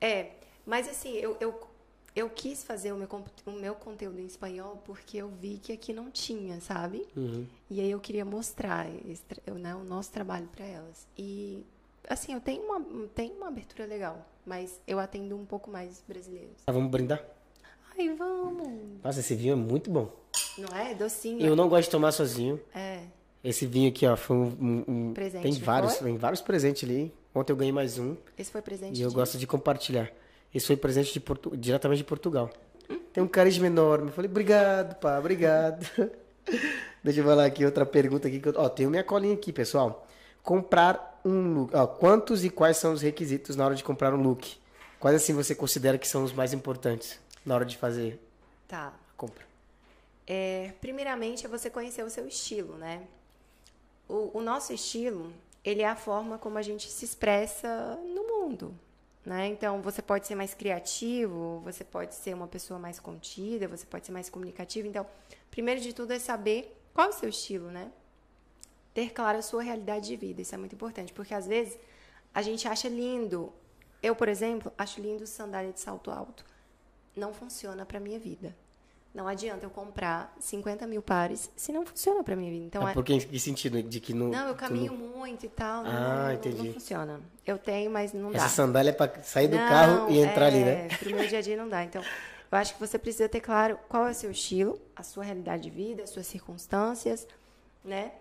É, 0.00 0.32
mas 0.64 0.88
assim, 0.88 1.12
eu, 1.14 1.36
eu 1.40 1.58
eu 2.14 2.28
quis 2.28 2.62
fazer 2.62 2.92
o 2.92 2.96
meu, 2.96 3.08
o 3.46 3.52
meu 3.52 3.74
conteúdo 3.74 4.20
em 4.20 4.26
espanhol 4.26 4.82
porque 4.84 5.16
eu 5.16 5.28
vi 5.28 5.58
que 5.58 5.72
aqui 5.72 5.92
não 5.92 6.10
tinha, 6.10 6.60
sabe? 6.60 7.06
Uhum. 7.16 7.46
E 7.70 7.80
aí 7.80 7.90
eu 7.90 7.98
queria 7.98 8.24
mostrar 8.24 8.86
eu, 9.46 9.54
né, 9.54 9.74
o 9.74 9.82
nosso 9.82 10.12
trabalho 10.12 10.46
para 10.48 10.64
elas. 10.64 11.06
E, 11.16 11.64
assim, 12.12 12.34
eu 12.34 12.40
tenho 12.40 12.62
uma, 12.62 12.80
tenho 13.14 13.34
uma 13.34 13.48
abertura 13.48 13.86
legal, 13.86 14.26
mas 14.44 14.80
eu 14.86 14.98
atendo 14.98 15.36
um 15.36 15.44
pouco 15.44 15.70
mais 15.70 16.02
brasileiros. 16.06 16.62
Ah, 16.66 16.72
vamos 16.72 16.90
brindar? 16.90 17.22
Ai, 17.98 18.08
vamos! 18.14 19.00
Nossa, 19.02 19.20
esse 19.20 19.34
vinho 19.34 19.52
é 19.52 19.56
muito 19.56 19.90
bom. 19.90 20.10
Não 20.58 20.76
é? 20.76 20.94
Docinho. 20.94 21.44
Eu 21.44 21.56
não 21.56 21.68
gosto 21.68 21.84
de 21.84 21.90
tomar 21.90 22.12
sozinho. 22.12 22.60
É. 22.74 23.00
Esse 23.42 23.66
vinho 23.66 23.88
aqui, 23.88 24.06
ó, 24.06 24.16
foi 24.16 24.36
um. 24.36 24.44
um, 24.60 24.84
um 24.86 25.14
presente. 25.14 25.42
Tem 25.42 25.52
vários, 25.54 25.96
tem 25.96 26.16
vários 26.16 26.40
presentes 26.40 26.88
ali. 26.88 27.12
Ontem 27.34 27.52
eu 27.52 27.56
ganhei 27.56 27.72
mais 27.72 27.98
um. 27.98 28.16
Esse 28.38 28.52
foi 28.52 28.62
presente. 28.62 28.98
E 28.98 29.02
eu 29.02 29.08
de... 29.08 29.14
gosto 29.14 29.36
de 29.36 29.46
compartilhar. 29.46 30.10
Esse 30.54 30.66
foi 30.66 30.76
presente 30.76 31.12
de 31.12 31.20
Portu... 31.20 31.56
diretamente 31.56 31.98
de 31.98 32.04
Portugal. 32.04 32.50
Tem 33.12 33.22
um 33.22 33.28
carisma 33.28 33.66
enorme. 33.66 34.08
Eu 34.08 34.12
falei, 34.12 34.30
obrigado, 34.30 34.94
pá, 34.96 35.18
obrigado. 35.18 35.84
Deixa 37.02 37.20
eu 37.20 37.24
falar 37.24 37.46
aqui 37.46 37.64
outra 37.64 37.84
pergunta 37.84 38.28
aqui. 38.28 38.38
Que 38.38 38.48
eu... 38.48 38.54
Ó, 38.56 38.68
tenho 38.68 38.90
minha 38.90 39.02
colinha 39.02 39.34
aqui, 39.34 39.52
pessoal. 39.52 40.06
Comprar 40.42 41.11
um 41.24 41.54
look. 41.54 41.74
Ó, 41.74 41.86
quantos 41.86 42.44
e 42.44 42.50
quais 42.50 42.76
são 42.76 42.92
os 42.92 43.02
requisitos 43.02 43.56
na 43.56 43.64
hora 43.64 43.74
de 43.74 43.84
comprar 43.84 44.14
um 44.14 44.22
look? 44.22 44.56
Quais 44.98 45.16
assim 45.16 45.34
você 45.34 45.54
considera 45.54 45.98
que 45.98 46.06
são 46.06 46.24
os 46.24 46.32
mais 46.32 46.52
importantes 46.52 47.18
na 47.44 47.54
hora 47.54 47.64
de 47.64 47.76
fazer 47.76 48.20
tá. 48.68 48.88
a 48.88 49.16
compra? 49.16 49.44
É, 50.26 50.72
primeiramente 50.80 51.44
é 51.44 51.48
você 51.48 51.68
conhecer 51.68 52.04
o 52.04 52.10
seu 52.10 52.26
estilo, 52.26 52.76
né? 52.76 53.02
O, 54.08 54.38
o 54.38 54.42
nosso 54.42 54.72
estilo, 54.72 55.32
ele 55.64 55.82
é 55.82 55.88
a 55.88 55.96
forma 55.96 56.38
como 56.38 56.58
a 56.58 56.62
gente 56.62 56.88
se 56.88 57.04
expressa 57.04 57.98
no 58.14 58.22
mundo, 58.22 58.74
né? 59.24 59.48
Então, 59.48 59.82
você 59.82 60.00
pode 60.00 60.26
ser 60.26 60.34
mais 60.34 60.54
criativo, 60.54 61.60
você 61.64 61.82
pode 61.82 62.14
ser 62.14 62.34
uma 62.34 62.46
pessoa 62.46 62.78
mais 62.78 63.00
contida, 63.00 63.66
você 63.66 63.86
pode 63.86 64.06
ser 64.06 64.12
mais 64.12 64.30
comunicativo. 64.30 64.86
Então, 64.86 65.06
primeiro 65.50 65.80
de 65.80 65.92
tudo 65.92 66.12
é 66.12 66.18
saber 66.18 66.76
qual 66.94 67.08
é 67.08 67.10
o 67.10 67.12
seu 67.12 67.28
estilo, 67.28 67.70
né? 67.70 67.90
Ter 68.94 69.12
claro 69.12 69.38
a 69.38 69.42
sua 69.42 69.62
realidade 69.62 70.06
de 70.06 70.16
vida, 70.16 70.42
isso 70.42 70.54
é 70.54 70.58
muito 70.58 70.74
importante, 70.74 71.12
porque 71.12 71.34
às 71.34 71.46
vezes 71.46 71.78
a 72.34 72.42
gente 72.42 72.66
acha 72.68 72.88
lindo. 72.88 73.52
Eu, 74.02 74.14
por 74.14 74.28
exemplo, 74.28 74.72
acho 74.76 75.00
lindo 75.00 75.26
sandália 75.26 75.72
de 75.72 75.80
salto 75.80 76.10
alto. 76.10 76.44
Não 77.16 77.32
funciona 77.32 77.84
para 77.84 78.00
minha 78.00 78.18
vida. 78.18 78.54
Não 79.14 79.28
adianta 79.28 79.66
eu 79.66 79.70
comprar 79.70 80.34
50 80.40 80.86
mil 80.86 81.02
pares 81.02 81.50
se 81.54 81.70
não 81.70 81.84
funciona 81.84 82.24
para 82.24 82.34
minha 82.34 82.50
vida. 82.50 82.64
Então, 82.64 82.88
é 82.88 82.94
porque 82.94 83.12
em 83.12 83.20
que 83.20 83.38
sentido? 83.38 83.82
De 83.82 84.00
que 84.00 84.14
não. 84.14 84.28
Não, 84.28 84.48
eu 84.48 84.54
caminho 84.54 84.94
não... 84.94 85.18
muito 85.18 85.44
e 85.44 85.50
tal. 85.50 85.84
Ah, 85.84 86.28
não, 86.28 86.32
entendi. 86.32 86.66
Não 86.68 86.72
funciona. 86.72 87.20
Eu 87.46 87.58
tenho, 87.58 87.90
mas 87.90 88.14
não 88.14 88.30
Essa 88.30 88.38
dá. 88.38 88.44
Essa 88.46 88.54
sandália 88.54 88.90
é 88.90 88.92
para 88.94 89.22
sair 89.22 89.48
do 89.48 89.56
não, 89.56 89.68
carro 89.68 90.10
e 90.10 90.18
entrar 90.18 90.46
é, 90.46 90.48
ali, 90.48 90.64
né? 90.64 90.88
Pro 90.98 91.14
meu 91.14 91.28
dia 91.28 91.38
a 91.38 91.42
dia 91.42 91.56
não 91.58 91.68
dá. 91.68 91.84
Então, 91.84 92.02
eu 92.02 92.58
acho 92.58 92.72
que 92.72 92.80
você 92.80 92.98
precisa 92.98 93.28
ter 93.28 93.40
claro 93.40 93.78
qual 93.86 94.08
é 94.08 94.12
o 94.12 94.14
seu 94.14 94.30
estilo, 94.30 94.80
a 94.96 95.02
sua 95.02 95.24
realidade 95.24 95.64
de 95.64 95.70
vida, 95.70 96.04
as 96.04 96.10
suas 96.10 96.26
circunstâncias, 96.26 97.28
né? 97.84 98.12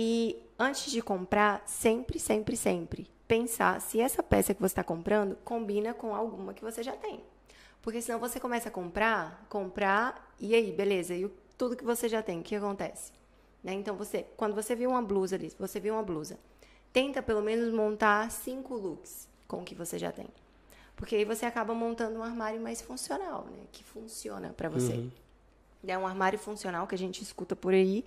E 0.00 0.40
antes 0.56 0.92
de 0.92 1.02
comprar, 1.02 1.60
sempre, 1.66 2.20
sempre, 2.20 2.56
sempre 2.56 3.10
pensar 3.26 3.80
se 3.80 4.00
essa 4.00 4.22
peça 4.22 4.54
que 4.54 4.60
você 4.60 4.70
está 4.70 4.84
comprando 4.84 5.34
combina 5.44 5.92
com 5.92 6.14
alguma 6.14 6.54
que 6.54 6.62
você 6.62 6.84
já 6.84 6.92
tem. 6.92 7.20
Porque 7.82 8.00
senão 8.00 8.20
você 8.20 8.38
começa 8.38 8.68
a 8.68 8.70
comprar, 8.70 9.44
comprar, 9.48 10.32
e 10.38 10.54
aí, 10.54 10.70
beleza, 10.70 11.16
e 11.16 11.28
tudo 11.56 11.74
que 11.74 11.84
você 11.84 12.08
já 12.08 12.22
tem, 12.22 12.38
o 12.38 12.42
que 12.44 12.54
acontece? 12.54 13.10
Né? 13.60 13.72
Então, 13.72 13.96
você, 13.96 14.24
quando 14.36 14.54
você 14.54 14.76
viu 14.76 14.90
uma 14.90 15.02
blusa 15.02 15.34
ali, 15.34 15.52
você 15.58 15.80
viu 15.80 15.94
uma 15.94 16.02
blusa, 16.04 16.38
tenta 16.92 17.20
pelo 17.20 17.42
menos 17.42 17.74
montar 17.74 18.30
cinco 18.30 18.76
looks 18.76 19.28
com 19.48 19.62
o 19.62 19.64
que 19.64 19.74
você 19.74 19.98
já 19.98 20.12
tem. 20.12 20.28
Porque 20.94 21.16
aí 21.16 21.24
você 21.24 21.44
acaba 21.44 21.74
montando 21.74 22.20
um 22.20 22.22
armário 22.22 22.60
mais 22.60 22.80
funcional, 22.80 23.48
né? 23.50 23.64
Que 23.72 23.82
funciona 23.82 24.54
para 24.56 24.68
você. 24.68 24.92
Uhum. 24.92 25.10
É 25.84 25.98
um 25.98 26.06
armário 26.06 26.38
funcional 26.38 26.86
que 26.86 26.94
a 26.94 26.98
gente 26.98 27.20
escuta 27.20 27.56
por 27.56 27.74
aí, 27.74 28.04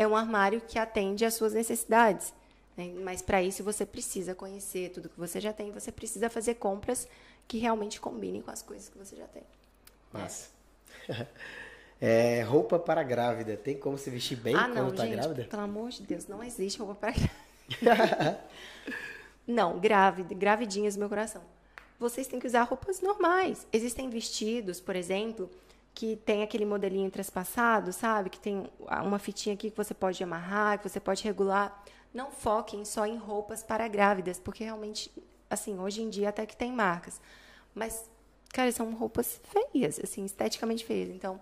é 0.00 0.08
um 0.08 0.16
armário 0.16 0.62
que 0.62 0.78
atende 0.78 1.26
às 1.26 1.34
suas 1.34 1.52
necessidades. 1.52 2.32
Né? 2.74 2.90
Mas 3.04 3.20
para 3.20 3.42
isso 3.42 3.62
você 3.62 3.84
precisa 3.84 4.34
conhecer 4.34 4.88
tudo 4.92 5.10
que 5.10 5.18
você 5.18 5.38
já 5.38 5.52
tem, 5.52 5.70
você 5.70 5.92
precisa 5.92 6.30
fazer 6.30 6.54
compras 6.54 7.06
que 7.46 7.58
realmente 7.58 8.00
combinem 8.00 8.40
com 8.40 8.50
as 8.50 8.62
coisas 8.62 8.88
que 8.88 8.96
você 8.96 9.14
já 9.14 9.26
tem. 9.26 9.42
Massa. 10.12 10.48
É, 12.02 12.40
roupa 12.44 12.78
para 12.78 13.02
grávida. 13.02 13.58
Tem 13.58 13.76
como 13.76 13.98
se 13.98 14.08
vestir 14.08 14.34
bem 14.34 14.56
ah, 14.56 14.60
quando 14.60 14.74
não, 14.74 14.88
está 14.88 15.04
grávida? 15.04 15.44
Pelo 15.44 15.62
amor 15.62 15.90
de 15.90 16.02
Deus, 16.02 16.26
não 16.26 16.42
existe 16.42 16.78
roupa 16.78 16.94
para 16.94 17.12
grávida. 17.78 18.40
não, 19.46 19.78
grávida, 19.78 20.34
gravidinhas 20.34 20.94
do 20.94 21.00
meu 21.00 21.10
coração. 21.10 21.42
Vocês 21.98 22.26
têm 22.26 22.40
que 22.40 22.46
usar 22.46 22.62
roupas 22.62 23.02
normais. 23.02 23.66
Existem 23.70 24.08
vestidos, 24.08 24.80
por 24.80 24.96
exemplo, 24.96 25.50
que 25.94 26.16
tem 26.16 26.42
aquele 26.42 26.64
modelinho 26.64 27.10
traspassado, 27.10 27.92
sabe? 27.92 28.30
Que 28.30 28.40
tem 28.40 28.70
uma 29.04 29.18
fitinha 29.18 29.54
aqui 29.54 29.70
que 29.70 29.76
você 29.76 29.94
pode 29.94 30.22
amarrar, 30.22 30.78
que 30.78 30.88
você 30.88 31.00
pode 31.00 31.22
regular. 31.24 31.84
Não 32.12 32.30
foquem 32.30 32.84
só 32.84 33.06
em 33.06 33.16
roupas 33.16 33.62
para 33.62 33.86
grávidas, 33.86 34.38
porque 34.38 34.64
realmente, 34.64 35.10
assim, 35.48 35.78
hoje 35.78 36.02
em 36.02 36.08
dia 36.08 36.30
até 36.30 36.46
que 36.46 36.56
tem 36.56 36.72
marcas. 36.72 37.20
Mas, 37.74 38.08
cara, 38.52 38.70
são 38.72 38.92
roupas 38.94 39.40
feias, 39.44 40.00
assim, 40.00 40.24
esteticamente 40.24 40.84
feias. 40.84 41.10
Então, 41.10 41.40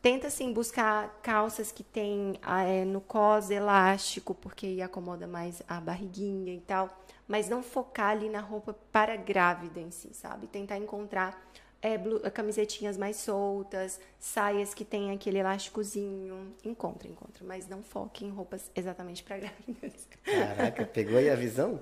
tenta, 0.00 0.28
assim, 0.28 0.52
buscar 0.52 1.08
calças 1.22 1.72
que 1.72 1.82
tem 1.82 2.38
é, 2.66 2.84
no 2.84 3.00
cos 3.00 3.50
elástico, 3.50 4.34
porque 4.34 4.80
acomoda 4.84 5.26
mais 5.26 5.62
a 5.66 5.80
barriguinha 5.80 6.54
e 6.54 6.60
tal. 6.60 6.96
Mas 7.26 7.48
não 7.48 7.62
focar 7.62 8.10
ali 8.10 8.28
na 8.28 8.40
roupa 8.40 8.76
para 8.92 9.16
grávida 9.16 9.80
em 9.80 9.90
si, 9.90 10.10
sabe? 10.12 10.46
Tentar 10.46 10.76
encontrar 10.76 11.40
é, 11.82 11.98
camisetinhas 12.30 12.96
mais 12.96 13.16
soltas, 13.16 14.00
saias 14.18 14.72
que 14.72 14.84
tem 14.84 15.10
aquele 15.10 15.38
elásticozinho. 15.38 16.54
Encontra, 16.64 17.08
encontra, 17.08 17.44
mas 17.44 17.68
não 17.68 17.82
foque 17.82 18.24
em 18.24 18.30
roupas 18.30 18.70
exatamente 18.74 19.24
para 19.24 19.36
grávidas. 19.38 20.08
Caraca, 20.22 20.86
pegou 20.86 21.18
aí 21.18 21.28
a 21.28 21.34
visão? 21.34 21.80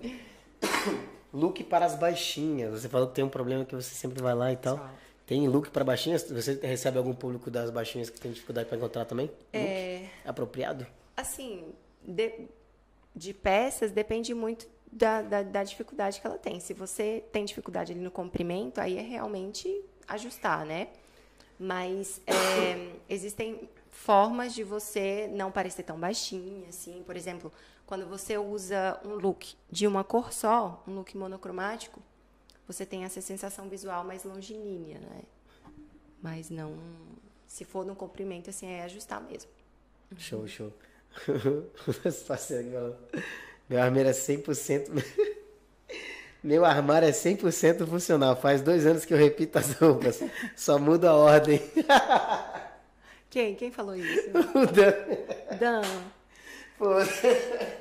look 1.32 1.62
para 1.64 1.84
as 1.84 1.94
baixinhas. 1.94 2.72
Você 2.80 2.88
falou 2.88 3.08
que 3.08 3.14
tem 3.14 3.24
um 3.24 3.28
problema 3.28 3.64
que 3.64 3.74
você 3.74 3.94
sempre 3.94 4.22
vai 4.22 4.34
lá 4.34 4.50
e 4.50 4.56
tal. 4.56 4.78
Só. 4.78 4.90
Tem 5.26 5.46
look 5.46 5.70
para 5.70 5.84
baixinhas? 5.84 6.24
Você 6.24 6.54
recebe 6.54 6.98
algum 6.98 7.14
público 7.14 7.50
das 7.50 7.70
baixinhas 7.70 8.10
que 8.10 8.18
tem 8.18 8.32
dificuldade 8.32 8.68
para 8.68 8.78
encontrar 8.78 9.04
também? 9.04 9.30
É... 9.52 10.06
apropriado? 10.24 10.84
Assim, 11.16 11.72
de, 12.02 12.48
de 13.14 13.32
peças 13.32 13.92
depende 13.92 14.34
muito 14.34 14.66
da, 14.90 15.22
da, 15.22 15.42
da, 15.42 15.62
dificuldade 15.62 16.20
que 16.20 16.26
ela 16.26 16.38
tem. 16.38 16.58
Se 16.58 16.74
você 16.74 17.22
tem 17.30 17.44
dificuldade 17.44 17.92
ali 17.92 18.00
no 18.00 18.10
comprimento, 18.10 18.80
aí 18.80 18.98
é 18.98 19.02
realmente 19.02 19.84
ajustar, 20.10 20.64
né? 20.64 20.88
Mas 21.58 22.20
é, 22.26 22.92
existem 23.08 23.68
formas 23.90 24.54
de 24.54 24.64
você 24.64 25.28
não 25.32 25.50
parecer 25.50 25.82
tão 25.82 25.98
baixinha, 25.98 26.68
assim. 26.68 27.02
Por 27.04 27.16
exemplo, 27.16 27.52
quando 27.86 28.06
você 28.06 28.38
usa 28.38 28.98
um 29.04 29.14
look 29.14 29.54
de 29.70 29.86
uma 29.86 30.04
cor 30.04 30.32
só, 30.32 30.82
um 30.86 30.94
look 30.94 31.16
monocromático, 31.16 32.00
você 32.66 32.86
tem 32.86 33.04
essa 33.04 33.20
sensação 33.20 33.68
visual 33.68 34.04
mais 34.04 34.24
longilínea, 34.24 34.98
né? 34.98 35.22
Mas 36.22 36.50
não... 36.50 36.76
Se 37.46 37.64
for 37.64 37.84
no 37.84 37.96
comprimento, 37.96 38.48
assim, 38.48 38.66
é 38.66 38.84
ajustar 38.84 39.20
mesmo. 39.20 39.50
Show, 40.16 40.46
show. 40.46 40.72
Meu 43.68 43.82
armário 43.82 44.08
é 44.08 44.12
100%... 44.12 44.88
Meu 46.42 46.64
armário 46.64 47.06
é 47.06 47.12
100% 47.12 47.86
funcional. 47.86 48.34
Faz 48.34 48.62
dois 48.62 48.86
anos 48.86 49.04
que 49.04 49.12
eu 49.12 49.18
repito 49.18 49.58
as 49.58 49.72
roupas. 49.74 50.22
Só 50.56 50.78
muda 50.78 51.10
a 51.10 51.14
ordem. 51.14 51.60
Quem? 53.28 53.54
Quem 53.54 53.70
falou 53.70 53.94
isso? 53.94 54.30
O 54.54 54.66
Dan. 54.66 54.92
Dan. 55.58 55.82
Pô. 56.78 56.88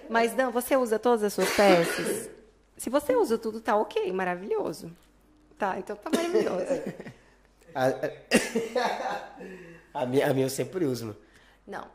Mas, 0.10 0.34
Dan, 0.34 0.51
você 0.51 0.76
usa 0.76 0.99
todas 0.99 1.24
as 1.24 1.34
suas 1.34 1.49
peças? 1.55 2.30
Se 2.78 2.89
você 2.89 3.16
usa 3.16 3.38
tudo, 3.38 3.62
tá 3.62 3.76
ok, 3.76 4.12
maravilhoso. 4.12 4.91
Tá, 5.57 5.78
então 5.78 5.95
tá 5.95 6.10
maravilhoso. 6.10 6.66
A, 7.76 7.93
a, 9.93 10.05
minha, 10.07 10.28
a 10.28 10.34
minha 10.34 10.47
eu 10.47 10.49
sempre 10.49 10.86
uso. 10.86 11.16
Não. 11.68 11.86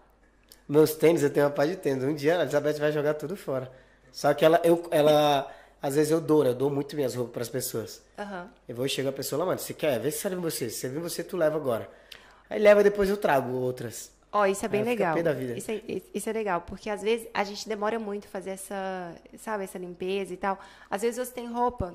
Meus 0.69 0.95
tênis, 0.95 1.21
eu 1.21 1.31
tenho 1.31 1.47
uma 1.47 1.53
pá 1.53 1.67
de 1.67 1.77
tênis. 1.77 2.05
Um 2.05 2.15
dia 2.15 2.39
a 2.39 2.43
Elizabeth 2.43 2.75
vai 2.75 2.93
jogar 2.93 3.15
tudo 3.15 3.37
fora. 3.37 3.71
Só 4.13 4.33
que 4.33 4.45
ela, 4.45 4.61
eu, 4.63 4.87
ela 4.93 5.53
às 5.85 5.97
vezes 5.97 6.11
eu 6.11 6.19
dou, 6.19 6.43
né? 6.43 6.49
Eu 6.49 6.55
dou 6.55 6.71
muito 6.71 6.97
minhas 6.97 7.15
roupas 7.15 7.33
para 7.35 7.43
as 7.43 7.49
pessoas. 7.51 8.03
Uhum. 8.17 8.49
Eu 8.67 8.75
vou 8.75 8.89
chegar 8.89 9.11
a 9.11 9.13
pessoa 9.13 9.41
lá, 9.41 9.45
mano, 9.45 9.59
você 9.59 9.75
quer? 9.75 10.01
Vê 10.01 10.11
se 10.11 10.19
serve 10.19 10.37
você. 10.37 10.71
Se 10.71 10.81
serve 10.81 10.97
em 10.97 11.03
você, 11.03 11.23
tu 11.23 11.37
leva 11.37 11.57
agora. 11.57 11.91
Aí 12.49 12.59
leva 12.59 12.83
depois 12.83 13.11
eu 13.11 13.19
trago 13.19 13.53
outras. 13.53 14.11
Ó, 14.33 14.41
oh, 14.41 14.47
isso 14.47 14.65
é 14.65 14.69
bem 14.69 14.81
Aí 14.81 14.87
legal. 14.87 15.15
Isso, 15.55 15.71
é, 15.71 15.83
isso 16.15 16.31
é 16.31 16.33
legal, 16.33 16.63
porque 16.63 16.89
às 16.89 17.03
vezes 17.03 17.29
a 17.35 17.45
gente 17.45 17.69
demora 17.69 17.99
muito 17.99 18.27
fazer 18.29 18.51
essa, 18.51 19.15
sabe, 19.37 19.65
essa 19.65 19.77
limpeza 19.77 20.33
e 20.33 20.39
tal. 20.39 20.59
Às 20.89 21.03
vezes 21.03 21.19
você 21.19 21.35
tem 21.35 21.53
roupa 21.53 21.93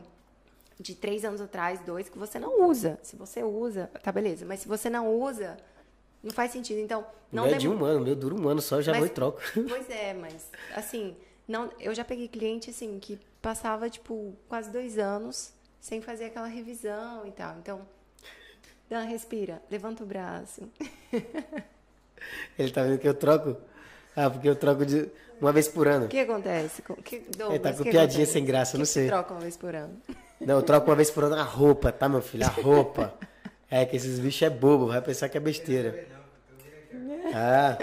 de 0.80 0.94
três 0.94 1.26
anos 1.26 1.42
atrás, 1.42 1.80
dois, 1.80 2.08
que 2.10 2.18
você 2.20 2.38
não 2.38 2.70
usa. 2.70 3.00
Se 3.02 3.16
você 3.16 3.42
usa, 3.42 3.90
tá 4.04 4.12
beleza. 4.12 4.46
Mas 4.46 4.60
se 4.60 4.68
você 4.68 4.88
não 4.88 5.20
usa, 5.20 5.58
não 6.24 6.32
faz 6.32 6.52
sentido. 6.52 6.80
Então, 6.80 7.04
não. 7.32 7.48
Não 7.48 7.56
é 7.56 7.58
de 7.58 7.68
um 7.68 7.84
ano, 7.84 8.02
meu 8.02 8.16
dura 8.16 8.36
um 8.36 8.48
ano 8.48 8.62
só, 8.62 8.76
eu 8.76 8.84
já 8.84 8.92
mas, 8.92 9.00
vou 9.00 9.08
e 9.08 9.10
troco. 9.10 9.42
Pois 9.68 9.90
é, 9.90 10.14
mas 10.14 10.52
assim, 10.76 11.18
não, 11.48 11.72
eu 11.80 11.96
já 11.96 12.06
peguei 12.06 12.28
cliente 12.28 12.70
assim 12.70 13.00
que 13.00 13.20
passava, 13.42 13.90
tipo, 13.90 14.36
quase 14.48 14.70
dois 14.70 14.98
anos 14.98 15.54
sem 15.80 16.02
fazer 16.02 16.26
aquela 16.26 16.48
revisão 16.48 17.26
e 17.26 17.32
tal. 17.32 17.58
Então, 17.60 17.82
Dan, 18.90 19.04
respira, 19.04 19.62
levanta 19.70 20.04
o 20.04 20.06
braço. 20.06 20.68
Ele 22.58 22.72
tá 22.72 22.84
vendo 22.84 23.00
que 23.00 23.08
eu 23.08 23.14
troco? 23.14 23.56
Ah, 24.16 24.30
porque 24.30 24.50
eu 24.50 24.56
troco 24.56 24.86
de 24.86 25.10
uma 25.40 25.54
vez 25.54 25.68
por 25.68 25.88
ano. 25.88 26.06
O 26.06 26.10
que 26.10 26.20
acontece? 26.20 26.82
Que, 27.04 27.20
Douglas, 27.20 27.50
Ele 27.52 27.60
tá 27.60 27.74
com 27.74 27.84
piadinha 27.84 28.04
acontece? 28.06 28.32
sem 28.32 28.44
graça, 28.44 28.76
eu 28.76 28.80
não 28.80 28.86
sei. 28.86 29.08
troca 29.08 29.34
uma 29.34 29.40
vez 29.42 29.56
por 29.56 29.74
ano? 29.74 30.02
Não, 30.42 30.56
eu 30.56 30.64
troco 30.64 30.90
uma 30.90 30.96
vez 30.96 31.10
por 31.12 31.24
ano 31.24 31.36
a 31.36 31.44
roupa, 31.44 31.92
tá, 31.92 32.10
meu 32.10 32.22
filho? 32.22 32.46
A 32.46 32.50
roupa. 32.62 33.14
É 33.70 33.86
que 33.86 33.96
esses 33.96 34.20
bichos 34.20 34.42
é 34.42 34.50
bobo, 34.50 34.88
vai 34.88 35.02
pensar 35.02 35.30
que 35.30 35.38
é 35.38 35.40
besteira. 35.40 36.08
Ah. 37.34 37.78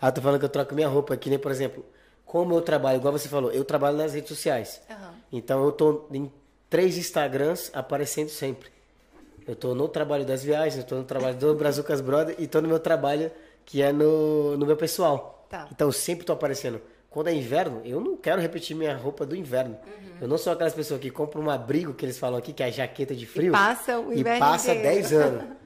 Ah, 0.00 0.12
tô 0.12 0.20
falando 0.20 0.38
que 0.38 0.44
eu 0.44 0.50
troco 0.50 0.74
minha 0.74 0.88
roupa, 0.88 1.16
que 1.16 1.28
nem, 1.30 1.38
por 1.38 1.50
exemplo, 1.50 1.84
como 2.30 2.54
eu 2.54 2.62
trabalho, 2.62 2.98
igual 2.98 3.12
você 3.12 3.28
falou, 3.28 3.50
eu 3.50 3.64
trabalho 3.64 3.96
nas 3.96 4.14
redes 4.14 4.28
sociais. 4.28 4.80
Uhum. 4.88 5.10
Então 5.32 5.64
eu 5.64 5.72
tô 5.72 6.04
em 6.12 6.30
três 6.68 6.96
Instagrams 6.96 7.72
aparecendo 7.74 8.28
sempre. 8.28 8.70
Eu 9.44 9.56
tô 9.56 9.74
no 9.74 9.88
trabalho 9.88 10.24
das 10.24 10.44
viagens, 10.44 10.76
eu 10.76 10.84
tô 10.84 10.94
no 10.94 11.02
trabalho 11.02 11.36
do 11.36 11.56
Brazucas 11.56 12.00
Brother 12.00 12.36
e 12.38 12.46
tô 12.46 12.60
no 12.60 12.68
meu 12.68 12.78
trabalho 12.78 13.32
que 13.64 13.82
é 13.82 13.92
no, 13.92 14.56
no 14.56 14.64
meu 14.64 14.76
pessoal. 14.76 15.44
Tá. 15.50 15.66
Então 15.72 15.88
eu 15.88 15.92
sempre 15.92 16.24
tô 16.24 16.32
aparecendo. 16.32 16.80
Quando 17.10 17.26
é 17.26 17.34
inverno, 17.34 17.82
eu 17.84 18.00
não 18.00 18.16
quero 18.16 18.40
repetir 18.40 18.76
minha 18.76 18.96
roupa 18.96 19.26
do 19.26 19.34
inverno. 19.34 19.76
Uhum. 19.84 20.18
Eu 20.20 20.28
não 20.28 20.38
sou 20.38 20.52
aquelas 20.52 20.72
pessoas 20.72 21.00
que 21.00 21.10
compram 21.10 21.42
um 21.42 21.50
abrigo 21.50 21.94
que 21.94 22.04
eles 22.04 22.16
falam 22.16 22.38
aqui, 22.38 22.52
que 22.52 22.62
é 22.62 22.66
a 22.66 22.70
jaqueta 22.70 23.12
de 23.12 23.26
frio. 23.26 23.48
E 23.48 23.50
passa 23.50 23.98
o 23.98 24.12
inverno 24.12 24.36
E 24.36 24.38
passa 24.38 24.72
10 24.72 25.12
anos. 25.14 25.44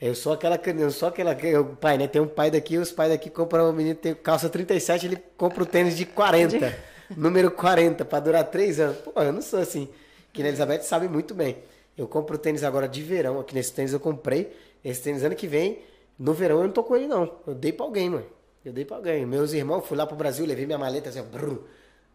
Eu 0.00 0.14
sou 0.14 0.34
aquela 0.34 0.60
eu 0.64 0.90
sou 0.90 1.08
aquela 1.08 1.36
o 1.58 1.76
pai, 1.76 1.96
né? 1.96 2.06
Tem 2.06 2.20
um 2.20 2.28
pai 2.28 2.50
daqui, 2.50 2.76
os 2.76 2.92
pais 2.92 3.10
daqui 3.10 3.30
compram 3.30 3.70
o 3.70 3.72
menino 3.72 3.94
tem 3.94 4.14
calça 4.14 4.48
37, 4.48 5.06
ele 5.06 5.16
compra 5.36 5.62
o 5.62 5.66
tênis 5.66 5.96
de 5.96 6.04
40, 6.04 6.76
número 7.16 7.50
40 7.50 8.04
para 8.04 8.20
durar 8.20 8.44
3 8.44 8.80
anos. 8.80 8.98
Pô, 8.98 9.22
eu 9.22 9.32
não 9.32 9.40
sou 9.40 9.58
assim. 9.58 9.88
Que 10.32 10.42
a 10.42 10.48
Elizabeth 10.48 10.82
sabe 10.82 11.08
muito 11.08 11.34
bem. 11.34 11.56
Eu 11.96 12.06
compro 12.06 12.36
o 12.36 12.38
tênis 12.38 12.62
agora 12.62 12.86
de 12.86 13.02
verão, 13.02 13.40
aqui 13.40 13.54
nesse 13.54 13.72
tênis 13.72 13.94
eu 13.94 14.00
comprei. 14.00 14.54
Esse 14.84 15.02
tênis 15.02 15.24
ano 15.24 15.34
que 15.34 15.46
vem, 15.46 15.78
no 16.18 16.34
verão 16.34 16.58
eu 16.58 16.64
não 16.64 16.72
tô 16.72 16.84
com 16.84 16.94
ele 16.94 17.06
não. 17.06 17.32
Eu 17.46 17.54
dei 17.54 17.72
para 17.72 17.86
alguém, 17.86 18.10
mano. 18.10 18.26
Eu 18.62 18.72
dei 18.72 18.84
para 18.84 18.96
alguém. 18.96 19.24
Meus 19.24 19.54
irmãos, 19.54 19.86
fui 19.86 19.96
lá 19.96 20.06
pro 20.06 20.14
Brasil, 20.14 20.44
levei 20.44 20.66
minha 20.66 20.78
maleta 20.78 21.08
assim, 21.08 21.22
brum, 21.22 21.58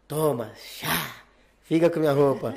toma, 0.06 0.52
chá, 0.54 1.22
Fica 1.62 1.90
com 1.90 1.98
minha 1.98 2.12
roupa. 2.12 2.54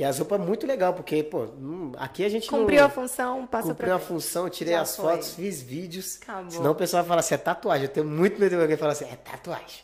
E 0.00 0.04
as 0.04 0.18
roupas 0.18 0.40
muito 0.40 0.66
legal, 0.66 0.94
porque, 0.94 1.22
pô, 1.22 1.42
hum, 1.44 1.92
aqui 1.98 2.24
a 2.24 2.28
gente 2.30 2.48
Cumpriu 2.48 2.78
não... 2.80 2.86
a 2.86 2.88
função, 2.88 3.46
passou 3.46 3.72
Cumpriu 3.72 3.88
pra 3.88 3.96
a 3.96 3.98
função, 3.98 4.48
tirei 4.48 4.72
Já 4.72 4.80
as 4.80 4.96
foi. 4.96 5.04
fotos, 5.12 5.34
fiz 5.34 5.60
vídeos. 5.60 6.18
Acabou. 6.22 6.50
Senão 6.50 6.70
o 6.70 6.74
pessoal 6.74 7.02
vai 7.02 7.08
falar 7.08 7.20
assim, 7.20 7.34
é 7.34 7.36
tatuagem. 7.36 7.84
Eu 7.84 7.92
tenho 7.92 8.06
muito 8.06 8.40
medo 8.40 8.56
de 8.56 8.62
alguém 8.62 8.78
falar 8.78 8.92
assim, 8.92 9.04
é 9.04 9.14
tatuagem. 9.16 9.80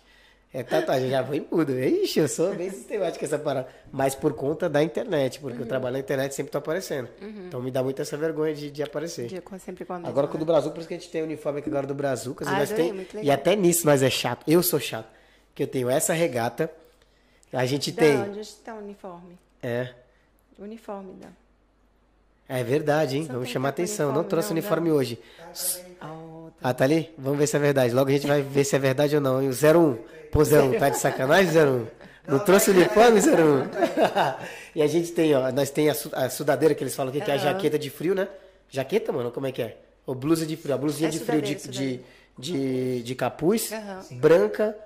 É 0.55 0.63
tatuagem, 0.63 1.05
eu 1.05 1.11
já 1.11 1.21
vou 1.21 1.35
em 1.35 1.47
mudo. 1.53 1.79
Ixi, 1.79 2.19
eu 2.21 2.29
sou 2.29 2.55
bem 2.55 2.71
sistemático 2.71 3.19
com 3.19 3.25
essa 3.27 3.39
parada. 3.39 3.69
Mas 3.93 4.15
por 4.15 4.33
conta 4.33 4.71
da 4.71 4.83
internet, 4.83 5.39
porque 5.39 5.59
Uhum. 5.59 5.65
eu 5.65 5.69
trabalho 5.69 5.93
na 5.93 5.99
internet 6.01 6.35
sempre 6.35 6.51
tô 6.51 6.57
aparecendo. 6.57 7.11
Então 7.21 7.61
me 7.61 7.71
dá 7.71 7.83
muito 7.83 8.01
essa 8.01 8.17
vergonha 8.17 8.55
de, 8.55 8.71
de 8.71 8.83
aparecer. 8.83 9.43
Com- 9.43 9.59
sempre 9.59 9.85
com 9.85 9.93
Agora 9.93 10.27
com 10.27 10.33
o 10.33 10.37
né? 10.37 10.39
do 10.39 10.47
Brasil, 10.47 10.71
por 10.71 10.79
isso 10.79 10.89
que 10.89 10.95
a 10.95 10.99
gente 10.99 11.11
tem 11.11 11.21
o 11.21 11.25
uniforme 11.27 11.59
aqui 11.59 11.69
agora 11.69 11.87
do 11.87 11.93
e, 11.93 12.49
Ah, 12.49 12.53
nós 12.53 12.73
adorei, 12.73 13.05
tem, 13.05 13.23
e 13.23 13.31
até 13.31 13.55
nisso 13.55 13.85
nós 13.85 14.03
é 14.03 14.09
chato. 14.09 14.45
Eu 14.49 14.63
sou 14.63 14.81
chato. 14.81 15.09
Que 15.55 15.63
eu 15.65 15.67
tenho 15.67 15.91
essa 15.91 16.15
regata. 16.15 16.71
A 17.53 17.67
gente 17.67 17.93
Da 17.93 18.01
tem. 18.01 18.17
onde 18.17 18.41
está 18.41 18.75
o 18.75 18.79
uniforme? 18.79 19.39
É. 19.63 19.91
Uniforme 20.59 21.15
da. 21.15 21.29
É 22.49 22.63
verdade, 22.63 23.17
hein? 23.17 23.25
Não 23.27 23.35
Vamos 23.37 23.49
chamar 23.49 23.71
atenção. 23.71 24.13
Não 24.13 24.23
trouxe 24.25 24.51
não, 24.51 24.59
uniforme 24.59 24.89
não. 24.91 24.97
hoje. 24.97 25.19
Oh, 26.01 26.49
Ah, 26.63 26.73
tá 26.73 26.85
ali? 26.85 27.13
Vamos 27.19 27.39
ver 27.39 27.47
se 27.47 27.57
é 27.57 27.59
verdade. 27.59 27.93
Logo 27.93 28.09
a 28.09 28.13
gente 28.13 28.27
vai 28.27 28.41
ver 28.41 28.65
se 28.65 28.77
é 28.77 28.79
verdade 28.79 29.15
ou 29.17 29.21
não. 29.21 29.43
E 29.43 29.49
o 29.49 29.51
01. 29.51 29.97
Pô, 30.31 30.43
01, 30.43 30.79
tá 30.79 30.89
de 30.89 30.99
sacanagem, 30.99 31.51
01? 31.61 31.87
Não 32.29 32.39
trouxe 32.39 32.71
uniforme, 32.71 33.21
01? 33.21 33.25
e 34.75 34.83
a 34.83 34.87
gente 34.87 35.13
tem, 35.13 35.35
ó, 35.35 35.51
nós 35.53 35.71
tem 35.71 35.89
a, 35.91 35.95
su- 35.95 36.11
a 36.13 36.29
sudadeira 36.31 36.75
que 36.75 36.83
eles 36.83 36.95
falam 36.95 37.11
aqui, 37.11 37.21
que 37.21 37.31
é 37.31 37.35
a 37.35 37.39
jaqueta 37.39 37.79
de 37.79 37.89
frio, 37.91 38.15
né? 38.15 38.29
Jaqueta, 38.69 39.13
mano, 39.13 39.31
como 39.31 39.47
é 39.47 39.53
que 39.53 39.63
é? 39.63 39.77
Ou 40.07 40.15
blusa 40.15 40.47
de 40.47 40.57
frio. 40.57 40.75
A 40.75 40.79
blusinha 40.79 41.09
É 41.09 41.11
de 41.13 41.19
frio 41.21 41.43
de, 41.43 41.55
de, 41.69 42.01
de, 42.39 43.03
de 43.03 43.15
capuz, 43.15 43.73
Aham. 43.73 44.01
branca. 44.13 44.77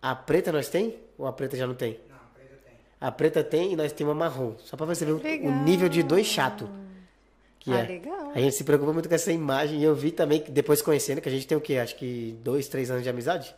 A 0.00 0.14
preta 0.16 0.50
nós 0.52 0.68
tem? 0.68 0.96
Ou 1.16 1.26
a 1.26 1.32
preta 1.32 1.56
já 1.56 1.66
não 1.66 1.74
tem? 1.74 1.98
Não, 3.02 3.12
preta 3.12 3.42
tem. 3.42 3.42
A 3.42 3.42
preta 3.42 3.44
tem 3.44 3.72
e 3.72 3.76
nós 3.76 3.92
temos 3.92 4.12
a 4.12 4.14
marrom. 4.14 4.54
Só 4.64 4.76
pra 4.76 4.86
você 4.86 5.04
ver 5.04 5.12
o- 5.12 5.22
Legal. 5.22 5.50
o 5.52 5.64
nível 5.64 5.88
de 5.88 6.02
dois 6.02 6.26
chato. 6.26 6.68
Que 7.58 7.72
Ah, 7.72 7.78
é. 7.78 7.86
legal. 7.86 8.32
A 8.34 8.38
gente 8.40 8.56
se 8.56 8.64
preocupa 8.64 8.92
muito 8.92 9.08
com 9.08 9.14
essa 9.14 9.30
imagem. 9.32 9.80
E 9.80 9.84
eu 9.84 9.94
vi 9.94 10.10
também, 10.10 10.40
que 10.40 10.50
depois 10.50 10.82
conhecendo, 10.82 11.20
que 11.20 11.28
a 11.28 11.32
gente 11.32 11.46
tem 11.46 11.56
o 11.56 11.60
quê? 11.60 11.78
Acho 11.78 11.96
que 11.96 12.36
dois, 12.42 12.66
três 12.68 12.90
anos 12.90 13.02
de 13.04 13.08
amizade? 13.08 13.54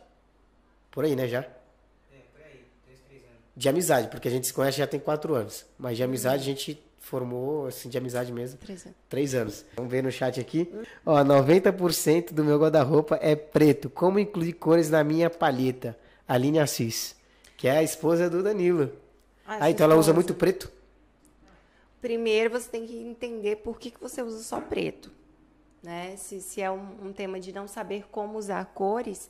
Por 0.91 1.03
aí, 1.05 1.15
né, 1.15 1.27
já? 1.27 1.39
É, 1.39 1.43
por 2.31 2.41
aí, 2.41 2.61
dois, 2.87 2.99
três 3.07 3.21
anos. 3.23 3.35
De 3.55 3.67
amizade, 3.69 4.07
porque 4.09 4.27
a 4.27 4.31
gente 4.31 4.45
se 4.47 4.53
conhece 4.53 4.77
já 4.77 4.85
tem 4.87 4.99
quatro 4.99 5.33
anos. 5.33 5.65
Mas 5.77 5.97
de 5.97 6.03
amizade 6.03 6.43
a 6.43 6.45
gente 6.45 6.79
formou, 6.99 7.67
assim, 7.67 7.87
de 7.89 7.97
amizade 7.97 8.31
mesmo, 8.31 8.57
Três 8.59 8.83
anos. 8.85 8.97
três 9.09 9.35
anos. 9.35 9.65
Vamos 9.75 9.91
ver 9.91 10.01
no 10.03 10.11
chat 10.11 10.39
aqui. 10.39 10.71
Ó, 11.05 11.23
90% 11.23 12.33
do 12.33 12.43
meu 12.43 12.57
guarda-roupa 12.59 13.17
é 13.21 13.35
preto. 13.35 13.89
Como 13.89 14.17
incluir 14.19 14.53
cores 14.53 14.89
na 14.89 15.03
minha 15.03 15.29
palheta? 15.29 15.95
Aline 16.27 16.59
Assis, 16.59 17.15
que 17.57 17.67
é 17.67 17.77
a 17.77 17.83
esposa 17.83 18.27
do 18.29 18.41
Danilo. 18.43 18.91
Ah, 19.45 19.59
Ah, 19.59 19.69
sua 19.69 19.69
então 19.69 19.85
ela 19.85 19.95
usa 19.95 20.13
muito 20.13 20.33
preto? 20.33 20.71
Primeiro 22.01 22.51
você 22.51 22.69
tem 22.69 22.85
que 22.85 22.97
entender 22.97 23.57
por 23.57 23.79
que, 23.79 23.91
que 23.91 23.99
você 23.99 24.21
usa 24.21 24.43
só 24.43 24.61
preto. 24.61 25.11
Né? 25.81 26.15
Se, 26.17 26.41
se 26.41 26.61
é 26.61 26.69
um, 26.71 27.07
um 27.07 27.13
tema 27.13 27.39
de 27.39 27.51
não 27.53 27.67
saber 27.67 28.05
como 28.11 28.37
usar 28.37 28.65
cores, 28.73 29.29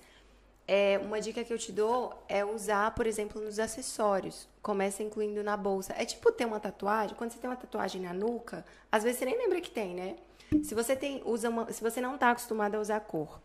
é, 0.67 0.99
uma 1.03 1.21
dica 1.21 1.43
que 1.43 1.53
eu 1.53 1.57
te 1.57 1.71
dou 1.71 2.13
é 2.27 2.43
usar, 2.43 2.91
por 2.95 3.05
exemplo, 3.07 3.41
nos 3.41 3.59
acessórios. 3.59 4.47
Começa 4.61 5.03
incluindo 5.03 5.43
na 5.43 5.55
bolsa. 5.55 5.93
É 5.97 6.05
tipo 6.05 6.31
ter 6.31 6.45
uma 6.45 6.59
tatuagem. 6.59 7.15
Quando 7.15 7.31
você 7.31 7.39
tem 7.39 7.49
uma 7.49 7.55
tatuagem 7.55 8.01
na 8.01 8.13
nuca, 8.13 8.65
às 8.91 9.03
vezes 9.03 9.19
você 9.19 9.25
nem 9.25 9.37
lembra 9.37 9.61
que 9.61 9.69
tem, 9.69 9.93
né? 9.93 10.15
Se 10.63 10.73
você 10.75 10.95
tem, 10.95 11.21
usa 11.25 11.49
uma, 11.49 11.71
se 11.71 11.81
você 11.81 12.01
não 12.01 12.15
está 12.15 12.31
acostumado 12.31 12.75
a 12.75 12.79
usar 12.79 12.99
cor, 13.01 13.39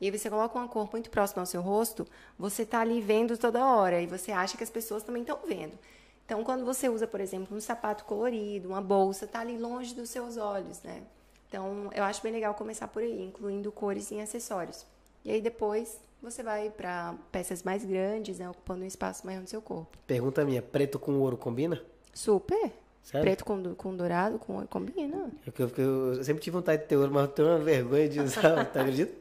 e 0.00 0.10
você 0.10 0.28
coloca 0.28 0.58
uma 0.58 0.68
cor 0.68 0.88
muito 0.92 1.08
próxima 1.10 1.42
ao 1.42 1.46
seu 1.46 1.60
rosto, 1.62 2.06
você 2.38 2.62
está 2.62 2.80
ali 2.80 3.00
vendo 3.00 3.38
toda 3.38 3.64
hora 3.64 4.00
e 4.00 4.06
você 4.06 4.30
acha 4.32 4.56
que 4.56 4.64
as 4.64 4.70
pessoas 4.70 5.02
também 5.02 5.22
estão 5.22 5.38
vendo. 5.46 5.78
Então, 6.26 6.42
quando 6.42 6.64
você 6.64 6.88
usa, 6.88 7.06
por 7.06 7.20
exemplo, 7.20 7.56
um 7.56 7.60
sapato 7.60 8.04
colorido, 8.04 8.68
uma 8.68 8.80
bolsa, 8.82 9.26
tá 9.26 9.40
ali 9.40 9.56
longe 9.56 9.94
dos 9.94 10.10
seus 10.10 10.36
olhos, 10.36 10.82
né? 10.82 11.02
Então, 11.48 11.88
eu 11.94 12.02
acho 12.02 12.20
bem 12.22 12.32
legal 12.32 12.52
começar 12.54 12.88
por 12.88 13.00
aí, 13.00 13.22
incluindo 13.22 13.70
cores 13.70 14.10
em 14.10 14.20
acessórios. 14.20 14.84
E 15.24 15.30
aí 15.30 15.40
depois 15.40 16.00
você 16.20 16.42
vai 16.42 16.68
para 16.70 17.14
peças 17.30 17.62
mais 17.62 17.84
grandes, 17.84 18.38
né, 18.40 18.50
ocupando 18.50 18.82
um 18.82 18.86
espaço 18.86 19.24
maior 19.24 19.40
no 19.40 19.46
seu 19.46 19.62
corpo. 19.62 19.96
Pergunta 20.06 20.44
minha, 20.44 20.60
preto 20.60 20.98
com 20.98 21.12
ouro 21.20 21.36
combina? 21.36 21.80
Super. 22.12 22.72
Sério? 23.04 23.24
Preto 23.24 23.44
com, 23.44 23.74
com 23.76 23.94
dourado, 23.94 24.36
com 24.40 24.54
ouro, 24.54 24.66
combina. 24.66 25.30
É 25.46 25.62
Eu, 25.62 25.70
eu- 25.78 26.14
eu 26.14 26.24
sempre 26.24 26.42
tive 26.42 26.56
vontade 26.56 26.82
de 26.82 26.88
ter 26.88 26.96
ouro, 26.96 27.12
mas 27.12 27.22
eu 27.24 27.28
tenho 27.28 27.48
uma 27.48 27.58
vergonha 27.58 28.08
de 28.08 28.18
usar, 28.20 28.64
tá 28.72 28.80
acredita? 28.80 29.12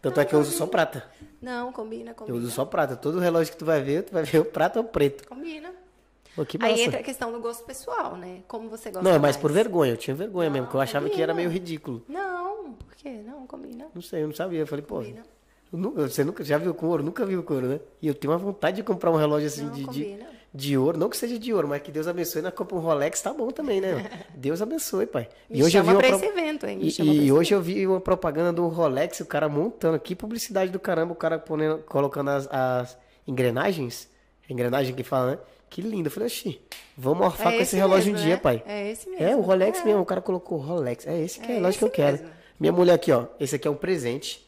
Tanto 0.00 0.20
é 0.20 0.24
que 0.24 0.32
eu 0.34 0.38
uso 0.38 0.52
só 0.52 0.66
prata. 0.66 1.04
Não, 1.42 1.72
combina, 1.72 2.12
Eu 2.12 2.14
combina. 2.14 2.38
uso 2.38 2.50
só 2.52 2.64
prata. 2.64 2.94
Todo 2.96 3.18
relógio 3.18 3.52
que 3.52 3.58
tu 3.58 3.64
vai 3.64 3.82
ver, 3.82 4.04
tu 4.04 4.12
vai 4.12 4.22
ver 4.22 4.38
o 4.38 4.44
prata 4.44 4.78
ou 4.78 4.84
o 4.84 4.88
preto. 4.88 5.26
Combina. 5.28 5.72
Pô. 6.36 6.46
Aí 6.60 6.80
entra 6.82 7.00
a 7.00 7.02
questão 7.02 7.32
do 7.32 7.40
gosto 7.40 7.64
pessoal, 7.64 8.16
né? 8.16 8.42
Como 8.46 8.68
você 8.68 8.90
gosta 8.90 9.06
Não, 9.08 9.14
é 9.14 9.18
mais 9.18 9.36
por 9.36 9.50
vergonha. 9.52 9.92
Eu 9.92 9.96
tinha 9.96 10.14
vergonha 10.14 10.48
mesmo, 10.48 10.66
porque 10.66 10.76
eu 10.76 10.78
Não, 10.78 10.82
achava 10.84 11.08
que 11.08 11.20
era 11.20 11.32
combina. 11.32 11.48
meio 11.48 11.50
ridículo. 11.50 12.02
Não, 12.08 12.72
por 12.74 12.94
quê? 12.94 13.20
Não, 13.26 13.46
combina. 13.46 13.86
Não 13.94 14.00
sei, 14.02 14.22
eu 14.22 14.28
não 14.28 14.34
sabia. 14.34 14.60
Eu 14.60 14.66
falei, 14.66 14.84
pô, 14.84 14.96
Combina. 14.96 15.22
eu 15.72 15.78
nunca- 15.78 16.08
você 16.08 16.24
nunca 16.24 16.44
já 16.44 16.56
viu 16.56 16.72
com 16.72 16.86
ouro? 16.86 17.02
Nunca 17.02 17.26
viu 17.26 17.42
com 17.42 17.54
ouro, 17.54 17.66
né? 17.66 17.80
E 18.00 18.06
eu 18.06 18.14
tenho 18.14 18.32
uma 18.32 18.38
vontade 18.38 18.76
de 18.76 18.82
comprar 18.82 19.10
um 19.10 19.16
relógio 19.16 19.48
assim 19.48 19.64
Não, 19.64 19.72
de, 19.72 19.80
de, 19.80 19.86
combina. 19.86 20.26
de 20.54 20.78
ouro. 20.78 20.96
Não 20.98 21.08
que 21.08 21.16
seja 21.16 21.36
de 21.38 21.52
ouro, 21.52 21.66
mas 21.68 21.82
que 21.82 21.90
Deus 21.90 22.06
abençoe. 22.06 22.40
Na 22.42 22.52
compra 22.52 22.76
um 22.76 22.80
Rolex 22.80 23.20
tá 23.20 23.32
bom 23.34 23.48
também, 23.50 23.80
né? 23.80 24.08
Deus 24.34 24.62
abençoe, 24.62 25.06
pai. 25.06 25.28
Me 25.48 25.68
chama 25.70 25.92
uma 25.92 25.98
pra 25.98 26.08
pro- 26.08 26.16
esse 26.16 26.26
evento, 26.26 26.64
hein? 26.66 26.78
Me 26.78 26.86
E, 26.86 26.90
chama 26.92 27.10
pra 27.12 27.20
e 27.20 27.24
esse 27.24 27.32
hoje 27.32 27.54
eu 27.54 27.60
vi 27.60 27.86
uma 27.86 28.00
propaganda 28.00 28.52
do 28.52 28.66
Rolex, 28.68 29.18
o 29.20 29.26
cara 29.26 29.48
montando. 29.48 29.98
Que 29.98 30.14
publicidade 30.14 30.70
do 30.70 30.78
caramba, 30.78 31.12
o 31.12 31.16
cara 31.16 31.38
ponendo, 31.40 31.78
colocando 31.78 32.28
as, 32.30 32.48
as 32.52 32.96
engrenagens. 33.26 34.08
Engrenagem 34.48 34.94
que 34.94 35.02
fala, 35.04 35.32
né? 35.32 35.38
Que 35.70 35.80
lindo. 35.80 36.08
Eu 36.08 36.10
falei, 36.10 36.26
oxi, 36.26 36.60
vamos 36.98 37.18
morfar 37.20 37.46
É 37.46 37.50
com 37.50 37.62
esse 37.62 37.62
esse 37.62 37.76
relógio 37.76 38.12
mesmo, 38.12 38.18
um 38.18 38.26
dia, 38.26 38.34
né? 38.34 38.40
pai. 38.40 38.62
É 38.66 38.90
esse 38.90 39.08
mesmo. 39.08 39.24
É, 39.24 39.36
o 39.36 39.40
Rolex 39.40 39.78
É. 39.78 39.84
mesmo. 39.84 40.02
O 40.02 40.04
cara 40.04 40.20
colocou 40.20 40.58
Rolex. 40.58 41.06
É 41.06 41.18
esse 41.18 41.38
que 41.38 41.46
é, 41.46 41.50
É 41.50 41.52
o 41.52 41.56
relógio 41.60 41.78
que 41.78 41.84
eu 41.84 41.90
quero. 41.90 42.16
mesmo. 42.18 42.30
Minha 42.58 42.72
mulher 42.72 42.92
aqui, 42.94 43.12
ó. 43.12 43.26
Esse 43.38 43.54
aqui 43.56 43.66
é 43.68 43.70
um 43.70 43.76
presente. 43.76 44.44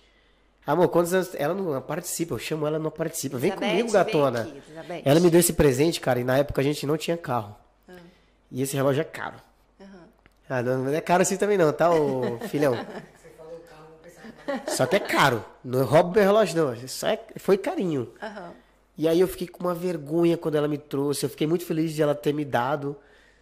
Amor, 0.66 0.88
quantos 0.88 1.14
anos? 1.14 1.30
Ela 1.36 1.54
não 1.54 1.80
participa. 1.80 2.34
Eu 2.34 2.38
chamo 2.38 2.66
ela, 2.66 2.78
não 2.78 2.90
participa. 2.90 3.38
Vem 3.38 3.50
Elizabeth, 3.50 3.68
comigo, 3.70 3.88
vem 3.88 3.92
gatona. 4.04 4.40
aqui, 4.42 4.50
Elizabeth. 4.68 5.02
ela 5.04 5.20
me 5.20 5.30
deu 5.30 5.40
esse 5.40 5.52
presente, 5.54 6.00
cara, 6.00 6.20
e 6.20 6.24
na 6.24 6.38
época 6.38 6.60
a 6.60 6.64
gente 6.64 6.84
não 6.86 6.96
tinha 6.96 7.16
carro. 7.16 7.56
E 8.50 8.60
esse 8.60 8.76
relógio 8.76 9.00
é 9.00 9.04
caro. 9.04 9.36
Ah, 10.48 10.60
não, 10.62 10.84
não 10.84 10.92
é 10.92 11.00
caro 11.00 11.22
assim 11.22 11.36
também 11.38 11.56
não, 11.56 11.72
tá, 11.72 11.90
ô 11.90 12.38
filhão? 12.50 12.74
Só 14.66 14.86
que 14.86 14.96
é 14.96 15.00
caro. 15.00 15.44
Não 15.64 15.84
roubo 15.84 16.12
meu 16.12 16.22
relógio, 16.22 16.56
não. 16.56 16.88
Só 16.88 17.08
é- 17.08 17.20
foi 17.36 17.56
carinho. 17.56 18.12
Aham. 18.22 18.52
E 18.96 19.08
aí 19.08 19.20
eu 19.20 19.28
fiquei 19.28 19.46
com 19.48 19.64
uma 19.64 19.74
vergonha 19.74 20.36
quando 20.36 20.56
ela 20.56 20.68
me 20.68 20.78
trouxe. 20.78 21.24
Eu 21.24 21.30
fiquei 21.30 21.46
muito 21.46 21.64
feliz 21.64 21.92
de 21.92 22.02
ela 22.02 22.14
ter 22.14 22.32
me 22.32 22.44
dado. 22.44 22.96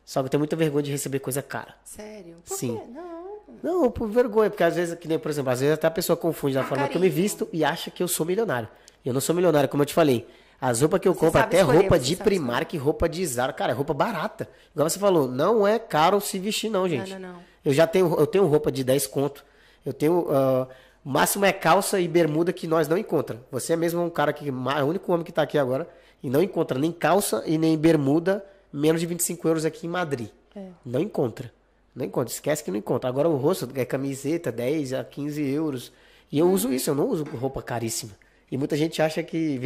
Só 0.04 0.20
que 0.20 0.26
eu 0.26 0.30
tenho 0.30 0.40
muita 0.40 0.56
vergonha 0.56 0.84
de 0.84 0.90
receber 0.90 1.18
coisa 1.18 1.42
cara. 1.42 1.74
Sério? 1.84 2.36
Por 2.46 2.56
Sim. 2.56 2.76
quê? 2.76 2.82
Não. 2.92 3.20
Não, 3.62 3.90
por 3.90 4.08
vergonha, 4.08 4.48
porque 4.48 4.62
às 4.62 4.76
vezes, 4.76 4.94
que 4.94 5.08
nem, 5.08 5.18
por 5.18 5.30
exemplo, 5.30 5.50
às 5.50 5.60
vezes 5.60 5.74
até 5.74 5.86
a 5.86 5.90
pessoa 5.90 6.16
confunde 6.16 6.54
da 6.54 6.64
forma 6.64 6.88
que 6.88 6.96
eu 6.96 7.00
me 7.00 7.08
carinho. 7.08 7.22
visto 7.22 7.48
e 7.52 7.64
acha 7.64 7.90
que 7.90 8.02
eu 8.02 8.08
sou 8.08 8.24
milionário. 8.24 8.68
Eu 9.04 9.12
não 9.12 9.20
sou 9.20 9.34
milionário, 9.34 9.68
como 9.68 9.82
eu 9.82 9.86
te 9.86 9.92
falei. 9.92 10.26
As 10.60 10.80
roupas 10.80 11.00
que 11.00 11.08
eu 11.08 11.14
compro, 11.14 11.32
sabe 11.32 11.44
até 11.44 11.60
escolher, 11.60 11.78
roupa 11.78 11.98
você 11.98 12.04
de 12.04 12.16
Primark, 12.16 12.76
roupa 12.76 13.08
de 13.08 13.26
Zara, 13.26 13.52
cara, 13.52 13.72
é 13.72 13.74
roupa 13.74 13.94
barata. 13.94 14.48
Igual 14.74 14.88
você 14.88 14.98
falou, 14.98 15.26
não 15.26 15.66
é 15.66 15.78
caro 15.78 16.20
se 16.20 16.38
vestir 16.38 16.70
não, 16.70 16.88
gente. 16.88 17.12
não, 17.14 17.32
não. 17.32 17.42
Eu 17.64 17.72
já 17.72 17.86
tenho, 17.86 18.14
eu 18.18 18.26
tenho 18.26 18.46
roupa 18.46 18.70
de 18.70 18.84
10 18.84 19.06
conto. 19.06 19.44
Eu 19.84 19.92
tenho, 19.92 20.26
ah, 20.30 20.68
o 21.04 21.08
máximo 21.08 21.44
é 21.44 21.52
calça 21.52 21.98
e 21.98 22.06
bermuda 22.06 22.52
que 22.52 22.66
nós 22.66 22.86
não 22.86 22.98
encontramos. 22.98 23.44
Você 23.50 23.72
é 23.72 23.76
mesmo 23.76 24.02
um 24.02 24.10
cara 24.10 24.32
que, 24.32 24.48
é 24.48 24.82
o 24.82 24.86
único 24.86 25.12
homem 25.12 25.24
que 25.24 25.32
tá 25.32 25.42
aqui 25.42 25.56
agora 25.56 25.88
e 26.22 26.28
não 26.28 26.42
encontra 26.42 26.78
nem 26.78 26.92
calça 26.92 27.42
e 27.46 27.56
nem 27.56 27.76
bermuda 27.76 28.44
menos 28.72 29.00
de 29.00 29.06
25 29.06 29.48
euros 29.48 29.64
aqui 29.64 29.86
em 29.86 29.90
Madrid. 29.90 30.28
É. 30.54 30.66
Não 30.84 31.00
encontra. 31.00 31.52
Não 31.94 32.04
encontra. 32.04 32.32
Esquece 32.32 32.62
que 32.62 32.70
não 32.70 32.78
encontra. 32.78 33.08
Agora 33.08 33.28
o 33.28 33.36
rosto 33.36 33.68
é 33.74 33.84
camiseta, 33.84 34.52
10 34.52 34.92
a 34.92 35.04
15 35.04 35.42
euros. 35.42 35.92
E 36.30 36.38
eu 36.38 36.50
uso 36.50 36.72
isso, 36.72 36.90
eu 36.90 36.94
não 36.94 37.08
uso 37.08 37.24
roupa 37.24 37.62
caríssima. 37.62 38.12
E 38.50 38.58
muita 38.58 38.76
gente 38.76 39.00
acha 39.00 39.22
que. 39.22 39.60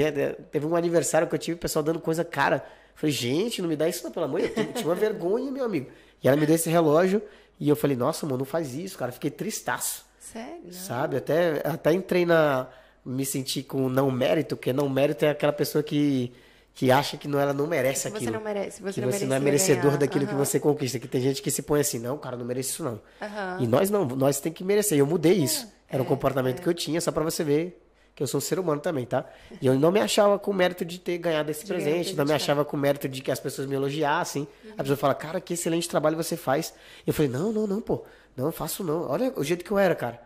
Teve 0.50 0.66
um 0.66 0.76
aniversário 0.76 1.26
que 1.26 1.34
eu 1.34 1.38
tive, 1.38 1.56
o 1.56 1.60
pessoal 1.60 1.82
dando 1.82 1.98
coisa 1.98 2.24
cara. 2.24 2.56
Eu 2.56 2.96
falei, 3.00 3.12
gente, 3.12 3.60
não 3.60 3.68
me 3.68 3.76
dá 3.76 3.88
isso 3.88 4.04
não, 4.04 4.12
pelo 4.12 4.26
amor 4.26 4.40
de 4.40 4.48
Deus. 4.48 4.68
Eu 4.68 4.72
tinha 4.72 4.88
uma 4.88 4.94
vergonha, 4.96 5.50
meu 5.50 5.64
amigo. 5.64 5.90
E 6.22 6.28
ela 6.28 6.36
me 6.36 6.46
deu 6.46 6.54
esse 6.54 6.70
relógio 6.70 7.20
e 7.58 7.68
eu 7.68 7.76
falei, 7.76 7.96
nossa, 7.96 8.24
mano, 8.24 8.38
não 8.38 8.44
faz 8.44 8.74
isso, 8.74 8.96
cara. 8.96 9.10
Fiquei 9.10 9.30
tristaço. 9.30 10.03
Sério? 10.32 10.72
Sabe? 10.72 11.16
Até, 11.16 11.60
até 11.64 11.92
entrei 11.92 12.24
na. 12.24 12.66
Me 13.04 13.24
senti 13.26 13.62
com 13.62 13.88
não 13.90 14.10
mérito, 14.10 14.56
porque 14.56 14.72
não 14.72 14.88
mérito 14.88 15.26
é 15.26 15.30
aquela 15.30 15.52
pessoa 15.52 15.84
que, 15.84 16.32
que 16.74 16.90
acha 16.90 17.18
que 17.18 17.28
não, 17.28 17.38
ela 17.38 17.52
não 17.52 17.66
merece 17.66 18.10
Que 18.10 18.16
aquilo. 18.16 18.24
você 18.32 18.38
não 18.38 18.40
merece, 18.42 18.82
você 18.82 18.94
que 18.94 19.06
não 19.06 19.12
você 19.12 19.26
não 19.26 19.36
é 19.36 19.40
merecedor 19.40 19.82
ganhar. 19.82 19.96
daquilo 19.98 20.26
que 20.26 20.32
Aham. 20.32 20.42
você 20.44 20.58
conquista. 20.58 20.98
Que 20.98 21.06
tem 21.06 21.20
gente 21.20 21.42
que 21.42 21.50
se 21.50 21.60
põe 21.60 21.80
assim, 21.80 21.98
não, 21.98 22.16
cara, 22.16 22.34
não 22.34 22.46
merece 22.46 22.70
isso 22.70 22.82
não. 22.82 22.98
Aham. 23.20 23.58
E 23.60 23.66
nós 23.66 23.90
não, 23.90 24.06
nós 24.06 24.40
tem 24.40 24.50
que 24.50 24.64
merecer. 24.64 24.98
Eu 24.98 25.06
mudei 25.06 25.34
isso. 25.34 25.68
Era 25.86 26.02
um 26.02 26.06
comportamento 26.06 26.62
que 26.62 26.66
eu 26.66 26.72
tinha, 26.72 26.98
só 26.98 27.12
pra 27.12 27.22
você 27.22 27.44
ver 27.44 27.80
que 28.14 28.22
eu 28.22 28.26
sou 28.28 28.38
um 28.38 28.40
ser 28.40 28.60
humano 28.60 28.80
também, 28.80 29.04
tá? 29.04 29.26
E 29.60 29.66
eu 29.66 29.74
não 29.74 29.90
me 29.90 30.00
achava 30.00 30.38
com 30.38 30.52
mérito 30.52 30.84
de 30.84 31.00
ter 31.00 31.18
ganhado 31.18 31.50
esse 31.50 31.64
um 31.64 31.66
presente, 31.66 32.14
não 32.14 32.24
me 32.24 32.32
achava 32.32 32.64
com 32.64 32.76
mérito 32.76 33.08
de 33.08 33.20
que 33.20 33.30
as 33.30 33.40
pessoas 33.40 33.66
me 33.66 33.74
elogiassem. 33.74 34.46
A 34.78 34.82
pessoa 34.82 34.96
fala, 34.96 35.14
cara, 35.14 35.40
que 35.40 35.54
excelente 35.54 35.88
trabalho 35.88 36.16
você 36.16 36.36
faz. 36.36 36.72
Eu 37.04 37.12
falei, 37.12 37.28
não, 37.30 37.52
não, 37.52 37.66
não, 37.66 37.80
pô, 37.80 38.04
não 38.36 38.50
faço 38.52 38.82
não. 38.84 39.08
Olha 39.08 39.32
o 39.36 39.44
jeito 39.44 39.64
que 39.64 39.70
eu 39.70 39.78
era, 39.78 39.94
cara. 39.94 40.20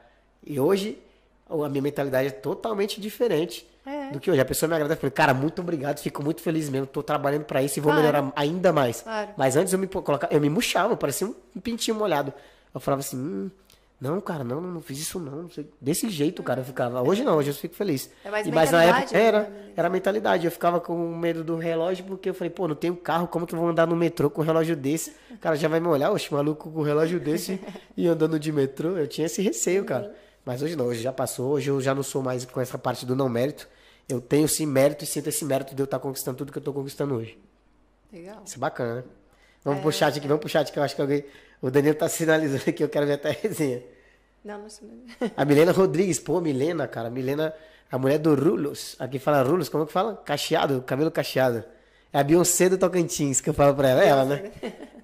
E 0.45 0.59
hoje, 0.59 0.99
a 1.49 1.69
minha 1.69 1.83
mentalidade 1.83 2.29
é 2.29 2.31
totalmente 2.33 3.01
diferente 3.01 3.67
É. 3.87 4.11
do 4.11 4.21
que 4.21 4.31
hoje. 4.31 4.41
A 4.41 4.45
pessoa 4.45 4.69
me 4.69 4.75
agradece, 4.75 4.97
eu 4.99 5.01
falei, 5.01 5.11
cara, 5.13 5.35
muito 5.35 5.61
obrigado, 5.61 5.99
fico 5.99 6.23
muito 6.23 6.41
feliz 6.41 6.69
mesmo, 6.69 6.87
tô 6.87 7.03
trabalhando 7.03 7.45
pra 7.45 7.63
isso 7.63 7.79
e 7.79 7.81
vou 7.83 7.93
Claro. 7.93 8.07
melhorar 8.07 8.33
ainda 8.37 8.73
mais. 8.73 9.03
Claro. 9.03 9.31
Mas 9.37 9.57
antes 9.57 9.73
eu 9.73 9.79
me 9.79 9.87
colocava, 9.87 10.33
eu 10.33 10.41
me 10.41 10.49
murchava, 10.49 10.97
parecia 10.97 11.27
um 11.27 11.61
pintinho 11.61 11.97
molhado. 11.97 12.33
Eu 12.75 12.81
falava 12.81 13.01
assim, 13.01 13.17
hum, 13.17 13.51
não, 14.01 14.21
cara, 14.21 14.45
não, 14.45 14.61
não, 14.61 14.81
fiz 14.81 14.99
isso 15.01 15.19
não. 15.19 15.49
Desse 15.81 16.09
jeito, 16.09 16.41
cara, 16.41 16.61
eu 16.61 16.65
ficava. 16.65 17.03
Hoje 17.03 17.25
não, 17.25 17.37
hoje 17.37 17.51
eu 17.51 17.55
fico 17.55 17.75
feliz. 17.75 18.09
É 18.25 18.31
mais 18.31 18.47
E, 18.47 18.53
mas 18.53 18.71
na 18.71 18.85
época 18.85 19.13
né? 19.13 19.25
era, 19.25 19.53
era 19.77 19.89
a 19.89 19.91
mentalidade. 19.91 20.45
Eu 20.45 20.53
ficava 20.53 20.81
com 20.81 21.17
medo 21.17 21.43
do 21.43 21.57
relógio 21.57 22.05
porque 22.05 22.31
eu 22.31 22.35
falei, 22.35 22.51
pô, 22.51 22.69
não 22.69 22.77
tenho 22.77 22.95
carro, 22.95 23.27
como 23.27 23.45
que 23.45 23.55
eu 23.55 23.59
vou 23.59 23.69
andar 23.69 23.89
no 23.89 23.97
metrô 23.97 24.31
com 24.31 24.41
um 24.41 24.45
relógio 24.45 24.77
desse? 24.77 25.17
O 25.33 25.39
cara 25.39 25.57
já 25.57 25.67
vai 25.67 25.81
me 25.81 25.89
olhar, 25.89 26.13
oxe, 26.13 26.33
maluco 26.33 26.71
com 26.71 26.79
um 26.79 26.85
relógio 26.85 27.19
desse 27.19 27.61
e 27.97 28.07
andando 28.07 28.39
de 28.39 28.53
metrô. 28.53 28.97
Eu 28.97 29.09
tinha 29.09 29.27
esse 29.27 29.43
receio, 29.43 29.85
cara. 29.85 30.15
Mas 30.45 30.63
hoje 30.63 30.77
não, 30.77 30.87
hoje 30.87 31.03
já 31.03 31.13
passou, 31.13 31.51
hoje 31.51 31.69
eu 31.69 31.81
já 31.81 31.93
não 31.93 32.05
sou 32.05 32.23
mais 32.23 32.45
com 32.45 32.61
essa 32.61 32.79
parte 32.79 33.05
do 33.05 33.17
não 33.17 33.29
mérito. 33.29 33.69
Eu 34.09 34.21
tenho 34.21 34.49
sim 34.49 34.65
mérito 34.65 35.03
e 35.03 35.07
sinto 35.09 35.29
esse 35.29 35.45
mérito 35.45 35.75
de 35.75 35.83
eu 35.83 35.85
estar 35.85 35.99
conquistando 35.99 36.39
tudo 36.39 36.53
que 36.53 36.59
eu 36.59 36.63
tô 36.63 36.73
conquistando 36.73 37.17
hoje. 37.17 37.37
Legal. 38.13 38.43
Isso 38.47 38.57
é 38.57 38.59
bacana, 38.59 38.95
né? 38.95 39.05
Vamos 39.65 39.83
pro 39.83 39.93
chat 39.93 40.17
aqui, 40.17 40.27
vamos 40.27 40.41
pro 40.41 40.49
chat 40.49 40.73
que 40.73 40.79
eu 40.79 40.83
acho 40.83 40.95
que 40.95 41.03
alguém. 41.03 41.25
O 41.61 41.71
Danilo 41.71 41.95
tá 41.95 42.09
sinalizando 42.09 42.65
aqui, 42.69 42.83
eu 42.83 42.89
quero 42.89 43.07
ver 43.07 43.15
até 43.15 43.31
a 43.31 43.33
resenha. 43.33 43.83
Não, 44.45 44.63
não 44.63 44.69
sei. 44.71 44.89
A 45.37 45.45
Milena 45.45 45.73
Rodrigues, 45.73 46.19
pô, 46.21 46.41
Milena, 46.41 46.87
cara. 46.87 47.11
Milena, 47.11 47.53
a 47.91 47.99
mulher 47.99 48.19
do 48.19 48.35
Rulos. 48.35 48.95
Aqui 48.99 49.19
fala 49.19 49.43
Rulos, 49.43 49.69
como 49.69 49.85
que 49.87 49.93
fala? 49.93 50.17
Cacheado, 50.25 50.81
cabelo 50.83 51.11
cacheado. 51.11 51.65
É 52.13 52.19
a 52.21 52.23
Beyoncé 52.23 52.69
do 52.69 52.79
Tocantins 52.79 53.41
que 53.41 53.51
eu 53.51 53.55
falo 53.55 53.75
pra 53.75 53.89
ela. 53.91 54.05
É 54.05 54.09
ela, 54.09 54.25
né? 54.25 54.51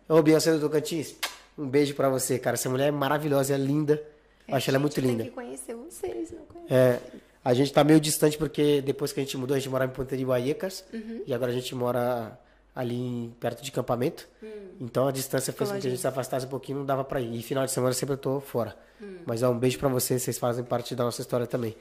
Ô, 0.08 0.22
Beyoncé 0.22 0.52
do 0.52 0.60
Tocantins, 0.60 1.16
um 1.58 1.66
beijo 1.68 1.94
pra 1.94 2.08
você, 2.08 2.38
cara. 2.38 2.54
Essa 2.54 2.70
mulher 2.70 2.88
é 2.88 2.90
maravilhosa, 2.90 3.54
é 3.54 3.58
linda. 3.58 4.02
Eu 4.46 4.54
acho 4.54 4.70
ela 4.70 4.78
muito 4.78 5.00
linda. 5.00 5.24
Tem 5.24 5.26
que 5.26 5.34
conhecer 5.34 5.74
vocês, 5.74 6.30
não 6.30 6.44
conheço. 6.46 6.72
É, 6.72 7.00
a 7.44 7.52
gente 7.52 7.72
tá 7.72 7.82
meio 7.82 7.98
distante 8.00 8.38
porque 8.38 8.80
depois 8.80 9.12
que 9.12 9.20
a 9.20 9.22
gente 9.22 9.36
mudou, 9.36 9.54
a 9.56 9.58
gente 9.58 9.68
morava 9.68 9.90
em 9.90 9.94
Ponta 9.94 10.16
de 10.16 10.24
Guaiecas 10.24 10.84
Uhum. 10.92 11.22
e 11.26 11.34
agora 11.34 11.50
a 11.50 11.54
gente 11.54 11.74
mora 11.74 12.38
ali 12.74 12.96
em- 12.96 13.34
perto 13.38 13.62
de 13.62 13.70
campamento. 13.70 14.28
Hum. 14.42 14.48
Então 14.80 15.06
a 15.08 15.12
distância 15.12 15.52
fez 15.52 15.70
com 15.70 15.78
que 15.78 15.86
a 15.86 15.90
gente 15.90 16.00
se 16.00 16.06
afastasse 16.08 16.46
um 16.46 16.48
pouquinho, 16.48 16.78
não 16.78 16.86
dava 16.86 17.04
pra 17.04 17.20
ir. 17.20 17.34
E 17.38 17.42
final 17.42 17.64
de 17.64 17.70
semana 17.70 17.92
sempre 17.92 18.14
eu 18.14 18.18
tô 18.18 18.40
fora. 18.40 18.76
Hum. 19.00 19.18
Mas 19.26 19.42
ó, 19.42 19.50
um 19.50 19.58
beijo 19.58 19.78
pra 19.78 19.88
vocês, 19.88 20.22
vocês 20.22 20.38
fazem 20.38 20.64
parte 20.64 20.94
da 20.94 21.04
nossa 21.04 21.20
história 21.20 21.46
também. 21.46 21.76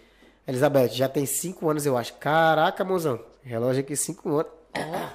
Elizabeth, 0.47 0.89
já 0.89 1.07
tem 1.07 1.25
cinco 1.25 1.69
anos, 1.69 1.85
eu 1.85 1.97
acho. 1.97 2.13
Caraca, 2.15 2.83
mozão. 2.83 3.19
Relógio 3.43 3.81
aqui, 3.81 3.95
cinco 3.95 4.37
anos. 4.39 4.51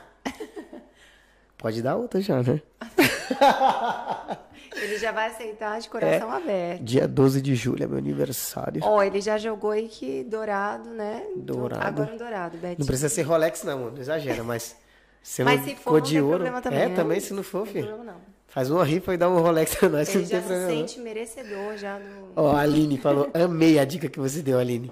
Pode 1.59 1.83
dar 1.83 1.97
outra 1.97 2.21
já, 2.21 2.43
né? 2.43 2.63
Ele 4.81 4.97
já 4.97 5.11
vai 5.11 5.27
aceitar 5.27 5.77
É. 5.77 5.81
de 5.81 5.89
coração 5.89 6.31
aberto. 6.31 6.83
Dia 6.85 7.09
12 7.09 7.41
de 7.43 7.55
julho 7.57 7.83
é 7.83 7.87
meu 7.87 7.99
aniversário. 7.99 8.81
Ó, 8.85 9.03
ele 9.03 9.21
já 9.21 9.37
jogou 9.37 9.73
aí 9.73 9.89
que 9.89 10.23
dourado, 10.23 10.89
né? 10.91 11.25
Dourado. 11.37 11.85
Agora 11.85 12.13
um 12.15 12.17
dourado, 12.17 12.57
Betinho. 12.59 12.77
Não 12.79 12.87
precisa 12.87 13.09
ser 13.09 13.23
Rolex, 13.23 13.65
não, 13.65 13.79
mano. 13.81 13.91
Não 13.93 14.01
exagera, 14.01 14.45
mas. 14.45 14.77
Se 15.23 15.45
Mas 15.45 15.61
não 15.61 15.67
se 15.69 15.77
for, 15.77 16.01
de 16.01 16.13
tem 16.13 16.21
ouro. 16.23 16.35
problema 16.37 16.63
também, 16.63 16.79
é, 16.81 16.89
né? 16.89 16.95
também 16.95 17.21
se 17.21 17.35
não 17.35 17.43
for, 17.43 17.59
Não 17.59 17.65
tem 17.65 17.73
filho. 17.75 17.87
problema, 17.89 18.13
não. 18.13 18.21
Faz 18.49 18.71
uma 18.71 18.83
rifa 18.85 19.13
e 19.13 19.17
dá 19.19 19.29
um 19.29 19.41
Rolex 19.41 19.75
pra 19.75 19.89
nós, 19.91 20.09
Ele 20.15 20.23
não 20.25 20.31
já 20.31 20.39
tem 20.39 20.41
se 20.41 20.47
problema. 20.55 20.73
não. 20.73 20.79
sente 20.89 21.01
merecedor 21.01 21.77
já 21.77 21.99
do... 21.99 22.05
Ó, 22.35 22.51
a 22.53 22.61
Aline 22.61 22.97
falou, 22.99 23.29
amei 23.35 23.79
a 23.79 23.85
dica 23.85 24.09
que 24.09 24.19
você 24.19 24.41
deu, 24.43 24.59
Aline. 24.59 24.91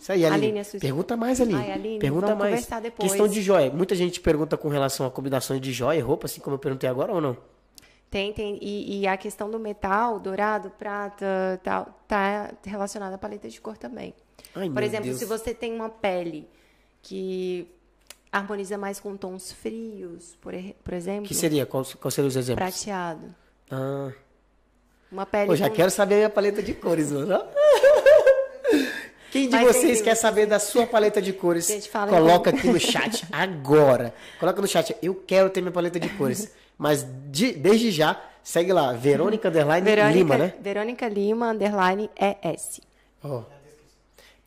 Isso 0.00 0.10
aí, 0.12 0.24
Aline. 0.24 0.46
Aline, 0.46 0.64
sua- 0.64 0.80
Pergunta 0.80 1.16
mais, 1.16 1.40
Aline. 1.40 1.58
Ai, 1.60 1.72
Aline, 1.72 1.98
pergunta 1.98 2.26
vamos 2.26 2.40
mais. 2.40 2.50
conversar 2.54 2.80
depois. 2.80 3.08
Questão 3.10 3.28
de 3.28 3.40
joia. 3.42 3.70
Muita 3.70 3.94
gente 3.94 4.20
pergunta 4.20 4.56
com 4.56 4.68
relação 4.68 5.06
a 5.06 5.10
combinações 5.10 5.60
de 5.60 5.72
joia 5.72 5.98
e 5.98 6.00
roupa, 6.00 6.26
assim 6.26 6.40
como 6.40 6.54
eu 6.54 6.58
perguntei 6.58 6.88
agora 6.88 7.12
ou 7.12 7.20
não? 7.20 7.36
Tem, 8.10 8.32
tem. 8.32 8.58
E, 8.62 9.00
e 9.00 9.06
a 9.06 9.16
questão 9.16 9.50
do 9.50 9.58
metal, 9.58 10.18
dourado, 10.20 10.70
prata, 10.70 11.60
tal, 11.62 11.86
tá 12.06 12.52
relacionada 12.64 13.14
à 13.16 13.18
paleta 13.18 13.48
de 13.48 13.60
cor 13.60 13.76
também. 13.76 14.14
Ai, 14.54 14.70
Por 14.70 14.82
exemplo, 14.82 15.06
Deus. 15.06 15.18
se 15.18 15.24
você 15.24 15.52
tem 15.52 15.72
uma 15.74 15.88
pele 15.88 16.48
que 17.02 17.66
harmoniza 18.32 18.76
mais 18.76 19.00
com 19.00 19.16
tons 19.16 19.52
frios, 19.52 20.36
por, 20.40 20.52
por 20.84 20.92
exemplo, 20.94 21.26
que 21.26 21.34
seria? 21.34 21.64
Qual, 21.66 21.84
qual 22.00 22.10
seria 22.10 22.28
os 22.28 22.36
exemplos? 22.36 22.64
prateado. 22.70 23.34
Ah. 23.70 24.12
Uma 25.10 25.24
pele 25.24 25.46
Pô, 25.46 25.56
já 25.56 25.68
com- 25.68 25.74
quero 25.76 25.90
saber 25.90 26.14
a 26.14 26.18
minha 26.18 26.30
paleta 26.30 26.62
de 26.62 26.74
cores, 26.74 27.12
mano. 27.12 27.44
Quem 29.30 29.48
de 29.48 29.56
Mas 29.56 29.66
vocês 29.76 29.98
tem- 29.98 30.04
quer 30.04 30.14
saber 30.14 30.46
da 30.46 30.58
sua 30.58 30.86
paleta 30.86 31.20
de 31.20 31.32
cores? 31.32 31.66
Gente, 31.66 31.90
Coloca 31.90 32.50
aqui 32.50 32.66
no 32.68 32.78
chat 32.80 33.26
agora. 33.30 34.14
Coloca 34.40 34.60
no 34.62 34.68
chat. 34.68 34.96
Eu 35.02 35.14
quero 35.14 35.50
ter 35.50 35.60
minha 35.60 35.72
paleta 35.72 35.98
de 36.00 36.08
cores. 36.10 36.50
Mas 36.78 37.06
de- 37.30 37.52
desde 37.52 37.90
já, 37.90 38.20
segue 38.42 38.72
lá. 38.72 38.92
Verônica 38.92 39.48
Underline 39.48 39.84
Verônica 39.84 40.16
Lima, 40.18 40.38
né? 40.38 40.54
Verônica 40.60 41.08
Lima, 41.08 41.50
underline 41.50 42.10
ES. 42.16 42.80
Ó. 43.22 43.42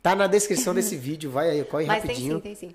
Tá 0.02 0.14
na 0.14 0.26
descrição 0.26 0.74
desse 0.74 0.96
vídeo. 0.96 1.30
Vai 1.30 1.50
aí, 1.50 1.64
corre 1.64 1.86
Mas 1.86 2.02
tem 2.02 2.10
rapidinho. 2.10 2.36
sim, 2.36 2.40
tem 2.40 2.54
sim. 2.54 2.74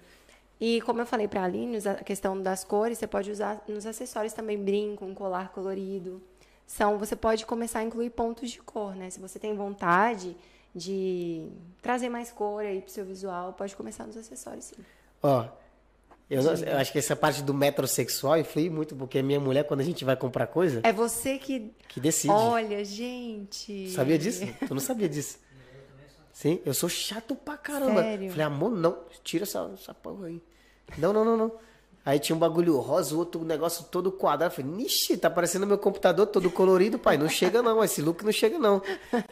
E 0.59 0.81
como 0.81 1.01
eu 1.01 1.05
falei 1.05 1.27
para 1.27 1.41
a 1.41 1.43
Aline, 1.45 1.77
a 1.87 1.95
questão 1.95 2.41
das 2.41 2.63
cores, 2.63 2.97
você 2.97 3.07
pode 3.07 3.29
usar 3.31 3.63
nos 3.67 3.85
acessórios 3.85 4.33
também 4.33 4.57
brinco, 4.57 5.03
um 5.05 5.13
colar 5.13 5.51
colorido. 5.51 6.21
São, 6.65 6.97
você 6.97 7.15
pode 7.15 7.45
começar 7.45 7.79
a 7.79 7.83
incluir 7.83 8.09
pontos 8.11 8.49
de 8.49 8.59
cor, 8.59 8.95
né? 8.95 9.09
Se 9.09 9.19
você 9.19 9.37
tem 9.37 9.53
vontade 9.55 10.35
de 10.73 11.47
trazer 11.81 12.09
mais 12.09 12.31
cor 12.31 12.63
aí 12.63 12.81
pro 12.81 12.91
seu 12.91 13.05
visual, 13.05 13.53
pode 13.53 13.75
começar 13.75 14.05
nos 14.07 14.17
acessórios, 14.17 14.65
sim. 14.65 14.75
Ó. 15.21 15.45
Eu, 16.27 16.41
eu 16.41 16.77
acho 16.77 16.91
que 16.91 16.97
essa 16.97 17.15
parte 17.15 17.43
do 17.43 17.53
metrosexual 17.53 18.35
influi 18.39 18.67
muito, 18.67 18.95
porque 18.95 19.21
minha 19.21 19.39
mulher, 19.39 19.63
quando 19.63 19.81
a 19.81 19.83
gente 19.83 20.03
vai 20.03 20.15
comprar 20.15 20.47
coisa, 20.47 20.81
É 20.83 20.91
você 20.91 21.37
que. 21.37 21.71
que 21.87 21.99
decide. 21.99 22.33
Olha, 22.33 22.83
gente. 22.83 23.91
Sabia 23.91 24.17
disso? 24.17 24.43
Tu 24.67 24.73
não 24.73 24.81
sabia 24.81 25.07
disso? 25.07 25.37
Sim, 26.35 26.59
eu 26.65 26.73
sou 26.73 26.89
chato 26.89 27.33
pra 27.33 27.55
caramba. 27.55 28.01
Sério? 28.03 28.29
Falei, 28.29 28.45
amor, 28.45 28.69
não, 28.71 28.97
tira 29.23 29.43
essa, 29.45 29.71
essa 29.73 29.93
porra 29.93 30.27
aí. 30.27 30.41
Não, 30.97 31.13
não, 31.13 31.23
não, 31.23 31.37
não. 31.37 31.51
Aí 32.05 32.19
tinha 32.19 32.35
um 32.35 32.39
bagulho 32.39 32.77
rosa, 32.77 33.15
outro 33.15 33.45
negócio 33.45 33.85
todo 33.85 34.11
quadrado. 34.11 34.53
Falei, 34.53 34.69
nixe, 34.69 35.15
tá 35.15 35.29
parecendo 35.29 35.65
meu 35.65 35.77
computador 35.77 36.27
todo 36.27 36.51
colorido, 36.51 36.99
pai. 36.99 37.17
Não 37.17 37.29
chega 37.29 37.61
não, 37.63 37.81
esse 37.81 38.01
look 38.01 38.21
não 38.25 38.33
chega 38.33 38.59
não. 38.59 38.81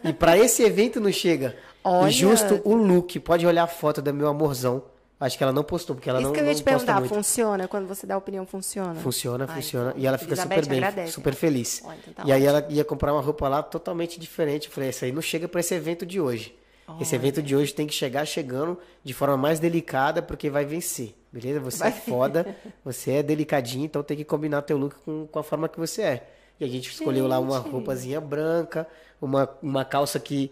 E 0.01 0.13
pra 0.13 0.37
esse 0.37 0.63
evento 0.63 1.01
não 1.01 1.11
chega. 1.11 1.57
Olha. 1.83 2.07
E 2.07 2.11
justo 2.11 2.61
o 2.63 2.73
look, 2.73 3.19
pode 3.19 3.45
olhar 3.45 3.63
a 3.63 3.67
foto 3.67 4.01
da 4.01 4.13
meu 4.13 4.29
amorzão. 4.29 4.85
Acho 5.19 5.37
que 5.37 5.43
ela 5.43 5.53
não 5.53 5.63
postou, 5.63 5.97
porque 5.97 6.09
ela 6.09 6.19
Isso 6.19 6.27
não, 6.29 6.33
que 6.33 6.39
eu 6.39 6.45
ia 6.45 6.55
te 6.55 6.63
perguntar, 6.63 6.99
muito. 7.01 7.13
funciona? 7.13 7.67
Quando 7.67 7.85
você 7.85 8.07
dá 8.07 8.17
opinião, 8.17 8.45
funciona? 8.45 8.95
Funciona, 8.95 9.43
Ah, 9.43 9.55
funciona. 9.55 9.89
então, 9.91 10.01
E 10.01 10.07
ela 10.07 10.17
fica 10.17 10.31
Elizabeth 10.33 10.55
super 10.55 10.69
bem, 10.69 10.77
agradece. 10.79 11.11
super 11.11 11.35
feliz. 11.35 11.81
Ó, 11.85 11.93
então 11.93 12.13
tá 12.13 12.23
e 12.25 12.31
aí 12.31 12.45
ela 12.45 12.65
ia 12.69 12.83
comprar 12.85 13.13
uma 13.13 13.21
roupa 13.21 13.47
lá 13.49 13.61
totalmente 13.61 14.19
diferente. 14.19 14.67
Eu 14.67 14.73
falei, 14.73 14.89
essa 14.89 15.05
aí 15.05 15.11
não 15.11 15.21
chega 15.21 15.47
para 15.49 15.59
esse 15.59 15.73
evento 15.75 16.05
de 16.05 16.19
hoje. 16.19 16.55
Esse 16.99 17.15
evento 17.15 17.41
de 17.41 17.55
hoje 17.55 17.73
tem 17.73 17.87
que 17.87 17.93
chegar 17.93 18.25
chegando 18.25 18.77
de 19.03 19.13
forma 19.13 19.37
mais 19.37 19.59
delicada, 19.59 20.21
porque 20.21 20.49
vai 20.49 20.65
vencer. 20.65 21.15
Beleza? 21.31 21.59
Você 21.61 21.87
é 21.87 21.91
foda, 21.91 22.55
você 22.83 23.11
é 23.11 23.23
delicadinho, 23.23 23.85
então 23.85 24.03
tem 24.03 24.17
que 24.17 24.25
combinar 24.25 24.61
teu 24.61 24.77
look 24.77 24.95
com, 25.03 25.25
com 25.25 25.39
a 25.39 25.43
forma 25.43 25.67
que 25.69 25.79
você 25.79 26.01
é. 26.01 26.27
E 26.59 26.65
a 26.65 26.67
gente 26.67 26.91
escolheu 26.91 27.27
lá 27.27 27.39
uma 27.39 27.59
Gente. 27.59 27.71
roupazinha 27.71 28.21
branca, 28.21 28.87
uma, 29.21 29.49
uma 29.61 29.83
calça 29.83 30.19
que 30.19 30.51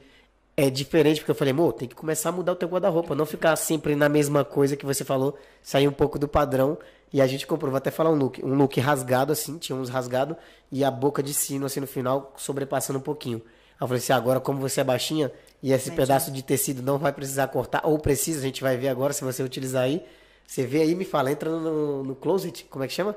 é 0.58 0.70
diferente, 0.70 1.20
porque 1.20 1.32
eu 1.32 1.36
falei, 1.36 1.52
amor, 1.52 1.74
tem 1.74 1.88
que 1.88 1.96
começar 1.96 2.30
a 2.30 2.32
mudar 2.32 2.54
o 2.54 2.56
teu 2.56 2.68
guarda-roupa, 2.68 3.16
não 3.16 3.26
ficar 3.26 3.56
sempre 3.56 3.96
na 3.96 4.10
mesma 4.10 4.44
coisa 4.44 4.76
que 4.76 4.86
você 4.86 5.04
falou, 5.04 5.38
sair 5.62 5.88
um 5.88 5.94
pouco 5.94 6.18
do 6.18 6.28
padrão. 6.28 6.78
E 7.14 7.22
a 7.22 7.28
gente 7.28 7.46
comprou, 7.46 7.72
vou 7.72 7.78
até 7.78 7.92
falar 7.92 8.10
um 8.10 8.16
look, 8.16 8.44
um 8.44 8.56
look 8.56 8.80
rasgado 8.80 9.34
assim, 9.34 9.58
tinha 9.58 9.76
uns 9.76 9.90
rasgados 9.90 10.38
e 10.72 10.84
a 10.84 10.90
boca 10.90 11.22
de 11.22 11.34
sino 11.34 11.66
assim 11.66 11.82
no 11.82 11.88
final, 11.88 12.34
sobrepassando 12.38 13.00
um 13.00 13.02
pouquinho. 13.02 13.42
Eu 13.82 13.88
falei 13.88 13.98
assim, 13.98 14.14
agora 14.14 14.40
como 14.40 14.60
você 14.60 14.82
é 14.82 14.84
baixinha 14.84 15.32
e 15.62 15.74
esse 15.74 15.90
pedaço 15.92 16.32
de 16.32 16.44
tecido 16.44 16.82
não 16.84 16.98
vai 17.00 17.12
precisar 17.12 17.48
cortar, 17.48 17.82
ou 17.84 17.98
precisa, 17.98 18.40
a 18.40 18.44
gente 18.44 18.62
vai 18.62 18.78
ver 18.78 18.90
agora 18.90 19.12
se 19.12 19.24
você 19.24 19.42
utilizar 19.44 19.84
aí. 19.84 20.06
Você 20.46 20.66
vê 20.66 20.82
aí, 20.82 20.94
me 20.96 21.04
fala, 21.06 21.32
entra 21.32 21.50
no, 21.50 22.04
no 22.04 22.16
closet, 22.16 22.66
como 22.70 22.84
é 22.84 22.88
que 22.88 22.94
chama? 22.94 23.16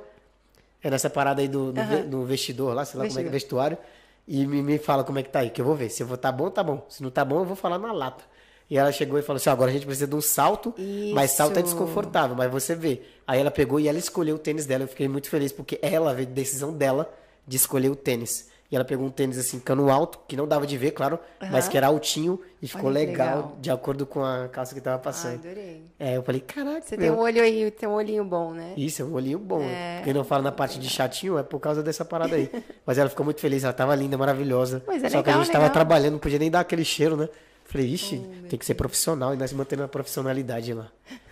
É 0.83 0.89
nessa 0.91 1.11
parada 1.11 1.41
aí 1.43 1.49
do, 1.49 1.67
no, 1.67 1.73
ve- 1.85 2.03
no 2.03 2.25
vestidor 2.25 2.75
lá, 2.75 2.85
sei 2.85 2.99
lá 2.99 3.07
como 3.07 3.19
é 3.19 3.23
que 3.23 3.29
é 3.29 3.33
vestuário. 3.33 3.79
E 4.27 4.47
me, 4.47 4.63
me 4.63 4.79
fala 4.79 5.05
como 5.05 5.19
é 5.19 5.23
que 5.23 5.29
tá 5.31 5.41
aí, 5.41 5.51
que 5.51 5.61
eu 5.61 5.65
vou 5.65 5.75
ver. 5.75 5.91
Se 5.91 6.03
eu 6.03 6.07
vou 6.07 6.17
tá 6.17 6.31
bom, 6.33 6.49
tá 6.49 6.63
bom. 6.63 6.87
Se 6.89 7.03
não 7.03 7.11
tá 7.11 7.25
bom, 7.25 7.41
eu 7.41 7.45
vou 7.45 7.57
falar 7.57 7.79
na 7.79 7.93
lata. 7.93 8.25
E 8.71 8.79
ela 8.79 8.91
chegou 8.93 9.19
e 9.19 9.23
falou 9.23 9.37
assim: 9.37 9.51
"Ó, 9.51 9.53
agora 9.53 9.71
a 9.71 9.75
gente 9.75 9.85
precisa 9.85 10.07
de 10.07 10.15
um 10.15 10.21
salto, 10.23 10.73
mas 11.13 11.33
salto 11.33 11.57
é 11.59 11.61
Isso. 11.61 11.65
desconfortável, 11.75 12.35
mas 12.35 12.51
você 12.51 12.75
vê. 12.75 13.03
Aí 13.27 13.39
ela 13.41 13.51
pegou 13.51 13.79
e 13.79 13.87
ela 13.89 13.99
escolheu 13.99 14.37
o 14.37 14.39
tênis 14.39 14.65
dela. 14.65 14.85
Eu 14.85 14.89
fiquei 14.89 15.09
muito 15.09 15.29
feliz 15.29 15.53
porque 15.53 15.79
ela 15.83 16.15
veio 16.15 16.27
decisão 16.29 16.73
dela 16.73 17.13
de 17.47 17.57
escolher 17.57 17.91
o 17.91 17.97
tênis. 17.97 18.49
E 18.75 18.77
ela 18.77 18.85
pegou 18.85 19.07
um 19.07 19.11
tênis 19.11 19.39
assim, 19.39 19.61
cano 19.61 19.89
alto, 19.89 20.19
que 20.27 20.37
não 20.37 20.49
dava 20.49 20.67
de 20.67 20.77
ver, 20.77 20.91
claro, 20.91 21.17
mas 21.53 21.69
que 21.69 21.77
era 21.77 21.87
altinho 21.87 22.41
e 22.61 22.67
ficou 22.67 22.87
Olha 22.87 22.95
legal, 23.07 23.37
legal. 23.37 23.57
de 23.61 23.71
acordo 23.71 24.05
com 24.05 24.25
a 24.25 24.49
calça 24.49 24.75
que 24.75 24.81
tava 24.81 24.97
Ah, 24.97 24.99
passando. 24.99 25.35
adorei. 25.35 25.85
É, 25.97 26.17
eu 26.17 26.25
falei, 26.25 26.41
caraca, 26.41 26.83
Você 26.83 26.97
meu. 26.97 27.13
tem 27.13 27.17
um 27.17 27.23
olho 27.23 27.41
aí, 27.41 27.71
tem 27.71 27.89
um 27.89 27.93
olhinho 27.93 28.25
bom, 28.25 28.51
né? 28.53 28.75
Isso, 28.77 29.01
é 29.01 29.05
um 29.05 29.13
olhinho 29.13 29.39
bom. 29.39 29.63
É. 29.63 30.01
Quem 30.03 30.13
não 30.13 30.25
fala 30.25 30.43
na 30.43 30.51
parte 30.51 30.81
de 30.81 30.89
chatinho 30.91 31.39
é 31.39 31.45
por 31.45 31.61
causa 31.61 31.85
dessa 31.85 32.05
parada 32.05 32.35
aí. 32.35 32.51
Mas 32.85 32.99
ela 32.99 33.09
ficou 33.09 33.23
muito 33.25 33.41
feliz, 33.41 33.63
ela 33.63 33.73
tava 33.73 33.95
linda, 33.95 34.19
maravilhosa. 34.19 34.83
Mas 34.89 35.05
é 35.05 35.09
Só 35.09 35.23
que 35.23 35.29
a 35.31 35.33
legal, 35.35 35.45
gente 35.45 35.53
tava 35.53 35.65
legal. 35.67 35.73
trabalhando, 35.73 36.13
não 36.15 36.19
podia 36.19 36.41
nem 36.41 36.51
dar 36.51 36.59
aquele 36.59 36.85
cheiro, 36.85 37.17
né? 37.17 37.29
Falei, 37.65 37.87
ixi, 37.87 38.21
Oh, 38.45 38.49
tem 38.49 38.59
que 38.59 38.67
ser 38.67 38.75
profissional 38.75 39.33
e 39.35 39.37
nós 39.37 39.53
mantendo 39.53 39.85
a 39.85 39.89
profissionalidade 39.89 40.75
lá. 40.75 40.89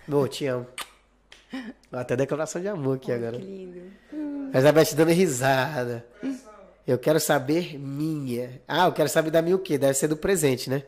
Ô, 0.09 0.25
te 0.29 0.45
amo. 0.47 0.65
Até 1.91 2.15
declaração 2.15 2.61
de 2.61 2.69
amor 2.69 2.95
aqui 2.95 3.11
agora. 3.11 3.37
Que 3.37 3.43
lindo. 3.43 3.81
Mas 4.53 4.65
a 4.65 4.71
Beth 4.71 4.95
dando 4.95 5.11
risada. 5.11 6.05
Eu 6.85 6.97
quero 6.97 7.19
saber 7.19 7.79
minha. 7.79 8.61
Ah, 8.67 8.87
eu 8.87 8.91
quero 8.91 9.07
saber 9.07 9.31
da 9.31 9.41
minha 9.41 9.55
o 9.55 9.59
quê? 9.59 9.77
Deve 9.77 9.93
ser 9.93 10.07
do 10.07 10.17
presente, 10.17 10.69
né? 10.69 10.83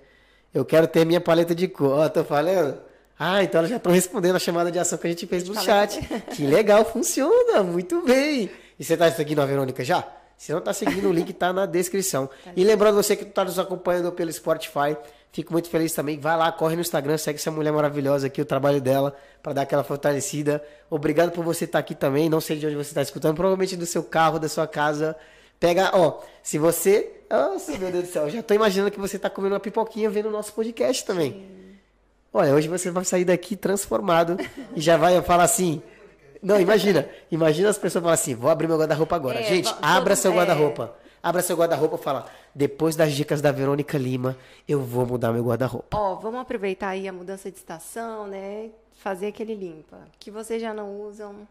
Eu 0.54 0.66
quero 0.66 0.88
ter 0.88 1.06
minha 1.06 1.22
paleta 1.22 1.56
de 1.56 1.68
cor. 1.68 2.00
Ó, 2.00 2.10
tô 2.10 2.24
falando? 2.24 2.78
Ah, 3.18 3.42
então 3.44 3.60
elas 3.60 3.70
já 3.70 3.78
estão 3.78 3.94
respondendo 3.94 4.36
a 4.36 4.40
chamada 4.40 4.70
de 4.70 4.78
ação 4.78 4.98
que 4.98 5.08
a 5.08 5.10
gente 5.10 5.26
fez 5.26 5.48
no 5.48 5.56
chat. 5.56 6.00
Que 6.36 6.46
legal, 6.46 6.84
funciona, 6.84 7.64
muito 7.64 8.02
bem. 8.02 8.50
E 8.78 8.84
você 8.84 8.98
tá 8.98 9.10
seguindo 9.10 9.42
a 9.42 9.46
Verônica 9.46 9.86
já? 9.86 10.06
Se 10.38 10.52
não 10.52 10.60
tá 10.60 10.74
seguindo, 10.74 11.08
o 11.08 11.14
link 11.14 11.32
tá 11.32 11.54
na 11.54 11.66
descrição. 11.66 12.30
E 12.58 12.64
lembrando 12.64 12.96
você 12.96 13.16
que 13.16 13.24
tá 13.24 13.46
nos 13.46 13.58
acompanhando 13.58 14.12
pelo 14.12 14.32
Spotify, 14.34 14.98
fico 15.32 15.54
muito 15.54 15.70
feliz 15.70 15.94
também. 15.94 16.20
Vai 16.20 16.36
lá, 16.36 16.52
corre 16.52 16.76
no 16.76 16.82
Instagram, 16.82 17.18
segue 17.18 17.40
essa 17.40 17.52
mulher 17.52 17.72
maravilhosa 17.72 18.28
aqui, 18.28 18.42
o 18.42 18.46
trabalho 18.46 18.82
dela, 18.82 19.16
para 19.42 19.54
dar 19.54 19.62
aquela 19.62 19.84
fortalecida. 19.84 20.62
Obrigado 20.90 21.32
por 21.32 21.44
você 21.44 21.64
estar 21.64 21.80
aqui 21.80 21.96
também. 21.96 22.30
Não 22.30 22.42
sei 22.42 22.58
de 22.58 22.66
onde 22.66 22.76
você 22.76 22.90
está 22.90 23.02
escutando, 23.02 23.36
provavelmente 23.36 23.78
do 23.78 23.86
seu 23.86 24.04
carro, 24.04 24.40
da 24.40 24.50
sua 24.50 24.68
casa. 24.68 25.16
Pega, 25.60 25.92
ó, 25.94 26.20
se 26.44 26.58
você. 26.58 27.12
Nossa, 27.30 27.78
meu 27.78 27.92
Deus 27.92 28.06
do 28.06 28.12
céu, 28.12 28.30
já 28.30 28.44
tô 28.44 28.54
imaginando 28.54 28.92
que 28.92 29.00
você 29.00 29.18
tá 29.18 29.30
comendo 29.30 29.56
uma 29.56 29.60
pipoquinha 29.60 30.10
vendo 30.10 30.28
o 30.28 30.32
nosso 30.32 30.54
podcast 30.54 31.04
também. 31.06 31.46
Olha, 32.32 32.54
hoje 32.54 32.68
você 32.68 32.92
vai 32.92 33.06
sair 33.06 33.26
daqui 33.26 33.56
transformado 33.56 34.38
e 34.76 34.82
já 34.82 34.98
vai 34.98 35.22
falar 35.22 35.44
assim. 35.44 35.82
Não, 36.42 36.60
imagina. 36.60 37.10
Imagina 37.32 37.70
as 37.70 37.78
pessoas 37.78 38.02
falam 38.04 38.14
assim: 38.14 38.36
vou 38.36 38.50
abrir 38.50 38.68
meu 38.68 38.78
guarda-roupa 38.78 39.16
agora. 39.16 39.40
É, 39.40 39.44
Gente, 39.44 39.74
abra 39.82 40.16
seu 40.16 40.32
é. 40.34 40.36
guarda-roupa. 40.36 40.94
Abra 41.24 41.42
seu 41.42 41.56
guarda-roupa 41.56 41.96
e 41.96 42.00
fala: 42.00 42.28
depois 42.54 42.96
das 42.96 43.14
dicas 43.14 43.42
da 43.42 43.52
Verônica 43.52 43.98
Lima, 43.98 44.38
eu 44.68 44.82
vou 44.82 45.06
mudar 45.06 45.32
meu 45.32 45.44
guarda-roupa. 45.46 45.98
Ó, 45.98 46.16
vamos 46.16 46.42
aproveitar 46.42 46.90
aí 46.90 47.08
a 47.08 47.14
mudança 47.14 47.50
de 47.50 47.58
estação, 47.58 48.28
né? 48.28 48.70
Fazer 48.96 49.28
aquele 49.28 49.56
limpa. 49.56 49.98
Que 50.20 50.30
vocês 50.30 50.62
já 50.62 50.74
não 50.74 51.02
usam 51.02 51.48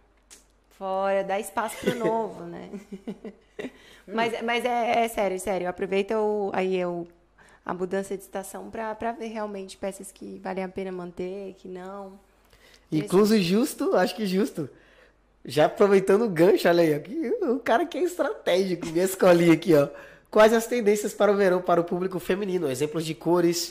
fora, 0.78 1.24
dá 1.24 1.40
espaço 1.40 1.76
pro 1.78 1.94
novo, 1.98 2.44
né? 2.44 2.70
mas 4.06 4.42
mas 4.42 4.64
é, 4.64 5.04
é 5.04 5.08
sério, 5.08 5.38
sério. 5.38 5.68
Aproveita 5.68 6.18
o, 6.18 6.50
aí 6.52 6.76
eu, 6.76 7.06
a 7.64 7.72
mudança 7.72 8.16
de 8.16 8.22
estação 8.22 8.70
pra, 8.70 8.94
pra 8.94 9.12
ver 9.12 9.28
realmente 9.28 9.76
peças 9.76 10.12
que 10.12 10.40
valem 10.42 10.64
a 10.64 10.68
pena 10.68 10.92
manter, 10.92 11.54
que 11.54 11.68
não. 11.68 12.18
Incluso 12.90 13.38
justo, 13.40 13.96
acho 13.96 14.14
que 14.14 14.26
justo. 14.26 14.68
Já 15.44 15.66
aproveitando 15.66 16.24
o 16.24 16.28
gancho, 16.28 16.68
olha 16.68 16.82
aí, 16.82 16.94
aqui, 16.94 17.32
o 17.42 17.58
cara 17.58 17.84
que 17.84 17.98
é 17.98 18.02
estratégico, 18.02 18.86
minha 18.86 19.04
escolinha 19.04 19.52
aqui, 19.52 19.74
ó. 19.74 19.88
Quais 20.30 20.52
as 20.52 20.66
tendências 20.66 21.12
para 21.14 21.30
o 21.30 21.36
verão 21.36 21.60
para 21.60 21.80
o 21.80 21.84
público 21.84 22.18
feminino? 22.18 22.70
Exemplos 22.70 23.04
de 23.04 23.14
cores. 23.14 23.68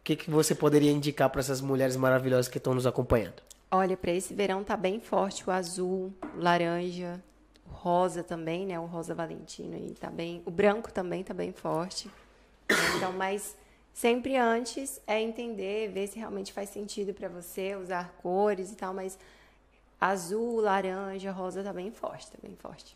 O 0.00 0.04
que, 0.04 0.16
que 0.16 0.30
você 0.30 0.54
poderia 0.54 0.90
indicar 0.90 1.30
para 1.30 1.40
essas 1.40 1.60
mulheres 1.60 1.96
maravilhosas 1.96 2.48
que 2.48 2.58
estão 2.58 2.74
nos 2.74 2.86
acompanhando? 2.86 3.42
Olha, 3.70 3.96
para 3.96 4.12
esse 4.12 4.34
verão 4.34 4.62
tá 4.62 4.76
bem 4.76 5.00
forte 5.00 5.48
o 5.48 5.50
azul, 5.50 6.12
laranja, 6.36 7.22
rosa 7.84 8.22
também, 8.22 8.64
né? 8.64 8.80
O 8.80 8.86
rosa 8.86 9.14
valentino 9.14 9.76
aí 9.76 9.94
tá 10.00 10.08
bem. 10.08 10.42
O 10.46 10.50
branco 10.50 10.90
também 10.90 11.22
tá 11.22 11.34
bem 11.34 11.52
forte. 11.52 12.10
Então, 12.96 13.12
mas 13.12 13.54
sempre 13.92 14.38
antes 14.38 15.02
é 15.06 15.20
entender, 15.20 15.90
ver 15.90 16.06
se 16.06 16.18
realmente 16.18 16.50
faz 16.50 16.70
sentido 16.70 17.12
para 17.12 17.28
você 17.28 17.76
usar 17.76 18.14
cores 18.22 18.72
e 18.72 18.74
tal, 18.74 18.94
mas 18.94 19.18
azul, 20.00 20.62
laranja, 20.62 21.30
rosa 21.30 21.62
tá 21.62 21.74
bem 21.74 21.92
forte, 21.92 22.30
tá 22.30 22.38
bem 22.42 22.56
forte. 22.56 22.94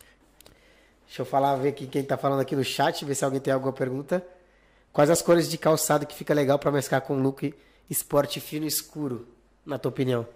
Deixa 1.04 1.20
eu 1.20 1.26
falar, 1.26 1.54
ver 1.56 1.68
aqui 1.68 1.86
quem 1.86 2.02
tá 2.02 2.16
falando 2.16 2.40
aqui 2.40 2.56
no 2.56 2.64
chat, 2.64 3.04
ver 3.04 3.14
se 3.14 3.26
alguém 3.26 3.40
tem 3.40 3.52
alguma 3.52 3.74
pergunta. 3.74 4.26
Quais 4.90 5.10
as 5.10 5.20
cores 5.20 5.50
de 5.50 5.58
calçado 5.58 6.06
que 6.06 6.14
fica 6.14 6.32
legal 6.32 6.58
para 6.58 6.72
mesclar 6.72 7.02
com 7.02 7.20
look 7.20 7.54
esporte 7.90 8.40
fino 8.40 8.64
escuro, 8.64 9.28
na 9.66 9.78
tua 9.78 9.90
opinião? 9.90 10.26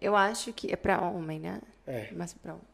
Eu 0.00 0.16
acho 0.16 0.52
que 0.52 0.72
é 0.72 0.76
para 0.76 1.00
homem, 1.00 1.38
né? 1.38 1.60
É. 1.86 2.08
Mas 2.12 2.32
para 2.34 2.52
homem. 2.52 2.64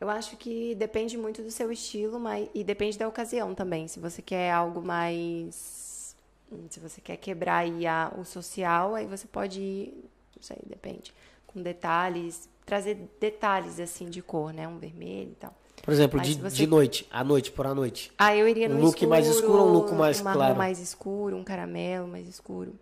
Eu 0.00 0.10
acho 0.10 0.36
que 0.36 0.74
depende 0.74 1.16
muito 1.16 1.42
do 1.42 1.50
seu 1.50 1.70
estilo, 1.72 2.18
mas 2.18 2.48
e 2.54 2.62
depende 2.64 2.98
da 2.98 3.06
ocasião 3.08 3.54
também. 3.54 3.88
Se 3.88 4.00
você 4.00 4.20
quer 4.20 4.50
algo 4.52 4.82
mais, 4.82 6.14
hum, 6.50 6.66
se 6.68 6.80
você 6.80 7.00
quer 7.00 7.16
quebrar 7.16 7.58
aí 7.58 7.86
a, 7.86 8.12
o 8.18 8.24
social, 8.24 8.94
aí 8.94 9.06
você 9.06 9.26
pode 9.26 9.60
ir, 9.60 10.04
não 10.36 10.42
sei, 10.42 10.58
depende, 10.66 11.14
com 11.46 11.62
detalhes, 11.62 12.48
trazer 12.66 13.08
detalhes 13.20 13.78
assim 13.80 14.10
de 14.10 14.20
cor, 14.20 14.52
né? 14.52 14.66
Um 14.68 14.78
vermelho 14.78 15.30
e 15.30 15.36
tal. 15.36 15.54
Por 15.82 15.92
exemplo, 15.92 16.20
de, 16.20 16.34
você- 16.34 16.56
de 16.56 16.66
noite, 16.66 17.06
à 17.10 17.22
noite, 17.22 17.52
por 17.52 17.66
à 17.66 17.74
noite. 17.74 18.10
Ah, 18.18 18.34
eu 18.34 18.48
iria 18.48 18.68
Um 18.68 18.74
no 18.74 18.80
look 18.80 18.94
escuro, 18.96 19.10
mais 19.10 19.26
escuro 19.26 19.52
ou 19.62 19.68
um 19.68 19.72
look 19.72 19.92
mais 19.94 20.20
marrom 20.22 20.38
claro? 20.38 20.56
mais 20.56 20.78
escuro, 20.80 21.36
um 21.36 21.44
caramelo 21.44 22.08
mais 22.08 22.26
escuro. 22.28 22.74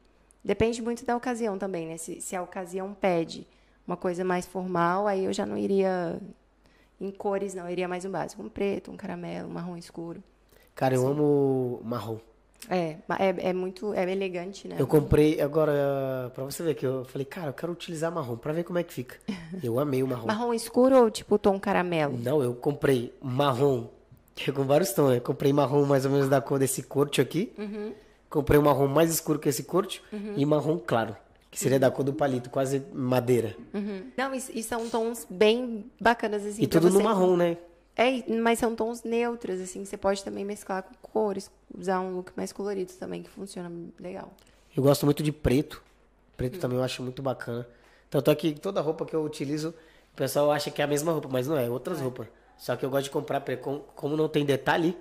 Depende 0.45 0.83
muito 0.83 1.05
da 1.05 1.17
ocasião 1.17 1.57
também, 1.57 1.87
né? 1.87 1.97
Se, 1.97 2.21
se 2.21 2.35
a 2.35 2.43
ocasião 2.43 2.95
pede 2.95 3.47
uma 3.87 3.97
coisa 3.97 4.25
mais 4.25 4.47
formal, 4.47 5.07
aí 5.07 5.25
eu 5.25 5.33
já 5.33 5.47
não 5.47 5.57
iria 5.57 6.21
em 7.01 7.11
cores, 7.11 7.55
não. 7.55 7.65
Eu 7.67 7.71
iria 7.71 7.89
mais 7.89 8.05
um 8.05 8.11
básico. 8.11 8.43
Um 8.43 8.49
preto, 8.49 8.91
um 8.91 8.97
caramelo, 8.97 9.49
um 9.49 9.53
marrom 9.53 9.77
escuro. 9.77 10.23
Cara, 10.75 10.95
eu 10.95 11.07
amo 11.07 11.81
marrom. 11.85 12.19
É, 12.69 12.97
é, 13.19 13.51
é 13.51 13.53
muito... 13.53 13.93
É 13.93 14.11
elegante, 14.11 14.69
né? 14.69 14.77
Eu 14.79 14.87
comprei, 14.87 15.41
agora, 15.41 16.31
pra 16.35 16.45
você 16.45 16.63
ver 16.63 16.75
que 16.75 16.87
eu 16.87 17.05
falei, 17.05 17.25
cara, 17.25 17.49
eu 17.49 17.53
quero 17.53 17.73
utilizar 17.73 18.11
marrom, 18.13 18.37
pra 18.37 18.53
ver 18.53 18.63
como 18.65 18.79
é 18.79 18.83
que 18.83 18.93
fica. 18.93 19.17
Eu 19.63 19.79
amei 19.79 20.03
o 20.03 20.07
marrom. 20.07 20.27
Marrom 20.27 20.55
escuro 20.55 20.97
ou 20.97 21.11
tipo 21.11 21.39
tom 21.39 21.59
caramelo? 21.59 22.17
Não, 22.17 22.43
eu 22.43 22.55
comprei 22.55 23.13
marrom, 23.21 23.87
que 24.35 24.51
é 24.51 24.53
com 24.53 24.65
vários 24.65 24.93
tons, 24.93 25.11
né? 25.11 25.21
Comprei 25.21 25.53
marrom 25.53 25.85
mais 25.85 26.05
ou 26.05 26.11
menos 26.11 26.29
da 26.29 26.41
cor 26.41 26.59
desse 26.59 26.83
corte 26.83 27.21
aqui. 27.21 27.53
Uhum. 27.59 27.93
Comprei 28.33 28.59
um 28.59 28.63
marrom 28.63 28.87
mais 28.89 29.11
escuro 29.11 29.39
que 29.39 29.47
esse 29.47 29.63
corte 29.65 30.03
e 30.37 30.47
marrom 30.47 30.79
claro, 30.79 31.15
que 31.51 31.59
seria 31.61 31.79
da 31.79 31.91
cor 31.91 32.03
do 32.03 32.15
palito, 32.15 32.49
quase 32.49 32.83
madeira. 32.91 33.55
Uhum. 33.75 34.11
Não, 34.17 34.35
e, 34.35 34.39
e 34.55 34.63
são 34.63 34.89
tons 34.89 35.27
bem 35.29 35.85
bacanas, 36.01 36.47
assim. 36.47 36.63
e 36.63 36.67
tudo 36.67 36.87
no 36.89 36.93
você- 36.95 37.03
marrom, 37.03 37.37
né? 37.37 37.59
É, 37.95 38.25
mas 38.41 38.59
são 38.59 38.75
tons 38.75 39.03
neutros, 39.03 39.61
assim. 39.61 39.85
Você 39.85 39.99
pode 39.99 40.25
também 40.25 40.47
mesclar 40.47 40.83
com 40.83 40.95
cores. 41.03 41.51
Usar 41.79 42.01
um 42.01 42.17
look 42.17 42.33
mais 42.35 42.51
colorido 42.51 42.91
também, 42.95 43.23
que 43.23 43.29
funciona 43.29 43.71
legal. 44.01 44.33
Eu 44.75 44.83
gosto 44.83 45.05
muito 45.05 45.23
de 45.23 45.31
preto. 45.31 45.83
Preto 46.35 46.59
também 46.59 46.79
eu 46.79 46.83
acho 46.85 47.03
muito 47.03 47.21
bacana. 47.21 47.69
Tanto 48.09 48.31
é 48.31 48.35
que 48.35 48.53
toda 48.59 48.81
roupa 48.81 49.05
que 49.05 49.15
eu 49.15 49.23
utilizo, 49.23 49.75
o 50.15 50.17
pessoal 50.17 50.51
acha 50.51 50.71
que 50.71 50.81
é 50.81 50.87
a 50.87 50.89
mesma 50.89 51.13
roupa, 51.13 51.29
mas 51.31 51.47
não 51.47 51.59
é, 51.59 51.67
é 51.67 51.71
outras 51.71 52.01
roupas. 52.01 52.27
Só 52.57 52.75
que 52.77 52.85
eu 52.87 52.89
gosto 52.89 53.05
de 53.05 53.11
comprar, 53.11 53.45
como 53.95 54.17
não 54.17 54.27
tem 54.27 54.43
detalhe, 54.47 54.97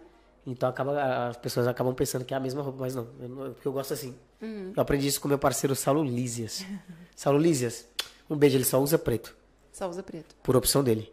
então 0.46 0.68
acaba, 0.70 1.28
as 1.30 1.38
pessoas 1.38 1.68
acabam 1.68 1.94
pensando 1.94 2.26
que 2.26 2.34
é 2.34 2.38
a 2.38 2.40
mesma 2.40 2.62
roupa, 2.62 2.80
mas 2.80 2.96
não. 2.96 3.08
Eu, 3.20 3.54
porque 3.54 3.68
eu 3.68 3.72
gosto 3.72 3.94
assim. 3.94 4.16
Uhum. 4.42 4.74
Eu 4.76 4.82
aprendi 4.82 5.08
isso 5.08 5.22
com 5.22 5.28
meu 5.28 5.38
parceiro 5.38 5.76
Saulo 5.76 6.04
Lísias. 6.04 6.66
Saulo 7.16 7.38
Lísias, 7.40 7.88
um 8.30 8.36
beijo, 8.36 8.58
ele 8.58 8.64
só 8.66 8.82
usa 8.82 8.98
preto, 8.98 9.36
Só 9.72 9.88
usa 9.90 10.02
preto. 10.02 10.36
por 10.42 10.56
opção 10.56 10.84
dele. 10.84 11.12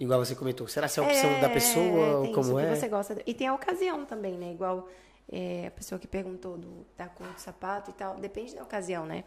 Igual 0.00 0.24
você 0.24 0.34
comentou. 0.34 0.66
Será 0.66 0.88
que 0.88 0.98
é 0.98 1.02
a 1.02 1.06
opção 1.06 1.40
da 1.40 1.48
pessoa 1.48 2.16
ou 2.16 2.22
tem 2.24 2.32
como 2.32 2.48
isso 2.48 2.58
é? 2.58 2.70
que 2.70 2.76
você 2.80 2.88
gosta. 2.88 3.22
E 3.24 3.32
tem 3.32 3.46
a 3.46 3.54
ocasião 3.54 4.04
também, 4.04 4.36
né? 4.36 4.52
Igual 4.52 4.88
é, 5.30 5.66
a 5.66 5.70
pessoa 5.70 5.98
que 5.98 6.06
perguntou 6.06 6.56
do, 6.56 6.86
da 6.96 7.06
cor 7.06 7.26
do 7.26 7.40
sapato 7.40 7.90
e 7.90 7.94
tal. 7.94 8.16
Depende 8.16 8.54
da 8.54 8.62
ocasião, 8.62 9.06
né? 9.06 9.24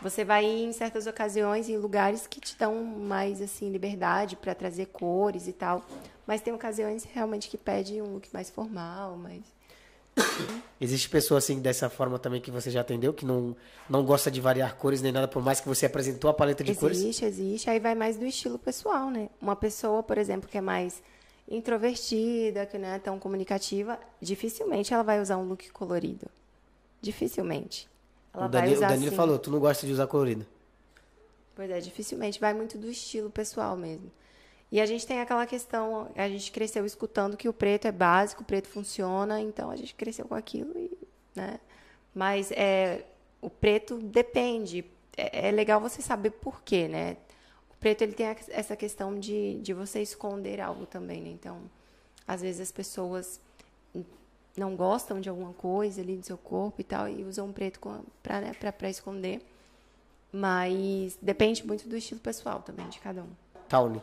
Você 0.00 0.24
vai 0.24 0.44
em 0.44 0.72
certas 0.72 1.06
ocasiões 1.06 1.68
em 1.68 1.76
lugares 1.76 2.26
que 2.26 2.40
te 2.40 2.56
dão 2.56 2.82
mais 2.82 3.42
assim 3.42 3.70
liberdade 3.70 4.36
para 4.36 4.54
trazer 4.54 4.86
cores 4.86 5.46
e 5.46 5.52
tal. 5.52 5.84
Mas 6.26 6.40
tem 6.40 6.52
ocasiões 6.52 7.04
realmente 7.04 7.48
que 7.48 7.58
pede 7.58 8.00
um 8.00 8.14
look 8.14 8.28
mais 8.32 8.50
formal, 8.50 9.16
mais 9.16 9.42
Existe 10.80 11.08
pessoa 11.08 11.38
assim 11.38 11.60
dessa 11.60 11.88
forma 11.88 12.18
também 12.18 12.40
que 12.40 12.50
você 12.50 12.70
já 12.70 12.80
atendeu, 12.80 13.12
que 13.12 13.24
não, 13.24 13.56
não 13.88 14.04
gosta 14.04 14.30
de 14.30 14.40
variar 14.40 14.76
cores 14.76 15.02
nem 15.02 15.12
nada, 15.12 15.28
por 15.28 15.42
mais 15.42 15.60
que 15.60 15.68
você 15.68 15.86
apresentou 15.86 16.30
a 16.30 16.34
paleta 16.34 16.64
de 16.64 16.74
cores? 16.74 16.98
Existe, 16.98 17.24
existe. 17.24 17.70
Aí 17.70 17.78
vai 17.78 17.94
mais 17.94 18.16
do 18.16 18.26
estilo 18.26 18.58
pessoal, 18.58 19.10
né? 19.10 19.28
Uma 19.40 19.56
pessoa, 19.56 20.02
por 20.02 20.18
exemplo, 20.18 20.48
que 20.48 20.58
é 20.58 20.60
mais 20.60 21.02
introvertida, 21.48 22.66
que 22.66 22.78
não 22.78 22.88
é 22.88 22.98
tão 22.98 23.18
comunicativa, 23.18 23.98
dificilmente 24.20 24.92
ela 24.92 25.02
vai 25.02 25.20
usar 25.20 25.36
um 25.36 25.44
look 25.44 25.70
colorido. 25.70 26.26
Dificilmente. 27.00 27.88
Ela 28.34 28.46
o 28.46 28.50
vai 28.50 28.62
Danilo, 28.62 28.74
o 28.74 28.78
usar 28.78 28.88
Danilo 28.88 29.06
assim. 29.08 29.16
falou, 29.16 29.38
tu 29.38 29.50
não 29.50 29.60
gosta 29.60 29.86
de 29.86 29.92
usar 29.92 30.06
colorido. 30.06 30.46
Pois 31.54 31.70
é, 31.70 31.80
dificilmente. 31.80 32.40
Vai 32.40 32.52
muito 32.52 32.76
do 32.76 32.90
estilo 32.90 33.30
pessoal 33.30 33.76
mesmo. 33.76 34.10
E 34.70 34.80
a 34.80 34.86
gente 34.86 35.06
tem 35.06 35.20
aquela 35.20 35.46
questão, 35.46 36.10
a 36.16 36.28
gente 36.28 36.50
cresceu 36.50 36.84
escutando 36.84 37.36
que 37.36 37.48
o 37.48 37.52
preto 37.52 37.86
é 37.86 37.92
básico, 37.92 38.42
o 38.42 38.44
preto 38.44 38.66
funciona, 38.68 39.40
então 39.40 39.70
a 39.70 39.76
gente 39.76 39.94
cresceu 39.94 40.26
com 40.26 40.34
aquilo 40.34 40.76
e, 40.76 40.90
né? 41.34 41.60
Mas 42.12 42.50
é, 42.50 43.04
o 43.40 43.48
preto 43.48 43.98
depende. 43.98 44.84
É, 45.16 45.48
é 45.48 45.50
legal 45.52 45.80
você 45.80 46.02
saber 46.02 46.30
por 46.30 46.62
quê, 46.62 46.88
né? 46.88 47.16
Preto 47.86 48.02
ele 48.02 48.14
tem 48.14 48.26
a- 48.26 48.36
essa 48.48 48.74
questão 48.74 49.16
de, 49.16 49.60
de 49.60 49.72
você 49.72 50.02
esconder 50.02 50.60
algo 50.60 50.86
também, 50.86 51.20
né? 51.22 51.28
Então, 51.28 51.60
às 52.26 52.40
vezes 52.40 52.60
as 52.60 52.72
pessoas 52.72 53.40
não 54.56 54.74
gostam 54.74 55.20
de 55.20 55.28
alguma 55.28 55.52
coisa 55.52 56.00
ali 56.00 56.16
do 56.16 56.26
seu 56.26 56.36
corpo 56.36 56.80
e 56.80 56.82
tal 56.84 57.08
e 57.08 57.22
usam 57.22 57.52
preto 57.52 57.78
para 58.24 58.40
né, 58.40 58.52
pra- 58.58 58.72
pra 58.72 58.90
esconder. 58.90 59.40
Mas 60.32 61.16
depende 61.22 61.64
muito 61.64 61.88
do 61.88 61.96
estilo 61.96 62.18
pessoal 62.18 62.60
também, 62.60 62.88
de 62.88 62.98
cada 62.98 63.22
um. 63.22 63.28
Tawny. 63.68 64.02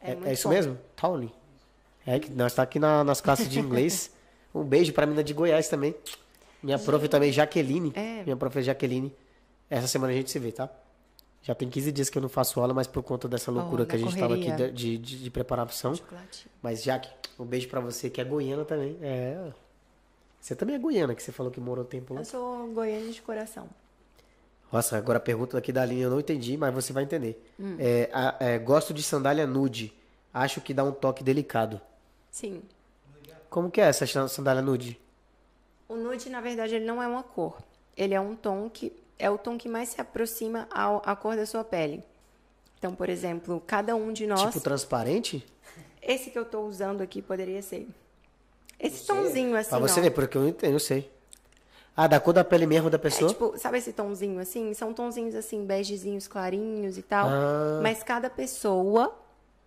É 0.00 0.12
É, 0.12 0.18
é 0.26 0.32
isso 0.32 0.46
bom. 0.46 0.54
mesmo? 0.54 0.78
Tawny. 0.94 1.32
É 2.06 2.20
que 2.20 2.30
nós 2.30 2.54
tá 2.54 2.62
aqui 2.62 2.78
na- 2.78 3.02
nas 3.02 3.20
classes 3.20 3.48
de 3.48 3.58
inglês. 3.58 4.08
um 4.54 4.62
beijo 4.62 4.92
pra 4.92 5.04
menina 5.04 5.24
de 5.24 5.34
Goiás 5.34 5.68
também. 5.68 5.96
Minha 6.62 6.78
prof 6.78 7.08
também, 7.08 7.32
Jaqueline. 7.32 7.92
É. 7.96 8.22
Minha 8.22 8.36
prof 8.36 8.56
é 8.56 8.62
Jaqueline. 8.62 9.12
Essa 9.68 9.88
semana 9.88 10.12
a 10.12 10.16
gente 10.16 10.30
se 10.30 10.38
vê, 10.38 10.52
tá? 10.52 10.70
Já 11.42 11.54
tem 11.54 11.68
15 11.70 11.92
dias 11.92 12.10
que 12.10 12.18
eu 12.18 12.22
não 12.22 12.28
faço 12.28 12.60
aula, 12.60 12.74
mas 12.74 12.86
por 12.88 13.02
conta 13.02 13.28
dessa 13.28 13.50
loucura 13.52 13.84
Oh, 13.84 13.86
que 13.86 13.94
a 13.94 13.98
gente 13.98 14.16
tava 14.18 14.34
aqui 14.34 14.50
de, 14.72 14.98
de, 14.98 15.22
de 15.22 15.30
preparação. 15.30 15.94
Chocolate. 15.94 16.48
Mas, 16.60 16.82
Jaque, 16.82 17.08
um 17.38 17.44
beijo 17.44 17.68
pra 17.68 17.78
você 17.80 18.10
que 18.10 18.20
é 18.20 18.24
goiana 18.24 18.64
também. 18.64 18.96
É. 19.00 19.52
Você 20.40 20.56
também 20.56 20.74
é 20.74 20.78
goiana, 20.78 21.14
que 21.14 21.22
você 21.22 21.30
falou 21.32 21.52
que 21.52 21.60
morou 21.60 21.84
um 21.84 21.86
tempo 21.86 22.14
lá. 22.14 22.20
Eu 22.20 22.24
sou 22.24 22.66
goiana 22.72 23.10
de 23.12 23.22
coração. 23.22 23.68
Nossa, 24.72 24.96
agora 24.98 25.18
a 25.18 25.20
pergunta 25.20 25.56
aqui 25.56 25.70
da 25.72 25.84
linha 25.84 26.04
eu 26.04 26.10
não 26.10 26.18
entendi, 26.18 26.56
mas 26.56 26.74
você 26.74 26.92
vai 26.92 27.04
entender. 27.04 27.40
Hum. 27.58 27.76
É, 27.78 28.10
a- 28.12 28.36
é, 28.40 28.58
gosto 28.58 28.92
de 28.92 29.02
sandália 29.02 29.46
nude. 29.46 29.92
Acho 30.34 30.60
que 30.60 30.74
dá 30.74 30.82
um 30.82 30.90
toque 30.92 31.22
delicado. 31.22 31.80
Sim. 32.30 32.60
Como 33.48 33.70
que 33.70 33.80
é 33.80 33.84
essa 33.84 34.04
sandália 34.28 34.60
nude? 34.62 35.00
O 35.88 35.94
nude, 35.94 36.28
na 36.28 36.40
verdade, 36.40 36.74
ele 36.74 36.84
não 36.84 37.00
é 37.00 37.06
uma 37.06 37.22
cor. 37.22 37.56
Ele 37.96 38.12
é 38.14 38.20
um 38.20 38.34
tom 38.34 38.68
que 38.68 38.92
é 39.18 39.30
o 39.30 39.38
tom 39.38 39.56
que 39.56 39.68
mais 39.68 39.90
se 39.90 40.00
aproxima 40.00 40.68
ao, 40.70 41.02
à 41.04 41.14
cor 41.16 41.36
da 41.36 41.46
sua 41.46 41.64
pele. 41.64 42.02
Então, 42.78 42.94
por 42.94 43.08
exemplo, 43.08 43.62
cada 43.66 43.94
um 43.96 44.12
de 44.12 44.26
nós. 44.26 44.42
Tipo 44.42 44.60
transparente? 44.60 45.44
Esse 46.02 46.30
que 46.30 46.38
eu 46.38 46.44
tô 46.44 46.60
usando 46.62 47.00
aqui 47.00 47.22
poderia 47.22 47.62
ser. 47.62 47.88
Esse 48.78 49.06
tomzinho 49.06 49.56
assim. 49.56 49.70
pra 49.70 49.78
você 49.78 50.00
ó. 50.00 50.02
ver, 50.02 50.10
porque 50.10 50.36
eu 50.36 50.42
não 50.42 50.48
entendo, 50.48 50.74
eu 50.74 50.80
sei. 50.80 51.10
Ah, 51.96 52.06
da 52.06 52.20
cor 52.20 52.34
da 52.34 52.44
pele 52.44 52.66
mesmo 52.66 52.90
da 52.90 52.96
É 52.96 53.00
pessoa? 53.00 53.30
tipo, 53.30 53.56
sabe 53.56 53.78
esse 53.78 53.90
tomzinho 53.92 54.38
assim? 54.38 54.74
São 54.74 54.92
tonzinhos 54.92 55.34
assim, 55.34 55.64
begezinhos 55.64 56.28
clarinhos 56.28 56.98
e 56.98 57.02
tal. 57.02 57.26
Ah. 57.30 57.80
Mas 57.82 58.02
cada 58.02 58.28
pessoa 58.28 59.16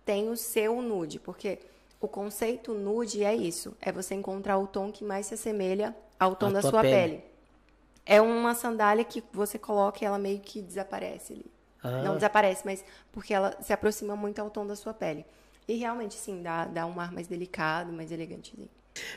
tem 0.04 0.28
o 0.30 0.36
seu 0.36 0.80
nude, 0.80 1.18
porque 1.18 1.58
o 2.00 2.06
conceito 2.06 2.72
nude 2.72 3.24
é 3.24 3.34
isso, 3.34 3.76
é 3.80 3.90
você 3.90 4.14
encontrar 4.14 4.58
o 4.58 4.66
tom 4.68 4.92
que 4.92 5.04
mais 5.04 5.26
se 5.26 5.34
assemelha 5.34 5.94
ao 6.20 6.36
tom 6.36 6.46
À 6.46 6.50
da 6.52 6.62
sua 6.62 6.82
pele. 6.82 6.94
pele. 7.16 7.24
É 8.04 8.20
uma 8.20 8.54
sandália 8.54 9.04
que 9.04 9.22
você 9.32 9.58
coloca 9.58 9.98
e 10.02 10.06
ela 10.06 10.18
meio 10.18 10.40
que 10.40 10.60
desaparece 10.60 11.32
ali. 11.34 11.46
Ah. 11.82 12.02
Não 12.02 12.14
desaparece, 12.14 12.62
mas 12.64 12.84
porque 13.12 13.32
ela 13.32 13.56
se 13.60 13.72
aproxima 13.72 14.16
muito 14.16 14.38
ao 14.40 14.50
tom 14.50 14.66
da 14.66 14.76
sua 14.76 14.92
pele. 14.92 15.24
E 15.68 15.76
realmente, 15.76 16.14
sim, 16.14 16.42
dá, 16.42 16.64
dá 16.64 16.86
um 16.86 16.98
ar 16.98 17.12
mais 17.12 17.26
delicado, 17.26 17.92
mais 17.92 18.10
elegantezinho. 18.10 18.68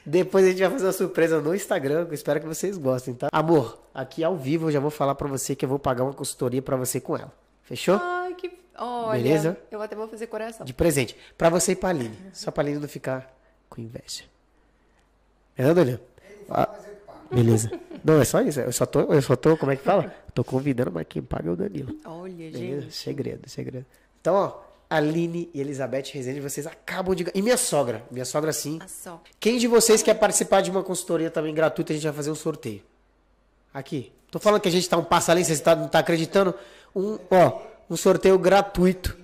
Depois 0.06 0.46
a 0.46 0.50
gente 0.50 0.60
vai 0.60 0.70
fazer 0.70 0.86
uma 0.86 0.94
surpresa 0.94 1.42
no 1.42 1.56
Instagram, 1.56 2.06
que 2.06 2.12
eu 2.12 2.16
espero 2.16 2.40
que 2.40 2.46
vocês 2.46 2.78
gostem, 2.78 3.14
tá? 3.14 3.28
Amor, 3.32 3.80
aqui 3.94 4.24
ao 4.24 4.38
vivo 4.38 4.68
eu 4.68 4.72
já 4.72 4.80
vou 4.80 4.92
falar 4.92 5.16
pra 5.16 5.28
você 5.28 5.56
que 5.56 5.66
eu 5.66 5.70
vou 5.70 5.80
pagar 5.80 6.04
uma 6.04 6.14
consultoria 6.14 6.62
pra 6.62 6.76
você 6.78 7.00
com 7.02 7.18
ela. 7.18 7.34
Fechou? 7.64 8.00
Ai, 8.02 8.36
que. 8.36 8.52
Olha, 8.78 9.22
Beleza? 9.22 9.58
eu 9.70 9.82
até 9.82 9.96
vou 9.96 10.08
fazer 10.08 10.28
coração. 10.28 10.66
De 10.66 10.74
presente. 10.74 11.16
Pra 11.38 11.50
você 11.50 11.74
e 11.74 11.76
pra 11.76 11.90
Aline. 11.90 12.18
Só 12.34 12.52
pra 12.52 12.64
Aline 12.64 12.80
não 12.80 12.88
ficar 12.88 13.32
com 13.70 13.82
inveja. 13.82 14.24
É, 15.56 15.74
Danilo? 15.74 16.00
Beleza. 17.34 17.72
Não, 18.04 18.22
é 18.22 18.26
só 18.26 18.42
isso. 18.42 18.60
Eu 18.60 18.72
só 18.72 18.86
tô, 18.86 19.02
eu 19.02 19.22
só 19.22 19.36
tô, 19.36 19.56
como 19.58 19.72
é 19.72 19.76
que 19.76 19.84
fala? 19.84 20.14
Tô 20.34 20.44
convidando, 20.44 20.92
mas 20.92 21.06
quem 21.08 21.22
paga 21.22 21.50
é 21.50 21.52
o 21.52 21.56
Danilo. 21.56 21.96
Olha, 22.06 22.34
Beleza? 22.34 22.82
gente. 22.82 22.96
Segredo, 22.96 23.50
segredo. 23.50 23.86
Então, 24.20 24.34
ó, 24.34 24.60
Aline 24.90 25.50
e 25.54 25.62
Elizabeth 25.62 26.06
Rezende, 26.12 26.40
vocês 26.40 26.66
acabam 26.68 27.16
de. 27.16 27.26
E 27.34 27.42
minha 27.42 27.58
sogra. 27.58 28.04
Minha 28.10 28.26
sogra, 28.26 28.52
sim. 28.52 28.80
A. 29.06 29.18
Quem 29.40 29.58
de 29.58 29.68
vocês 29.68 30.02
quer 30.02 30.16
participar 30.16 30.62
de 30.62 30.72
uma 30.72 30.84
consultoria 30.84 31.30
também 31.30 31.54
gratuita, 31.54 31.94
a 31.94 31.96
gente 31.96 32.04
vai 32.04 32.14
fazer 32.14 32.32
um 32.32 32.36
sorteio. 32.36 32.82
Aqui. 33.74 34.12
Tô 34.32 34.40
falando 34.40 34.62
que 34.62 34.68
a 34.68 34.72
gente 34.72 34.90
tá 34.90 34.98
um 34.98 35.04
passo 35.04 35.30
além, 35.30 35.44
você 35.44 35.58
tá, 35.60 35.76
não 35.76 35.88
tá 35.88 36.00
acreditando? 36.00 36.54
Um, 36.96 37.20
ó, 37.30 37.62
um 37.90 37.96
sorteio 37.96 38.38
gratuito. 38.40 39.16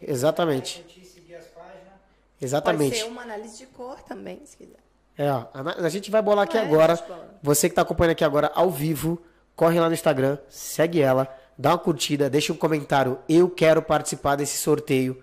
Exatamente. 0.00 0.82
Curtir, 0.82 1.04
seguir 1.04 1.34
as 1.36 1.46
páginas. 1.46 1.74
Pode 1.74 2.44
Exatamente. 2.44 2.96
ser 2.98 3.04
uma 3.04 3.22
análise 3.22 3.58
de 3.58 3.66
cor 3.66 4.00
também, 4.02 4.40
se 4.44 4.56
quiser. 4.56 4.83
É, 5.16 5.28
a, 5.28 5.88
gente 5.88 6.10
vai 6.10 6.20
bolar 6.20 6.44
aqui 6.44 6.56
É, 6.56 6.62
agora. 6.62 6.98
Você 7.42 7.68
que 7.68 7.74
tá 7.74 7.82
acompanhando 7.82 8.12
aqui 8.12 8.24
agora 8.24 8.50
ao 8.54 8.70
vivo, 8.70 9.20
corre 9.54 9.78
lá 9.78 9.88
no 9.88 9.94
Instagram, 9.94 10.38
segue 10.48 11.00
ela, 11.00 11.28
dá 11.58 11.70
uma 11.70 11.78
curtida, 11.78 12.30
deixa 12.30 12.52
um 12.52 12.56
comentário. 12.56 13.18
Eu 13.28 13.48
quero 13.50 13.82
participar 13.82 14.36
desse 14.36 14.56
sorteio. 14.58 15.22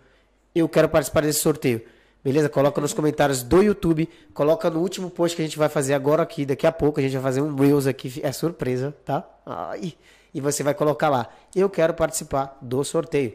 Eu 0.54 0.70
quero 0.70 0.88
participar 0.88 1.22
desse 1.22 1.40
sorteio. 1.40 1.82
Beleza? 2.24 2.48
Coloca 2.50 2.80
nos 2.80 2.94
comentários 2.94 3.42
do 3.42 3.64
YouTube, 3.64 4.08
coloca 4.34 4.70
no 4.70 4.80
último 4.80 5.10
post 5.10 5.36
que 5.36 5.42
a 5.42 5.46
gente 5.46 5.58
vai 5.58 5.68
fazer 5.68 5.96
agora 5.96 6.22
aqui, 6.22 6.46
daqui 6.46 6.68
a 6.68 6.72
pouco 6.72 7.00
a 7.00 7.04
gente 7.04 7.14
vai 7.14 7.22
fazer 7.22 7.42
um 7.42 7.56
Reels 7.56 7.88
aqui, 7.88 8.22
é 8.22 8.32
surpresa, 8.32 8.96
tá? 9.04 9.28
Ai, 9.44 9.96
e 10.32 10.40
você 10.40 10.62
vai 10.62 10.76
colocar 10.76 11.10
lá, 11.10 11.28
eu 11.56 11.68
quero 11.68 11.96
participar 11.96 12.58
do 12.62 12.84
sorteio. 12.84 13.34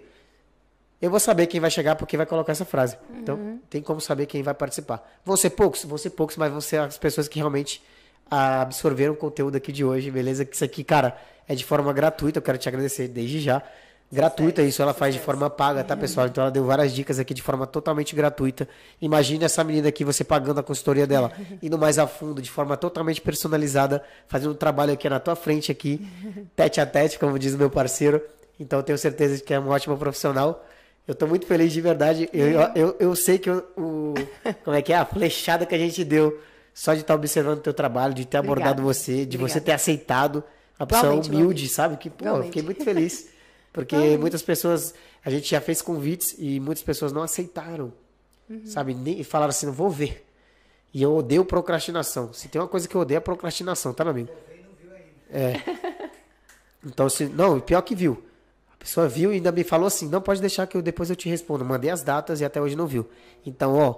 Eu 1.06 1.10
vou 1.10 1.20
saber 1.20 1.46
quem 1.46 1.60
vai 1.60 1.70
chegar 1.70 1.94
porque 1.94 2.16
vai 2.16 2.26
colocar 2.26 2.50
essa 2.50 2.64
frase. 2.64 2.98
Então, 3.16 3.60
tem 3.70 3.80
como 3.80 4.00
saber 4.00 4.26
quem 4.26 4.42
vai 4.42 4.54
participar. 4.54 5.08
Vão 5.24 5.36
ser 5.36 5.50
poucos? 5.50 5.84
Vão 5.84 5.96
ser 5.96 6.10
poucos, 6.10 6.36
mas 6.36 6.50
vão 6.50 6.60
ser 6.60 6.80
as 6.80 6.98
pessoas 6.98 7.28
que 7.28 7.38
realmente 7.38 7.80
absorveram 8.28 9.12
o 9.12 9.16
conteúdo 9.16 9.54
aqui 9.54 9.70
de 9.70 9.84
hoje, 9.84 10.10
beleza? 10.10 10.44
Que 10.44 10.56
isso 10.56 10.64
aqui, 10.64 10.82
cara, 10.82 11.16
é 11.46 11.54
de 11.54 11.64
forma 11.64 11.92
gratuita. 11.92 12.38
Eu 12.38 12.42
quero 12.42 12.58
te 12.58 12.68
agradecer 12.68 13.06
desde 13.06 13.38
já. 13.38 13.62
Gratuita, 14.10 14.62
isso 14.62 14.82
ela 14.82 14.92
faz 14.92 15.14
de 15.14 15.20
forma 15.20 15.48
paga, 15.48 15.84
tá, 15.84 15.96
pessoal? 15.96 16.26
Então 16.26 16.42
ela 16.42 16.50
deu 16.50 16.64
várias 16.64 16.92
dicas 16.92 17.20
aqui 17.20 17.32
de 17.32 17.42
forma 17.42 17.68
totalmente 17.68 18.12
gratuita. 18.16 18.68
Imagine 19.00 19.44
essa 19.44 19.62
menina 19.62 19.88
aqui, 19.88 20.04
você 20.04 20.24
pagando 20.24 20.58
a 20.58 20.62
consultoria 20.64 21.06
dela, 21.06 21.30
indo 21.62 21.78
mais 21.78 22.00
a 22.00 22.08
fundo, 22.08 22.42
de 22.42 22.50
forma 22.50 22.76
totalmente 22.76 23.20
personalizada, 23.20 24.02
fazendo 24.26 24.50
um 24.50 24.56
trabalho 24.56 24.92
aqui 24.92 25.08
na 25.08 25.20
tua 25.20 25.36
frente 25.36 25.70
aqui, 25.70 26.04
tete 26.56 26.80
a 26.80 26.86
tete, 26.86 27.16
como 27.16 27.38
diz 27.38 27.54
o 27.54 27.58
meu 27.58 27.70
parceiro. 27.70 28.20
Então 28.58 28.80
eu 28.80 28.82
tenho 28.82 28.98
certeza 28.98 29.36
de 29.36 29.44
que 29.44 29.54
é 29.54 29.58
uma 29.58 29.72
ótima 29.72 29.96
profissional. 29.96 30.64
Eu 31.06 31.14
tô 31.14 31.26
muito 31.26 31.46
feliz 31.46 31.72
de 31.72 31.80
verdade. 31.80 32.28
Eu, 32.32 32.46
eu, 32.50 32.60
eu, 32.74 32.96
eu 32.98 33.16
sei 33.16 33.38
que 33.38 33.48
o, 33.50 33.64
o- 33.76 34.14
Como 34.64 34.76
é 34.76 34.82
que 34.82 34.92
é? 34.92 34.96
A 34.96 35.04
flechada 35.04 35.64
que 35.64 35.74
a 35.74 35.78
gente 35.78 36.04
deu 36.04 36.40
só 36.74 36.94
de 36.94 37.00
estar 37.00 37.14
observando 37.14 37.58
o 37.58 37.62
teu 37.62 37.72
trabalho, 37.72 38.12
de 38.12 38.24
ter 38.26 38.36
abordado 38.38 38.82
Obrigada. 38.82 38.94
você, 38.94 39.24
de 39.24 39.36
você 39.36 39.42
Obrigada. 39.58 39.60
ter 39.60 39.72
aceitado. 39.72 40.44
Uma 40.78 40.86
pessoa 40.86 41.12
humilde, 41.14 41.30
igualmente. 41.38 41.68
sabe? 41.68 41.96
Que, 41.96 42.10
pô, 42.10 42.24
eu 42.26 42.42
fiquei 42.44 42.62
muito 42.62 42.84
feliz. 42.84 43.28
Porque 43.72 44.16
muitas 44.18 44.42
pessoas. 44.42 44.94
A 45.24 45.30
gente 45.30 45.48
já 45.50 45.60
fez 45.60 45.80
convites 45.82 46.34
e 46.38 46.60
muitas 46.60 46.82
pessoas 46.84 47.12
não 47.12 47.22
aceitaram. 47.22 47.92
Uhum. 48.48 48.66
Sabe? 48.66 48.94
Nem, 48.94 49.20
e 49.20 49.24
falaram 49.24 49.50
assim: 49.50 49.66
não 49.66 49.72
vou 49.72 49.88
ver. 49.90 50.24
E 50.92 51.02
eu 51.02 51.14
odeio 51.16 51.44
procrastinação. 51.44 52.32
Se 52.32 52.48
tem 52.48 52.60
uma 52.60 52.68
coisa 52.68 52.88
que 52.88 52.94
eu 52.94 53.00
odeio 53.00 53.18
é 53.18 53.20
procrastinação, 53.20 53.92
tá, 53.92 54.02
meu 54.04 54.12
amigo? 54.12 54.30
É. 55.30 55.54
Então, 56.84 57.08
se, 57.08 57.24
não, 57.26 57.58
pior 57.60 57.82
que 57.82 57.94
viu. 57.94 58.22
Pessoa 58.86 59.08
viu 59.08 59.32
e 59.32 59.34
ainda 59.34 59.50
me 59.50 59.64
falou 59.64 59.88
assim: 59.88 60.08
não 60.08 60.20
pode 60.20 60.40
deixar 60.40 60.64
que 60.68 60.76
eu, 60.76 60.80
depois 60.80 61.10
eu 61.10 61.16
te 61.16 61.28
respondo. 61.28 61.64
Mandei 61.64 61.90
as 61.90 62.04
datas 62.04 62.40
e 62.40 62.44
até 62.44 62.60
hoje 62.60 62.76
não 62.76 62.86
viu. 62.86 63.04
Então, 63.44 63.74
ó, 63.74 63.96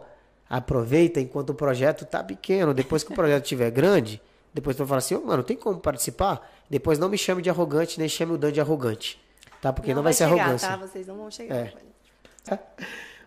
aproveita 0.48 1.20
enquanto 1.20 1.50
o 1.50 1.54
projeto 1.54 2.06
tá 2.06 2.24
pequeno. 2.24 2.72
Depois 2.72 3.04
que 3.04 3.12
o 3.12 3.14
projeto 3.14 3.42
estiver 3.42 3.70
grande, 3.70 4.18
depois 4.54 4.74
tu 4.74 4.78
vai 4.78 4.86
falar 4.86 4.98
assim: 5.00 5.14
ô, 5.14 5.20
mano, 5.20 5.42
tem 5.42 5.58
como 5.58 5.78
participar? 5.78 6.50
Depois 6.70 6.98
não 6.98 7.10
me 7.10 7.18
chame 7.18 7.42
de 7.42 7.50
arrogante, 7.50 7.98
nem 7.98 8.08
chame 8.08 8.32
o 8.32 8.38
Dan 8.38 8.50
de 8.50 8.62
arrogante. 8.62 9.20
Tá? 9.60 9.74
Porque 9.74 9.92
não, 9.92 10.02
vai, 10.02 10.14
ser 10.14 10.26
chegar, 10.26 10.40
arrogância. 10.40 10.68
Tá? 10.70 10.76
Vocês 10.78 11.06
não 11.06 11.18
vão 11.18 11.30
chegar. 11.30 11.54
É. 11.54 11.72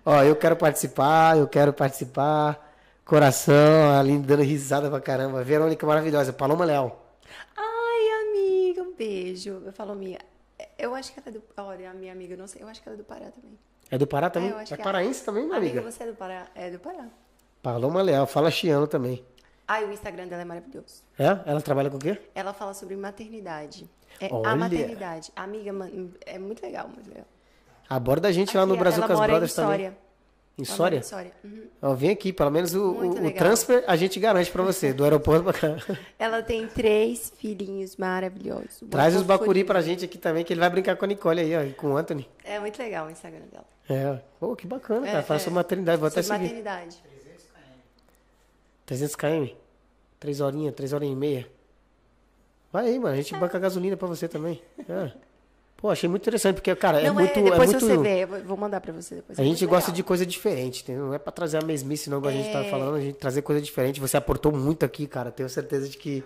Ó, 0.04 0.24
eu 0.24 0.36
quero 0.36 0.56
participar, 0.56 1.38
eu 1.38 1.48
quero 1.48 1.72
participar. 1.72 2.72
Coração, 3.06 3.92
a 3.92 4.00
Aline 4.00 4.24
dando 4.24 4.42
risada 4.42 4.90
pra 4.90 5.00
caramba. 5.00 5.44
Verônica 5.44 5.86
maravilhosa, 5.86 6.34
Paloma 6.34 6.66
Leal. 6.66 7.06
Ai, 7.56 8.30
amiga, 8.30 8.82
um 8.82 8.96
beijo. 8.96 9.62
Eu 9.64 9.72
falo, 9.72 9.94
minha. 9.94 10.31
Eu 10.78 10.96
acho 10.96 11.14
que 11.14 11.20
ela 11.20 11.30
é 11.30 11.32
do. 11.32 11.44
Olha, 11.58 11.92
a 11.92 11.94
minha 11.94 12.12
amiga, 12.12 12.36
não 12.36 12.48
sei. 12.48 12.62
Eu 12.64 12.68
acho 12.68 12.82
que 12.82 12.88
ela 12.88 12.96
é 12.96 12.98
do 12.98 13.04
Pará 13.04 13.32
também. 13.32 13.58
É 13.90 13.98
do 13.98 14.08
Pará 14.08 14.30
também? 14.30 14.52
É, 14.52 14.74
é 14.74 14.78
paraense 14.78 15.24
também, 15.24 15.44
minha 15.46 15.58
amiga? 15.58 15.80
Amiga, 15.80 15.92
você 15.92 16.04
é 16.04 16.08
do 16.08 16.16
Pará? 16.16 16.48
É 16.56 16.70
do 16.70 16.80
Pará. 16.80 17.08
Paloma 17.62 18.02
Leal, 18.02 18.26
fala 18.26 18.50
chiano 18.50 18.88
também. 18.88 19.24
Ai, 19.68 19.86
o 19.86 19.92
Instagram 19.92 20.28
dela 20.28 20.42
é 20.42 20.46
maravilhoso. 20.46 21.04
É? 21.18 21.40
Ela 21.46 21.62
trabalha 21.62 21.90
com 21.90 21.98
o 21.98 22.00
quê? 22.00 22.20
Ela 22.34 22.54
fala 22.54 22.74
sobre 22.74 22.96
maternidade. 22.96 23.90
É 24.20 24.28
Olha. 24.32 24.50
a 24.50 24.56
maternidade. 24.56 25.32
Amiga, 25.36 25.72
é 26.26 26.38
muito 26.38 26.62
legal, 26.62 26.88
muito 26.88 27.08
legal. 27.08 27.26
Aborda 27.90 28.28
a 28.28 28.32
gente 28.32 28.56
lá 28.56 28.66
no 28.66 28.74
Aqui, 28.74 28.80
Brasil 28.80 29.04
com 29.04 29.14
as 29.14 29.20
Brothers 29.20 29.54
também. 29.54 29.96
Em 30.58 30.64
mora 30.64 30.76
Soria? 30.76 30.98
em 30.98 31.02
História. 31.02 31.32
Uhum. 31.44 31.64
Ó, 31.82 31.94
vem 31.96 32.10
aqui, 32.12 32.32
pelo 32.34 32.52
menos 32.52 32.76
o, 32.76 32.92
o- 32.92 33.32
transfer 33.34 33.84
a 33.88 33.96
gente 33.96 34.20
garante 34.20 34.52
pra 34.52 34.62
você, 34.64 34.94
do 34.94 35.04
aeroporto 35.04 35.44
pra 35.46 35.54
cá. 35.54 35.76
Ela 36.20 36.44
tem 36.44 36.68
três 36.68 37.32
filhinhos 37.38 37.96
maravilhosos. 37.96 38.84
Traz 38.90 39.16
os 39.16 39.24
bacuri 39.24 39.64
pra 39.64 39.82
gente 39.82 40.06
aqui 40.06 40.18
também, 40.18 40.44
que 40.44 40.54
ele 40.54 40.60
vai 40.60 40.70
brincar 40.70 40.96
com 40.98 41.06
a 41.06 41.08
Nicole 41.08 41.40
aí, 41.40 41.56
ó, 41.56 41.62
e 41.64 41.74
com 41.74 41.94
o 41.94 41.98
Anthony. 41.98 42.30
É 42.44 42.60
muito 42.60 42.78
legal 42.78 43.08
o 43.08 43.10
Instagram 43.10 43.46
dela. 43.52 43.66
É, 43.90 44.20
pô, 44.40 44.56
que 44.56 44.68
bacana, 44.68 45.08
É, 45.08 45.12
cara. 45.14 45.24
Fala 45.24 45.40
é. 45.40 45.44
sobre 45.44 45.56
maternidade, 45.56 45.98
vou 46.00 46.08
até 46.08 46.22
seguir. 46.22 46.40
maternidade. 46.40 46.98
300 48.86 49.16
km. 49.16 49.48
Três 50.20 50.42
horinhas, 50.42 50.76
três 50.76 50.94
horas 50.94 51.08
e 51.10 51.16
meia. 51.16 51.48
Vai 52.72 52.88
aí, 52.88 53.00
mano. 53.00 53.14
A 53.14 53.18
gente 53.18 53.36
banca 53.36 53.58
gasolina 53.58 53.98
pra 53.98 54.08
você 54.08 54.28
também. 54.28 54.62
É. 54.88 55.12
Pô, 55.82 55.90
achei 55.90 56.08
muito 56.08 56.22
interessante, 56.22 56.56
porque, 56.56 56.76
cara, 56.76 57.02
é 57.02 57.08
não, 57.08 57.16
muito. 57.16 57.32
é, 57.38 57.42
depois 57.42 57.70
é 57.70 57.74
muito... 57.74 57.80
você 57.88 57.98
vê. 57.98 58.24
eu 58.24 58.28
vou- 58.46 58.56
mandar 58.56 58.80
pra 58.80 58.94
você 58.94 59.16
depois. 59.16 59.40
A 59.40 59.42
É 59.42 59.46
gente 59.46 59.66
gosta 59.66 59.88
legal. 59.90 59.96
de 59.96 60.04
coisa 60.04 60.26
diferente, 60.26 60.84
entendeu? 60.84 61.08
Não 61.08 61.14
é 61.16 61.18
pra 61.18 61.32
trazer 61.32 61.58
a 61.58 61.66
mesmice, 61.66 62.08
não, 62.10 62.20
igual 62.20 62.32
a 62.32 62.36
gente 62.38 62.52
tava 62.52 62.66
É. 62.66 62.70
falando, 62.70 62.96
a 62.96 63.02
gente 63.02 63.16
trazer 63.18 63.42
coisa 63.42 63.60
diferente. 63.60 64.00
Você 64.00 64.16
aportou 64.16 64.52
muito 64.52 64.86
aqui, 64.86 65.08
cara. 65.08 65.32
Tenho 65.32 65.50
certeza 65.50 65.90
de 65.90 65.98
que 65.98 66.24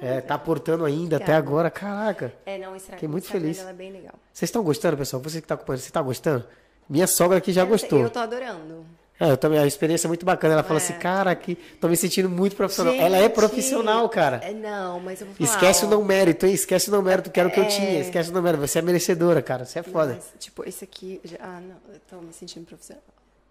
é, 0.00 0.20
tá 0.20 0.34
aportando 0.34 0.84
ainda 0.84 1.16
até 1.16 1.24
Obrigada. 1.24 1.46
agora. 1.48 1.70
Caraca. 1.70 2.32
É, 2.46 2.56
não, 2.58 2.74
Instagram, 2.76 2.96
Fiquei 2.98 3.08
muito 3.08 3.26
feliz. 3.26 3.56
dela 3.58 3.70
é 3.70 3.74
bem 3.74 3.90
legal. 3.90 4.14
Vocês 4.32 4.48
estão 4.48 4.62
gostando, 4.62 4.96
pessoal? 4.96 5.20
Você 5.22 5.40
que 5.40 5.46
tá 5.46 5.54
acompanhando, 5.54 5.80
você 5.80 5.90
tá 5.90 6.00
gostando? 6.02 6.44
Minha 6.88 7.06
sogra 7.08 7.38
aqui 7.38 7.52
já 7.52 7.62
Eu- 7.62 7.66
gostou. 7.68 8.00
Eu 8.00 8.10
tô 8.10 8.18
adorando. 8.20 8.84
É, 9.24 9.30
eu 9.30 9.36
também, 9.36 9.58
a 9.58 9.66
experiência 9.66 10.06
é 10.06 10.08
muito 10.08 10.26
bacana. 10.26 10.54
Ela 10.54 10.66
É. 10.68 10.76
assim, 10.76 10.94
cara, 10.94 11.32
que 11.36 11.54
tô 11.80 11.86
me 11.88 11.96
sentindo 11.96 12.28
muito 12.28 12.56
profissional. 12.56 12.92
Ela 12.94 13.18
é 13.18 13.22
Gente, 13.22 13.34
profissional, 13.34 14.08
cara. 14.08 14.40
é, 14.42 14.52
não, 14.52 14.98
mas 14.98 15.20
eu 15.20 15.28
vou 15.28 15.36
falar. 15.36 15.48
Esquece 15.50 15.84
ó, 15.84 15.86
o 15.86 15.90
não 15.90 16.04
mérito, 16.04 16.44
hein? 16.44 16.52
Esquece 16.54 16.88
o 16.88 16.90
não 16.92 17.02
mérito, 17.02 17.30
que 17.30 17.38
era 17.38 17.48
o 17.48 17.52
que 17.52 17.60
eu 17.60 17.64
É. 17.64 17.68
tinha. 17.68 18.00
Esquece 18.00 18.30
o 18.30 18.32
não 18.32 18.42
mérito. 18.42 18.66
Você 18.66 18.80
é 18.80 18.82
merecedora, 18.82 19.40
cara. 19.40 19.64
Você 19.64 19.78
é 19.78 19.82
foda. 19.84 20.14
mas, 20.14 20.24
tipo, 20.40 20.68
esse 20.68 20.82
aqui. 20.82 21.20
já- 21.22 21.36
ah, 21.40 21.60
não, 21.60 21.76
eu 21.94 22.00
tô 22.10 22.16
me 22.20 22.32
sentindo 22.32 22.66
profissional. 22.66 23.02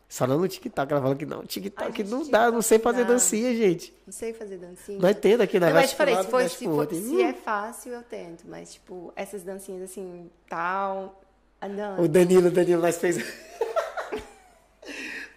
Só 0.10 0.27
não 0.27 0.39
no 0.39 0.48
TikTok. 0.49 0.91
Ela 0.91 1.02
falou 1.02 1.15
que 1.15 1.26
não, 1.26 1.45
TikTok 1.45 1.84
Ai, 1.89 1.95
gente, 1.98 2.10
não 2.10 2.30
dá, 2.30 2.52
não 2.52 2.61
sei 2.61 2.77
fazer 2.77 2.99
não 2.99 3.07
dá. 3.07 3.14
dancinha, 3.14 3.56
gente. 3.56 3.93
Não 4.06 4.11
sei 4.11 4.34
fazer 4.34 4.57
dancinha. 4.57 4.99
Nós 4.99 5.15
temos 5.15 5.39
aqui, 5.39 5.57
né? 5.57 5.68
Não, 5.68 5.73
mas 5.76 5.93
falei, 5.93 6.18
se, 6.18 6.23
for, 6.26 6.49
se, 6.49 6.65
for- 6.65 6.93
se 6.93 7.22
é 7.22 7.31
fácil, 7.31 7.93
eu 7.93 8.03
tento. 8.03 8.43
Mas, 8.45 8.73
tipo, 8.73 9.14
essas 9.15 9.41
dancinhas 9.41 9.84
assim, 9.89 10.30
tal. 10.49 11.22
Ah, 11.61 11.69
não. 11.69 12.02
O 12.03 12.10
Danilo, 12.10 12.49
o 12.49 12.52
Danilo, 12.52 12.81
nós 12.81 12.98
fez. 12.98 13.15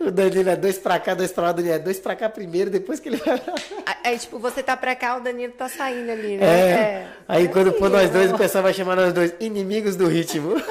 o 0.08 0.10
Danilo 0.12 0.48
é 0.50 0.56
dois 0.56 0.78
pra 0.78 0.98
cá, 0.98 1.14
dois 1.14 1.30
pra 1.32 1.44
lá, 1.44 1.50
o 1.50 1.54
Danilo 1.54 1.74
é 1.74 1.78
dois 1.78 1.98
pra 1.98 2.14
cá 2.16 2.28
primeiro, 2.28 2.70
depois 2.70 3.00
que 3.00 3.08
ele 3.08 3.16
vai. 3.18 3.40
Aí, 4.04 4.18
tipo, 4.18 4.38
você 4.38 4.62
tá 4.62 4.76
pra 4.76 4.94
cá, 4.94 5.16
o 5.16 5.20
Danilo 5.20 5.52
tá 5.52 5.68
saindo 5.68 6.10
ali, 6.10 6.34
É. 6.34 6.38
né? 6.38 7.12
Aí 7.28 7.48
quando 7.48 7.72
for 7.74 7.88
nós 7.90 8.10
dois, 8.10 8.32
o 8.32 8.36
pessoal 8.38 8.62
vai 8.64 8.74
chamar 8.74 8.96
nós 8.96 9.12
dois 9.12 9.34
inimigos 9.40 9.96
do 9.96 10.06
ritmo. 10.06 10.54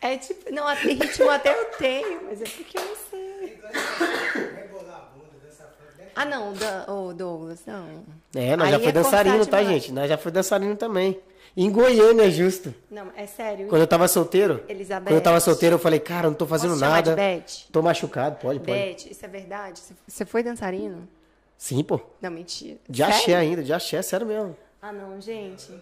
É 0.00 0.16
tipo, 0.16 0.52
não, 0.54 0.64
até 0.68 0.90
ritmo 0.92 1.28
até 1.28 1.52
eu 1.52 1.64
tenho, 1.76 2.20
mas 2.28 2.40
é 2.40 2.44
porque 2.44 2.78
eu 2.78 2.82
não 2.84 2.94
sei. 3.10 3.58
Né? 3.60 3.70
Ah, 6.14 6.24
não, 6.24 6.52
o 6.52 7.12
Douglas, 7.12 7.60
não. 7.66 8.04
É, 8.34 8.56
nós 8.56 8.66
Aí 8.66 8.72
já 8.74 8.78
foi 8.80 8.88
é 8.88 8.92
dançarino, 8.92 9.46
tá, 9.46 9.58
demais. 9.58 9.82
gente? 9.82 9.92
Nós 9.92 10.08
já 10.08 10.16
foi 10.16 10.32
dançarino 10.32 10.76
também. 10.76 11.20
Em 11.56 11.70
Goiânia, 11.70 12.30
justo. 12.30 12.72
Não, 12.90 13.10
é 13.16 13.26
sério. 13.26 13.66
Quando 13.68 13.80
eu 13.82 13.86
tava 13.86 14.06
solteiro. 14.08 14.62
Elizabeth. 14.68 15.06
Quando 15.10 15.16
eu 15.16 15.22
tava 15.22 15.40
solteiro, 15.40 15.74
eu 15.74 15.78
falei, 15.78 15.98
cara, 15.98 16.26
eu 16.26 16.30
não 16.30 16.36
tô 16.38 16.46
fazendo 16.46 16.70
Posso 16.70 16.80
nada. 16.80 17.10
de 17.10 17.16
Beth? 17.16 17.44
Tô 17.72 17.82
machucado, 17.82 18.36
pode, 18.36 18.60
pode. 18.60 18.70
Beth, 18.78 19.10
isso 19.10 19.24
é 19.24 19.28
verdade? 19.28 19.80
Você- 20.06 20.24
foi 20.24 20.42
dançarino? 20.42 21.08
Sim, 21.56 21.82
pô. 21.82 22.00
Não, 22.22 22.30
mentira. 22.30 22.78
De 22.88 23.02
axé 23.02 23.18
Sério? 23.20 23.36
ainda, 23.40 23.62
de 23.64 23.72
axé, 23.72 24.00
sério 24.02 24.26
mesmo. 24.26 24.56
Ah, 24.80 24.92
não, 24.92 25.20
gente. 25.20 25.72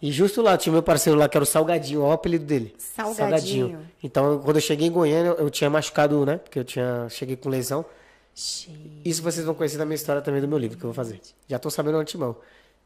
E 0.00 0.12
justo 0.12 0.40
lá, 0.42 0.56
tinha 0.56 0.72
meu 0.72 0.82
parceiro 0.82 1.18
lá, 1.18 1.28
que 1.28 1.36
era 1.36 1.42
o 1.42 1.46
Salgadinho, 1.46 2.02
ó 2.02 2.10
o 2.10 2.12
apelido 2.12 2.44
dele. 2.44 2.72
Salgadinho. 2.78 3.80
Então, 4.02 4.38
quando 4.38 4.56
eu 4.56 4.62
cheguei 4.62 4.86
em 4.86 4.92
Goiânia, 4.92 5.30
eu 5.30 5.50
tinha 5.50 5.68
machucado, 5.68 6.24
né? 6.24 6.36
Porque 6.38 6.58
eu 6.58 6.64
tinha 6.64 7.08
cheguei 7.10 7.36
com 7.36 7.48
lesão. 7.48 7.84
Gente. 8.32 9.02
Isso 9.04 9.20
vocês 9.20 9.44
vão 9.44 9.54
conhecer 9.56 9.76
da 9.76 9.84
minha 9.84 9.96
história 9.96 10.22
também 10.22 10.40
do 10.40 10.46
meu 10.46 10.56
livro 10.56 10.78
que 10.78 10.84
eu 10.84 10.88
vou 10.90 10.94
fazer. 10.94 11.20
Já 11.48 11.58
tô 11.58 11.68
sabendo 11.68 11.98
antemão. 11.98 12.36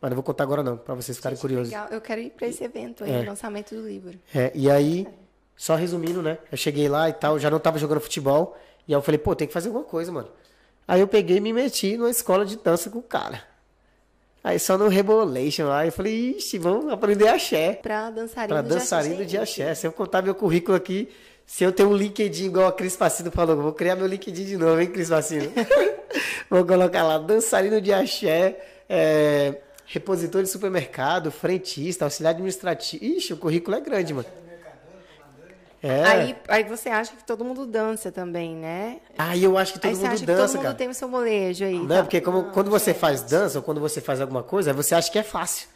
Mas 0.02 0.10
não 0.10 0.16
vou 0.16 0.24
contar 0.24 0.42
agora 0.42 0.64
não, 0.64 0.76
pra 0.76 0.94
vocês 0.96 1.16
ficarem 1.16 1.38
curiosos. 1.38 1.68
Legal, 1.72 1.86
eu 1.92 2.00
quero 2.00 2.20
ir 2.20 2.30
pra 2.30 2.48
esse 2.48 2.64
evento 2.64 3.04
aí, 3.04 3.12
É. 3.12 3.22
lançamento 3.24 3.72
do 3.74 3.86
livro. 3.86 4.18
É, 4.34 4.50
e 4.52 4.68
aí, 4.68 5.06
só 5.56 5.76
resumindo, 5.76 6.20
né? 6.20 6.38
Eu 6.50 6.58
cheguei 6.58 6.88
lá 6.88 7.08
e 7.08 7.12
tal, 7.12 7.38
já 7.38 7.48
não 7.48 7.60
tava 7.60 7.78
jogando 7.78 8.00
futebol. 8.00 8.56
E 8.88 8.92
aí 8.92 8.98
eu 8.98 9.02
falei, 9.02 9.18
pô, 9.18 9.32
tem 9.36 9.46
que 9.46 9.54
fazer 9.54 9.68
alguma 9.68 9.84
coisa, 9.84 10.10
mano. 10.10 10.28
Aí 10.88 11.00
eu 11.00 11.06
peguei 11.06 11.36
e 11.36 11.40
me 11.40 11.52
meti 11.52 11.96
numa 11.96 12.10
escola 12.10 12.44
de 12.44 12.56
dança 12.56 12.90
com 12.90 12.98
o 12.98 13.02
cara. 13.02 13.44
Aí 14.42 14.58
só 14.58 14.76
no 14.76 14.88
Rebolation 14.88 15.68
lá, 15.68 15.86
eu 15.86 15.92
falei, 15.92 16.30
ixi, 16.36 16.58
vamos 16.58 16.92
aprender 16.92 17.28
axé. 17.28 17.74
Pra 17.74 18.10
dançarino 18.10 18.54
Pra 18.54 18.62
de 18.62 18.68
dançarino 18.70 19.14
axé. 19.14 19.24
de 19.24 19.38
axé. 19.38 19.74
Se 19.76 19.86
eu 19.86 19.92
contar 19.92 20.20
meu 20.20 20.34
currículo 20.34 20.76
aqui, 20.76 21.08
se 21.46 21.62
eu 21.62 21.70
tenho 21.70 21.90
um 21.90 21.94
LinkedIn 21.96 22.46
igual 22.46 22.66
a 22.66 22.72
Cris 22.72 22.96
Facino 22.96 23.30
falou, 23.30 23.54
vou 23.56 23.72
criar 23.72 23.94
meu 23.94 24.08
LinkedIn 24.08 24.44
de 24.46 24.56
novo, 24.56 24.80
hein, 24.80 24.88
Cris 24.88 25.08
Facino? 25.08 25.48
vou 26.50 26.66
colocar 26.66 27.04
lá, 27.04 27.18
dançarino 27.18 27.80
de 27.80 27.92
axé, 27.92 28.58
é, 28.88 29.60
repositor 29.86 30.42
de 30.42 30.48
supermercado, 30.48 31.30
frentista, 31.30 32.04
auxiliar 32.04 32.34
administrativo. 32.34 33.04
Ixi, 33.04 33.32
o 33.32 33.36
currículo 33.36 33.76
é 33.76 33.80
grande, 33.80 34.14
mano. 34.14 34.28
É. 35.82 36.04
Aí, 36.04 36.36
aí 36.46 36.64
você 36.64 36.88
acha 36.88 37.10
que 37.16 37.24
todo 37.24 37.44
mundo 37.44 37.66
dança 37.66 38.12
também, 38.12 38.54
né? 38.54 39.00
Aí 39.18 39.42
eu 39.42 39.58
acho 39.58 39.72
que 39.72 39.80
todo 39.80 39.88
aí 39.88 39.96
você 39.96 40.02
mundo 40.02 40.12
acha 40.12 40.20
que 40.20 40.26
dança, 40.26 40.42
todo 40.46 40.54
mundo 40.54 40.62
cara. 40.62 40.74
tem 40.76 40.88
o 40.88 40.94
seu 40.94 41.08
molejo 41.08 41.64
aí. 41.64 41.76
Não, 41.76 41.88
tá? 41.88 42.02
porque 42.02 42.20
como, 42.20 42.44
quando 42.52 42.70
você 42.70 42.94
faz 42.94 43.22
dança 43.22 43.58
ou 43.58 43.64
quando 43.64 43.80
você 43.80 44.00
faz 44.00 44.20
alguma 44.20 44.44
coisa, 44.44 44.72
você 44.72 44.94
acha 44.94 45.10
que 45.10 45.18
é 45.18 45.24
fácil. 45.24 45.68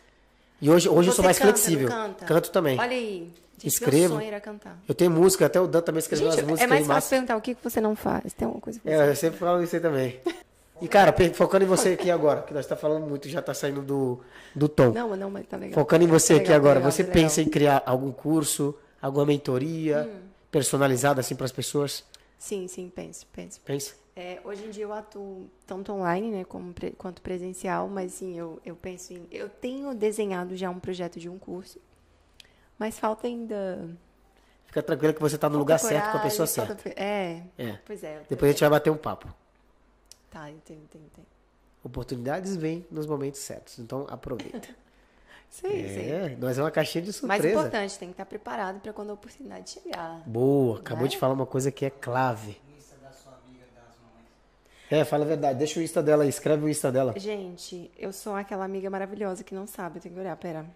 E 0.60 0.70
hoje, 0.70 0.88
hoje 0.88 1.08
eu 1.08 1.12
sou 1.12 1.24
mais 1.24 1.38
canta, 1.38 1.54
flexível. 1.54 1.88
não 1.88 1.96
canta? 1.96 2.24
Canto 2.24 2.50
também. 2.52 2.78
Olha 2.78 2.92
aí. 2.92 3.32
Gente, 3.58 3.66
Escrevo. 3.66 3.98
Meu 3.98 4.08
sonho 4.18 4.28
era 4.28 4.40
cantar. 4.40 4.78
Eu 4.86 4.94
tenho 4.94 5.10
música, 5.10 5.46
até 5.46 5.60
o 5.60 5.66
Dan 5.66 5.80
também 5.80 5.98
escreveu 5.98 6.30
Gente, 6.30 6.40
umas 6.40 6.50
músicas 6.50 6.64
é 6.64 6.68
mais 6.68 6.86
fácil 6.86 6.94
massa. 6.94 7.08
perguntar 7.10 7.36
o 7.36 7.40
que 7.40 7.54
que 7.54 7.64
você 7.64 7.80
não 7.80 7.96
faz. 7.96 8.32
Tem 8.32 8.46
alguma 8.46 8.60
coisa 8.60 8.78
que 8.78 8.88
você 8.88 8.94
É, 8.94 9.10
eu 9.10 9.16
sempre 9.16 9.38
falo 9.38 9.62
isso 9.62 9.74
aí 9.74 9.82
também. 9.82 10.20
E, 10.80 10.88
cara, 10.88 11.14
focando 11.32 11.64
em 11.64 11.68
você 11.68 11.90
aqui 11.90 12.10
agora, 12.10 12.42
que 12.42 12.52
nós 12.52 12.66
tá 12.66 12.76
falando 12.76 13.06
muito, 13.06 13.28
já 13.28 13.40
tá 13.40 13.54
saindo 13.54 13.80
do, 13.80 14.20
do 14.54 14.68
tom. 14.68 14.90
Não, 14.92 15.08
mas 15.08 15.18
não, 15.18 15.30
mas 15.30 15.46
tá 15.46 15.56
legal. 15.56 15.74
Focando 15.74 16.04
em 16.04 16.06
você 16.06 16.34
Tá 16.34 16.40
aqui 16.40 16.48
legal, 16.48 16.58
agora, 16.58 16.74
tá 16.74 16.78
legal, 16.80 16.92
você 16.92 17.04
tá 17.04 17.12
pensa 17.12 17.40
em 17.40 17.48
criar 17.48 17.82
algum 17.86 18.12
curso, 18.12 18.74
alguma 19.00 19.24
mentoria 19.24 20.06
Hum. 20.10 20.20
personalizada 20.50 21.20
assim 21.20 21.34
para 21.34 21.46
as 21.46 21.52
pessoas? 21.52 22.04
Sim, 22.38 22.68
sim, 22.68 22.90
penso, 22.94 23.26
penso. 23.32 23.60
Pensa? 23.64 23.94
É, 24.14 24.38
hoje 24.44 24.64
em 24.64 24.70
dia 24.70 24.84
eu 24.84 24.92
atuo 24.92 25.46
tanto 25.66 25.92
online, 25.92 26.30
né, 26.30 26.44
como 26.44 26.74
quanto 26.96 27.20
presencial, 27.22 27.88
mas 27.88 28.12
sim, 28.12 28.38
eu, 28.38 28.60
eu 28.64 28.74
penso 28.76 29.12
em... 29.12 29.26
Eu 29.30 29.48
tenho 29.48 29.94
desenhado 29.94 30.56
já 30.56 30.68
um 30.70 30.78
projeto 30.78 31.18
de 31.18 31.28
um 31.28 31.38
curso, 31.38 31.78
mas 32.78 32.98
falta 32.98 33.26
ainda... 33.26 33.88
Fica 34.66 34.82
tranquila 34.82 35.12
que 35.12 35.20
você 35.20 35.38
tá 35.38 35.48
no 35.48 35.58
lugar 35.58 35.78
certo 35.78 36.12
com 36.12 36.18
a 36.18 36.20
pessoa 36.20 36.46
certa. 36.46 36.76
É, 36.96 37.42
É. 37.56 37.78
pois 37.86 38.02
é. 38.02 38.20
Depois 38.28 38.50
a 38.50 38.52
gente 38.52 38.60
vai 38.60 38.70
bater 38.70 38.90
um 38.90 38.96
papo. 38.96 39.28
Tá, 40.36 40.50
entendo, 40.50 40.82
entendo, 40.82 41.04
entendo. 41.06 41.26
Oportunidades 41.82 42.56
vêm 42.56 42.84
nos 42.90 43.06
momentos 43.06 43.40
certos, 43.40 43.78
então 43.78 44.06
aproveita. 44.10 44.68
Sim, 45.48 45.68
sim. 45.88 46.10
É, 46.10 46.36
nós 46.38 46.58
é 46.58 46.62
uma 46.62 46.70
caixinha 46.70 47.00
de 47.00 47.08
Mais 47.24 47.40
surpresa. 47.40 47.48
importante, 47.60 47.98
tem 47.98 48.08
que 48.08 48.12
estar 48.12 48.26
preparado 48.26 48.78
para 48.80 48.92
quando 48.92 49.08
a 49.08 49.14
oportunidade 49.14 49.70
chegar. 49.70 50.20
Boa, 50.26 50.78
acabou 50.78 51.04
Né? 51.04 51.08
de 51.08 51.16
falar 51.16 51.32
uma 51.32 51.46
coisa 51.46 51.72
que 51.72 51.86
é 51.86 51.90
clave. 51.90 52.60
É, 54.90 55.04
fala 55.06 55.24
a 55.24 55.26
verdade. 55.26 55.58
Deixa 55.58 55.80
o 55.80 55.82
Insta 55.82 56.02
dela 56.02 56.24
aí, 56.24 56.28
escreve 56.28 56.66
o 56.66 56.68
Insta 56.68 56.92
dela. 56.92 57.14
Gente, 57.18 57.90
eu 57.98 58.12
sou 58.12 58.34
aquela 58.34 58.66
amiga 58.66 58.90
maravilhosa 58.90 59.42
que 59.42 59.54
não 59.54 59.66
sabe, 59.66 59.96
eu 59.96 60.02
tenho 60.02 60.14
que 60.14 60.20
olhar, 60.20 60.36
pera. 60.36 60.66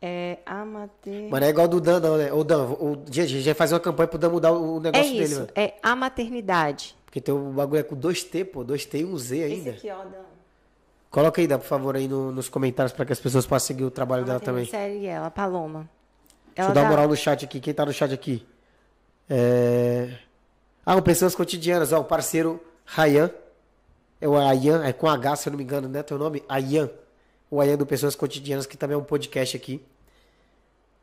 É 0.00 0.38
Amate... 0.46 1.28
Mas 1.28 1.40
não 1.40 1.46
é 1.48 1.50
igual 1.50 1.66
do 1.66 1.80
Dan, 1.80 1.98
não, 1.98 2.16
né? 2.16 2.32
Ô, 2.32 2.44
Dan, 2.44 2.66
o, 2.70 3.02
gente 3.10 3.42
vai 3.42 3.54
fazer 3.54 3.74
uma 3.74 3.80
campanha 3.80 4.06
pro 4.06 4.16
Dan 4.18 4.30
mudar 4.30 4.52
o 4.52 4.78
É 4.78 4.80
negócio 4.80 5.12
dele, 5.12 5.24
isso, 5.24 5.40
mano. 5.40 5.48
é 5.56 5.74
a 5.82 5.96
maternidade. 5.96 7.01
Porque 7.12 7.20
tem 7.20 7.34
o 7.34 7.50
bagulho 7.52 7.80
é 7.80 7.82
com 7.82 7.94
2T, 7.94 8.42
pô, 8.46 8.64
2T 8.64 9.00
e 9.00 9.04
um 9.04 9.18
Z 9.18 9.36
Esse 9.36 9.52
ainda. 9.52 9.70
aqui, 9.72 9.90
ó, 9.90 9.98
Dan. 10.02 10.22
Coloca 11.10 11.42
aí, 11.42 11.46
Dan, 11.46 11.58
por 11.58 11.66
favor, 11.66 11.94
aí 11.94 12.08
no- 12.08 12.32
nos 12.32 12.48
comentários 12.48 12.90
pra 12.90 13.04
que 13.04 13.12
as 13.12 13.20
pessoas 13.20 13.44
possam 13.44 13.66
seguir 13.66 13.84
o 13.84 13.90
trabalho 13.90 14.24
dela 14.24 14.40
também. 14.40 14.64
Série 14.64 15.04
ela, 15.04 15.30
Paloma. 15.30 15.86
Deixa 16.56 16.70
eu 16.70 16.74
dar 16.74 16.80
uma 16.80 16.84
dá- 16.86 16.90
moral 16.90 17.08
no 17.08 17.14
chat 17.14 17.44
aqui. 17.44 17.60
Quem 17.60 17.74
tá 17.74 17.84
no 17.84 17.92
chat 17.92 18.14
aqui? 18.14 18.46
É... 19.28 20.16
Ah, 20.86 20.96
o 20.96 21.02
Pessoas 21.02 21.34
Cotidianas, 21.34 21.92
ó, 21.92 22.00
o 22.00 22.04
parceiro 22.04 22.58
Rayan. 22.86 23.30
É 24.18 24.26
o 24.26 24.34
Ayan, 24.38 24.82
é 24.84 24.92
com 24.92 25.06
H, 25.06 25.36
se 25.36 25.48
eu 25.48 25.50
não 25.50 25.58
me 25.58 25.64
engano, 25.64 25.88
né? 25.88 26.02
Teu 26.02 26.16
nome? 26.16 26.42
Ayan. 26.48 26.88
O 27.50 27.60
Ayan 27.60 27.76
do 27.76 27.84
Pessoas 27.84 28.14
Cotidianas, 28.16 28.64
que 28.66 28.76
também 28.76 28.94
é 28.94 28.98
um 28.98 29.04
podcast 29.04 29.54
aqui. 29.54 29.84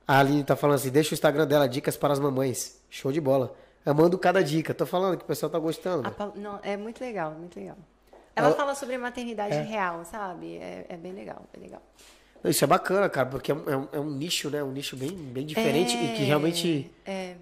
A 0.08 0.20
Aline 0.20 0.44
tá 0.44 0.56
falando 0.56 0.78
assim, 0.78 0.90
deixa 0.90 1.12
o 1.12 1.14
Instagram 1.14 1.46
dela, 1.46 1.68
dicas 1.70 1.96
para 1.96 2.12
as 2.14 2.20
mamães. 2.20 2.80
Show 2.90 3.12
de 3.12 3.22
bola. 3.22 3.54
Amando 3.86 4.18
cada 4.18 4.44
dica. 4.44 4.74
Tô 4.74 4.86
falando 4.86 5.18
que 5.18 5.24
o 5.24 5.28
pessoal 5.28 5.50
tá 5.50 5.58
gostando. 5.60 6.08
a 6.08 6.32
Não, 6.38 6.60
é 6.64 6.76
muito 6.78 7.00
legal, 7.02 7.32
muito 7.32 7.60
legal. 7.60 7.78
Ela 8.36 8.48
Ela- 8.48 8.56
fala 8.56 8.76
sobre 8.76 8.98
maternidade 8.98 9.56
real, 9.62 10.06
sabe? 10.06 10.58
É, 10.58 10.86
é 10.90 10.98
bem 10.98 11.12
legal, 11.14 11.44
bem 11.54 11.64
legal. 11.64 11.82
Isso 12.46 12.64
é 12.64 12.68
bacana, 12.68 13.10
cara, 13.10 13.28
porque 13.28 13.52
é 13.52 13.56
um, 13.56 13.70
é 13.70 13.76
um- 13.78 13.88
é 13.94 14.00
um 14.00 14.10
nicho, 14.12 14.50
né? 14.50 14.64
Um 14.64 14.72
nicho 14.72 14.96
bem, 14.96 15.12
bem 15.12 15.46
diferente 15.46 15.96
e 15.98 16.16
que 16.16 16.24
realmente... 16.24 16.90
É, 17.06 17.36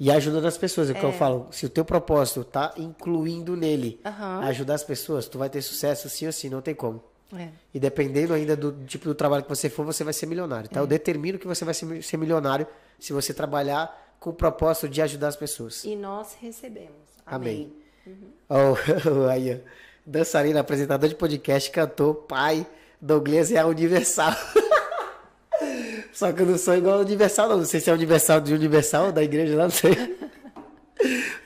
E 0.00 0.12
ajuda 0.12 0.46
as 0.46 0.56
pessoas, 0.56 0.88
é 0.88 0.92
o 0.92 0.94
que 0.96 1.04
eu 1.04 1.12
falo. 1.12 1.48
Se 1.50 1.66
o 1.66 1.68
teu 1.68 1.84
propósito 1.84 2.44
tá 2.44 2.72
incluindo 2.76 3.56
nele 3.56 3.98
Aham. 4.04 4.40
ajudar 4.44 4.74
as 4.74 4.84
pessoas, 4.84 5.26
tu 5.26 5.38
vai 5.38 5.48
ter 5.50 5.60
sucesso 5.62 6.08
sim 6.08 6.26
ou 6.26 6.32
sim, 6.32 6.48
não 6.48 6.60
tem 6.60 6.72
como. 6.74 7.02
é. 7.34 7.48
E 7.74 7.80
dependendo 7.80 8.32
ainda 8.32 8.54
do 8.56 8.72
tipo 8.86 9.06
do 9.06 9.14
trabalho 9.14 9.42
que 9.42 9.48
você 9.48 9.68
for, 9.68 9.84
você 9.84 10.04
vai 10.04 10.12
ser 10.12 10.26
milionário, 10.26 10.68
tá? 10.70 10.78
Eu 10.80 10.86
determino 10.86 11.36
que 11.38 11.46
você 11.48 11.64
vai 11.64 11.74
ser, 11.74 12.00
ser 12.02 12.16
milionário 12.16 12.66
se 12.98 13.12
você 13.12 13.34
trabalhar 13.34 14.07
com 14.20 14.30
o 14.30 14.32
propósito 14.32 14.88
de 14.88 15.00
ajudar 15.02 15.28
as 15.28 15.36
pessoas. 15.36 15.84
E 15.84 15.94
nós 15.96 16.36
recebemos. 16.40 16.90
Amém. 17.26 17.72
Amém. 18.06 18.28
Oh, 18.50 19.28
aí, 19.30 19.52
ó. 19.54 19.58
dançarina, 20.06 20.60
apresentador 20.60 21.06
de 21.10 21.14
podcast, 21.14 21.70
cantor, 21.70 22.14
pai, 22.26 22.66
Douglas 22.98 23.52
é 23.52 23.58
a 23.58 23.66
Universal. 23.66 24.32
Só 26.12 26.32
que 26.32 26.40
eu 26.40 26.46
não 26.46 26.56
sou 26.56 26.74
igual 26.74 26.94
ao 26.94 27.00
Universal, 27.02 27.50
não. 27.50 27.58
Não 27.58 27.64
sei 27.66 27.80
se 27.80 27.90
é 27.90 27.92
Universal 27.92 28.40
de 28.40 28.54
Universal, 28.54 29.12
da 29.12 29.22
igreja 29.22 29.54
lá, 29.56 29.64
não 29.64 29.70
sei. 29.70 29.92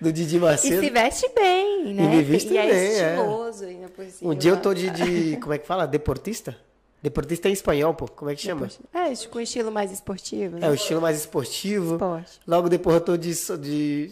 Do 0.00 0.12
Didi 0.12 0.36
E 0.36 0.38
Macedo. 0.40 0.80
se 0.80 0.90
veste 0.90 1.28
bem, 1.34 1.92
né? 1.94 2.04
E 2.04 2.08
me 2.08 2.22
visto 2.22 2.52
e 2.52 2.56
é 2.58 2.62
bem, 2.62 2.72
é. 2.72 3.14
estiloso 3.16 3.64
ainda 3.64 3.88
por 3.88 4.04
cima. 4.06 4.30
Um 4.30 4.34
dia 4.34 4.52
eu 4.52 4.56
tô 4.60 4.72
de, 4.72 4.88
de- 4.90 5.36
Como 5.38 5.52
é 5.52 5.58
que 5.58 5.66
fala? 5.66 5.86
Deportista? 5.86 6.56
Deportista 7.02 7.48
é 7.48 7.50
em 7.50 7.52
espanhol, 7.52 7.92
pô. 7.94 8.06
Como 8.06 8.30
é 8.30 8.36
que 8.36 8.42
chama? 8.42 8.68
É, 8.94 9.12
com 9.26 9.40
estilo 9.40 9.72
mais 9.72 9.90
esportivo, 9.90 10.56
É 10.58 10.60
né? 10.60 10.70
o 10.70 10.74
estilo 10.74 11.00
mais 11.00 11.18
esportivo. 11.18 11.94
Esporte. 11.94 12.40
Logo 12.46 12.68
depois 12.68 12.94
eu 12.94 13.00
tô 13.00 13.16
de. 13.16 13.32
de... 13.58 14.10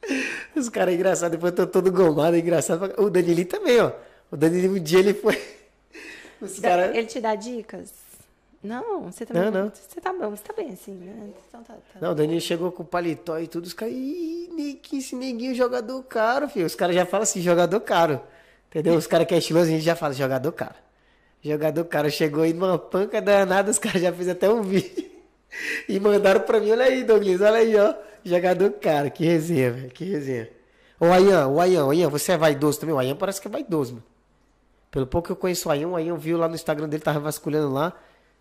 Os 0.56 0.70
caras 0.70 0.94
engraçados, 0.94 1.36
depois 1.36 1.52
eu 1.52 1.56
tô 1.56 1.66
todo 1.66 1.92
gomado, 1.92 2.34
é 2.34 2.38
engraçado. 2.38 2.94
O 2.96 3.10
Danilinho 3.10 3.46
também, 3.46 3.80
ó. 3.80 3.92
O 4.30 4.36
Danilinho, 4.36 4.76
um 4.76 4.82
dia 4.82 5.00
ele 5.00 5.12
foi. 5.12 5.38
Os 6.40 6.58
caras. 6.58 6.96
Ele 6.96 7.06
te 7.06 7.20
dá 7.20 7.34
dicas? 7.34 7.92
Não, 8.62 9.02
você 9.02 9.26
também. 9.26 9.42
Não, 9.42 9.64
não. 9.64 9.72
Você 9.74 10.00
tá 10.00 10.12
bom, 10.12 10.30
você 10.30 10.42
tá 10.42 10.54
bem 10.54 10.70
assim, 10.72 10.92
né? 10.92 11.28
Então 11.48 11.62
tá, 11.62 11.74
tá. 11.74 12.00
Não, 12.00 12.12
o 12.12 12.14
Danilo 12.14 12.40
chegou 12.40 12.72
com 12.72 12.82
paletó 12.82 13.38
e 13.38 13.46
tudo, 13.46 13.66
os 13.66 13.74
caras, 13.74 13.92
ih, 13.94 14.48
neguinho, 14.52 15.00
esse 15.00 15.14
neguinho 15.14 15.54
jogador 15.54 16.02
caro, 16.04 16.48
filho. 16.48 16.64
Os 16.64 16.74
caras 16.74 16.94
já 16.96 17.04
falam 17.04 17.24
assim, 17.24 17.42
jogador 17.42 17.78
caro. 17.80 18.20
Entendeu? 18.70 18.94
Os 18.94 19.06
caras 19.06 19.26
que 19.26 19.34
é 19.34 19.38
estiloso, 19.38 19.66
a 19.66 19.70
gente 19.70 19.84
já 19.84 19.94
fala, 19.94 20.14
jogador 20.14 20.50
caro. 20.52 20.85
Jogador 21.46 21.84
caro, 21.84 22.10
chegou 22.10 22.42
aí 22.42 22.52
numa 22.52 22.78
panca 22.78 23.20
danada, 23.22 23.70
os 23.70 23.78
caras 23.78 24.02
já 24.02 24.12
fizeram 24.12 24.36
até 24.36 24.50
um 24.50 24.62
vídeo. 24.62 25.10
E 25.88 25.98
mandaram 26.00 26.40
pra 26.40 26.60
mim, 26.60 26.70
olha 26.72 26.84
aí, 26.86 27.04
Douglas, 27.04 27.40
olha 27.40 27.56
aí, 27.58 27.76
ó. 27.76 27.94
Jogador 28.24 28.70
cara, 28.72 29.08
que 29.08 29.24
resenha, 29.24 29.70
velho. 29.70 29.90
Que 29.90 30.04
resenha. 30.04 30.48
Ô, 30.98 31.06
Ayan, 31.06 31.46
o 31.48 31.60
Ayan, 31.60 31.86
o 31.86 31.90
Ayan, 31.90 32.08
você 32.08 32.32
é 32.32 32.36
vaidoso 32.36 32.80
também? 32.80 32.94
O 32.94 32.98
Ayan 32.98 33.14
parece 33.14 33.40
que 33.40 33.46
é 33.46 33.50
vaidoso, 33.50 33.92
mano. 33.94 34.04
Pelo 34.90 35.06
pouco 35.06 35.26
que 35.26 35.32
eu 35.32 35.36
conheço 35.36 35.68
o 35.68 35.72
Ayan, 35.72 35.88
o 35.88 35.96
Ayan 35.96 36.16
viu 36.16 36.36
lá 36.36 36.48
no 36.48 36.54
Instagram 36.54 36.88
dele, 36.88 37.02
tava 37.02 37.20
vasculhando 37.20 37.72
lá. 37.72 37.92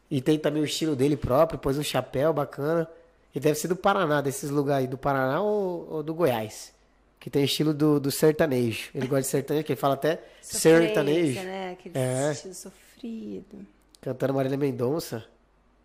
E 0.10 0.22
tem 0.22 0.38
também 0.40 0.61
o 0.61 0.65
estilo 0.65 0.95
dele 0.95 1.15
próprio, 1.15 1.60
pôs 1.60 1.77
um 1.77 1.84
chapéu 1.84 2.34
bacana. 2.34 2.88
E 3.34 3.40
deve 3.40 3.56
ser 3.60 3.68
do 3.68 3.76
Paraná, 3.76 4.22
desses 4.22 4.49
lugares 4.49 4.86
aí, 4.86 4.88
do 4.88 4.98
Paraná 4.98 5.41
ou, 5.41 5.88
ou 5.91 6.03
do 6.03 6.14
Goiás. 6.14 6.73
Que 7.19 7.30
tem 7.30 7.44
estilo 7.44 7.73
do, 7.73 7.99
do 7.99 8.10
sertanejo. 8.11 8.90
Ele 8.95 9.07
gosta 9.07 9.22
de 9.22 9.27
sertanejo, 9.27 9.65
que 9.65 9.73
ele 9.73 9.80
fala 9.80 9.94
até 9.95 10.22
Sofrência, 10.41 10.61
sertanejo. 10.88 11.40
né? 11.41 11.72
Aquele 11.73 11.98
É. 11.98 12.32
estilo 12.32 12.53
sofrido. 12.99 13.65
Cantando 14.01 14.34
Marília 14.34 14.57
Mendonça. 14.57 15.23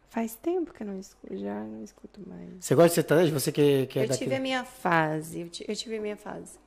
Faz 0.09 0.35
tempo 0.35 0.73
que 0.73 0.83
eu 0.83 0.87
não 0.89 0.99
escuto, 0.99 1.37
já 1.37 1.55
não 1.63 1.85
escuto 1.85 2.21
mais. 2.27 2.49
Você 2.61 2.75
gosta 2.75 2.89
de 2.89 2.95
sertanejo? 2.97 3.33
Você 3.33 3.53
que, 3.53 3.87
que 3.87 3.99
é 3.99 4.05
eu 4.05 4.09
daqui? 4.09 4.25
tive 4.25 4.35
a 4.35 4.41
minha 4.41 4.65
fase, 4.65 5.41
eu, 5.41 5.51
eu 5.69 5.77
tive 5.77 5.99
a 5.99 6.01
minha 6.01 6.17
fase. 6.17 6.59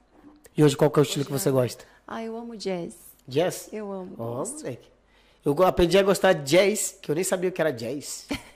E 0.55 0.63
hoje 0.63 0.77
qual 0.77 0.89
que 0.89 0.99
é 0.99 1.01
o 1.01 1.03
estilo 1.03 1.25
que 1.25 1.31
você 1.31 1.51
gosta? 1.51 1.83
Ah, 2.07 2.23
eu 2.23 2.37
amo 2.37 2.55
jazz. 2.55 2.95
Jazz? 3.27 3.69
Eu 3.73 3.91
amo. 3.91 4.15
Ó, 4.17 4.45
moleque. 4.45 4.87
Eu 5.43 5.61
aprendi 5.63 5.97
a 5.97 6.03
gostar 6.03 6.31
de 6.33 6.51
jazz, 6.51 6.97
que 7.01 7.11
eu 7.11 7.15
nem 7.15 7.23
sabia 7.23 7.49
o 7.49 7.53
que 7.53 7.59
era 7.61 7.71
jazz. 7.71 8.27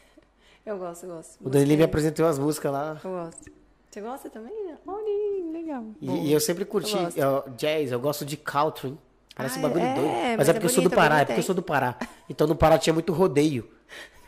Eu 0.66 0.78
gosto, 0.78 1.06
eu 1.06 1.16
gosto. 1.16 1.38
O 1.40 1.50
Danilo 1.50 1.70
me 1.70 1.76
Música- 1.78 1.86
apresentou 1.86 2.26
umas 2.26 2.38
músicas 2.38 2.74
lá. 2.74 3.00
Eu 3.02 3.10
gosto. 3.10 3.52
Você 3.90 4.02
gosta 4.02 4.30
também? 4.30 4.54
né? 4.66 4.78
Olha, 4.86 5.52
legal. 5.54 5.86
E, 6.02 6.12
e 6.28 6.34
eu 6.34 6.42
sempre 6.42 6.66
curti 6.66 6.94
Eu 7.16 7.38
é, 7.38 7.50
jazz, 7.52 7.90
eu 7.94 8.00
gosto 8.02 8.26
de 8.26 8.36
country. 8.36 8.98
Parece 9.38 9.56
Ah, 9.56 9.60
um 9.60 9.62
bagulho 9.62 9.84
é, 9.86 9.94
doido. 9.94 10.10
Mas, 10.12 10.38
mas 10.38 10.48
é 10.48 10.52
é 10.52 10.54
porque 10.54 10.66
eu 10.66 10.70
sou 10.70 10.84
do 10.84 10.90
bonito, 10.90 10.96
Pará, 11.00 11.16
é 11.16 11.18
bonito, 11.20 11.28
porque 11.28 11.40
eu 11.40 11.44
sou 11.44 11.56
do 11.56 11.62
Pará. 11.62 11.96
Então 12.30 12.48
no 12.48 12.56
Pará 12.56 12.78
tinha 12.80 12.94
muito 12.94 13.14
rodeio. 13.14 13.70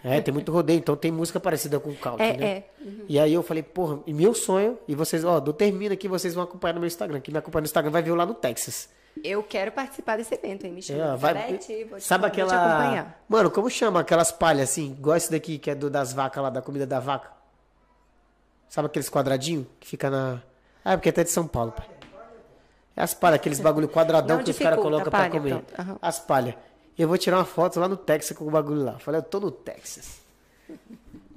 É, 0.02 0.22
tem 0.22 0.34
muito 0.34 0.50
rodeio, 0.52 0.78
então 0.78 0.96
tem 0.96 1.12
música 1.12 1.42
parecida 1.42 1.78
com 1.78 1.94
country, 1.94 2.24
É, 2.26 2.38
né? 2.38 2.46
é. 2.48 2.64
E 3.10 3.20
aí 3.20 3.34
eu 3.34 3.44
falei, 3.44 3.62
porra, 3.62 4.00
e 4.08 4.14
meu 4.14 4.34
sonho, 4.34 4.78
e 4.88 4.96
vocês, 4.96 5.26
ó, 5.26 5.42
do 5.42 5.52
termino 5.52 5.94
aqui, 5.94 6.08
vocês 6.08 6.34
vão 6.34 6.44
acompanhar 6.46 6.74
no 6.76 6.80
meu 6.80 6.88
Instagram. 6.88 7.20
Quem 7.20 7.34
me 7.34 7.38
acompanha 7.40 7.62
no 7.64 7.66
Instagram 7.66 7.92
vai 7.92 8.02
ver 8.02 8.12
eu 8.12 8.16
lá 8.16 8.26
no 8.26 8.34
Texas. 8.34 8.88
Eu 9.22 9.44
quero 9.44 9.74
participar 9.74 10.16
desse 10.16 10.34
evento, 10.34 10.66
hein? 10.66 10.72
Me 10.72 10.80
É, 10.80 10.84
chama. 10.84 11.18
vai, 11.18 11.58
te- 11.58 11.86
sabe 12.00 12.26
aquela. 12.28 12.54
acompanhar. 12.54 13.22
Mano, 13.28 13.52
como 13.52 13.70
chama 13.70 14.00
aquelas 14.00 14.32
palhas 14.32 14.70
assim? 14.70 14.92
Igual 14.92 15.18
esse 15.18 15.30
daqui, 15.30 15.58
que 15.58 15.70
é 15.70 15.76
do, 15.76 15.90
das 15.90 16.14
vacas 16.14 16.42
lá, 16.42 16.50
da 16.50 16.62
comida 16.62 16.86
da 16.88 17.02
vaca. 17.02 17.30
Sabe 18.70 18.86
aqueles 18.86 19.10
quadradinhos 19.10 19.66
que 19.82 19.88
fica 19.90 20.10
na. 20.10 20.42
Ah, 20.86 20.94
é 20.94 20.96
porque 20.96 21.10
até 21.10 21.24
de 21.26 21.32
São 21.32 21.46
Paulo, 21.46 21.74
pai. 21.74 21.86
É 23.00 23.04
as 23.04 23.14
palhas, 23.14 23.36
aqueles 23.38 23.62
bagulho 23.62 23.88
quadradão 23.88 24.38
Não 24.38 24.44
que 24.44 24.52
os 24.52 24.60
caras 24.60 24.78
colocam 24.80 25.10
pra 25.10 25.30
comer. 25.30 25.64
aham. 25.80 25.98
As 26.02 26.20
palhas. 26.20 26.54
Eu 26.98 27.08
vou 27.08 27.18
tirar 27.18 27.38
uma 27.38 27.46
foto 27.46 27.80
lá 27.80 27.88
no 27.88 27.96
Texas 27.96 28.36
com 28.38 28.44
o 28.46 28.52
bagulho 28.52 28.84
lá. 28.84 29.00
Falei, 29.00 29.20
eu 29.20 29.24
tô 29.24 29.40
no 29.40 29.50
Texas. 29.50 30.20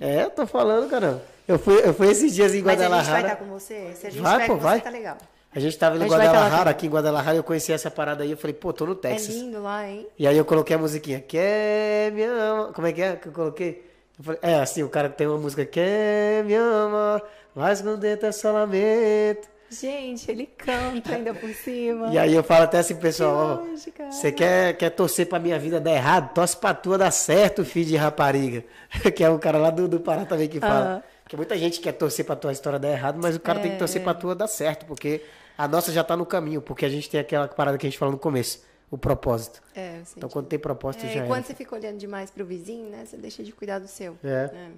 É, 0.01 0.25
eu 0.25 0.31
tô 0.31 0.45
falando, 0.45 0.91
caramba. 0.91 1.23
Eu 1.47 1.61
fui, 1.61 1.81
eu 1.87 1.95
fui 1.95 2.09
esses 2.11 2.35
dias 2.35 2.53
em 2.53 2.63
Mas 2.63 2.81
a 2.81 2.83
gente 2.83 2.91
vai 2.91 2.99
Guadalajara. 2.99 3.33
estar 3.35 3.37
com 3.37 3.47
você? 3.47 3.93
Se 3.95 4.07
a 4.09 4.11
gente 4.11 4.21
Vai, 4.23 4.39
vai, 4.39 4.47
pô, 4.49 4.55
com 4.55 4.59
vai. 4.61 4.79
você, 4.79 4.85
tá 4.85 4.91
legal. 4.91 5.17
A 5.55 5.61
gente 5.61 5.79
tava 5.79 5.95
indo 5.97 6.05
em 6.05 6.09
tá 6.09 6.17
Guadalajara, 6.17 6.71
aqui 6.71 6.87
em 6.87 6.91
Guadalajara, 6.91 7.37
eu 7.37 7.45
conheci 7.45 7.73
essa 7.73 7.91
parada 7.93 8.25
aí. 8.25 8.33
Eu 8.33 8.37
falei, 8.37 8.55
pô, 8.55 8.73
tô 8.73 8.85
no 8.85 8.97
Texas. 8.97 9.29
É 9.37 9.39
lindo 9.39 9.63
lá, 9.63 9.89
hein? 9.89 10.09
E 10.19 10.27
aí 10.27 10.37
eu 10.37 10.45
coloquei 10.45 10.75
a 10.75 10.79
musiquinha, 10.81 11.21
quer 11.21 12.11
me 12.11 12.25
ama. 12.25 12.73
Como 12.73 12.87
é 12.89 12.93
que 12.93 13.01
é 13.03 13.15
que 13.15 13.29
eu 13.29 13.33
coloquei? 13.33 13.89
Eu 14.19 14.25
falei, 14.25 14.41
é 14.43 14.55
assim, 14.57 14.83
o 14.83 14.89
cara 14.89 15.09
tem 15.09 15.29
uma 15.29 15.39
música, 15.39 15.65
quer 15.65 16.43
me 16.45 16.55
ama, 16.55 17.23
mas 17.55 17.81
não 17.83 17.97
dentro 17.97 18.27
é 18.27 18.33
só 18.33 18.51
lamento. 18.51 19.49
Gente, 19.73 20.31
ele 20.31 20.47
canta 20.47 21.15
ainda 21.15 21.33
por 21.33 21.49
cima. 21.55 22.13
E 22.13 22.19
aí 22.19 22.35
eu 22.35 22.45
falo 22.45 22.65
até 22.65 22.79
assim, 22.79 22.95
pessoal, 22.95 23.65
ó, 23.65 24.11
você 24.11 24.31
quer, 24.31 24.77
quer 24.77 24.91
torcer 24.91 25.27
pra 25.27 25.39
minha 25.39 25.59
vida 25.59 25.81
dar 25.81 25.93
errado? 25.93 26.35
Torce 26.35 26.55
pra 26.55 26.75
tua 26.75 26.99
dar 26.99 27.11
certo, 27.11 27.65
filho 27.65 27.87
de 27.87 27.97
rapariga. 27.97 28.65
que 29.17 29.25
é 29.25 29.31
um 29.31 29.39
cara 29.39 29.57
lá 29.57 29.71
do, 29.71 29.89
do 29.89 29.99
Pará 29.99 30.27
também 30.27 30.47
que 30.47 30.61
fala. 30.61 30.85
Aham. 30.85 31.03
Porque 31.23 31.37
muita 31.37 31.57
gente 31.57 31.81
quer 31.81 31.93
torcer 31.93 32.27
pra 32.27 32.37
tua 32.37 32.53
história 32.53 32.79
dar 32.79 32.91
errado, 32.91 33.19
mas 33.23 33.35
o 33.35 33.41
cara 33.41 33.61
tem 33.61 33.73
que 33.73 33.79
torcer 33.79 34.03
pra 34.03 34.13
tua 34.13 34.35
dar 34.35 34.47
certo, 34.47 34.85
porque 34.85 35.23
a 35.57 35.67
nossa 35.67 35.91
já 35.91 36.05
tá 36.05 36.15
no 36.15 36.27
caminho, 36.27 36.61
porque 36.61 36.85
a 36.85 36.91
gente 36.91 37.09
tem 37.09 37.19
aquela 37.19 37.49
parada 37.49 37.79
que 37.79 37.87
a 37.87 37.89
gente 37.89 37.99
falou 37.99 38.13
no 38.13 38.19
começo, 38.19 38.63
o 38.91 38.99
propósito. 38.99 39.63
É, 39.75 39.97
eu. 39.97 40.03
Então 40.19 40.29
quando 40.29 40.49
tem 40.49 40.59
propósito 40.59 41.07
É, 41.07 41.09
já 41.09 41.21
e 41.21 41.23
é. 41.25 41.27
quando 41.27 41.45
você 41.45 41.55
fica 41.55 41.75
olhando 41.75 41.97
demais 41.97 42.31
pro 42.31 42.45
vizinho, 42.45 42.91
né? 42.91 43.07
Você 43.07 43.17
deixa 43.17 43.43
de 43.43 43.53
cuidar 43.53 43.79
do 43.79 43.89
seu. 43.89 44.19
É. 44.23 44.49
né? 44.49 44.71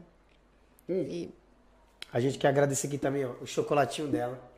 E... 0.88 1.34
A 2.12 2.20
gente 2.20 2.38
quer 2.38 2.46
agradecer 2.46 2.86
aqui 2.86 2.98
também, 2.98 3.24
ó, 3.24 3.32
o 3.40 3.46
chocolatinho 3.46 4.06
dela. 4.06 4.53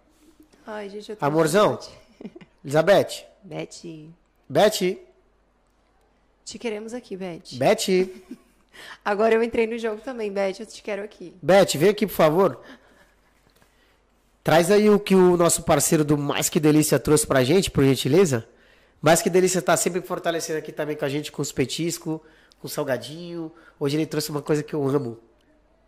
Ai, 0.67 0.89
gente, 0.89 1.11
eu 1.11 1.17
tô 1.17 1.25
Amorzão, 1.25 1.79
Elizabeth, 2.65 3.25
Beth, 3.43 4.11
Beth, 4.49 4.99
te 6.45 6.59
queremos 6.59 6.93
aqui, 6.95 7.17
Beth. 7.17 7.43
Beth, 7.55 8.11
Agora 9.05 9.35
eu 9.35 9.43
entrei 9.43 9.67
no 9.67 9.79
jogo 9.79 10.01
também, 10.03 10.31
Beth, 10.31 10.57
eu 10.61 10.67
te 10.67 10.83
quero 10.83 11.03
aqui. 11.03 11.35
Beth, 11.41 11.77
vem 11.77 11.89
aqui, 11.91 12.07
por 12.07 12.13
favor. 12.15 12.61
Traz 14.45 14.71
aí 14.71 14.89
o 14.91 15.01
que 15.01 15.15
o 15.15 15.37
nosso 15.37 15.63
parceiro 15.63 16.05
do 16.05 16.17
Mais 16.19 16.49
Que 16.49 16.61
Delícia 16.61 16.99
trouxe 16.99 17.27
pra 17.27 17.43
gente, 17.43 17.71
por 17.71 17.83
gentileza. 17.85 18.47
Mais 19.01 19.23
Que 19.23 19.31
Delícia 19.31 19.61
tá 19.63 19.77
sempre 19.77 20.01
fortalecendo 20.03 20.59
aqui 20.59 20.71
também 20.73 20.95
com 20.97 21.05
a 21.05 21.09
gente, 21.09 21.33
com 21.33 21.41
os 21.43 21.51
petiscos, 21.53 22.21
com 22.61 22.69
salgadinho. 22.69 23.51
Hoje 23.81 23.97
ele 23.97 24.07
trouxe 24.07 24.31
uma 24.31 24.43
coisa 24.43 24.63
que 24.63 24.75
eu 24.75 24.87
amo. 24.87 25.19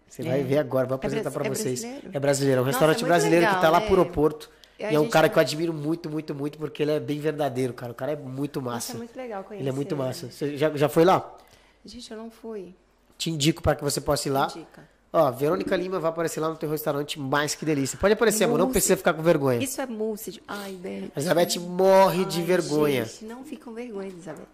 Você 0.08 0.22
vai 0.22 0.40
É. 0.40 0.42
ver 0.42 0.58
agora, 0.58 0.86
vou 0.86 0.94
É 0.94 0.96
apresentar 0.96 1.30
bra- 1.30 1.40
pra 1.42 1.46
é 1.46 1.54
vocês. 1.54 1.80
brasileiro? 1.82 2.10
É 2.12 2.18
brasileiro, 2.20 2.58
é 2.58 2.62
um 2.62 2.64
Nossa, 2.64 2.70
restaurante 2.78 2.96
é 2.96 3.00
muito 3.00 3.08
brasileiro 3.10 3.46
que 3.46 3.52
tá 3.52 3.58
legal, 3.60 3.72
lá 3.72 3.80
por 3.82 3.98
Oporto. 3.98 4.50
E 4.78 4.94
é 4.94 5.00
um 5.00 5.08
cara 5.08 5.28
que 5.28 5.36
eu 5.36 5.40
admiro 5.40 5.72
muito, 5.72 6.08
muito, 6.08 6.34
muito, 6.34 6.56
porque 6.56 6.82
ele 6.82 6.92
é 6.92 7.00
bem 7.00 7.18
verdadeiro, 7.18 7.74
cara. 7.74 7.90
O 7.90 7.94
cara 7.94 8.12
é 8.12 8.16
muito 8.16 8.60
Nossa, 8.60 8.74
massa. 8.74 8.92
é 8.92 8.96
muito 8.96 9.16
legal 9.16 9.42
conhecer. 9.42 9.62
Ele 9.62 9.68
é 9.68 9.72
muito 9.72 9.96
massa. 9.96 10.30
Você 10.30 10.56
já, 10.56 10.70
já 10.76 10.88
foi 10.88 11.04
lá? 11.04 11.36
Gente, 11.84 12.10
eu 12.10 12.16
não 12.16 12.30
fui. 12.30 12.74
Te 13.16 13.30
indico 13.30 13.60
para 13.60 13.74
que 13.74 13.82
você 13.82 14.00
possa 14.00 14.28
ir 14.28 14.30
lá. 14.30 14.46
Indica. 14.54 14.88
Ó, 15.12 15.30
Verônica 15.32 15.74
Lima 15.74 15.98
vai 15.98 16.10
aparecer 16.10 16.38
lá 16.38 16.50
no 16.50 16.56
teu 16.56 16.70
restaurante 16.70 17.18
mais 17.18 17.54
que 17.54 17.64
delícia. 17.64 17.98
Pode 17.98 18.12
aparecer, 18.12 18.44
amor, 18.44 18.58
não 18.58 18.70
precisa 18.70 18.96
ficar 18.96 19.14
com 19.14 19.22
vergonha. 19.22 19.58
Isso 19.58 19.80
é 19.80 19.86
mousse 19.86 20.32
de... 20.32 20.42
Ai. 20.46 20.78
A 20.84 21.18
Elizabeth 21.18 21.58
morre 21.60 22.24
de 22.26 22.40
Ai, 22.40 22.46
vergonha. 22.46 23.04
Gente, 23.06 23.24
não 23.24 23.42
fica 23.42 23.64
com 23.64 23.72
vergonha, 23.72 24.08
Elizabeth. 24.08 24.46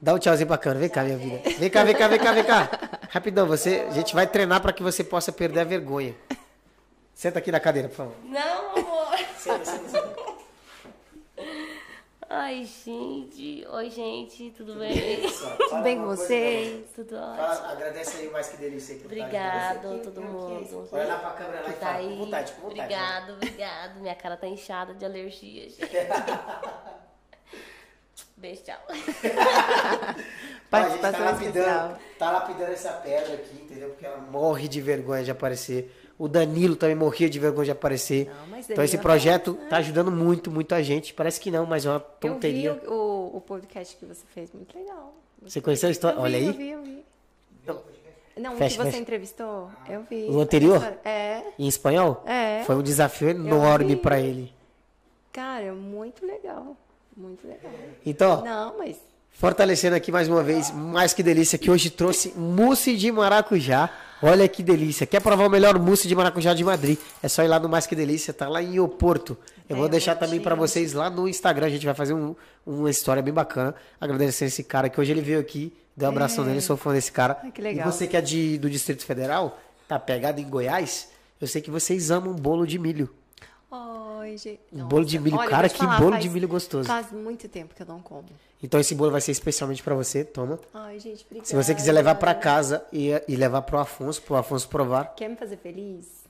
Dá 0.00 0.12
um 0.12 0.18
tchauzinho 0.18 0.48
câmera. 0.58 0.80
Vem 0.80 0.88
cá, 0.88 1.04
minha 1.04 1.16
vida. 1.16 1.40
Vem 1.58 1.70
cá, 1.70 1.84
vem 1.84 1.94
cá, 1.94 2.08
vem 2.08 2.18
cá, 2.18 2.32
vem 2.32 2.44
cá. 2.44 2.98
Rapidão, 3.08 3.46
você, 3.46 3.86
a 3.88 3.92
gente 3.92 4.12
vai 4.12 4.26
treinar 4.26 4.60
para 4.60 4.72
que 4.72 4.82
você 4.82 5.04
possa 5.04 5.30
perder 5.30 5.60
a 5.60 5.64
vergonha. 5.64 6.14
Senta 7.22 7.38
aqui 7.38 7.52
na 7.52 7.60
cadeira, 7.60 7.88
por 7.88 7.94
favor. 7.94 8.16
Não, 8.24 8.70
amor. 8.76 9.16
Senta, 9.38 9.64
senta, 9.64 9.88
senta. 9.90 10.16
Ai, 12.28 12.64
gente. 12.64 13.64
Oi, 13.70 13.90
gente. 13.90 14.50
Tudo 14.50 14.74
bem? 14.74 15.20
Tudo 15.68 15.82
bem 15.84 15.98
com 16.02 16.06
vocês? 16.06 16.84
Tudo 16.96 17.14
ótimo. 17.14 17.36
Fala, 17.36 17.70
agradece 17.70 18.16
aí 18.22 18.28
mais 18.28 18.48
que 18.48 18.56
delícia. 18.56 18.96
que 18.98 19.04
Obrigado, 19.04 19.86
ajudando 19.86 20.02
todo 20.02 20.20
mundo. 20.20 20.88
Olha 20.90 21.04
lá 21.06 21.18
pra 21.20 21.30
câmera 21.30 21.60
lá 21.60 21.64
Que 21.66 21.70
e 21.70 21.74
tá 21.74 21.86
fala. 21.86 21.98
aí. 21.98 22.08
Com 22.08 22.16
vontade, 22.24 22.52
com 22.54 22.60
vontade. 22.62 22.78
né? 22.78 22.84
Obrigado, 22.86 23.32
obrigado. 23.34 24.00
Minha 24.00 24.14
cara 24.16 24.36
tá 24.36 24.48
inchada 24.48 24.92
de 24.92 25.04
alergia, 25.04 25.68
gente. 25.70 25.78
Beijo, 28.36 28.62
tchau. 28.64 28.78
A 28.88 28.94
gente 28.94 29.14
tá 29.20 30.16
Participação 30.70 31.24
lapidando, 31.24 31.58
especial. 31.58 31.98
tá 32.18 32.30
lapidando 32.32 32.72
essa 32.72 32.92
pedra 32.94 33.34
aqui, 33.34 33.54
entendeu? 33.62 33.90
Porque 33.90 34.04
ela 34.06 34.18
morre 34.18 34.66
de 34.66 34.80
vergonha 34.80 35.22
de 35.22 35.30
aparecer. 35.30 36.01
O 36.22 36.28
Danilo 36.28 36.76
também 36.76 36.94
morria 36.94 37.28
de 37.28 37.38
vergonha 37.38 37.64
de 37.66 37.70
aparecer. 37.72 38.26
Não, 38.26 38.46
mas 38.48 38.70
então 38.70 38.84
esse 38.84 38.96
Danilo 38.96 39.02
projeto 39.02 39.54
tá 39.68 39.78
ajudando 39.78 40.12
muito, 40.12 40.50
muito 40.50 40.74
a 40.74 40.82
gente. 40.82 41.12
Parece 41.14 41.40
que 41.40 41.50
não, 41.50 41.66
mas 41.66 41.84
é 41.84 41.88
uma 41.90 41.96
Eu 41.96 42.00
vi 42.02 42.28
tonteria. 42.34 42.74
o, 42.86 42.92
o, 42.92 43.36
o 43.38 43.40
podcast 43.40 43.96
que 43.96 44.04
você 44.06 44.22
fez, 44.32 44.52
muito 44.52 44.76
legal. 44.78 45.14
Você 45.42 45.60
conheceu 45.60 45.88
a 45.88 45.92
história? 45.92 46.16
Eu 46.16 46.22
vi, 46.22 46.26
Olha 46.28 46.38
aí. 46.38 46.46
Eu 46.46 46.52
vi, 46.52 46.70
eu 46.70 46.82
vi. 46.82 47.02
Não, 48.40 48.54
o 48.54 48.56
Fecha, 48.56 48.76
que 48.76 48.82
você 48.82 48.90
fecha. 48.92 49.02
entrevistou, 49.02 49.70
eu 49.88 50.02
vi. 50.08 50.26
O 50.30 50.40
anterior? 50.40 50.80
É, 51.04 51.42
Em 51.58 51.66
espanhol? 51.68 52.22
É. 52.24 52.62
Foi 52.64 52.76
um 52.76 52.82
desafio 52.82 53.28
enorme 53.28 53.94
pra 53.96 54.18
ele. 54.20 54.54
cara, 55.32 55.72
muito 55.74 56.24
legal. 56.24 56.76
Muito 57.16 57.46
legal. 57.46 57.70
Então, 58.06 58.42
Não, 58.42 58.78
mas 58.78 58.96
Fortalecendo 59.32 59.96
aqui 59.96 60.12
mais 60.12 60.28
uma 60.28 60.42
vez, 60.42 60.70
mais 60.70 61.12
que 61.12 61.22
delícia, 61.22 61.58
que 61.58 61.70
hoje 61.70 61.90
trouxe 61.90 62.32
mousse 62.36 62.96
de 62.96 63.10
maracujá. 63.10 63.90
Olha 64.22 64.46
que 64.46 64.62
delícia. 64.62 65.04
Quer 65.04 65.20
provar 65.20 65.46
o 65.46 65.50
melhor 65.50 65.76
mousse 65.80 66.06
de 66.06 66.14
maracujá 66.14 66.54
de 66.54 66.62
Madrid? 66.62 66.96
É 67.20 67.26
só 67.26 67.42
ir 67.42 67.48
lá 67.48 67.58
no 67.58 67.68
Mais 67.68 67.88
Que 67.88 67.96
Delícia, 67.96 68.32
tá 68.32 68.48
lá 68.48 68.62
em 68.62 68.78
Oporto. 68.78 69.36
Eu 69.68 69.74
vou 69.74 69.86
É, 69.86 69.88
deixar 69.88 70.14
também 70.14 70.38
para 70.38 70.54
vocês 70.54 70.92
lá 70.92 71.10
no 71.10 71.28
Instagram. 71.28 71.66
A 71.66 71.70
gente 71.70 71.84
vai 71.84 71.94
fazer 71.94 72.12
um- 72.14 72.36
uma 72.64 72.88
história 72.88 73.20
bem 73.20 73.34
bacana. 73.34 73.74
Agradecendo 74.00 74.46
esse 74.48 74.62
cara 74.62 74.88
que 74.88 75.00
hoje 75.00 75.10
ele 75.10 75.22
veio 75.22 75.40
aqui, 75.40 75.72
deu 75.96 76.06
um 76.08 76.12
abração 76.12 76.44
nele, 76.44 76.60
sou 76.60 76.76
fã 76.76 76.92
desse 76.92 77.10
cara. 77.10 77.36
Ai, 77.42 77.50
que 77.50 77.60
legal. 77.60 77.88
E 77.88 77.92
você 77.92 78.06
que 78.06 78.16
é 78.16 78.20
de, 78.20 78.58
do 78.58 78.70
Distrito 78.70 79.04
Federal, 79.04 79.58
tá 79.88 79.98
pegado 79.98 80.40
em 80.40 80.48
Goiás, 80.48 81.08
eu 81.40 81.48
sei 81.48 81.60
que 81.60 81.70
vocês 81.70 82.12
amam 82.12 82.32
bolo 82.32 82.64
de 82.64 82.78
milho. 82.78 83.10
Ai, 83.72 83.80
gente. 84.30 84.60
Um 84.72 84.84
bolo 84.84 85.04
de 85.04 85.18
milho, 85.18 85.36
Olha, 85.36 85.50
cara, 85.50 85.68
que 85.68 85.78
falar, 85.78 86.00
bolo 86.00 86.18
de 86.18 86.28
milho 86.28 86.48
gostoso. 86.48 86.88
Faz 86.88 87.10
muito 87.12 87.48
tempo 87.48 87.74
que 87.74 87.82
eu 87.82 87.86
não 87.86 88.00
como. 88.00 88.26
Então 88.62 88.78
esse 88.78 88.94
bolo 88.94 89.10
vai 89.10 89.20
ser 89.20 89.32
especialmente 89.32 89.82
para 89.82 89.94
você, 89.94 90.24
toma. 90.24 90.58
Ai, 90.72 90.98
gente, 90.98 91.24
obrigada. 91.26 91.48
Se 91.48 91.56
você 91.56 91.74
quiser 91.74 91.92
levar 91.92 92.14
para 92.14 92.34
casa 92.34 92.84
e, 92.92 93.10
e 93.26 93.36
levar 93.36 93.62
pro 93.62 93.78
Afonso, 93.78 94.22
pro 94.22 94.36
Afonso 94.36 94.68
provar, 94.68 95.14
Quer 95.16 95.28
me 95.28 95.36
fazer 95.36 95.56
feliz? 95.56 96.22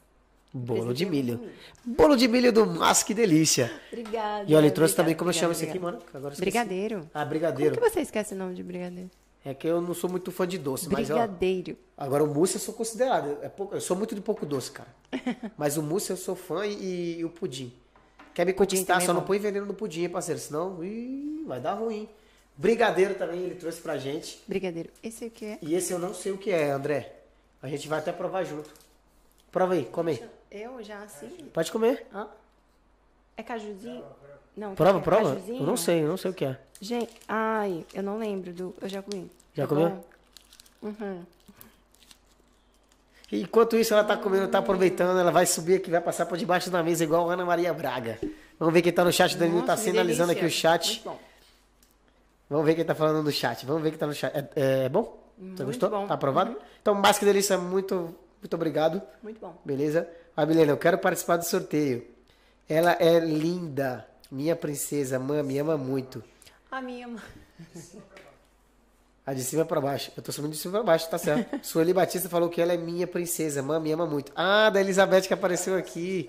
bolo 0.53 0.93
de 0.93 1.07
milho. 1.07 1.41
Bolo 1.85 2.17
de 2.17 2.29
milho 2.29 2.53
do 2.53 2.67
Mas 2.67 3.03
que 3.03 3.15
delícia. 3.15 3.73
Obrigada. 3.91 4.45
E 4.51 4.55
olha, 4.55 4.67
ele 4.67 4.71
trouxe 4.71 4.93
obrigada, 4.93 4.97
também, 4.97 5.15
como 5.15 5.31
obrigada, 5.31 5.53
esse 5.53 5.65
aqui, 5.65 5.79
mano? 5.79 5.99
Agora 6.13 6.35
eu. 6.35 6.39
Brigadeiro. 6.39 7.11
Ah, 7.15 7.25
brigadeiro. 7.25 7.75
que 7.75 7.81
você 7.81 8.01
esquece 8.01 8.35
o 8.35 8.37
nome 8.37 8.55
de 8.55 8.63
brigadeiro? 8.63 9.11
É 9.45 9.53
que 9.53 9.67
eu 9.67 9.81
não 9.81 9.93
sou 9.93 10.09
muito 10.09 10.31
fã 10.31 10.47
de 10.47 10.57
doce, 10.57 10.89
mas 10.89 11.11
ó, 11.11 11.15
Brigadeiro. 11.15 11.77
agora 11.97 12.23
o 12.23 12.33
mousse 12.33 12.55
eu 12.55 12.61
sou 12.61 12.73
considerado. 12.73 13.39
É 13.43 13.49
pouco, 13.49 13.75
eu 13.75 13.81
sou 13.81 13.97
muito 13.97 14.15
de 14.15 14.21
pouco 14.21 14.47
doce, 14.47 14.71
cara. 14.71 14.89
Mas 15.59 15.77
o 15.77 15.83
mousse 15.83 16.11
eu 16.11 16.17
sou 16.17 16.37
fã 16.37 16.65
e, 16.65 17.19
e 17.19 17.25
o 17.25 17.29
pudim. 17.29 17.73
Quer 18.35 18.47
me 18.47 18.53
conquistar, 18.53 18.95
também 18.95 19.05
é 19.05 19.07
só 19.07 19.13
não 19.13 19.23
põe 19.23 19.39
veneno 19.39 19.67
no 19.67 19.75
pudim, 19.75 20.03
hein, 20.03 20.09
parceiro. 20.09 20.41
Senão, 20.41 20.83
ih, 20.83 21.45
vai 21.47 21.61
dar 21.61 21.75
ruim. 21.75 22.09
Brigadeiro 22.57 23.15
também 23.15 23.41
ele 23.41 23.55
trouxe 23.55 23.81
pra 23.81 23.97
gente. 23.99 24.43
Brigadeiro. 24.47 24.91
Esse 25.03 25.27
aqui 25.27 25.45
é. 25.47 25.59
E 25.63 25.75
esse 25.75 25.93
eu 25.93 25.99
não 25.99 26.15
sei 26.15 26.33
o 26.33 26.39
que 26.39 26.51
é, 26.51 26.71
André. 26.71 27.13
A 27.63 27.69
gente 27.69 27.89
vai 27.89 27.99
até 27.99 28.13
provar 28.13 28.45
junto. 28.45 28.71
Prova 29.51 29.75
aí, 29.75 29.85
come 29.85 30.13
aí. 30.13 30.25
Eu 30.51 30.83
já 30.83 30.99
assim. 31.03 31.29
Pode 31.53 31.71
comer. 31.73 32.07
Hã? 32.13 32.29
É 33.37 33.43
cajuzinho? 33.43 34.05
Não. 34.57 34.75
Prova, 34.75 34.99
é 34.99 35.03
prova. 35.03 35.35
cajuzinho? 35.35 35.61
Eu 35.61 35.67
não 35.67 35.77
sei, 35.77 36.03
eu 36.03 36.09
não 36.09 36.17
sei 36.17 36.31
o 36.31 36.35
que 36.35 36.45
é. 36.45 36.59
Gente, 36.81 37.13
ai, 37.29 37.85
eu 37.95 38.03
não 38.03 38.19
lembro 38.19 38.53
do. 38.53 38.75
Eu 38.81 38.89
já 38.89 39.03
comi. 39.03 39.31
Já 39.55 39.65
É 39.65 39.67
comeu? 39.67 39.89
bom? 39.91 40.05
Uhum. 40.83 41.23
Enquanto 43.33 43.79
isso, 43.79 43.95
ela 43.95 44.05
tá 44.05 44.15
comendo, 44.15 44.47
tá 44.47 44.59
aproveitando, 44.59 45.19
ela 45.19 45.31
vai 45.31 45.47
subir 45.47 45.77
aqui, 45.77 45.91
vai 45.91 46.03
passar 46.03 46.27
por 46.27 46.37
debaixo 46.37 46.69
da 46.69 46.83
mesa, 46.83 47.03
igual 47.03 47.31
Ana 47.31 47.47
Maria 47.47 47.73
Braga. 47.73 48.19
Vamos 48.59 48.75
ver 48.75 48.83
quem 48.83 48.93
tá 48.93 49.03
no 49.03 49.11
chat, 49.11 49.35
o 49.35 49.39
Danilo 49.39 49.63
tá 49.63 49.75
sinalizando 49.75 50.33
aqui 50.33 50.45
o 50.45 50.51
chat. 50.51 50.87
Muito 50.91 51.05
bom. 51.05 51.19
Vamos 52.51 52.67
ver 52.67 52.75
quem 52.75 52.85
tá 52.85 52.95
falando 52.95 53.25
no 53.25 53.33
chat. 53.33 53.65
Vamos 53.65 53.83
ver 53.83 53.89
quem 53.89 53.99
tá 53.99 54.07
no 54.07 54.13
chat. 54.13 54.37
É, 54.37 54.85
é 54.85 54.89
bom? 54.91 55.19
Você 55.39 55.45
Muito 55.45 55.65
gostou? 55.65 55.89
bom. 55.89 56.03
Uhum. 56.03 56.07
Tá 56.09 56.15
aprovado? 56.15 56.57
Então, 56.83 56.95
mais 56.95 57.19
que 57.19 57.25
delícia, 57.25 57.57
muito, 57.57 58.15
muito 58.39 58.55
obrigado. 58.55 59.01
Muito 59.23 59.41
bom. 59.41 59.57
Beleza? 59.65 60.07
A 60.37 60.45
Milena, 60.45 60.73
eu 60.73 60.77
quero 60.77 60.99
participar 60.99 61.39
do 61.39 61.45
sorteio. 61.45 62.07
Ela 62.69 62.97
é 63.01 63.19
linda, 63.19 64.07
minha 64.31 64.55
princesa, 64.55 65.19
mãe, 65.19 65.43
me 65.43 65.59
ama 65.59 65.79
muito. 65.79 66.23
A 66.71 66.83
minha 66.83 67.09
mãe. 67.09 67.23
A 69.25 69.33
de 69.33 69.45
cima 69.45 69.65
pra 69.65 69.81
baixo. 69.81 70.11
Eu 70.17 70.23
tô 70.23 70.33
subindo 70.33 70.53
de 70.53 70.59
cima 70.59 70.75
pra 70.75 70.83
baixo, 70.83 71.09
tá 71.09 71.17
certo. 71.17 71.59
Sueli 71.65 71.93
Batista 71.93 72.29
falou 72.29 72.49
que 72.49 72.61
ela 72.61 72.73
é 72.73 72.77
minha 72.77 73.07
princesa, 73.07 73.63
mãe, 73.63 73.81
me 73.81 73.93
ama 73.93 74.07
muito. 74.07 74.33
Ah, 74.35 74.69
da 74.69 74.81
Elizabeth 74.81 75.23
que 75.23 75.35
apareceu 75.35 75.77
aqui. 75.77 76.29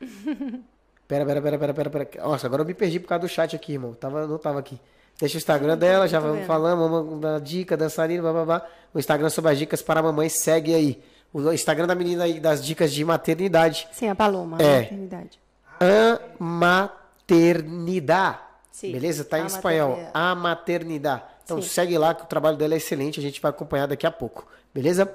Pera, 1.10 1.26
pera, 1.26 1.42
pera, 1.42 1.58
pera, 1.58 1.74
pera, 1.74 1.90
pera. 1.90 2.08
Nossa, 2.22 2.46
agora 2.46 2.62
eu 2.62 2.66
me 2.66 2.72
perdi 2.72 3.00
por 3.00 3.08
causa 3.08 3.22
do 3.22 3.28
chat 3.28 3.56
aqui, 3.56 3.72
irmão. 3.72 3.92
Tava, 3.94 4.28
não 4.28 4.38
tava 4.38 4.60
aqui. 4.60 4.80
Deixa 5.18 5.36
o 5.36 5.38
Instagram 5.38 5.76
dela, 5.76 6.06
já 6.06 6.20
vamos 6.20 6.46
falando, 6.46 6.88
vamos 6.88 7.20
dar 7.20 7.40
dica, 7.40 7.76
dançarina, 7.76 8.22
blá, 8.22 8.32
blá, 8.32 8.44
blá. 8.44 8.64
O 8.94 8.98
Instagram 9.00 9.28
sobre 9.28 9.50
as 9.50 9.58
dicas 9.58 9.82
para 9.82 9.98
a 9.98 10.04
mamãe, 10.04 10.28
segue 10.28 10.72
aí. 10.72 11.02
O 11.32 11.52
Instagram 11.52 11.88
da 11.88 11.96
menina 11.96 12.22
aí 12.24 12.38
das 12.38 12.64
dicas 12.64 12.92
de 12.92 13.04
maternidade. 13.04 13.88
Sim, 13.90 14.08
a 14.08 14.14
Paloma. 14.14 14.58
É. 14.60 14.82
maternidade. 14.82 15.40
A 15.80 16.20
maternidade. 16.38 18.38
Beleza? 18.80 19.24
Tá 19.24 19.40
em 19.40 19.46
espanhol. 19.46 19.98
A 20.14 20.32
maternidade. 20.36 21.24
Então 21.50 21.62
Sim. 21.62 21.68
segue 21.68 21.98
lá 21.98 22.14
que 22.14 22.22
o 22.22 22.26
trabalho 22.26 22.56
dela 22.56 22.74
é 22.74 22.76
excelente. 22.76 23.18
A 23.18 23.22
gente 23.22 23.40
vai 23.40 23.50
acompanhar 23.50 23.86
daqui 23.86 24.06
a 24.06 24.10
pouco. 24.10 24.46
Beleza? 24.72 25.12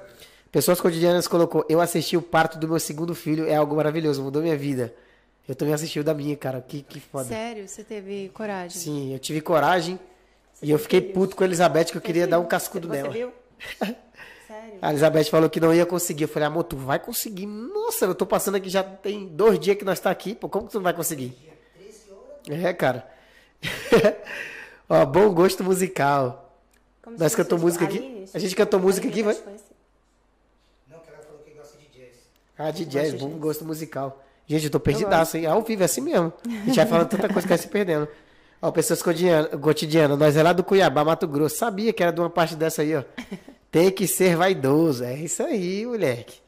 Pessoas 0.52 0.80
cotidianas 0.80 1.26
colocou. 1.26 1.64
Eu 1.68 1.80
assisti 1.80 2.16
o 2.16 2.22
parto 2.22 2.58
do 2.58 2.68
meu 2.68 2.78
segundo 2.78 3.14
filho. 3.14 3.48
É 3.48 3.56
algo 3.56 3.74
maravilhoso. 3.76 4.22
Mudou 4.22 4.42
minha 4.42 4.56
vida. 4.56 4.94
Eu 5.48 5.54
também 5.54 5.72
assisti 5.72 5.98
o 5.98 6.04
da 6.04 6.12
minha, 6.12 6.36
cara. 6.36 6.60
Que, 6.60 6.82
que 6.82 7.00
foda. 7.00 7.24
Sério, 7.24 7.66
você 7.66 7.82
teve 7.82 8.30
coragem? 8.34 8.78
Sim, 8.78 9.12
eu 9.12 9.18
tive 9.18 9.40
coragem. 9.40 9.98
e 10.60 10.70
eu 10.70 10.78
fiquei 10.78 11.00
puto 11.00 11.36
com 11.36 11.44
a 11.44 11.46
Elizabeth 11.46 11.86
que 11.86 11.96
eu 11.96 12.00
queria 12.00 12.26
dar 12.26 12.38
um 12.38 12.46
cascudo 12.46 12.88
você 12.88 12.96
nela. 12.96 13.10
viu? 13.10 13.32
Sério? 14.46 14.78
A 14.82 14.90
Elizabeth 14.90 15.24
falou 15.24 15.48
que 15.48 15.60
não 15.60 15.72
ia 15.72 15.86
conseguir. 15.86 16.24
Eu 16.24 16.28
falei, 16.28 16.48
amor, 16.48 16.64
tu 16.64 16.76
vai 16.76 16.98
conseguir. 16.98 17.46
Nossa, 17.46 18.04
eu 18.04 18.14
tô 18.14 18.26
passando 18.26 18.56
aqui 18.56 18.68
já 18.68 18.82
tem 18.82 19.26
dois 19.26 19.58
dias 19.58 19.76
que 19.76 19.84
nós 19.84 20.00
tá 20.00 20.10
aqui. 20.10 20.34
Pô, 20.34 20.48
como 20.48 20.66
que 20.66 20.72
tu 20.72 20.76
não 20.76 20.84
vai 20.84 20.92
conseguir? 20.94 21.36
É, 22.48 22.72
cara. 22.72 23.08
Ó, 24.88 25.04
bom 25.04 25.32
gosto 25.32 25.64
musical. 25.64 26.52
Como 27.02 27.18
Nós 27.18 27.34
cantamos 27.34 27.64
música 27.64 27.84
aqui? 27.84 27.98
Aline, 27.98 28.24
A 28.32 28.38
gente 28.38 28.54
cantou 28.56 28.80
música 28.80 29.08
aqui, 29.08 29.22
vai? 29.22 29.34
Não, 29.34 30.98
que 31.00 31.08
ela 31.10 31.18
falou 31.22 31.40
que 31.44 31.50
gosta 31.52 31.76
de 31.78 31.86
jazz. 31.98 32.16
Ah, 32.58 32.70
de 32.70 32.84
jazz, 32.84 33.12
de 33.12 33.18
bom 33.18 33.28
jazz. 33.30 33.40
gosto 33.40 33.64
musical. 33.64 34.22
Gente, 34.46 34.64
eu 34.66 34.70
tô 34.70 34.78
perdidaço, 34.78 35.36
hein? 35.36 35.46
Ao 35.46 35.60
vivo, 35.62 35.82
é 35.82 35.86
assim 35.86 36.00
mesmo. 36.00 36.32
A 36.46 36.50
gente 36.66 36.76
vai 36.76 36.86
falando 36.86 37.08
tanta 37.08 37.28
coisa 37.28 37.42
que 37.42 37.48
vai 37.48 37.58
se 37.58 37.68
perdendo. 37.68 38.06
Ó, 38.62 38.70
pessoas 38.70 39.02
cotidianas, 39.02 39.60
cotidiana, 39.60 40.16
nós 40.16 40.36
é 40.36 40.42
lá 40.42 40.52
do 40.52 40.62
Cuiabá, 40.64 41.04
Mato 41.04 41.26
Grosso. 41.26 41.56
Sabia 41.56 41.92
que 41.92 42.02
era 42.02 42.12
de 42.12 42.20
uma 42.20 42.30
parte 42.30 42.54
dessa 42.54 42.82
aí, 42.82 42.94
ó. 42.96 43.02
Tem 43.70 43.90
que 43.90 44.06
ser 44.06 44.36
vaidoso. 44.36 45.04
É 45.04 45.14
isso 45.14 45.42
aí, 45.42 45.84
moleque. 45.84 46.38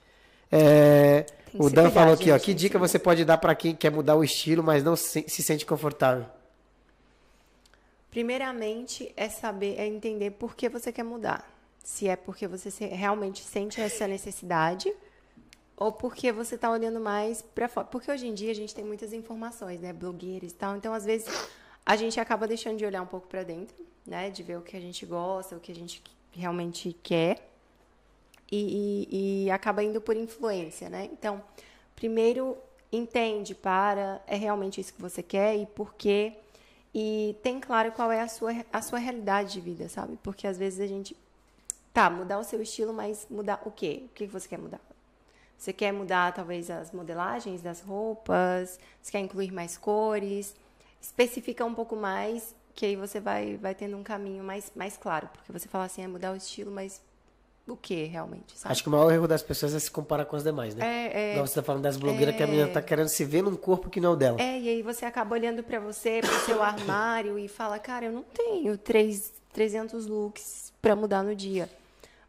É, 0.51 1.27
o 1.53 1.69
Dan 1.69 1.83
cuidar, 1.83 1.91
falou 1.91 2.15
aqui, 2.15 2.31
ó. 2.31 2.35
gente, 2.35 2.41
Que 2.41 2.47
tem 2.47 2.55
que 2.55 2.61
dica 2.61 2.79
você 2.79 2.99
pode 2.99 3.25
dar 3.25 3.37
pra 3.37 3.55
quem 3.55 3.75
quer 3.75 3.91
mudar 3.91 4.15
o 4.17 4.25
estilo, 4.25 4.63
mas 4.63 4.83
não 4.83 4.97
se, 4.97 5.25
se 5.29 5.43
sente 5.43 5.67
confortável? 5.67 6.25
Primeiramente, 8.11 9.13
é 9.17 9.29
saber, 9.29 9.79
é 9.79 9.87
entender 9.87 10.33
por 10.33 10.57
que 10.57 10.69
você 10.69 10.91
quer 10.91 11.03
mudar. 11.05 11.49
Se 11.83 12.09
é 12.09 12.17
porque 12.17 12.47
você 12.47 12.71
realmente 12.87 13.43
sente 13.43 13.81
essa 13.81 14.07
necessidade 14.07 14.93
ou 15.77 15.93
porque 15.93 16.33
você 16.33 16.55
está 16.57 16.71
olhando 16.71 17.01
mais 17.01 17.41
para 17.43 17.69
fora. 17.69 17.87
Porque 17.87 18.11
hoje 18.11 18.27
em 18.27 18.35
dia 18.35 18.51
a 18.51 18.55
gente 18.55 18.75
tem 18.75 18.85
muitas 18.85 19.13
informações, 19.13 19.81
né? 19.81 19.93
Blogueiros 19.93 20.53
e 20.53 20.55
tal. 20.55 20.77
Então, 20.77 20.93
às 20.93 21.05
vezes, 21.05 21.29
a 21.87 21.97
gente 21.97 22.19
acaba 22.19 22.47
deixando 22.49 22.77
de 22.79 22.85
olhar 22.85 23.01
um 23.03 23.07
pouco 23.07 23.27
para 23.29 23.43
dentro, 23.43 23.77
né? 24.07 24.29
De 24.31 24.43
ver 24.43 24.59
o 24.59 24.63
que 24.63 24.77
a 24.77 24.81
gente 24.81 25.07
gosta, 25.07 25.57
o 25.57 25.61
que 25.61 25.71
a 25.71 25.75
gente 25.75 26.03
realmente 26.33 26.97
quer. 27.03 27.49
E, 28.51 29.07
e- 29.11 29.45
e 29.47 29.51
acaba 29.51 29.83
indo 29.85 30.01
por 30.01 30.17
influência, 30.17 30.89
né? 30.89 31.09
Então, 31.13 31.43
primeiro 31.95 32.57
entende, 32.91 33.55
para, 33.55 34.23
é 34.27 34.35
realmente 34.37 34.81
isso 34.81 34.93
que 34.95 35.01
você 35.03 35.23
quer 35.23 35.57
e 35.57 35.67
por 35.67 35.95
quê. 35.95 36.33
E 36.95 37.37
tem 37.43 37.61
claro 37.61 37.93
qual 37.93 38.11
é 38.11 38.21
a 38.21 38.29
sua, 38.29 38.53
a 38.73 38.83
sua 38.83 38.99
realidade 38.99 39.53
de 39.53 39.61
vida, 39.61 39.89
sabe? 39.89 40.19
Porque 40.23 40.47
às 40.47 40.59
vezes 40.59 40.81
a 40.81 40.87
gente. 40.87 41.17
Tá, 41.93 42.09
mudar 42.09 42.39
o 42.39 42.45
seu 42.45 42.63
estilo, 42.63 42.93
mas 42.93 43.27
mudar 43.31 43.61
o 43.65 43.71
quê? 43.71 44.03
O 44.07 44.09
que 44.11 44.27
você 44.27 44.49
quer 44.49 44.59
mudar? 44.59 44.81
Você 45.59 45.73
quer 45.73 45.93
mudar, 45.93 46.33
talvez, 46.33 46.71
as 46.71 46.93
modelagens 46.93 47.61
das 47.61 47.81
roupas? 47.81 48.79
Você 49.03 49.11
quer 49.11 49.19
incluir 49.19 49.51
mais 49.51 49.77
cores? 49.77 50.55
Especifica 51.01 51.65
um 51.65 51.75
pouco 51.75 51.97
mais, 51.97 52.55
que 52.75 52.87
aí 52.87 52.95
você 52.95 53.19
vai, 53.19 53.57
vai 53.57 53.75
tendo 53.75 53.97
um 53.97 54.05
caminho 54.05 54.45
mais, 54.45 54.71
mais 54.77 54.97
claro. 54.97 55.29
Porque 55.33 55.51
você 55.51 55.67
fala 55.67 55.85
assim, 55.85 56.03
é 56.03 56.07
mudar 56.07 56.33
o 56.33 56.37
estilo, 56.37 56.71
mas 56.71 57.03
o 57.73 57.77
que 57.77 58.05
realmente, 58.05 58.57
sabe? 58.59 58.73
Acho 58.73 58.83
que 58.83 58.89
o 58.89 58.93
maior 58.93 59.13
erro 59.13 59.29
das 59.29 59.43
pessoas 59.43 59.75
é 59.75 59.79
se 59.79 59.91
comparar 59.91 60.25
com 60.25 60.37
as 60.37 60.43
demais, 60.43 60.75
né? 60.75 60.85
É, 60.85 61.21
é. 61.21 61.33
Igual 61.33 61.47
você 61.47 61.55
tá 61.55 61.63
falando 61.63 61.83
das 61.83 61.97
blogueiras 61.97 62.35
que 62.35 62.43
a 62.43 62.47
menina 62.47 62.69
tá 62.69 62.83
querendo 62.83 63.09
se 63.09 63.25
ver 63.25 63.43
num 63.43 63.57
corpo 63.57 63.91
que 63.91 64.01
não 64.01 64.11
é 64.11 64.13
o 64.13 64.17
dela. 64.17 64.41
É, 64.41 64.59
e 64.59 64.69
aí 64.69 64.83
você 64.83 65.05
acaba 65.05 65.35
olhando 65.35 65.63
pra 65.63 65.79
você, 65.79 66.21
pro 66.21 66.39
seu 66.41 66.63
armário 66.63 67.39
e 67.39 67.49
fala, 67.49 67.79
cara, 67.79 68.07
eu 68.07 68.13
não 68.13 68.23
tenho 68.23 68.77
três, 68.77 69.33
300 69.53 70.07
looks 70.07 70.73
pra 70.81 70.95
mudar 70.97 71.23
no 71.23 71.35
dia. 71.35 71.69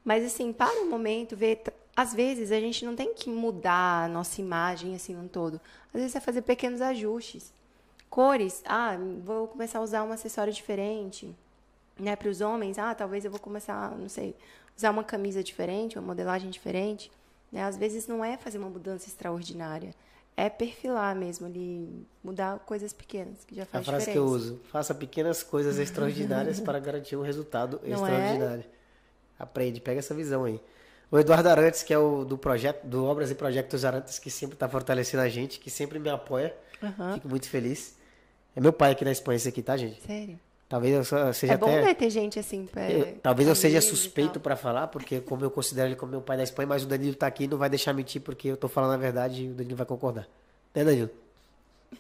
Mas 0.04 0.26
assim, 0.26 0.52
para 0.52 0.82
um 0.82 0.90
momento, 0.90 1.36
ver, 1.36 1.62
às 1.96 2.14
vezes 2.14 2.52
a 2.52 2.60
gente 2.60 2.86
não 2.86 2.96
tem 2.96 3.14
que 3.14 3.30
mudar 3.30 4.06
a 4.06 4.08
nossa 4.08 4.42
imagem 4.42 4.96
assim 4.96 5.14
num 5.14 5.28
todo. 5.28 5.60
Às 5.94 6.02
vezes 6.02 6.16
é 6.16 6.20
fazer 6.20 6.42
pequenos 6.42 6.82
ajustes. 6.82 7.54
Cores, 8.10 8.64
ah, 8.66 8.98
vou 9.24 9.48
começar 9.48 9.80
a 9.80 9.82
usar 9.82 10.04
um 10.04 10.12
acessório 10.12 10.52
diferente, 10.52 11.36
né, 12.00 12.16
para 12.16 12.30
os 12.30 12.42
homens, 12.42 12.80
ah, 12.80 12.96
talvez 12.96 13.24
eu 13.24 13.30
vou 13.30 13.40
começar, 13.40 13.92
não 13.98 14.10
sei, 14.10 14.36
usar 14.80 14.92
uma 14.92 15.04
camisa 15.04 15.44
diferente, 15.44 16.00
uma 16.00 16.08
modelagem 16.08 16.50
diferente, 16.50 17.12
né? 17.52 17.64
Às 17.64 17.76
vezes 17.76 18.08
não 18.08 18.24
é 18.24 18.38
fazer 18.38 18.58
uma 18.58 18.70
mudança 18.70 19.08
extraordinária, 19.08 19.94
é 20.38 20.50
perfilar 20.50 21.14
mesmo 21.14 21.46
ali, 21.48 22.06
mudar 22.24 22.60
coisas 22.60 22.94
pequenas 22.94 23.44
que 23.46 23.56
já 23.56 23.64
A 23.64 23.66
faz 23.66 23.86
frase 23.86 24.06
que 24.06 24.12
diferença. 24.12 24.32
eu 24.32 24.34
uso: 24.34 24.62
faça 24.72 24.96
pequenas 24.96 25.44
coisas 25.44 25.78
extraordinárias 25.78 26.62
para 26.62 26.80
garantir 26.80 27.18
um 27.18 27.22
resultado 27.22 27.82
Não 27.84 28.08
é? 28.08 28.12
extraordinário. 28.12 28.64
Aprende, 29.38 29.82
pega 29.82 30.00
essa 30.00 30.14
visão 30.16 30.46
aí. 30.46 30.62
O 31.12 31.18
Eduardo 31.20 31.50
Arantes, 31.50 31.84
que 31.84 31.94
é 31.94 31.98
o 31.98 32.24
do 32.24 32.38
projeto, 32.38 32.86
do 32.86 33.04
Obras 33.06 33.32
e 33.32 33.36
Projetos 33.36 33.84
Arantes, 33.84 34.18
que 34.20 34.30
sempre 34.32 34.56
está 34.56 34.70
fortalecendo 34.70 35.24
a 35.24 35.28
gente, 35.30 35.60
que 35.60 35.70
sempre 35.70 35.98
me 36.00 36.10
apoia. 36.10 36.56
Aham. 36.82 37.16
Fico 37.16 37.28
muito 37.28 37.50
feliz. 37.50 37.96
É 38.56 38.62
meu 38.62 38.72
pai 38.72 38.92
aqui 38.92 39.04
na 39.04 39.12
Espanha, 39.12 39.36
esse 39.38 39.50
aqui, 39.50 39.62
tá, 39.62 39.76
gente? 39.76 40.02
Sério. 40.02 40.40
Talvez 40.70 41.12
eu 41.12 41.34
seja 41.34 41.54
É 41.54 41.58
bom, 41.58 41.66
até. 41.66 41.82
né, 41.82 41.94
ter 41.96 42.10
gente 42.12 42.38
assim, 42.38 42.68
pra, 42.68 42.90
Eu- 42.92 43.16
talvez 43.24 43.50
eu 43.50 43.56
seja 43.56 43.82
suspeito 43.82 44.40
para 44.40 44.56
falar, 44.56 44.86
porque 44.88 45.20
como 45.20 45.44
eu 45.44 45.50
considero 45.50 45.88
ele 45.90 45.96
como 45.96 46.12
meu 46.12 46.22
pai 46.22 46.38
da 46.38 46.44
Espanha, 46.44 46.68
mas 46.68 46.84
o 46.84 46.86
Danilo 46.86 47.16
tá 47.16 47.26
aqui 47.26 47.46
e 47.46 47.48
não 47.48 47.58
vai 47.58 47.70
deixar 47.70 47.92
mentir, 47.92 48.22
porque 48.22 48.48
eu 48.50 48.56
tô 48.56 48.68
falando 48.68 48.94
a 48.94 48.98
verdade 48.98 49.46
e 49.46 49.50
o 49.50 49.54
Danilo 49.54 49.76
vai 49.76 49.86
concordar. 49.88 50.28
Né, 50.76 50.84
Danilo? 50.84 51.10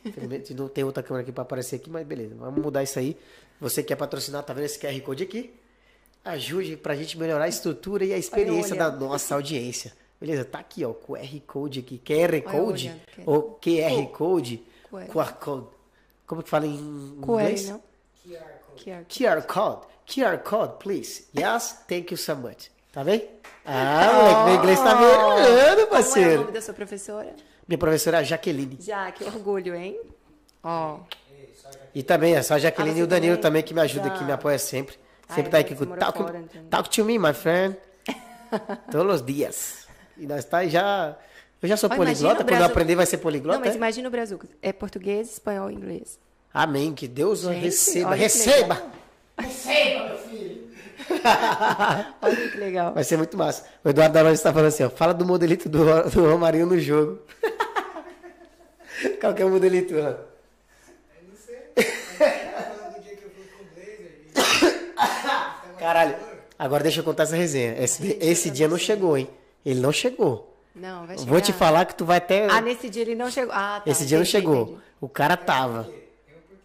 Infelizmente 0.05 0.53
não 0.53 0.67
tem 0.67 0.83
outra 0.83 1.01
câmera 1.01 1.23
aqui 1.23 1.31
para 1.31 1.41
aparecer 1.41 1.77
aqui, 1.77 1.89
mas 1.89 2.05
beleza. 2.05 2.35
Vamos 2.37 2.61
mudar 2.61 2.83
isso 2.83 2.99
aí. 2.99 3.17
Você 3.59 3.81
quer 3.81 3.95
patrocinar, 3.95 4.43
tá 4.43 4.53
vendo 4.53 4.65
esse 4.65 4.77
QR 4.79 4.99
Code 5.01 5.23
aqui? 5.23 5.51
Ajude 6.23 6.77
pra 6.77 6.95
gente 6.95 7.17
melhorar 7.17 7.45
a 7.45 7.47
estrutura 7.49 8.05
e 8.05 8.13
a 8.13 8.17
experiência 8.17 8.75
da 8.75 8.91
nossa 8.91 9.33
audiência. 9.33 9.93
Beleza? 10.21 10.45
Tá 10.45 10.59
aqui, 10.59 10.85
ó, 10.85 10.93
QR 10.93 11.39
Code 11.47 11.79
aqui. 11.79 11.97
QR 11.97 12.39
Code 12.43 12.89
QR. 13.15 13.23
ou 13.25 13.59
QR 13.59 14.05
Co- 14.05 14.17
Code? 14.17 14.63
QR. 14.91 15.07
QR 15.07 15.33
Code. 15.39 15.67
Como 16.27 16.43
que 16.43 16.49
fala 16.49 16.67
em 16.67 17.17
Com 17.19 17.39
ele, 17.39 17.49
inglês? 17.53 17.69
não? 17.69 17.81
QR 18.23 18.58
Code. 18.83 19.05
QR. 19.09 19.41
QR 19.41 19.41
code. 19.43 19.87
QR 20.07 20.37
code, 20.43 20.73
please. 20.79 21.25
Yes, 21.37 21.83
thank 21.87 22.11
you 22.11 22.17
so 22.17 22.35
much. 22.35 22.71
Tá 22.91 23.03
bem? 23.03 23.29
Ah, 23.65 24.11
moleque, 24.13 24.45
meu 24.45 24.55
inglês 24.55 24.79
tá 24.79 24.95
melhorando, 24.95 25.45
Como 25.45 25.79
é 25.79 25.83
o 25.83 25.87
parceiro. 25.87 26.41
nome 26.41 26.51
da 26.51 26.61
sua 26.61 26.73
professora? 26.73 27.35
Minha 27.67 27.77
professora 27.77 28.17
é 28.17 28.19
a 28.21 28.23
Jaqueline. 28.23 28.77
Já, 28.81 29.11
que 29.11 29.23
orgulho, 29.25 29.75
hein? 29.75 29.99
Ó. 30.63 30.99
E 31.93 32.01
também, 32.01 32.35
é 32.35 32.41
só 32.41 32.55
a 32.55 32.59
Jaqueline 32.59 32.95
Ah, 32.95 32.99
e 32.99 33.03
o 33.03 33.07
Danilo 33.07 33.35
também? 33.37 33.61
também 33.61 33.63
que 33.63 33.73
me 33.73 33.81
ajuda, 33.81 34.09
Tá. 34.09 34.17
que 34.17 34.23
me 34.23 34.31
apoia 34.31 34.57
sempre. 34.57 34.97
Sempre 35.27 35.43
Ai, 35.43 35.49
tá 35.51 35.57
aqui 35.59 35.75
com 35.75 35.85
talk, 35.95 36.17
fora, 36.17 36.39
então. 36.39 36.63
talk 36.69 36.89
to 36.89 37.05
me, 37.05 37.19
my 37.19 37.33
friend. 37.33 37.77
Todos 38.91 39.21
os 39.21 39.25
dias. 39.25 39.87
E 40.17 40.25
nós 40.25 40.43
tá 40.45 40.59
aí 40.59 40.69
já. 40.69 41.15
Eu 41.61 41.69
já 41.69 41.77
sou 41.77 41.89
poliglota. 41.89 42.43
Quando 42.43 42.59
eu 42.59 42.65
aprender, 42.65 42.95
vai 42.95 43.05
ser 43.05 43.17
poliglota. 43.19 43.59
Não, 43.59 43.65
mas 43.65 43.75
é? 43.75 43.77
imagina 43.77 44.07
o 44.07 44.11
Brasil. 44.11 44.39
É 44.61 44.73
português, 44.73 45.33
espanhol 45.33 45.69
e 45.69 45.75
inglês. 45.75 46.17
Amém. 46.53 46.93
Que 46.93 47.07
Deus 47.07 47.41
Gente, 47.41 47.59
receba. 47.59 48.15
Receba! 48.15 48.83
Receba, 49.37 50.05
meu 50.05 50.17
filho! 50.17 50.69
Olha 52.21 52.49
que 52.49 52.57
legal. 52.57 52.93
Vai 52.93 53.03
ser 53.03 53.17
muito 53.17 53.37
massa. 53.37 53.65
O 53.83 53.89
Eduardo 53.89 54.13
Daronte 54.13 54.35
está 54.35 54.51
falando 54.51 54.67
assim, 54.67 54.83
ó. 54.83 54.89
Fala 54.89 55.13
do 55.13 55.25
modelito 55.25 55.69
do, 55.69 55.85
do 56.09 56.29
Romarinho 56.29 56.65
no 56.65 56.79
jogo. 56.79 57.19
Qual 59.21 59.33
que 59.33 59.41
é 59.41 59.45
o 59.45 59.49
modelito? 59.49 59.93
Eu 59.93 60.03
não 60.03 60.17
sei. 61.45 61.57
Falando 61.83 62.95
do 62.95 63.01
dia 63.01 63.15
que 63.15 63.23
eu 63.23 63.31
fui 63.31 63.45
com 63.45 63.63
o 63.63 63.67
Blazer. 63.73 64.25
Caralho. 65.79 66.15
Agora 66.57 66.83
deixa 66.83 66.99
eu 66.99 67.03
contar 67.03 67.23
essa 67.23 67.35
resenha. 67.35 67.75
Esse, 67.81 68.17
esse 68.19 68.49
dia 68.49 68.67
não 68.67 68.77
chegou, 68.77 69.17
hein? 69.17 69.29
Ele 69.65 69.79
não 69.79 69.91
chegou. 69.93 70.53
Não, 70.75 71.07
vai 71.07 71.17
chegar. 71.17 71.29
Vou 71.29 71.41
te 71.41 71.53
falar 71.53 71.85
que 71.85 71.95
tu 71.95 72.05
vai 72.05 72.17
até... 72.17 72.47
Ah, 72.49 72.61
nesse 72.61 72.89
dia 72.89 73.01
ele 73.01 73.15
não 73.15 73.31
chegou. 73.31 73.53
Ah, 73.53 73.81
tá. 73.83 73.89
Esse 73.89 74.05
dia 74.05 74.17
não 74.17 74.25
chegou. 74.25 74.63
entendi. 74.63 74.79
O 74.99 75.07
cara 75.07 75.37
tava. 75.37 75.89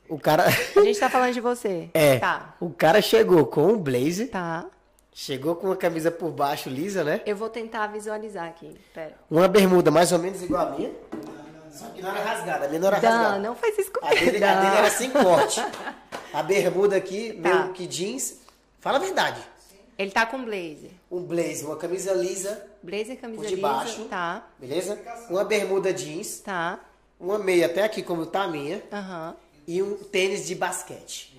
O 0.09 0.18
cara... 0.18 0.44
A 0.47 0.81
gente 0.82 0.98
tá 0.98 1.09
falando 1.09 1.32
de 1.32 1.40
você. 1.40 1.89
É. 1.94 2.18
Tá. 2.18 2.55
O 2.60 2.70
cara 2.70 3.01
chegou 3.01 3.47
com 3.47 3.68
um 3.72 3.78
blazer, 3.78 4.31
Tá. 4.31 4.66
chegou 5.12 5.56
com 5.56 5.68
uma 5.68 5.76
camisa 5.76 6.10
por 6.10 6.31
baixo 6.31 6.68
lisa, 6.68 7.02
né? 7.05 7.20
Eu 7.24 7.36
vou 7.36 7.48
tentar 7.48 7.86
visualizar 7.89 8.47
aqui. 8.48 8.76
Pera. 8.93 9.14
Uma 9.31 9.48
bermuda 9.48 9.90
mais 9.90 10.12
ou 10.12 10.18
menos 10.18 10.43
igual 10.43 10.68
a 10.68 10.70
minha. 10.72 10.90
Só 11.70 11.86
que 11.86 12.01
não 12.02 12.10
era 12.10 12.22
rasgada. 12.22 12.66
A 12.66 12.68
minha 12.68 12.81
não 12.81 12.86
era 12.89 13.01
Dan, 13.01 13.09
rasgada. 13.10 13.39
não 13.40 13.55
faz 13.56 13.78
isso 13.78 13.90
A 13.97 13.98
comigo. 14.09 14.24
dele, 14.31 14.44
a 14.44 14.60
dele 14.60 14.76
era 14.76 14.90
sem 14.90 15.10
corte. 15.10 15.60
A 16.32 16.43
bermuda 16.44 16.97
aqui, 16.97 17.32
Tá. 17.43 17.48
meio 17.55 17.72
que 17.72 17.86
jeans. 17.86 18.40
Fala 18.81 18.98
a 18.98 19.01
verdade. 19.01 19.40
Ele 19.98 20.10
tá 20.10 20.26
com 20.26 20.44
blazer. 20.44 20.90
Um 21.10 21.22
blazer, 21.22 21.66
uma 21.66 21.76
camisa 21.76 22.12
lisa, 22.12 22.64
Blazer, 22.82 23.16
camisa 23.18 23.40
por 23.43 23.48
de 23.48 23.55
lisa. 23.55 23.66
baixo. 23.68 24.05
Tá. 24.05 24.43
Beleza? 24.59 24.98
Uma 25.31 25.44
bermuda 25.44 25.93
jeans, 25.93 26.40
Tá. 26.40 26.78
uma 27.18 27.39
meia 27.39 27.66
até 27.66 27.82
aqui 27.85 28.02
como 28.02 28.26
tá 28.26 28.43
a 28.43 28.48
minha. 28.48 28.82
Aham. 28.93 29.35
E 29.66 29.82
um 29.82 29.96
tênis 29.96 30.46
de 30.46 30.54
basquete. 30.54 31.34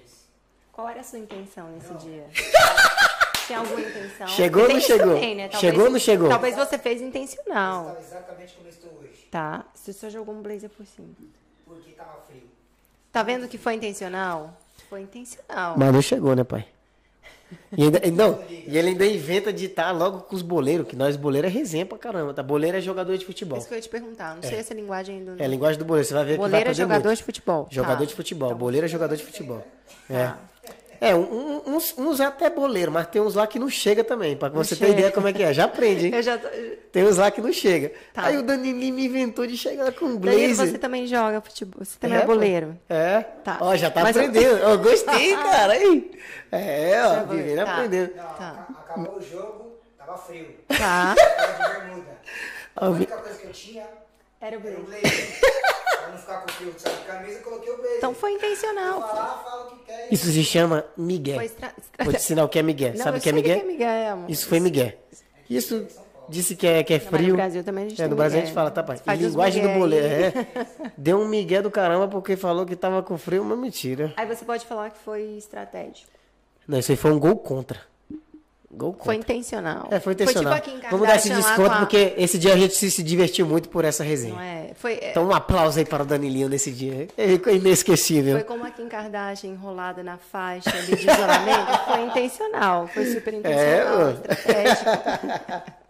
Qual 0.71 0.89
era 0.89 0.99
a 0.99 1.03
sua 1.03 1.19
intenção 1.19 1.69
nesse 1.71 1.93
dia? 1.93 2.27
Tinha 3.47 3.59
alguma 3.59 3.79
intenção? 3.79 4.27
Chegou 4.27 4.63
ou 4.63 4.69
não 4.69 4.79
chegou? 4.81 5.13
também, 5.13 5.35
né? 5.35 5.49
Chegou 5.51 5.85
ou 5.85 5.89
não 5.91 5.99
chegou? 5.99 6.27
Talvez 6.27 6.55
você 6.55 6.77
fez 6.77 7.01
intencional. 7.01 7.81
Estava 7.83 8.01
exatamente 8.01 8.53
como 8.55 8.67
eu 8.67 8.71
estou 8.71 8.91
hoje. 8.99 9.27
Tá. 9.31 9.63
Você 9.73 9.93
só 9.93 10.09
jogou 10.09 10.35
um 10.35 10.41
blazer 10.41 10.69
por 10.69 10.85
cima. 10.85 11.07
Porque 11.65 11.91
estava 11.91 12.19
frio. 12.27 12.43
Tá 13.11 13.23
vendo 13.23 13.47
que 13.47 13.57
foi 13.57 13.75
intencional? 13.75 14.59
Foi 14.89 15.01
intencional. 15.01 15.75
Mas 15.77 15.93
não 15.93 16.01
chegou, 16.01 16.35
né, 16.35 16.43
pai? 16.43 16.67
E, 17.77 17.83
ainda, 17.83 17.99
não, 18.11 18.39
e 18.49 18.77
ele 18.77 18.89
ainda 18.89 19.05
inventa 19.05 19.53
de 19.53 19.65
estar 19.65 19.91
logo 19.91 20.21
com 20.21 20.35
os 20.35 20.41
boleiros, 20.41 20.87
que 20.87 20.95
nós 20.95 21.15
boleiro 21.15 21.47
é 21.47 21.49
resenha 21.49 21.85
pra 21.85 21.97
caramba, 21.97 22.33
tá? 22.33 22.41
Boleiro 22.41 22.77
é 22.77 22.81
jogador 22.81 23.17
de 23.17 23.25
futebol. 23.25 23.57
Isso 23.57 23.67
que 23.67 23.73
eu 23.73 23.77
ia 23.77 23.81
te 23.81 23.89
perguntar. 23.89 24.35
Não 24.35 24.41
sei 24.43 24.57
essa 24.59 24.73
linguagem 24.73 25.23
do. 25.23 25.41
É 25.41 25.45
a 25.45 25.47
linguagem 25.47 25.77
do 25.77 25.85
boleiro, 25.85 26.07
você 26.07 26.13
vai 26.13 26.23
ver 26.25 26.31
que 26.33 26.37
vai 26.39 26.49
Boleiro 26.49 26.69
é 26.69 26.73
jogador 26.73 27.05
muito. 27.07 27.17
de 27.17 27.23
futebol. 27.23 27.67
Jogador 27.69 27.99
Tá. 27.99 28.05
de 28.05 28.15
futebol. 28.15 28.55
Boleiro 28.55 28.85
é 28.85 28.89
jogador 28.89 29.15
de 29.15 29.23
futebol. 29.23 29.65
É. 30.09 30.33
É, 31.01 31.13
um- 31.15 31.61
uns, 31.65 31.93
uns 31.97 32.19
é 32.19 32.25
até 32.25 32.49
boleiro, 32.49 32.91
mas 32.91 33.07
tem 33.07 33.21
uns 33.21 33.35
lá 33.35 33.45
que 33.45 33.59
não 33.59 33.69
chega 33.69 34.03
também, 34.03 34.35
pra 34.35 34.49
você 34.49 34.75
ter 34.75 34.85
chega. 34.85 34.91
ideia 34.99 35.11
como 35.11 35.27
é 35.27 35.33
que 35.33 35.43
é. 35.43 35.53
Já 35.53 35.65
aprende, 35.65 36.07
hein? 36.07 36.13
Eu 36.15 36.21
já 36.23 36.37
tô... 36.37 36.47
Tem 36.91 37.03
uns 37.03 37.17
lá 37.17 37.29
que 37.31 37.41
não 37.41 37.51
chega. 37.51 37.91
Tá. 38.13 38.25
Aí 38.27 38.37
o 38.37 38.43
Danilinho 38.43 38.95
me 38.95 39.05
inventou 39.05 39.45
de 39.45 39.57
chegar 39.57 39.91
com 39.93 40.05
um 40.05 40.15
Danilo, 40.17 40.55
blazer. 40.55 40.71
você 40.73 40.77
também 40.77 41.05
joga 41.07 41.41
futebol. 41.41 41.83
Você 41.83 41.97
também 41.99 42.17
é, 42.17 42.21
pô. 42.21 42.27
boleiro. 42.27 42.77
É. 42.89 43.21
Tá. 43.43 43.57
Ó, 43.61 43.75
já 43.75 43.91
tá 43.91 44.01
Mas 44.03 44.15
eu- 44.15 44.23
aprendendo. 44.25 44.61
Ó, 44.65 44.77
gostei, 44.77 45.35
cara. 45.37 45.73
Aí. 45.73 46.11
É, 46.51 47.01
ó, 47.05 47.13
é 47.15 47.25
vivendo 47.25 47.65
Tá. 47.65 47.73
aprendendo. 47.73 48.11
Não, 48.15 48.23
Tá. 48.23 48.67
acabou 48.79 49.17
o 49.17 49.21
jogo, 49.21 49.71
tava 49.97 50.17
frio. 50.17 50.47
Tá. 50.69 51.15
Tava 51.15 51.53
de 51.73 51.79
bermuda. 51.85 52.11
A 52.75 52.89
única 52.89 53.17
coisa 53.17 53.37
que 53.39 53.47
eu 53.47 53.51
tinha 53.51 53.85
Era 54.45 54.59
o 54.59 54.67
era 54.67 54.79
o 54.79 54.85
pra 54.85 56.09
não 56.11 56.17
ficar 56.19 56.41
com 56.41 56.49
frio 56.49 56.71
de 56.71 56.79
sair 56.79 56.97
de 56.97 57.03
camisa, 57.05 57.39
eu 57.39 57.41
coloquei 57.41 57.73
o 57.73 57.77
blazer. 57.77 57.97
Então 57.97 58.13
foi 58.13 58.33
intencional. 58.33 59.01
Falar, 59.01 59.43
fala 59.43 59.63
o 59.63 59.69
que 59.71 59.85
quer. 59.85 60.07
Isso 60.11 60.27
se 60.27 60.43
chama 60.43 60.85
Miguel. 60.95 61.41
Estra... 61.41 61.73
Vou 62.03 62.13
te 62.13 62.19
ensinar 62.19 62.43
o 62.43 62.49
que 62.49 62.59
é 62.59 62.61
Miguel. 62.61 62.93
Não, 62.95 63.03
Sabe 63.03 63.17
eu 63.17 63.19
o 63.19 63.23
que 63.23 63.29
é 63.29 63.31
Miguel? 63.31 63.59
que 63.59 63.65
é 63.65 63.67
Miguel, 63.67 64.13
amor. 64.13 64.29
Isso 64.29 64.47
foi 64.47 64.59
Miguel. 64.59 64.93
Isso 65.49 65.87
disse 66.29 66.55
que 66.55 66.67
é, 66.67 66.83
que 66.83 66.93
é 66.93 66.99
mas 66.99 67.07
frio. 67.07 67.29
no 67.29 67.35
Brasil 67.35 67.63
também 67.63 67.85
a 67.85 67.89
gente 67.89 67.99
É, 67.99 68.07
no 68.07 68.15
Brasil 68.15 68.39
a 68.39 68.45
gente 68.45 68.53
fala, 68.53 68.69
tá, 68.69 68.83
pai? 68.83 69.01
E 69.03 69.15
linguagem 69.15 69.63
do 69.63 69.79
boleiro. 69.79 70.05
aí. 70.05 70.23
É. 70.25 70.91
Deu 70.95 71.19
um 71.19 71.27
Miguel 71.27 71.63
do 71.63 71.71
caramba 71.71 72.07
porque 72.07 72.35
falou 72.35 72.67
que 72.67 72.75
tava 72.75 73.01
com 73.01 73.17
frio, 73.17 73.41
uma 73.41 73.55
mentira. 73.55 74.13
Aí 74.15 74.27
você 74.27 74.45
pode 74.45 74.63
falar 74.67 74.91
que 74.91 74.99
foi 74.99 75.23
estratégico. 75.37 76.11
Não, 76.67 76.77
isso 76.77 76.91
aí 76.91 76.97
foi 76.97 77.11
um 77.11 77.19
gol 77.19 77.35
contra. 77.37 77.79
Gol 78.75 78.91
contra. 78.93 79.05
Foi 79.05 79.15
intencional. 79.15 79.87
É, 79.89 79.99
foi 79.99 80.13
intencional. 80.13 80.53
Foi 80.53 80.61
tipo 80.61 80.75
aqui 80.77 80.85
em 80.87 80.89
Vamos 80.91 81.07
dar 81.07 81.15
esse 81.15 81.29
desconto 81.29 81.71
a- 81.71 81.77
porque 81.79 82.13
esse 82.17 82.37
dia 82.37 82.53
a 82.53 82.57
gente 82.57 82.75
se, 82.75 82.91
se 82.91 83.01
divertiu 83.01 83.45
muito 83.45 83.69
por 83.69 83.85
essa 83.85 84.03
resenha. 84.03 84.33
Não 84.33 84.41
é? 84.41 84.71
Foi, 84.75 84.93
é, 84.93 85.11
Então 85.11 85.25
um 85.27 85.33
aplauso 85.33 85.79
aí 85.79 85.85
para 85.85 86.03
o 86.03 86.05
Danilinho 86.05 86.49
nesse 86.49 86.71
dia. 86.71 87.07
É 87.17 87.31
inesquecível. 87.53 88.35
foi 88.35 88.43
como 88.43 88.65
a 88.65 88.71
Kim 88.71 88.87
Kardashian 88.87 89.49
enrolada 89.51 90.03
na 90.03 90.17
faixa 90.17 90.69
ali 90.69 90.95
de 90.95 91.09
isolamento. 91.09 91.79
foi 91.87 92.01
intencional. 92.03 92.87
Foi 92.87 93.05
super 93.05 93.33
intencional. 93.33 93.97
mano. 93.97 94.19
estratégico. 94.29 94.91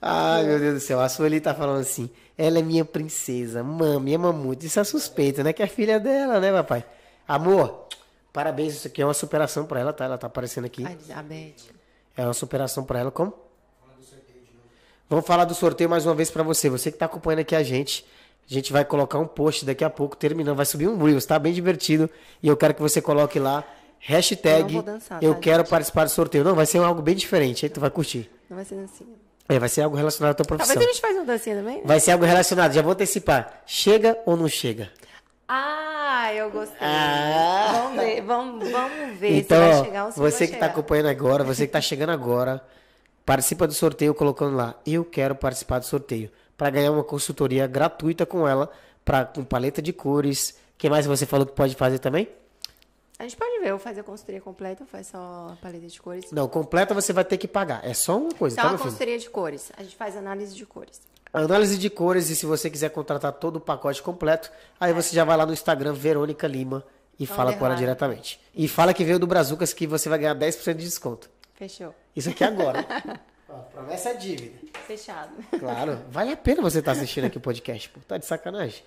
Ai, 0.00 0.44
meu 0.44 0.58
Deus 0.58 0.74
do 0.74 0.80
céu. 0.80 1.00
A 1.00 1.08
Sueli 1.08 1.40
tá 1.40 1.54
falando 1.54 1.80
assim. 1.80 2.10
Ela 2.36 2.58
é 2.58 2.62
minha 2.62 2.84
princesa. 2.84 3.62
Mami, 3.62 4.14
ama 4.14 4.32
muito. 4.32 4.66
Isso 4.66 4.80
é 4.80 4.84
suspeita, 4.84 5.44
né? 5.44 5.52
Que 5.52 5.62
é 5.62 5.66
filha 5.66 6.00
dela, 6.00 6.40
né, 6.40 6.50
papai? 6.50 6.84
Amor, 7.28 7.86
parabéns. 8.32 8.74
Isso 8.74 8.86
aqui 8.88 9.02
é 9.02 9.04
uma 9.04 9.14
superação 9.14 9.64
pra 9.66 9.80
ela, 9.80 9.92
tá? 9.92 10.04
Ela 10.04 10.18
tá 10.18 10.26
aparecendo 10.26 10.64
aqui. 10.64 10.82
Elizabeth. 10.84 11.54
É 12.16 12.24
uma 12.24 12.34
superação 12.34 12.84
pra 12.84 12.98
ela. 12.98 13.10
Como? 13.10 13.32
Vamos 15.08 15.26
falar 15.26 15.44
do 15.44 15.54
sorteio 15.54 15.90
mais 15.90 16.06
uma 16.06 16.14
vez 16.14 16.30
pra 16.30 16.42
você. 16.42 16.70
Você 16.70 16.90
que 16.90 16.98
tá 16.98 17.06
acompanhando 17.06 17.40
aqui 17.40 17.54
a 17.54 17.62
gente. 17.62 18.04
A 18.50 18.52
gente 18.54 18.72
vai 18.72 18.84
colocar 18.84 19.18
um 19.18 19.26
post 19.26 19.64
daqui 19.64 19.84
a 19.84 19.90
pouco, 19.90 20.16
terminando. 20.16 20.56
Vai 20.56 20.66
subir 20.66 20.88
um 20.88 21.02
Reels, 21.02 21.24
tá? 21.26 21.38
Bem 21.38 21.52
divertido. 21.52 22.08
E 22.42 22.48
eu 22.48 22.56
quero 22.56 22.74
que 22.74 22.80
você 22.80 23.00
coloque 23.00 23.38
lá. 23.38 23.62
Hashtag 24.00 24.74
Eu 24.74 24.82
dançar, 24.82 25.22
eu 25.22 25.34
tá, 25.34 25.40
quero 25.40 25.64
participar 25.64 26.04
do 26.04 26.10
sorteio. 26.10 26.42
Não, 26.42 26.54
vai 26.56 26.66
ser 26.66 26.78
algo 26.78 27.00
bem 27.00 27.14
diferente. 27.14 27.64
Aí 27.64 27.70
tu 27.70 27.78
vai 27.78 27.88
curtir. 27.90 28.28
Não 28.50 28.56
vai 28.56 28.64
ser 28.64 28.74
assim. 28.80 29.06
É, 29.48 29.58
vai 29.58 29.68
ser 29.68 29.82
algo 29.82 29.96
relacionado 29.96 30.32
à 30.32 30.34
tua 30.34 30.44
profissão. 30.46 30.74
Talvez 30.74 30.90
a 30.90 30.92
gente 30.92 31.00
faça 31.00 31.14
uma 31.14 31.24
dancinha 31.24 31.56
também. 31.56 31.76
né? 31.76 31.82
Vai 31.84 32.00
ser 32.00 32.10
algo 32.12 32.24
relacionado, 32.24 32.72
já 32.72 32.82
vou 32.82 32.92
antecipar. 32.92 33.62
Chega 33.66 34.18
ou 34.26 34.36
não 34.36 34.48
chega? 34.48 34.90
Ah, 35.48 35.91
eu 36.34 36.50
gostei. 36.50 36.78
Ah. 36.80 37.70
Vamos 37.72 38.02
ver, 38.02 38.20
vamos, 38.22 38.70
vamos 38.70 39.18
ver 39.18 39.38
então, 39.38 39.56
se 39.58 39.72
vai 39.72 39.84
chegar 39.84 40.06
ou 40.06 40.12
se 40.12 40.18
você 40.18 40.46
que 40.46 40.54
está 40.54 40.66
acompanhando 40.66 41.08
agora, 41.08 41.44
você 41.44 41.62
que 41.62 41.68
está 41.70 41.80
chegando 41.80 42.10
agora, 42.10 42.62
participa 43.24 43.66
do 43.66 43.72
sorteio 43.72 44.14
colocando 44.14 44.56
lá, 44.56 44.74
eu 44.86 45.04
quero 45.04 45.34
participar 45.34 45.78
do 45.78 45.86
sorteio, 45.86 46.30
para 46.56 46.70
ganhar 46.70 46.92
uma 46.92 47.04
consultoria 47.04 47.66
gratuita 47.66 48.26
com 48.26 48.46
ela, 48.46 48.70
pra, 49.04 49.24
com 49.24 49.44
paleta 49.44 49.80
de 49.80 49.92
cores. 49.92 50.50
O 50.74 50.78
que 50.78 50.90
mais 50.90 51.06
você 51.06 51.26
falou 51.26 51.46
que 51.46 51.52
pode 51.52 51.74
fazer 51.74 51.98
também? 51.98 52.28
A 53.18 53.22
gente 53.24 53.36
pode 53.36 53.60
ver, 53.60 53.68
eu 53.68 53.78
fazer 53.78 54.00
a 54.00 54.04
consultoria 54.04 54.40
completa 54.40 54.82
ou 54.82 54.86
faz 54.88 55.06
só 55.06 55.50
a 55.52 55.56
paleta 55.62 55.86
de 55.86 56.00
cores? 56.00 56.32
Não, 56.32 56.48
completa 56.48 56.92
você 56.92 57.12
vai 57.12 57.24
ter 57.24 57.38
que 57.38 57.46
pagar. 57.46 57.80
É 57.84 57.94
só 57.94 58.18
uma 58.18 58.32
coisa, 58.32 58.56
Só 58.56 58.62
tá, 58.62 58.68
a 58.68 58.70
meu 58.70 58.78
filho? 58.78 58.90
consultoria 58.90 59.18
de 59.18 59.30
cores. 59.30 59.70
A 59.76 59.82
gente 59.84 59.94
faz 59.94 60.16
análise 60.16 60.54
de 60.56 60.66
cores. 60.66 61.00
Análise 61.32 61.78
de 61.78 61.88
cores 61.88 62.28
e 62.28 62.36
se 62.36 62.44
você 62.44 62.68
quiser 62.68 62.90
contratar 62.90 63.32
todo 63.32 63.56
o 63.56 63.60
pacote 63.60 64.02
completo, 64.02 64.50
aí 64.78 64.92
você 64.92 65.16
já 65.16 65.24
vai 65.24 65.36
lá 65.36 65.46
no 65.46 65.52
Instagram 65.52 65.94
Verônica 65.94 66.46
Lima 66.46 66.84
e 67.18 67.26
fala 67.26 67.54
com 67.54 67.64
ela 67.64 67.74
diretamente. 67.74 68.38
E 68.54 68.68
fala 68.68 68.92
que 68.92 69.02
veio 69.02 69.18
do 69.18 69.26
Brazucas 69.26 69.72
que 69.72 69.86
você 69.86 70.08
vai 70.08 70.18
ganhar 70.18 70.34
10% 70.34 70.74
de 70.74 70.84
desconto. 70.84 71.30
Fechou. 71.54 71.94
Isso 72.14 72.28
aqui 72.28 72.44
agora. 72.44 72.84
Ó, 73.48 73.54
promessa 73.72 74.10
é 74.10 74.14
dívida. 74.14 74.58
Fechado. 74.86 75.30
Claro, 75.58 75.98
vale 76.10 76.32
a 76.32 76.36
pena 76.36 76.60
você 76.60 76.80
estar 76.80 76.92
assistindo 76.92 77.26
aqui 77.26 77.38
o 77.38 77.40
podcast, 77.40 77.88
pô. 77.88 78.00
Tá 78.06 78.18
de 78.18 78.26
sacanagem. 78.26 78.82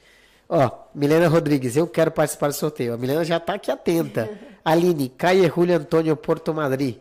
Ó, 0.47 0.69
Milena 0.93 1.27
Rodrigues, 1.27 1.76
eu 1.76 1.88
quero 1.88 2.11
participar 2.11 2.47
do 2.47 2.53
sorteio. 2.53 2.93
A 2.93 2.97
Milena 2.97 3.23
já 3.23 3.39
tá 3.39 3.55
aqui 3.55 3.72
atenta. 3.72 4.30
Aline, 4.63 5.09
Caio 5.09 5.51
Julio 5.53 5.76
Antônio 5.76 6.15
Porto 6.15 6.53
Madrid. 6.53 6.97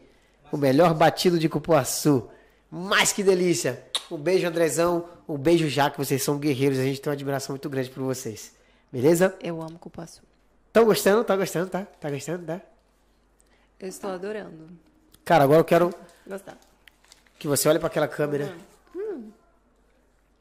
O 0.52 0.56
melhor 0.56 0.94
batido 0.94 1.38
de 1.38 1.48
cupuaçu. 1.48 2.28
Mas 2.76 3.12
que 3.12 3.22
delícia. 3.22 3.84
Um 4.10 4.18
beijo, 4.18 4.48
Andrezão. 4.48 5.08
Um 5.28 5.38
beijo, 5.38 5.68
Jaque. 5.68 5.96
Vocês 5.96 6.20
são 6.24 6.38
guerreiros. 6.38 6.76
A 6.76 6.82
gente 6.82 7.00
tem 7.00 7.08
uma 7.08 7.14
admiração 7.14 7.52
muito 7.52 7.70
grande 7.70 7.88
por 7.88 8.02
vocês. 8.02 8.52
Beleza? 8.90 9.32
Eu 9.40 9.62
amo 9.62 9.78
cupuaçu. 9.78 10.22
Estão 10.66 10.84
gostando? 10.84 11.22
Tá 11.22 11.36
gostando, 11.36 11.70
tá? 11.70 11.86
Tá 12.00 12.10
gostando, 12.10 12.44
tá? 12.44 12.60
Eu 13.78 13.88
estou 13.88 14.10
adorando. 14.10 14.70
Cara, 15.24 15.44
agora 15.44 15.60
eu 15.60 15.64
quero 15.64 15.94
Gostar. 16.26 16.58
que 17.38 17.46
você 17.46 17.68
olhe 17.68 17.78
para 17.78 17.86
aquela 17.86 18.08
câmera 18.08 18.52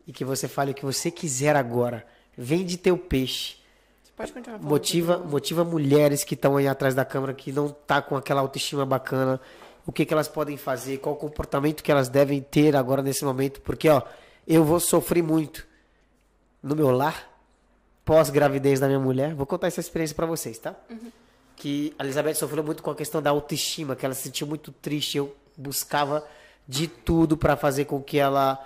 e 0.08 0.12
que 0.12 0.26
você 0.26 0.48
fale 0.48 0.72
o 0.72 0.74
que 0.74 0.84
você 0.84 1.12
quiser 1.12 1.56
agora. 1.56 2.04
Vende 2.36 2.78
teu 2.78 2.98
peixe. 2.98 3.58
Você 4.04 4.12
pode 4.16 4.34
continuar 4.34 4.58
falando. 4.58 4.72
Motiva, 4.72 5.18
motiva 5.20 5.64
mulheres 5.64 6.24
que 6.24 6.34
estão 6.34 6.58
aí 6.58 6.68
atrás 6.68 6.96
da 6.96 7.06
câmera, 7.06 7.34
que 7.36 7.52
não 7.52 7.70
tá 7.70 8.02
com 8.02 8.16
aquela 8.18 8.42
autoestima 8.42 8.86
bacana. 8.88 9.40
O 9.86 9.92
que, 9.92 10.06
que 10.06 10.14
elas 10.14 10.28
podem 10.28 10.58
fazer, 10.58 10.98
qual 11.00 11.16
o 11.16 11.18
comportamento 11.18 11.84
que 11.84 11.92
elas 11.92 12.08
devem 12.10 12.42
ter 12.42 12.76
agora 12.76 13.02
nesse 13.02 13.26
momento. 13.26 13.62
Porque, 13.62 13.90
ó, 13.90 14.02
eu 14.48 14.64
vou 14.64 14.80
sofrer 14.80 15.22
muito 15.22 15.68
no 16.62 16.76
meu 16.76 16.92
lar, 16.92 17.30
pós-gravidez 18.06 18.80
da 18.80 18.88
minha 18.88 19.00
mulher. 19.00 19.34
Vou 19.34 19.46
contar 19.46 19.68
essa 19.68 19.80
experiência 19.80 20.16
para 20.16 20.26
vocês, 20.26 20.58
tá? 20.58 20.76
que 21.56 21.94
a 21.98 22.04
Elizabeth 22.04 22.36
sofreu 22.36 22.64
muito 22.64 22.84
com 22.84 22.92
a 22.92 22.96
questão 22.96 23.22
da 23.22 23.30
autoestima, 23.30 23.96
que 23.96 24.06
ela 24.06 24.14
se 24.14 24.24
sentiu 24.24 24.48
muito 24.48 24.72
triste. 24.72 25.18
Eu 25.18 25.36
buscava 25.58 26.26
de 26.68 26.88
tudo 26.88 27.38
para 27.38 27.56
fazer 27.56 27.86
com 27.86 28.02
que 28.02 28.18
ela 28.18 28.62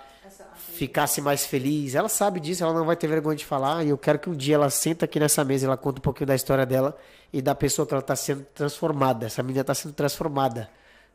ficasse 0.56 1.20
mais 1.20 1.46
feliz. 1.46 1.94
Ela 1.94 2.08
sabe 2.08 2.40
disso, 2.40 2.64
ela 2.64 2.72
não 2.72 2.84
vai 2.84 2.96
ter 2.96 3.06
vergonha 3.06 3.36
de 3.36 3.44
falar. 3.44 3.84
E 3.84 3.90
eu 3.90 3.98
quero 3.98 4.18
que 4.18 4.30
um 4.30 4.34
dia 4.34 4.54
ela 4.54 4.70
senta 4.70 5.04
aqui 5.04 5.20
nessa 5.20 5.44
mesa 5.44 5.64
e 5.64 5.66
ela 5.66 5.76
conta 5.76 5.98
um 5.98 6.02
pouquinho 6.02 6.26
da 6.26 6.34
história 6.34 6.64
dela 6.64 6.96
e 7.32 7.42
da 7.42 7.54
pessoa 7.54 7.86
que 7.86 7.94
ela 7.94 8.00
está 8.00 8.16
sendo 8.16 8.44
transformada. 8.54 9.26
Essa 9.26 9.42
menina 9.42 9.60
está 9.60 9.74
sendo 9.74 9.92
transformada, 9.92 10.68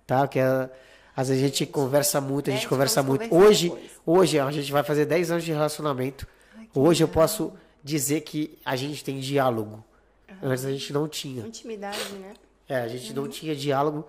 tá? 0.07 0.27
Que 0.27 0.39
ela, 0.39 0.71
às 1.15 1.27
vezes 1.29 1.43
a 1.43 1.47
gente 1.47 1.65
conversa 1.65 2.19
muito, 2.21 2.49
a 2.49 2.53
gente 2.53 2.65
É, 2.65 2.69
conversa 2.69 3.01
muito. 3.03 3.33
Hoje, 3.33 3.69
depois. 3.69 3.91
hoje 4.05 4.39
a 4.39 4.51
gente 4.51 4.71
vai 4.71 4.83
fazer 4.83 5.05
10 5.05 5.31
anos 5.31 5.43
de 5.43 5.51
relacionamento. 5.51 6.27
que 6.71 6.79
Hoje 6.79 7.03
eu 7.03 7.07
legal. 7.07 7.21
posso 7.23 7.53
dizer 7.83 8.21
que 8.21 8.57
a 8.65 8.75
gente 8.75 9.03
tem 9.03 9.19
diálogo. 9.19 9.83
Antes 10.41 10.65
a 10.65 10.71
gente 10.71 10.91
não 10.91 11.07
tinha. 11.07 11.45
Intimidade, 11.45 11.97
né? 12.13 12.33
É, 12.67 12.77
a 12.81 12.87
gente 12.87 13.09
Uhum. 13.13 13.23
não 13.23 13.27
tinha 13.29 13.55
diálogo, 13.55 14.05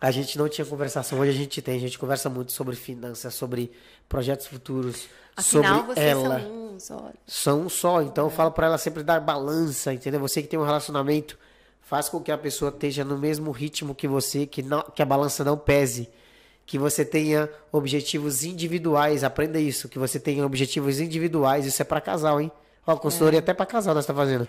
a 0.00 0.10
gente 0.10 0.36
não 0.38 0.48
tinha 0.48 0.64
conversação. 0.66 1.18
Hoje 1.18 1.30
a 1.30 1.34
gente 1.34 1.60
tem, 1.62 1.76
a 1.76 1.80
gente 1.80 1.98
conversa 1.98 2.28
muito 2.28 2.52
sobre 2.52 2.76
finanças, 2.76 3.34
sobre 3.34 3.72
projetos 4.08 4.46
futuros, 4.46 5.08
Afinal, 5.36 5.80
sobre 5.80 5.94
vocês 5.94 6.06
ela. 6.06 6.40
são 6.40 6.52
um 6.74 6.80
só. 6.80 7.12
São 7.26 7.60
um 7.62 7.68
só, 7.68 8.02
então 8.02 8.24
eu 8.26 8.30
falo 8.30 8.50
pra 8.52 8.66
ela 8.66 8.78
sempre 8.78 9.02
dar 9.02 9.18
balança, 9.20 9.92
entendeu? 9.92 10.20
Você 10.20 10.42
que 10.42 10.48
tem 10.48 10.58
um 10.58 10.64
relacionamento, 10.64 11.38
faz 11.84 12.08
com 12.08 12.20
que 12.20 12.32
a 12.32 12.38
pessoa 12.38 12.70
esteja 12.70 13.04
no 13.04 13.18
mesmo 13.18 13.50
ritmo 13.50 13.94
que 13.94 14.08
você, 14.08 14.46
que, 14.46 14.62
não, 14.62 14.82
que 14.82 15.02
a 15.02 15.06
balança 15.06 15.44
não 15.44 15.56
pese. 15.56 16.08
Que 16.66 16.78
você 16.78 17.04
tenha 17.04 17.48
objetivos 17.70 18.42
individuais, 18.42 19.22
aprenda 19.22 19.60
isso, 19.60 19.86
que 19.88 19.98
você 19.98 20.18
tenha 20.18 20.44
objetivos 20.46 20.98
individuais, 20.98 21.66
isso 21.66 21.82
é 21.82 21.84
pra 21.84 22.00
casal, 22.00 22.40
hein? 22.40 22.50
Ó, 22.86 22.96
consultoria 22.96 23.38
até 23.40 23.52
pra 23.52 23.66
casal 23.66 23.94
nós 23.94 24.06
tá 24.06 24.14
fazendo. 24.14 24.48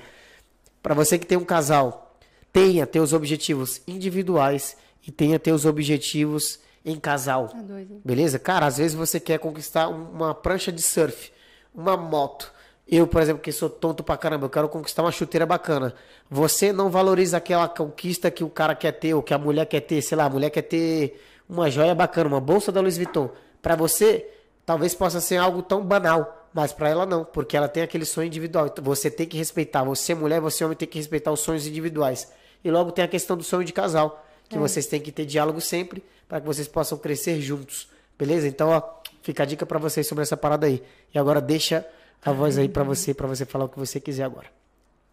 Pra 0.82 0.94
você 0.94 1.18
que 1.20 1.26
tem 1.26 1.38
um 1.38 1.44
casal, 1.44 2.18
tenha 2.54 2.88
teus 2.88 3.12
objetivos 3.12 3.82
individuais 3.86 4.78
e 5.06 5.12
tenha 5.12 5.38
teus 5.38 5.66
objetivos 5.66 6.60
em 6.86 6.96
casal. 6.98 7.50
Tá 7.50 7.62
doido. 7.62 8.00
Beleza? 8.06 8.40
Cara, 8.40 8.66
às 8.68 8.78
vezes 8.78 8.96
você 8.96 9.20
quer 9.20 9.40
conquistar 9.40 9.90
um- 9.90 10.10
uma 10.12 10.34
prancha 10.34 10.72
de 10.72 10.82
surf, 10.82 11.32
uma 11.74 11.98
moto. 11.98 12.54
Eu, 12.88 13.08
por 13.08 13.22
exemplo, 13.22 13.42
que 13.42 13.52
sou 13.52 13.70
tonto 13.70 14.04
pra 14.04 14.16
caramba, 14.16 14.46
eu 14.46 14.50
quero 14.50 14.70
conquistar 14.70 15.02
uma 15.02 15.12
chuteira 15.12 15.46
bacana. 15.46 15.96
Você 16.30 16.72
não 16.72 16.90
valoriza 16.90 17.38
aquela 17.38 17.68
conquista 17.68 18.30
que 18.30 18.44
o 18.44 18.50
cara 18.50 18.76
quer 18.76 18.92
ter, 18.92 19.16
ou 19.16 19.24
que 19.24 19.34
a 19.34 19.38
mulher 19.38 19.66
quer 19.66 19.82
ter, 19.82 20.02
sei 20.02 20.18
lá, 20.18 20.26
a 20.26 20.30
mulher 20.30 20.52
quer 20.52 20.62
ter 20.62 21.20
uma 21.50 21.70
joia 21.70 21.96
bacana, 21.96 22.28
uma 22.28 22.40
bolsa 22.40 22.72
da 22.72 22.80
Louis 22.82 22.98
Vuitton. 22.98 23.32
Pra 23.60 23.76
você, 23.76 24.28
talvez 24.66 24.94
possa 24.94 25.20
ser 25.20 25.38
algo 25.38 25.64
tão 25.64 25.84
banal, 25.84 26.48
mas 26.54 26.72
pra 26.72 26.88
ela 26.88 27.06
não, 27.06 27.26
porque 27.26 27.58
ela 27.58 27.68
tem 27.68 27.82
aquele 27.82 28.06
sonho 28.06 28.28
individual. 28.28 28.68
Então 28.68 28.84
você 28.84 29.10
tem 29.10 29.26
que 29.26 29.38
respeitar, 29.38 29.84
você 29.84 30.14
mulher, 30.14 30.40
você 30.40 30.64
homem 30.64 30.78
tem 30.78 30.88
que 30.88 31.00
respeitar 31.00 31.32
os 31.32 31.40
sonhos 31.40 31.66
individuais. 31.66 32.32
E 32.64 32.70
logo 32.70 32.92
tem 32.92 33.04
a 33.04 33.08
questão 33.08 33.36
do 33.36 33.44
sonho 33.44 33.66
de 33.66 33.74
casal, 33.74 34.24
que 34.48 34.60
vocês 34.60 34.86
têm 34.86 35.02
que 35.02 35.12
ter 35.12 35.26
diálogo 35.26 35.60
sempre 35.60 36.04
para 36.28 36.40
que 36.40 36.46
vocês 36.46 36.68
possam 36.68 37.00
crescer 37.00 37.42
juntos. 37.42 37.90
Beleza? 38.18 38.48
Então, 38.48 38.70
ó, 38.70 38.82
fica 39.22 39.44
a 39.44 39.46
dica 39.46 39.66
para 39.66 39.80
vocês 39.80 40.08
sobre 40.08 40.22
essa 40.22 40.38
parada 40.38 40.68
aí. 40.68 40.84
E 41.14 41.18
agora 41.18 41.42
deixa 41.42 41.86
a 42.26 42.32
voz 42.32 42.58
aí 42.58 42.68
para 42.68 42.84
você, 42.84 43.14
para 43.14 43.28
você 43.28 43.46
falar 43.46 43.66
o 43.66 43.70
que 43.70 43.78
você 43.80 44.00
quiser 44.00 44.24
agora. 44.24 44.50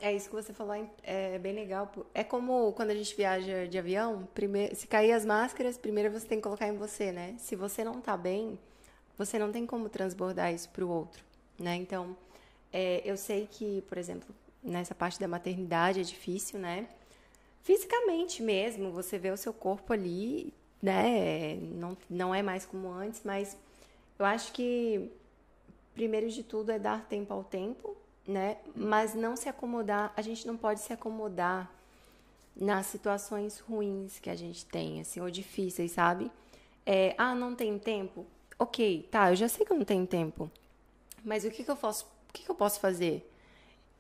É 0.01 0.13
isso 0.13 0.29
que 0.29 0.35
você 0.35 0.53
falou, 0.53 0.75
é- 0.75 0.89
é 1.37 1.39
bem 1.39 1.53
legal. 1.55 1.93
É 2.13 2.25
como 2.25 2.73
quando 2.73 2.91
a 2.91 2.95
gente 2.95 3.15
viaja 3.15 3.67
de 3.69 3.79
avião, 3.79 4.29
primeiro, 4.35 4.75
se 4.75 4.87
cair 4.87 5.13
as 5.13 5.25
máscaras, 5.25 5.79
primeiro 5.79 6.11
você 6.11 6.27
tem 6.27 6.39
que 6.39 6.43
colocar 6.43 6.67
em 6.67 6.77
você, 6.77 7.13
né? 7.13 7.37
Se 7.39 7.55
você 7.55 7.85
não 7.85 8.01
tá 8.01 8.17
bem, 8.17 8.59
você 9.17 9.39
não 9.39 9.53
tem 9.53 9.65
como 9.65 9.89
transbordar 9.89 10.53
isso 10.53 10.69
pro 10.71 10.89
outro, 10.89 11.23
né? 11.59 11.77
Então, 11.77 12.17
é, 12.73 13.01
eu 13.05 13.17
sei 13.17 13.47
que, 13.49 13.83
por 13.83 13.97
exemplo, 13.97 14.35
nessa 14.63 14.95
parte 14.95 15.21
da 15.21 15.29
maternidade 15.29 16.01
é 16.01 16.03
difícil, 16.03 16.59
né? 16.59 16.89
Fisicamente 17.63 18.43
mesmo, 18.43 18.91
você 18.91 19.19
vê 19.19 19.31
o 19.31 19.37
seu 19.37 19.53
corpo 19.53 19.93
ali, 19.93 20.53
né? 20.83 21.55
Não, 21.75 21.97
não 22.11 22.35
é 22.35 22.43
mais 22.43 22.67
como 22.67 22.91
antes, 22.91 23.21
mas 23.25 23.57
eu 24.19 24.27
acho 24.27 24.53
que 24.53 25.09
primeiro 25.95 26.29
de 26.29 26.43
tudo 26.43 26.71
é 26.71 26.79
dar 26.79 27.07
tempo 27.07 27.33
ao 27.33 27.45
tempo, 27.45 27.97
né? 28.27 28.59
Mas 28.75 29.15
não 29.15 29.37
se 29.37 29.49
acomodar, 29.49 30.13
a 30.17 30.23
gente 30.23 30.47
não 30.47 30.57
pode 30.57 30.81
se 30.81 30.93
acomodar 30.93 31.71
nas 32.55 32.87
situações 32.87 33.59
ruins 33.61 34.19
que 34.19 34.31
a 34.31 34.35
gente 34.35 34.67
tem, 34.67 35.01
assim, 35.01 35.21
ou 35.21 35.31
difíceis, 35.31 35.93
sabe? 35.93 36.31
É, 36.85 37.15
ah, 37.17 37.35
não 37.35 37.55
tem 37.55 37.79
tempo? 37.79 38.27
Ok, 38.59 39.09
tá, 39.11 39.31
eu 39.31 39.37
já 39.37 39.49
sei 39.49 39.65
que 39.65 39.73
eu 39.73 39.77
não 39.77 39.85
tenho 39.85 40.07
tempo. 40.07 40.51
Mas 41.25 41.45
o 41.45 41.51
que, 41.51 41.65
que 41.65 41.71
eu 41.71 41.77
posso, 41.77 42.05
o 42.29 42.33
que, 42.33 42.45
que 42.45 42.51
eu 42.51 42.55
posso 42.55 42.81
fazer? 42.81 43.29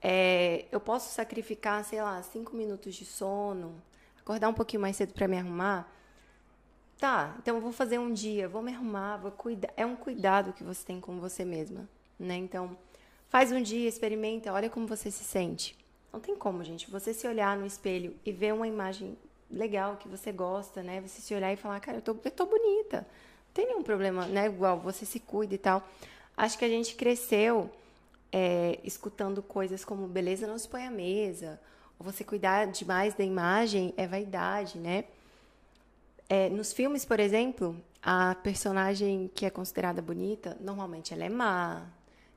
É, 0.01 0.67
eu 0.73 0.81
posso 0.81 1.15
sacrificar, 1.15 1.85
sei 1.85 2.03
lá, 2.03 2.21
cinco 2.23 2.57
minutos 2.57 2.95
de 2.95 3.05
sono, 3.05 3.81
acordar 4.19 4.49
um 4.49 4.55
pouquinho 4.55 4.83
mais 4.83 4.97
cedo 4.97 5.13
para 5.13 5.29
me 5.29 5.39
arrumar. 5.39 5.91
Tá, 7.03 7.35
então 7.43 7.61
vou 7.61 7.73
fazer 7.73 7.99
um 7.99 8.13
dia, 8.13 8.49
vou 8.49 8.63
me 8.63 8.73
arrumar, 8.73 9.17
vou 9.17 9.33
cuidar. 9.33 9.73
É 9.77 9.85
um 9.85 9.97
cuidado 9.97 10.53
que 10.53 10.63
você 10.63 10.87
tem 10.87 11.01
com 11.01 11.19
você 11.19 11.45
mesma, 11.45 11.89
né? 12.17 12.37
Então, 12.37 12.77
faz 13.29 13.51
um 13.51 13.61
dia, 13.61 13.89
experimenta, 13.89 14.53
olha 14.53 14.71
como 14.71 14.87
você 14.87 15.11
se 15.11 15.25
sente. 15.25 15.77
Não 16.13 16.21
tem 16.21 16.37
como, 16.37 16.63
gente, 16.63 16.89
você 16.89 17.13
se 17.13 17.27
olhar 17.27 17.57
no 17.57 17.67
espelho 17.67 18.15
e 18.25 18.31
ver 18.31 18.55
uma 18.55 18.69
imagem 18.69 19.19
legal 19.51 19.97
que 19.97 20.07
você 20.07 20.31
gosta, 20.31 20.81
né? 20.81 21.01
Você 21.01 21.21
se 21.21 21.35
olhar 21.35 21.53
e 21.53 21.57
falar, 21.57 21.81
cara, 21.81 21.99
eu 21.99 22.03
tô, 22.03 22.17
eu 22.23 22.31
tô 22.31 22.47
bonita. 22.47 22.99
Não 22.99 23.53
tem 23.53 23.67
nenhum 23.67 23.83
problema, 23.83 24.27
né? 24.27 24.47
Igual 24.47 24.79
você 24.79 25.05
se 25.05 25.19
cuida 25.19 25.57
e 25.57 25.59
tal. 25.59 25.85
Acho 26.37 26.57
que 26.57 26.65
a 26.65 26.69
gente 26.69 26.95
cresceu 26.95 27.69
é, 28.31 28.79
escutando 28.85 29.43
coisas 29.43 29.85
como 29.85 30.07
beleza 30.07 30.47
não 30.47 30.57
se 30.57 30.69
põe 30.69 30.87
à 30.87 30.91
mesa, 30.93 31.61
ou 31.99 32.07
você 32.07 32.23
cuidar 32.23 32.67
demais 32.67 33.13
da 33.13 33.25
imagem 33.25 33.93
é 33.97 34.07
vaidade, 34.07 34.79
né? 34.79 35.07
É, 36.35 36.49
nos 36.49 36.73
filmes, 36.73 37.05
por 37.05 37.21
exemplo, 37.21 37.77
a 38.03 38.35
personagem 38.37 39.31
que 39.35 39.45
é 39.45 39.51
considerada 39.51 40.01
bonita, 40.01 40.57
normalmente 40.63 41.13
ela 41.13 41.25
é 41.25 41.29
má, 41.29 41.87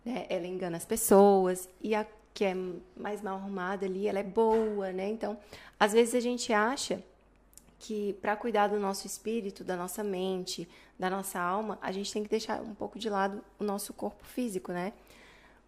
né? 0.03 0.25
Ela 0.27 0.45
engana 0.45 0.75
as 0.75 0.83
pessoas 0.83 1.69
e 1.79 1.95
a 1.95 2.05
que 2.33 2.43
é 2.43 2.53
mais 2.97 3.21
mal 3.21 3.37
arrumada 3.37 3.85
ali, 3.85 4.05
ela 4.05 4.19
é 4.19 4.23
boa, 4.23 4.91
né? 4.91 5.07
Então, 5.07 5.39
às 5.79 5.93
vezes 5.93 6.13
a 6.13 6.19
gente 6.19 6.51
acha 6.51 7.01
que 7.79 8.11
para 8.21 8.35
cuidar 8.35 8.67
do 8.67 8.77
nosso 8.77 9.07
espírito, 9.07 9.63
da 9.63 9.77
nossa 9.77 10.03
mente, 10.03 10.67
da 10.99 11.09
nossa 11.09 11.39
alma, 11.39 11.79
a 11.81 11.93
gente 11.93 12.11
tem 12.11 12.21
que 12.21 12.29
deixar 12.29 12.61
um 12.61 12.75
pouco 12.75 12.99
de 12.99 13.09
lado 13.09 13.41
o 13.57 13.63
nosso 13.63 13.93
corpo 13.93 14.25
físico, 14.25 14.73
né? 14.73 14.91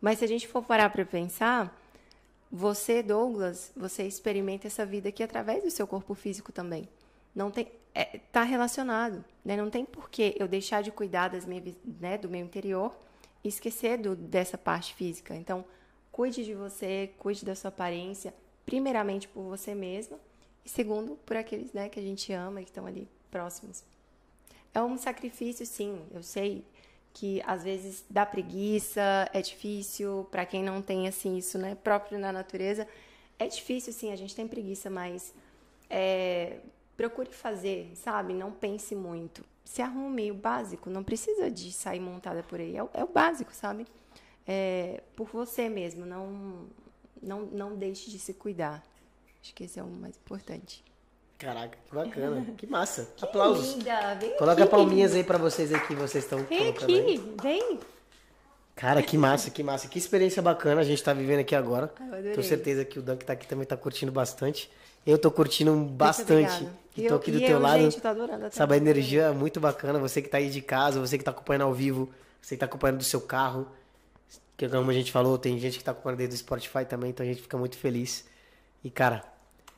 Mas 0.01 0.19
se 0.19 0.25
a 0.25 0.27
gente 0.27 0.49
for 0.49 0.61
parar 0.61 0.89
para 0.89 1.05
pensar, 1.05 1.73
você, 2.51 3.01
Douglas, 3.01 3.71
você 3.73 4.03
experimenta 4.03 4.67
essa 4.67 4.85
vida 4.85 5.07
aqui 5.07 5.23
através 5.23 5.63
do 5.63 5.71
seu 5.71 5.87
corpo 5.87 6.13
físico 6.13 6.51
também. 6.51 6.89
Não 7.33 7.51
tem, 7.51 7.71
é, 7.93 8.19
tá 8.31 8.43
relacionado, 8.43 9.23
né? 9.43 9.55
Não 9.55 9.69
tem 9.69 9.85
por 9.85 10.09
que 10.09 10.35
eu 10.39 10.47
deixar 10.47 10.81
de 10.81 10.91
cuidar 10.91 11.29
das 11.29 11.45
minhas, 11.45 11.75
né, 11.99 12.17
do 12.17 12.29
meu 12.29 12.41
interior 12.41 12.95
e 13.43 13.47
esquecer 13.47 13.97
do, 13.97 14.15
dessa 14.15 14.57
parte 14.57 14.93
física. 14.93 15.35
Então, 15.35 15.65
cuide 16.11 16.43
de 16.43 16.53
você, 16.53 17.11
cuide 17.17 17.45
da 17.45 17.55
sua 17.55 17.69
aparência, 17.69 18.33
primeiramente 18.65 19.27
por 19.27 19.43
você 19.43 19.73
mesma 19.73 20.19
e 20.65 20.69
segundo 20.69 21.15
por 21.25 21.37
aqueles, 21.37 21.71
né, 21.73 21.89
que 21.89 21.99
a 21.99 22.03
gente 22.03 22.31
ama 22.33 22.61
e 22.61 22.63
que 22.65 22.69
estão 22.69 22.85
ali 22.85 23.07
próximos. 23.31 23.83
É 24.73 24.81
um 24.81 24.97
sacrifício, 24.97 25.65
sim. 25.65 26.01
Eu 26.11 26.21
sei 26.21 26.63
que 27.13 27.41
às 27.47 27.63
vezes 27.63 28.03
dá 28.09 28.25
preguiça, 28.25 29.29
é 29.33 29.41
difícil 29.41 30.27
para 30.29 30.45
quem 30.45 30.61
não 30.61 30.81
tem 30.81 31.07
assim 31.07 31.37
isso, 31.37 31.57
né, 31.57 31.75
próprio 31.75 32.19
na 32.19 32.31
natureza. 32.31 32.87
É 33.39 33.47
difícil, 33.47 33.91
sim. 33.93 34.11
A 34.11 34.15
gente 34.15 34.35
tem 34.35 34.47
preguiça, 34.47 34.89
mas 34.89 35.33
é, 35.89 36.59
procure 36.97 37.29
fazer, 37.31 37.91
sabe? 37.95 38.33
Não 38.33 38.51
pense 38.51 38.93
muito. 38.95 39.43
Se 39.63 39.81
arrume 39.81 40.31
o 40.31 40.35
básico. 40.35 40.89
Não 40.89 41.03
precisa 41.03 41.49
de 41.49 41.71
sair 41.71 41.99
montada 41.99 42.41
por 42.43 42.59
aí. 42.59 42.75
É, 42.75 42.83
o- 42.83 42.89
é 42.93 43.03
o 43.03 43.07
básico, 43.07 43.53
sabe? 43.53 43.85
É, 44.45 45.01
por 45.15 45.27
você 45.27 45.69
mesmo. 45.69 46.05
Não, 46.05 46.65
não, 47.21 47.41
não 47.45 47.75
deixe 47.75 48.09
de 48.09 48.17
se 48.17 48.33
cuidar. 48.33 48.83
Acho 49.41 49.53
que 49.53 49.63
esse 49.65 49.79
é 49.79 49.83
o 49.83 49.87
mais 49.87 50.17
importante. 50.17 50.83
Caraca, 51.37 51.77
que 51.87 51.93
bacana. 51.93 52.45
Que 52.57 52.65
massa. 52.65 53.13
Aplausos. 53.21 53.75
Linda, 53.75 54.15
vem 54.15 54.35
Coloca 54.37 54.63
aqui, 54.63 54.71
palminhas 54.71 55.13
aí 55.13 55.23
pra 55.23 55.37
vocês 55.37 55.71
aqui, 55.71 55.93
vocês 55.93 56.23
estão 56.23 56.39
Vem 56.45 56.57
colocando 56.73 56.89
aí. 56.89 56.99
aqui, 57.15 57.33
vem. 57.43 57.79
Cara, 58.75 59.01
que 59.03 59.17
massa, 59.17 59.49
que 59.51 59.61
massa. 59.63 59.87
Que 59.87 59.97
experiência 59.99 60.41
bacana 60.41 60.81
a 60.81 60.83
gente 60.83 61.03
tá 61.03 61.13
vivendo 61.13 61.39
aqui 61.39 61.55
agora. 61.55 61.87
Tenho 61.87 62.43
certeza 62.43 62.83
que 62.85 62.99
o 62.99 63.01
Dan 63.01 63.17
que 63.17 63.25
tá 63.25 63.33
aqui 63.33 63.47
também 63.47 63.65
tá 63.65 63.75
curtindo 63.77 64.11
bastante. 64.11 64.69
Eu 65.07 65.17
tô 65.17 65.31
curtindo 65.31 65.73
bastante. 65.73 66.67
E 66.97 67.07
tô 67.07 67.15
aqui 67.15 67.31
do 67.31 67.39
teu 67.39 67.49
eu, 67.49 67.59
lado. 67.59 67.79
gente, 67.79 68.05
adorando 68.05 68.47
Sabe, 68.51 68.73
a 68.73 68.77
energia 68.77 69.23
é 69.23 69.31
muito 69.31 69.59
bacana. 69.59 69.99
Você 69.99 70.21
que 70.21 70.27
tá 70.27 70.37
aí 70.37 70.49
de 70.49 70.61
casa, 70.61 70.99
você 70.99 71.17
que 71.17 71.23
tá 71.23 71.31
acompanhando 71.31 71.61
ao 71.61 71.73
vivo, 71.73 72.09
você 72.41 72.55
que 72.55 72.59
tá 72.59 72.65
acompanhando 72.65 72.97
do 72.97 73.03
seu 73.03 73.21
carro. 73.21 73.67
Que 74.57 74.67
como 74.67 74.91
a 74.91 74.93
gente 74.93 75.11
falou, 75.11 75.37
tem 75.37 75.57
gente 75.59 75.77
que 75.77 75.83
tá 75.83 75.91
acompanhando 75.91 76.17
desde 76.17 76.35
do 76.35 76.39
Spotify 76.39 76.83
também, 76.83 77.11
então 77.11 77.23
a 77.23 77.29
gente 77.29 77.41
fica 77.41 77.57
muito 77.57 77.77
feliz. 77.77 78.25
E, 78.83 78.89
cara, 78.89 79.23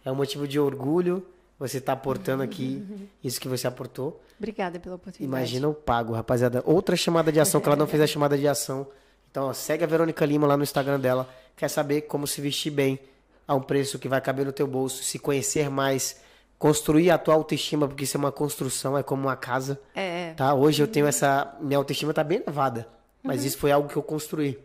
é 0.04 0.12
um 0.12 0.16
motivo 0.16 0.48
de 0.48 0.60
orgulho 0.60 1.26
você 1.60 1.82
tá 1.82 1.92
aportando 1.92 2.42
aqui 2.42 2.82
isso 3.22 3.40
que 3.40 3.50
você 3.50 3.68
aportou. 3.68 4.24
Obrigada 4.38 4.80
pela 4.80 4.96
oportunidade. 4.96 5.26
Imagina 5.26 5.68
o 5.68 5.74
pago, 5.74 6.14
rapaziada. 6.14 6.64
Outra 6.66 6.96
chamada 6.96 7.32
de 7.32 7.40
ação 7.40 7.60
que 7.60 7.68
ela 7.68 7.76
não 7.76 7.86
fez 7.86 8.02
a 8.02 8.08
chamada 8.08 8.38
de 8.38 8.48
ação. 8.48 8.88
Então, 9.30 9.48
ó, 9.48 9.54
segue 9.54 9.84
a 9.84 9.88
Verônica 9.88 10.26
Lima 10.26 10.48
lá 10.48 10.56
no 10.56 10.64
Instagram 10.64 11.00
dela. 11.00 11.30
Quer 11.58 11.68
saber 11.68 12.02
como 12.04 12.26
se 12.26 12.40
vestir 12.40 12.72
bem? 12.72 12.98
A 13.50 13.56
um 13.56 13.62
preço 13.62 13.98
que 13.98 14.08
vai 14.08 14.22
caber 14.22 14.46
no 14.46 14.54
teu 14.54 14.68
bolso, 14.68 15.04
se 15.04 15.18
conhecer 15.18 15.72
mais, 15.72 16.22
construir 16.60 17.10
a 17.10 17.18
tua 17.18 17.34
autoestima, 17.34 17.88
porque 17.88 18.04
isso 18.04 18.16
é 18.16 18.20
uma 18.20 18.32
construção, 18.32 18.96
é 18.96 19.02
como 19.02 19.24
uma 19.24 19.36
casa. 19.36 19.82
É. 19.96 20.34
Tá? 20.36 20.54
Hoje 20.54 20.84
eu 20.84 20.88
tenho 20.88 21.08
essa. 21.08 21.58
Minha 21.60 21.80
autoestima 21.80 22.14
tá 22.14 22.24
bem 22.24 22.44
elevada. 22.46 22.88
Mas 23.24 23.44
isso 23.44 23.58
foi 23.58 23.72
algo 23.72 23.90
que 23.90 23.98
eu 23.98 24.04
construí. 24.04 24.60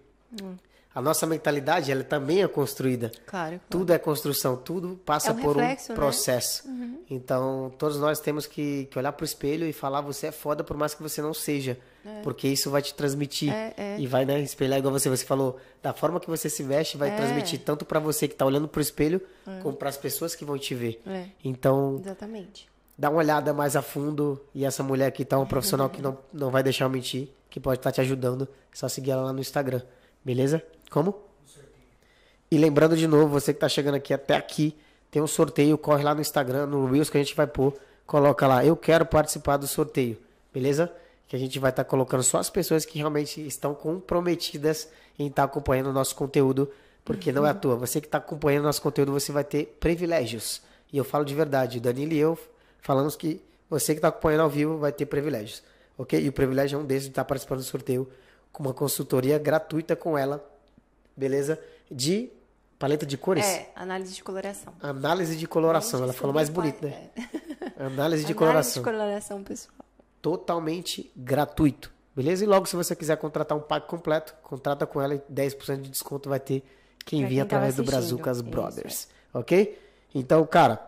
A 0.94 1.00
nossa 1.00 1.26
mentalidade, 1.26 1.90
ela 1.90 2.04
também 2.04 2.42
é 2.42 2.46
construída. 2.46 3.08
Claro. 3.08 3.56
claro. 3.56 3.60
Tudo 3.70 3.90
é 3.90 3.98
construção, 3.98 4.54
tudo 4.54 5.00
passa 5.04 5.30
É 5.30 5.32
um 5.32 5.36
por 5.40 5.56
reflexo, 5.56 5.92
um 5.92 5.94
né? 5.94 6.00
processo. 6.00 6.64
Então, 7.08 7.72
todos 7.78 7.98
nós 7.98 8.20
temos 8.20 8.46
que, 8.46 8.86
que 8.90 8.98
olhar 8.98 9.12
pro 9.12 9.24
espelho 9.24 9.66
e 9.66 9.72
falar: 9.72 10.02
você 10.02 10.26
é 10.26 10.32
foda, 10.32 10.62
por 10.62 10.76
mais 10.76 10.92
que 10.92 11.02
você 11.02 11.22
não 11.22 11.32
seja. 11.32 11.78
Porque 12.22 12.46
isso 12.48 12.70
vai 12.70 12.82
te 12.82 12.92
transmitir. 12.94 13.52
É, 13.52 13.74
é. 13.76 13.96
E 13.98 14.06
vai 14.06 14.24
né, 14.24 14.40
espelhar, 14.40 14.78
igual 14.78 14.92
você, 14.92 15.08
você 15.08 15.24
falou, 15.24 15.58
da 15.82 15.92
forma 15.92 16.20
que 16.20 16.28
você 16.28 16.48
se 16.50 16.62
veste, 16.62 16.96
vai 16.96 17.10
É. 17.10 17.16
transmitir 17.16 17.60
tanto 17.60 17.84
para 17.84 17.98
você 17.98 18.28
que 18.28 18.34
tá 18.34 18.44
olhando 18.44 18.68
pro 18.68 18.80
espelho, 18.80 19.20
como 19.62 19.76
para 19.76 19.88
as 19.88 19.96
pessoas 19.96 20.34
que 20.34 20.44
vão 20.44 20.58
te 20.58 20.74
ver. 20.74 21.00
É. 21.06 21.26
Então, 21.42 21.98
Exatamente. 22.00 22.68
dá 22.98 23.08
uma 23.10 23.18
olhada 23.18 23.52
mais 23.52 23.74
a 23.76 23.82
fundo. 23.82 24.40
E 24.54 24.64
essa 24.64 24.82
mulher 24.82 25.06
aqui 25.06 25.24
tá 25.24 25.38
um 25.38 25.46
profissional 25.46 25.88
que 25.88 26.02
não, 26.02 26.18
não 26.32 26.50
vai 26.50 26.62
deixar 26.62 26.84
eu 26.84 26.90
mentir, 26.90 27.28
que 27.48 27.58
pode 27.58 27.78
estar 27.80 27.90
te 27.92 28.00
ajudando. 28.00 28.48
É 28.72 28.76
só 28.76 28.88
seguir 28.88 29.12
ela 29.12 29.22
lá 29.22 29.32
no 29.32 29.40
Instagram. 29.40 29.80
Beleza? 30.24 30.62
Como? 30.90 31.14
E 32.50 32.58
lembrando 32.58 32.96
de 32.96 33.06
novo, 33.06 33.28
você 33.28 33.52
que 33.52 33.60
tá 33.60 33.68
chegando 33.68 33.94
aqui 33.96 34.12
até 34.14 34.36
aqui, 34.36 34.76
tem 35.10 35.20
um 35.22 35.26
sorteio, 35.26 35.76
corre 35.78 36.02
lá 36.04 36.14
no 36.14 36.20
Instagram, 36.20 36.66
no 36.66 36.86
Reels 36.90 37.10
que 37.10 37.16
a 37.16 37.22
gente 37.22 37.34
vai 37.34 37.46
pôr, 37.46 37.74
coloca 38.06 38.46
lá, 38.46 38.64
eu 38.64 38.76
quero 38.76 39.04
participar 39.06 39.56
do 39.56 39.66
sorteio, 39.66 40.18
beleza? 40.52 40.92
Que 41.26 41.36
a 41.36 41.38
gente 41.38 41.58
vai 41.58 41.70
estar 41.70 41.84
colocando 41.84 42.22
só 42.22 42.38
as 42.38 42.50
pessoas 42.50 42.84
que 42.84 42.98
realmente 42.98 43.44
estão 43.46 43.74
comprometidas 43.74 44.88
em 45.18 45.26
estar 45.28 45.44
acompanhando 45.44 45.88
o 45.88 45.92
nosso 45.92 46.14
conteúdo, 46.14 46.70
porque 47.04 47.32
não 47.32 47.46
é 47.46 47.50
à 47.50 47.54
toa. 47.54 47.76
Você 47.76 48.00
que 48.00 48.06
está 48.06 48.18
acompanhando 48.18 48.64
o 48.64 48.66
nosso 48.66 48.82
conteúdo, 48.82 49.12
você 49.12 49.32
vai 49.32 49.44
ter 49.44 49.76
privilégios. 49.80 50.62
E 50.92 50.96
eu 50.96 51.04
falo 51.04 51.24
de 51.24 51.34
verdade, 51.34 51.78
o 51.78 51.80
Danilo 51.80 52.12
e 52.12 52.18
eu 52.18 52.38
falamos 52.80 53.16
que 53.16 53.40
você 53.68 53.94
que 53.94 53.98
está 53.98 54.08
acompanhando 54.08 54.42
ao 54.42 54.50
vivo 54.50 54.76
vai 54.76 54.92
ter 54.92 55.06
privilégios, 55.06 55.62
ok? 55.96 56.22
E 56.22 56.28
o 56.28 56.32
privilégio 56.32 56.76
é 56.76 56.80
um 56.80 56.84
desses 56.84 57.04
de 57.04 57.10
estar 57.10 57.24
participando 57.24 57.58
do 57.58 57.64
sorteio 57.64 58.08
com 58.52 58.62
uma 58.62 58.74
consultoria 58.74 59.38
gratuita 59.38 59.96
com 59.96 60.16
ela, 60.16 60.44
beleza? 61.16 61.58
De 61.90 62.30
paleta 62.78 63.06
de 63.06 63.16
cores. 63.16 63.44
É, 63.44 63.70
análise 63.74 64.14
de 64.14 64.22
coloração. 64.22 64.74
Análise 64.80 65.36
de 65.36 65.48
coloração. 65.48 66.02
Ela 66.02 66.12
falou 66.12 66.34
mais 66.34 66.48
bonito, 66.48 66.84
né? 66.84 67.10
é. 67.16 67.84
Análise 67.84 68.24
de 68.24 68.32
Análise 68.32 68.34
coloração. 68.34 68.82
de 68.82 68.90
coloração, 68.90 69.42
pessoal. 69.42 69.83
Totalmente 70.24 71.12
gratuito. 71.14 71.92
Beleza? 72.16 72.44
E 72.44 72.46
logo, 72.46 72.64
se 72.64 72.74
você 72.74 72.96
quiser 72.96 73.18
contratar 73.18 73.58
um 73.58 73.60
pack 73.60 73.86
completo, 73.86 74.34
contrata 74.42 74.86
com 74.86 74.98
ela 74.98 75.14
e 75.14 75.18
10% 75.30 75.82
de 75.82 75.90
desconto 75.90 76.30
vai 76.30 76.40
ter 76.40 76.62
quem 77.04 77.20
Pra 77.20 77.28
vir 77.28 77.34
quem 77.34 77.42
através 77.42 77.76
do. 77.76 77.84
Brazucas 77.84 78.38
Isso, 78.38 78.46
Brothers. 78.46 79.08
Ok? 79.34 79.78
Então, 80.14 80.46
cara, 80.46 80.80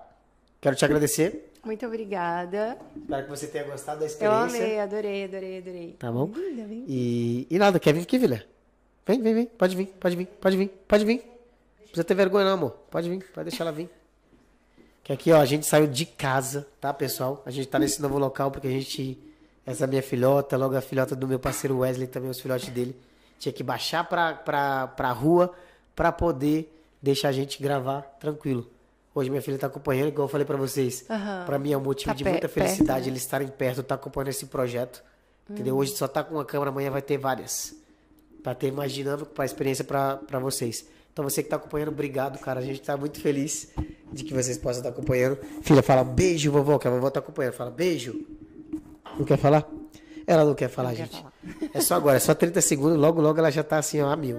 quero 0.58 0.74
te 0.74 0.86
agradecer. 0.86 1.52
Muito 1.62 1.84
obrigada. 1.84 2.78
Espero 2.96 3.24
que 3.24 3.28
você 3.28 3.46
tenha 3.48 3.64
gostado 3.64 3.98
da 3.98 4.06
Eu 4.06 4.08
experiência. 4.08 4.64
amei, 4.64 4.80
adorei, 4.80 5.24
adorei, 5.24 5.58
adorei. 5.58 5.96
Tá 5.98 6.10
bom? 6.10 6.30
Linda, 6.34 6.64
vem. 6.64 6.84
E, 6.88 7.46
e 7.50 7.58
nada, 7.58 7.78
quer 7.78 7.92
vir 7.92 8.04
aqui, 8.04 8.16
Vila? 8.16 8.40
Vem, 9.04 9.20
vem, 9.20 9.34
vem. 9.34 9.46
Pode 9.46 9.76
vir, 9.76 9.86
pode 10.00 10.16
vir, 10.16 10.26
pode 10.40 10.56
vir, 10.56 10.68
pode 10.88 11.04
vir. 11.04 11.16
Não 11.16 11.82
precisa 11.88 12.04
ter 12.04 12.14
vergonha, 12.14 12.46
não, 12.46 12.52
amor. 12.54 12.70
Pode 12.90 13.06
vir, 13.10 13.22
pode 13.34 13.50
deixar 13.50 13.64
ela 13.64 13.72
vir. 13.72 13.90
Que 15.06 15.12
aqui, 15.12 15.30
ó, 15.30 15.40
a 15.40 15.44
gente 15.44 15.64
saiu 15.64 15.86
de 15.86 16.04
casa, 16.04 16.66
tá, 16.80 16.92
pessoal? 16.92 17.40
A 17.46 17.50
gente 17.52 17.68
tá 17.68 17.78
nesse 17.78 18.02
novo 18.02 18.18
local 18.18 18.50
porque 18.50 18.66
a 18.66 18.70
gente. 18.70 19.16
Essa 19.64 19.84
é 19.84 19.86
minha 19.86 20.02
filhota, 20.02 20.56
logo 20.56 20.76
a 20.76 20.80
filhota 20.80 21.14
do 21.14 21.28
meu 21.28 21.38
parceiro 21.38 21.78
Wesley, 21.78 22.08
também 22.08 22.28
os 22.28 22.40
filhotes 22.40 22.68
dele. 22.70 22.96
Tinha 23.38 23.52
que 23.52 23.62
baixar 23.62 24.02
pra, 24.08 24.34
pra, 24.34 24.88
pra 24.88 25.12
rua 25.12 25.52
pra 25.94 26.10
poder 26.10 26.76
deixar 27.00 27.28
a 27.28 27.32
gente 27.32 27.62
gravar 27.62 28.00
tranquilo. 28.18 28.68
Hoje 29.14 29.30
minha 29.30 29.40
filha 29.40 29.56
tá 29.56 29.68
acompanhando, 29.68 30.08
igual 30.08 30.24
eu 30.26 30.28
falei 30.28 30.44
pra 30.44 30.56
vocês. 30.56 31.04
Aham. 31.08 31.44
Pra 31.46 31.56
mim 31.56 31.70
é 31.72 31.78
um 31.78 31.82
motivo 31.82 32.10
Tá 32.10 32.14
de 32.14 32.24
muita 32.24 32.40
perto, 32.48 32.54
felicidade 32.54 33.02
né? 33.02 33.12
eles 33.12 33.22
estarem 33.22 33.46
perto, 33.46 33.84
tá 33.84 33.94
acompanhando 33.94 34.30
esse 34.30 34.46
projeto. 34.46 35.04
Entendeu? 35.48 35.76
Hoje 35.76 35.94
só 35.94 36.08
tá 36.08 36.24
com 36.24 36.34
uma 36.34 36.44
câmera, 36.44 36.70
amanhã 36.70 36.90
vai 36.90 37.00
ter 37.02 37.16
várias. 37.16 37.76
Pra 38.42 38.56
ter 38.56 38.72
mais 38.72 38.90
dinâmico, 38.90 39.26
pra 39.26 39.44
experiência 39.44 39.84
pra 39.84 40.18
vocês. 40.40 40.84
Então 41.16 41.24
você 41.26 41.42
que 41.42 41.48
tá 41.48 41.56
acompanhando, 41.56 41.88
obrigado, 41.88 42.38
cara. 42.38 42.60
A 42.60 42.62
gente 42.62 42.82
tá 42.82 42.94
muito 42.94 43.18
feliz 43.22 43.72
de 44.12 44.22
que 44.22 44.34
vocês 44.34 44.58
possam 44.58 44.80
estar 44.80 44.90
acompanhando. 44.90 45.38
Filha, 45.62 45.82
fala 45.82 46.04
beijo, 46.04 46.52
vovó, 46.52 46.78
que 46.78 46.86
a 46.86 46.90
vovó 46.90 47.08
tá 47.08 47.20
acompanhando. 47.20 47.54
Fala 47.54 47.70
beijo. 47.70 48.22
Não 49.18 49.24
quer 49.24 49.38
falar? 49.38 49.66
Ela 50.26 50.44
não 50.44 50.54
quer 50.54 50.68
falar, 50.68 50.90
Não 50.90 50.96
quer 50.96 51.04
gente. 51.04 51.16
falar. 51.16 51.32
É 51.72 51.80
só 51.80 51.94
agora, 51.94 52.18
é 52.18 52.20
só 52.20 52.34
30 52.34 52.60
segundos, 52.60 52.98
logo, 52.98 53.22
logo 53.22 53.38
ela 53.38 53.50
já 53.50 53.64
tá 53.64 53.78
assim, 53.78 53.98
ó, 54.02 54.10
a 54.10 54.14
mil. 54.16 54.38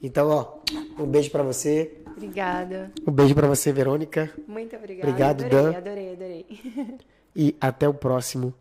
Então, 0.00 0.28
ó, 0.30 0.58
um 1.02 1.06
beijo 1.06 1.28
pra 1.28 1.42
você. 1.42 1.92
Obrigada. 2.16 2.92
Um 3.04 3.10
beijo 3.10 3.34
pra 3.34 3.48
você, 3.48 3.72
Verônica. 3.72 4.30
Muito 4.46 4.76
obrigada. 4.76 5.08
Obrigado, 5.10 5.44
adorei, 5.44 5.72
Dan. 5.72 5.76
adorei, 5.76 6.12
adorei. 6.12 6.46
E 7.34 7.56
até 7.60 7.88
o 7.88 7.94
próximo 7.94 8.54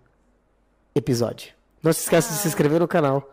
episódio. 0.95 1.53
Não 1.83 1.93
se 1.93 1.99
esqueça 2.01 2.33
de 2.33 2.39
se 2.39 2.47
inscrever 2.47 2.79
no 2.79 2.87
canal. 2.87 3.29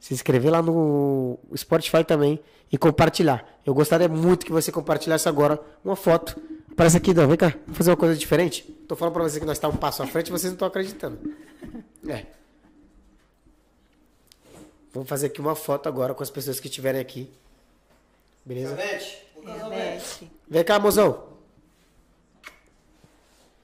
Se 0.00 0.14
inscrever 0.14 0.50
lá 0.50 0.62
no 0.62 1.38
Spotify 1.54 2.02
também 2.02 2.40
e 2.70 2.76
compartilhar. 2.78 3.46
Eu 3.64 3.74
gostaria 3.74 4.08
muito 4.08 4.44
que 4.46 4.52
você 4.52 4.70
compartilhasse 4.72 5.28
agora 5.28 5.60
uma 5.84 5.96
foto. 5.96 6.40
Aparece 6.70 6.96
aqui, 6.96 7.14
Dan, 7.14 7.26
vem 7.26 7.36
cá, 7.36 7.54
vamos 7.64 7.78
fazer 7.78 7.90
uma 7.90 7.96
coisa 7.96 8.14
diferente. 8.16 8.62
Tô 8.86 8.94
falando 8.94 9.14
pra 9.14 9.22
você 9.22 9.40
que 9.40 9.46
nós 9.46 9.56
estamos 9.56 9.76
um 9.76 9.78
passo 9.80 10.02
à 10.02 10.06
frente 10.06 10.28
e 10.28 10.30
vocês 10.30 10.50
não 10.50 10.54
estão 10.56 10.68
acreditando. 10.68 11.18
É. 12.06 12.26
Vamos 14.92 15.08
fazer 15.08 15.26
aqui 15.26 15.40
uma 15.40 15.54
foto 15.54 15.88
agora 15.88 16.14
com 16.14 16.22
as 16.22 16.30
pessoas 16.30 16.60
que 16.60 16.68
estiverem 16.68 17.00
aqui. 17.00 17.30
Beleza? 18.44 18.76
Vem 20.48 20.64
cá, 20.64 20.78
mozão. 20.78 21.26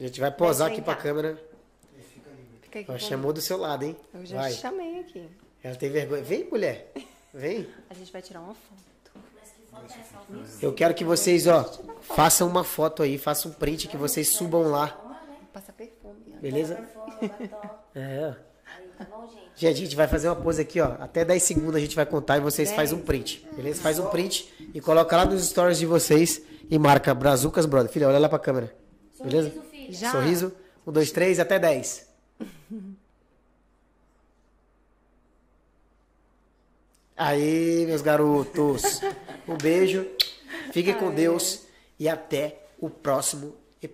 A 0.00 0.02
gente 0.02 0.20
vai 0.20 0.30
posar 0.30 0.70
aqui 0.70 0.82
pra 0.82 0.96
câmera. 0.96 1.40
Fica 2.62 2.80
aqui 2.80 2.90
Ela 2.90 2.98
chamou 2.98 3.32
do 3.32 3.40
seu 3.40 3.56
lado, 3.56 3.84
hein? 3.84 3.96
Eu 4.12 4.26
já 4.26 4.36
Vai. 4.38 4.52
chamei 4.52 5.00
aqui. 5.00 5.28
Ela 5.62 5.76
tem 5.76 5.90
vergonha. 5.90 6.22
Vem, 6.22 6.44
mulher. 6.50 6.92
Vem. 7.32 7.68
A 7.88 7.94
gente 7.94 8.12
vai 8.12 8.20
tirar 8.20 8.40
uma 8.40 8.54
foto. 8.54 8.91
Eu 10.60 10.72
quero 10.72 10.94
que 10.94 11.04
vocês, 11.04 11.46
ó, 11.46 11.64
façam 12.02 12.48
uma 12.48 12.64
foto 12.64 13.02
aí, 13.02 13.18
façam 13.18 13.50
um 13.50 13.54
print 13.54 13.88
que 13.88 13.96
vocês 13.96 14.28
subam 14.28 14.62
lá. 14.70 14.98
Passa 15.52 15.72
perfume. 15.72 16.36
Beleza? 16.40 16.78
É. 17.94 18.34
tá 18.96 19.04
bom, 19.04 19.26
gente? 19.26 19.50
Gente, 19.54 19.76
a 19.76 19.84
gente 19.84 19.96
vai 19.96 20.08
fazer 20.08 20.28
uma 20.28 20.36
pose 20.36 20.62
aqui, 20.62 20.80
ó. 20.80 20.94
Até 20.98 21.26
10 21.26 21.42
segundos 21.42 21.76
a 21.76 21.78
gente 21.78 21.94
vai 21.94 22.06
contar 22.06 22.38
e 22.38 22.40
vocês 22.40 22.72
fazem 22.72 22.96
um 22.96 23.02
print. 23.02 23.46
Beleza? 23.54 23.82
Faz 23.82 23.98
um 23.98 24.06
print 24.06 24.50
e 24.72 24.80
coloca 24.80 25.14
lá 25.14 25.26
nos 25.26 25.44
stories 25.44 25.78
de 25.78 25.84
vocês 25.84 26.40
e 26.70 26.78
marca 26.78 27.14
Brazucas 27.14 27.66
Brother. 27.66 27.92
Filha, 27.92 28.08
olha 28.08 28.18
lá 28.18 28.30
pra 28.30 28.38
câmera. 28.38 28.74
Beleza? 29.22 29.50
Sorriso, 29.50 29.70
filho. 29.70 29.92
Já. 29.92 30.10
Sorriso. 30.10 30.52
Um, 30.86 30.90
dois, 30.90 31.12
três, 31.12 31.38
até 31.38 31.58
10. 31.58 32.11
Aí, 37.24 37.86
meus 37.86 38.02
garotos. 38.02 39.00
Um 39.46 39.56
beijo. 39.56 40.04
Fiquem 40.72 40.92
com 40.94 41.14
Deus. 41.14 41.62
E 41.96 42.08
até 42.08 42.64
o 42.80 42.90
próximo 42.90 43.54
episódio. 43.80 43.92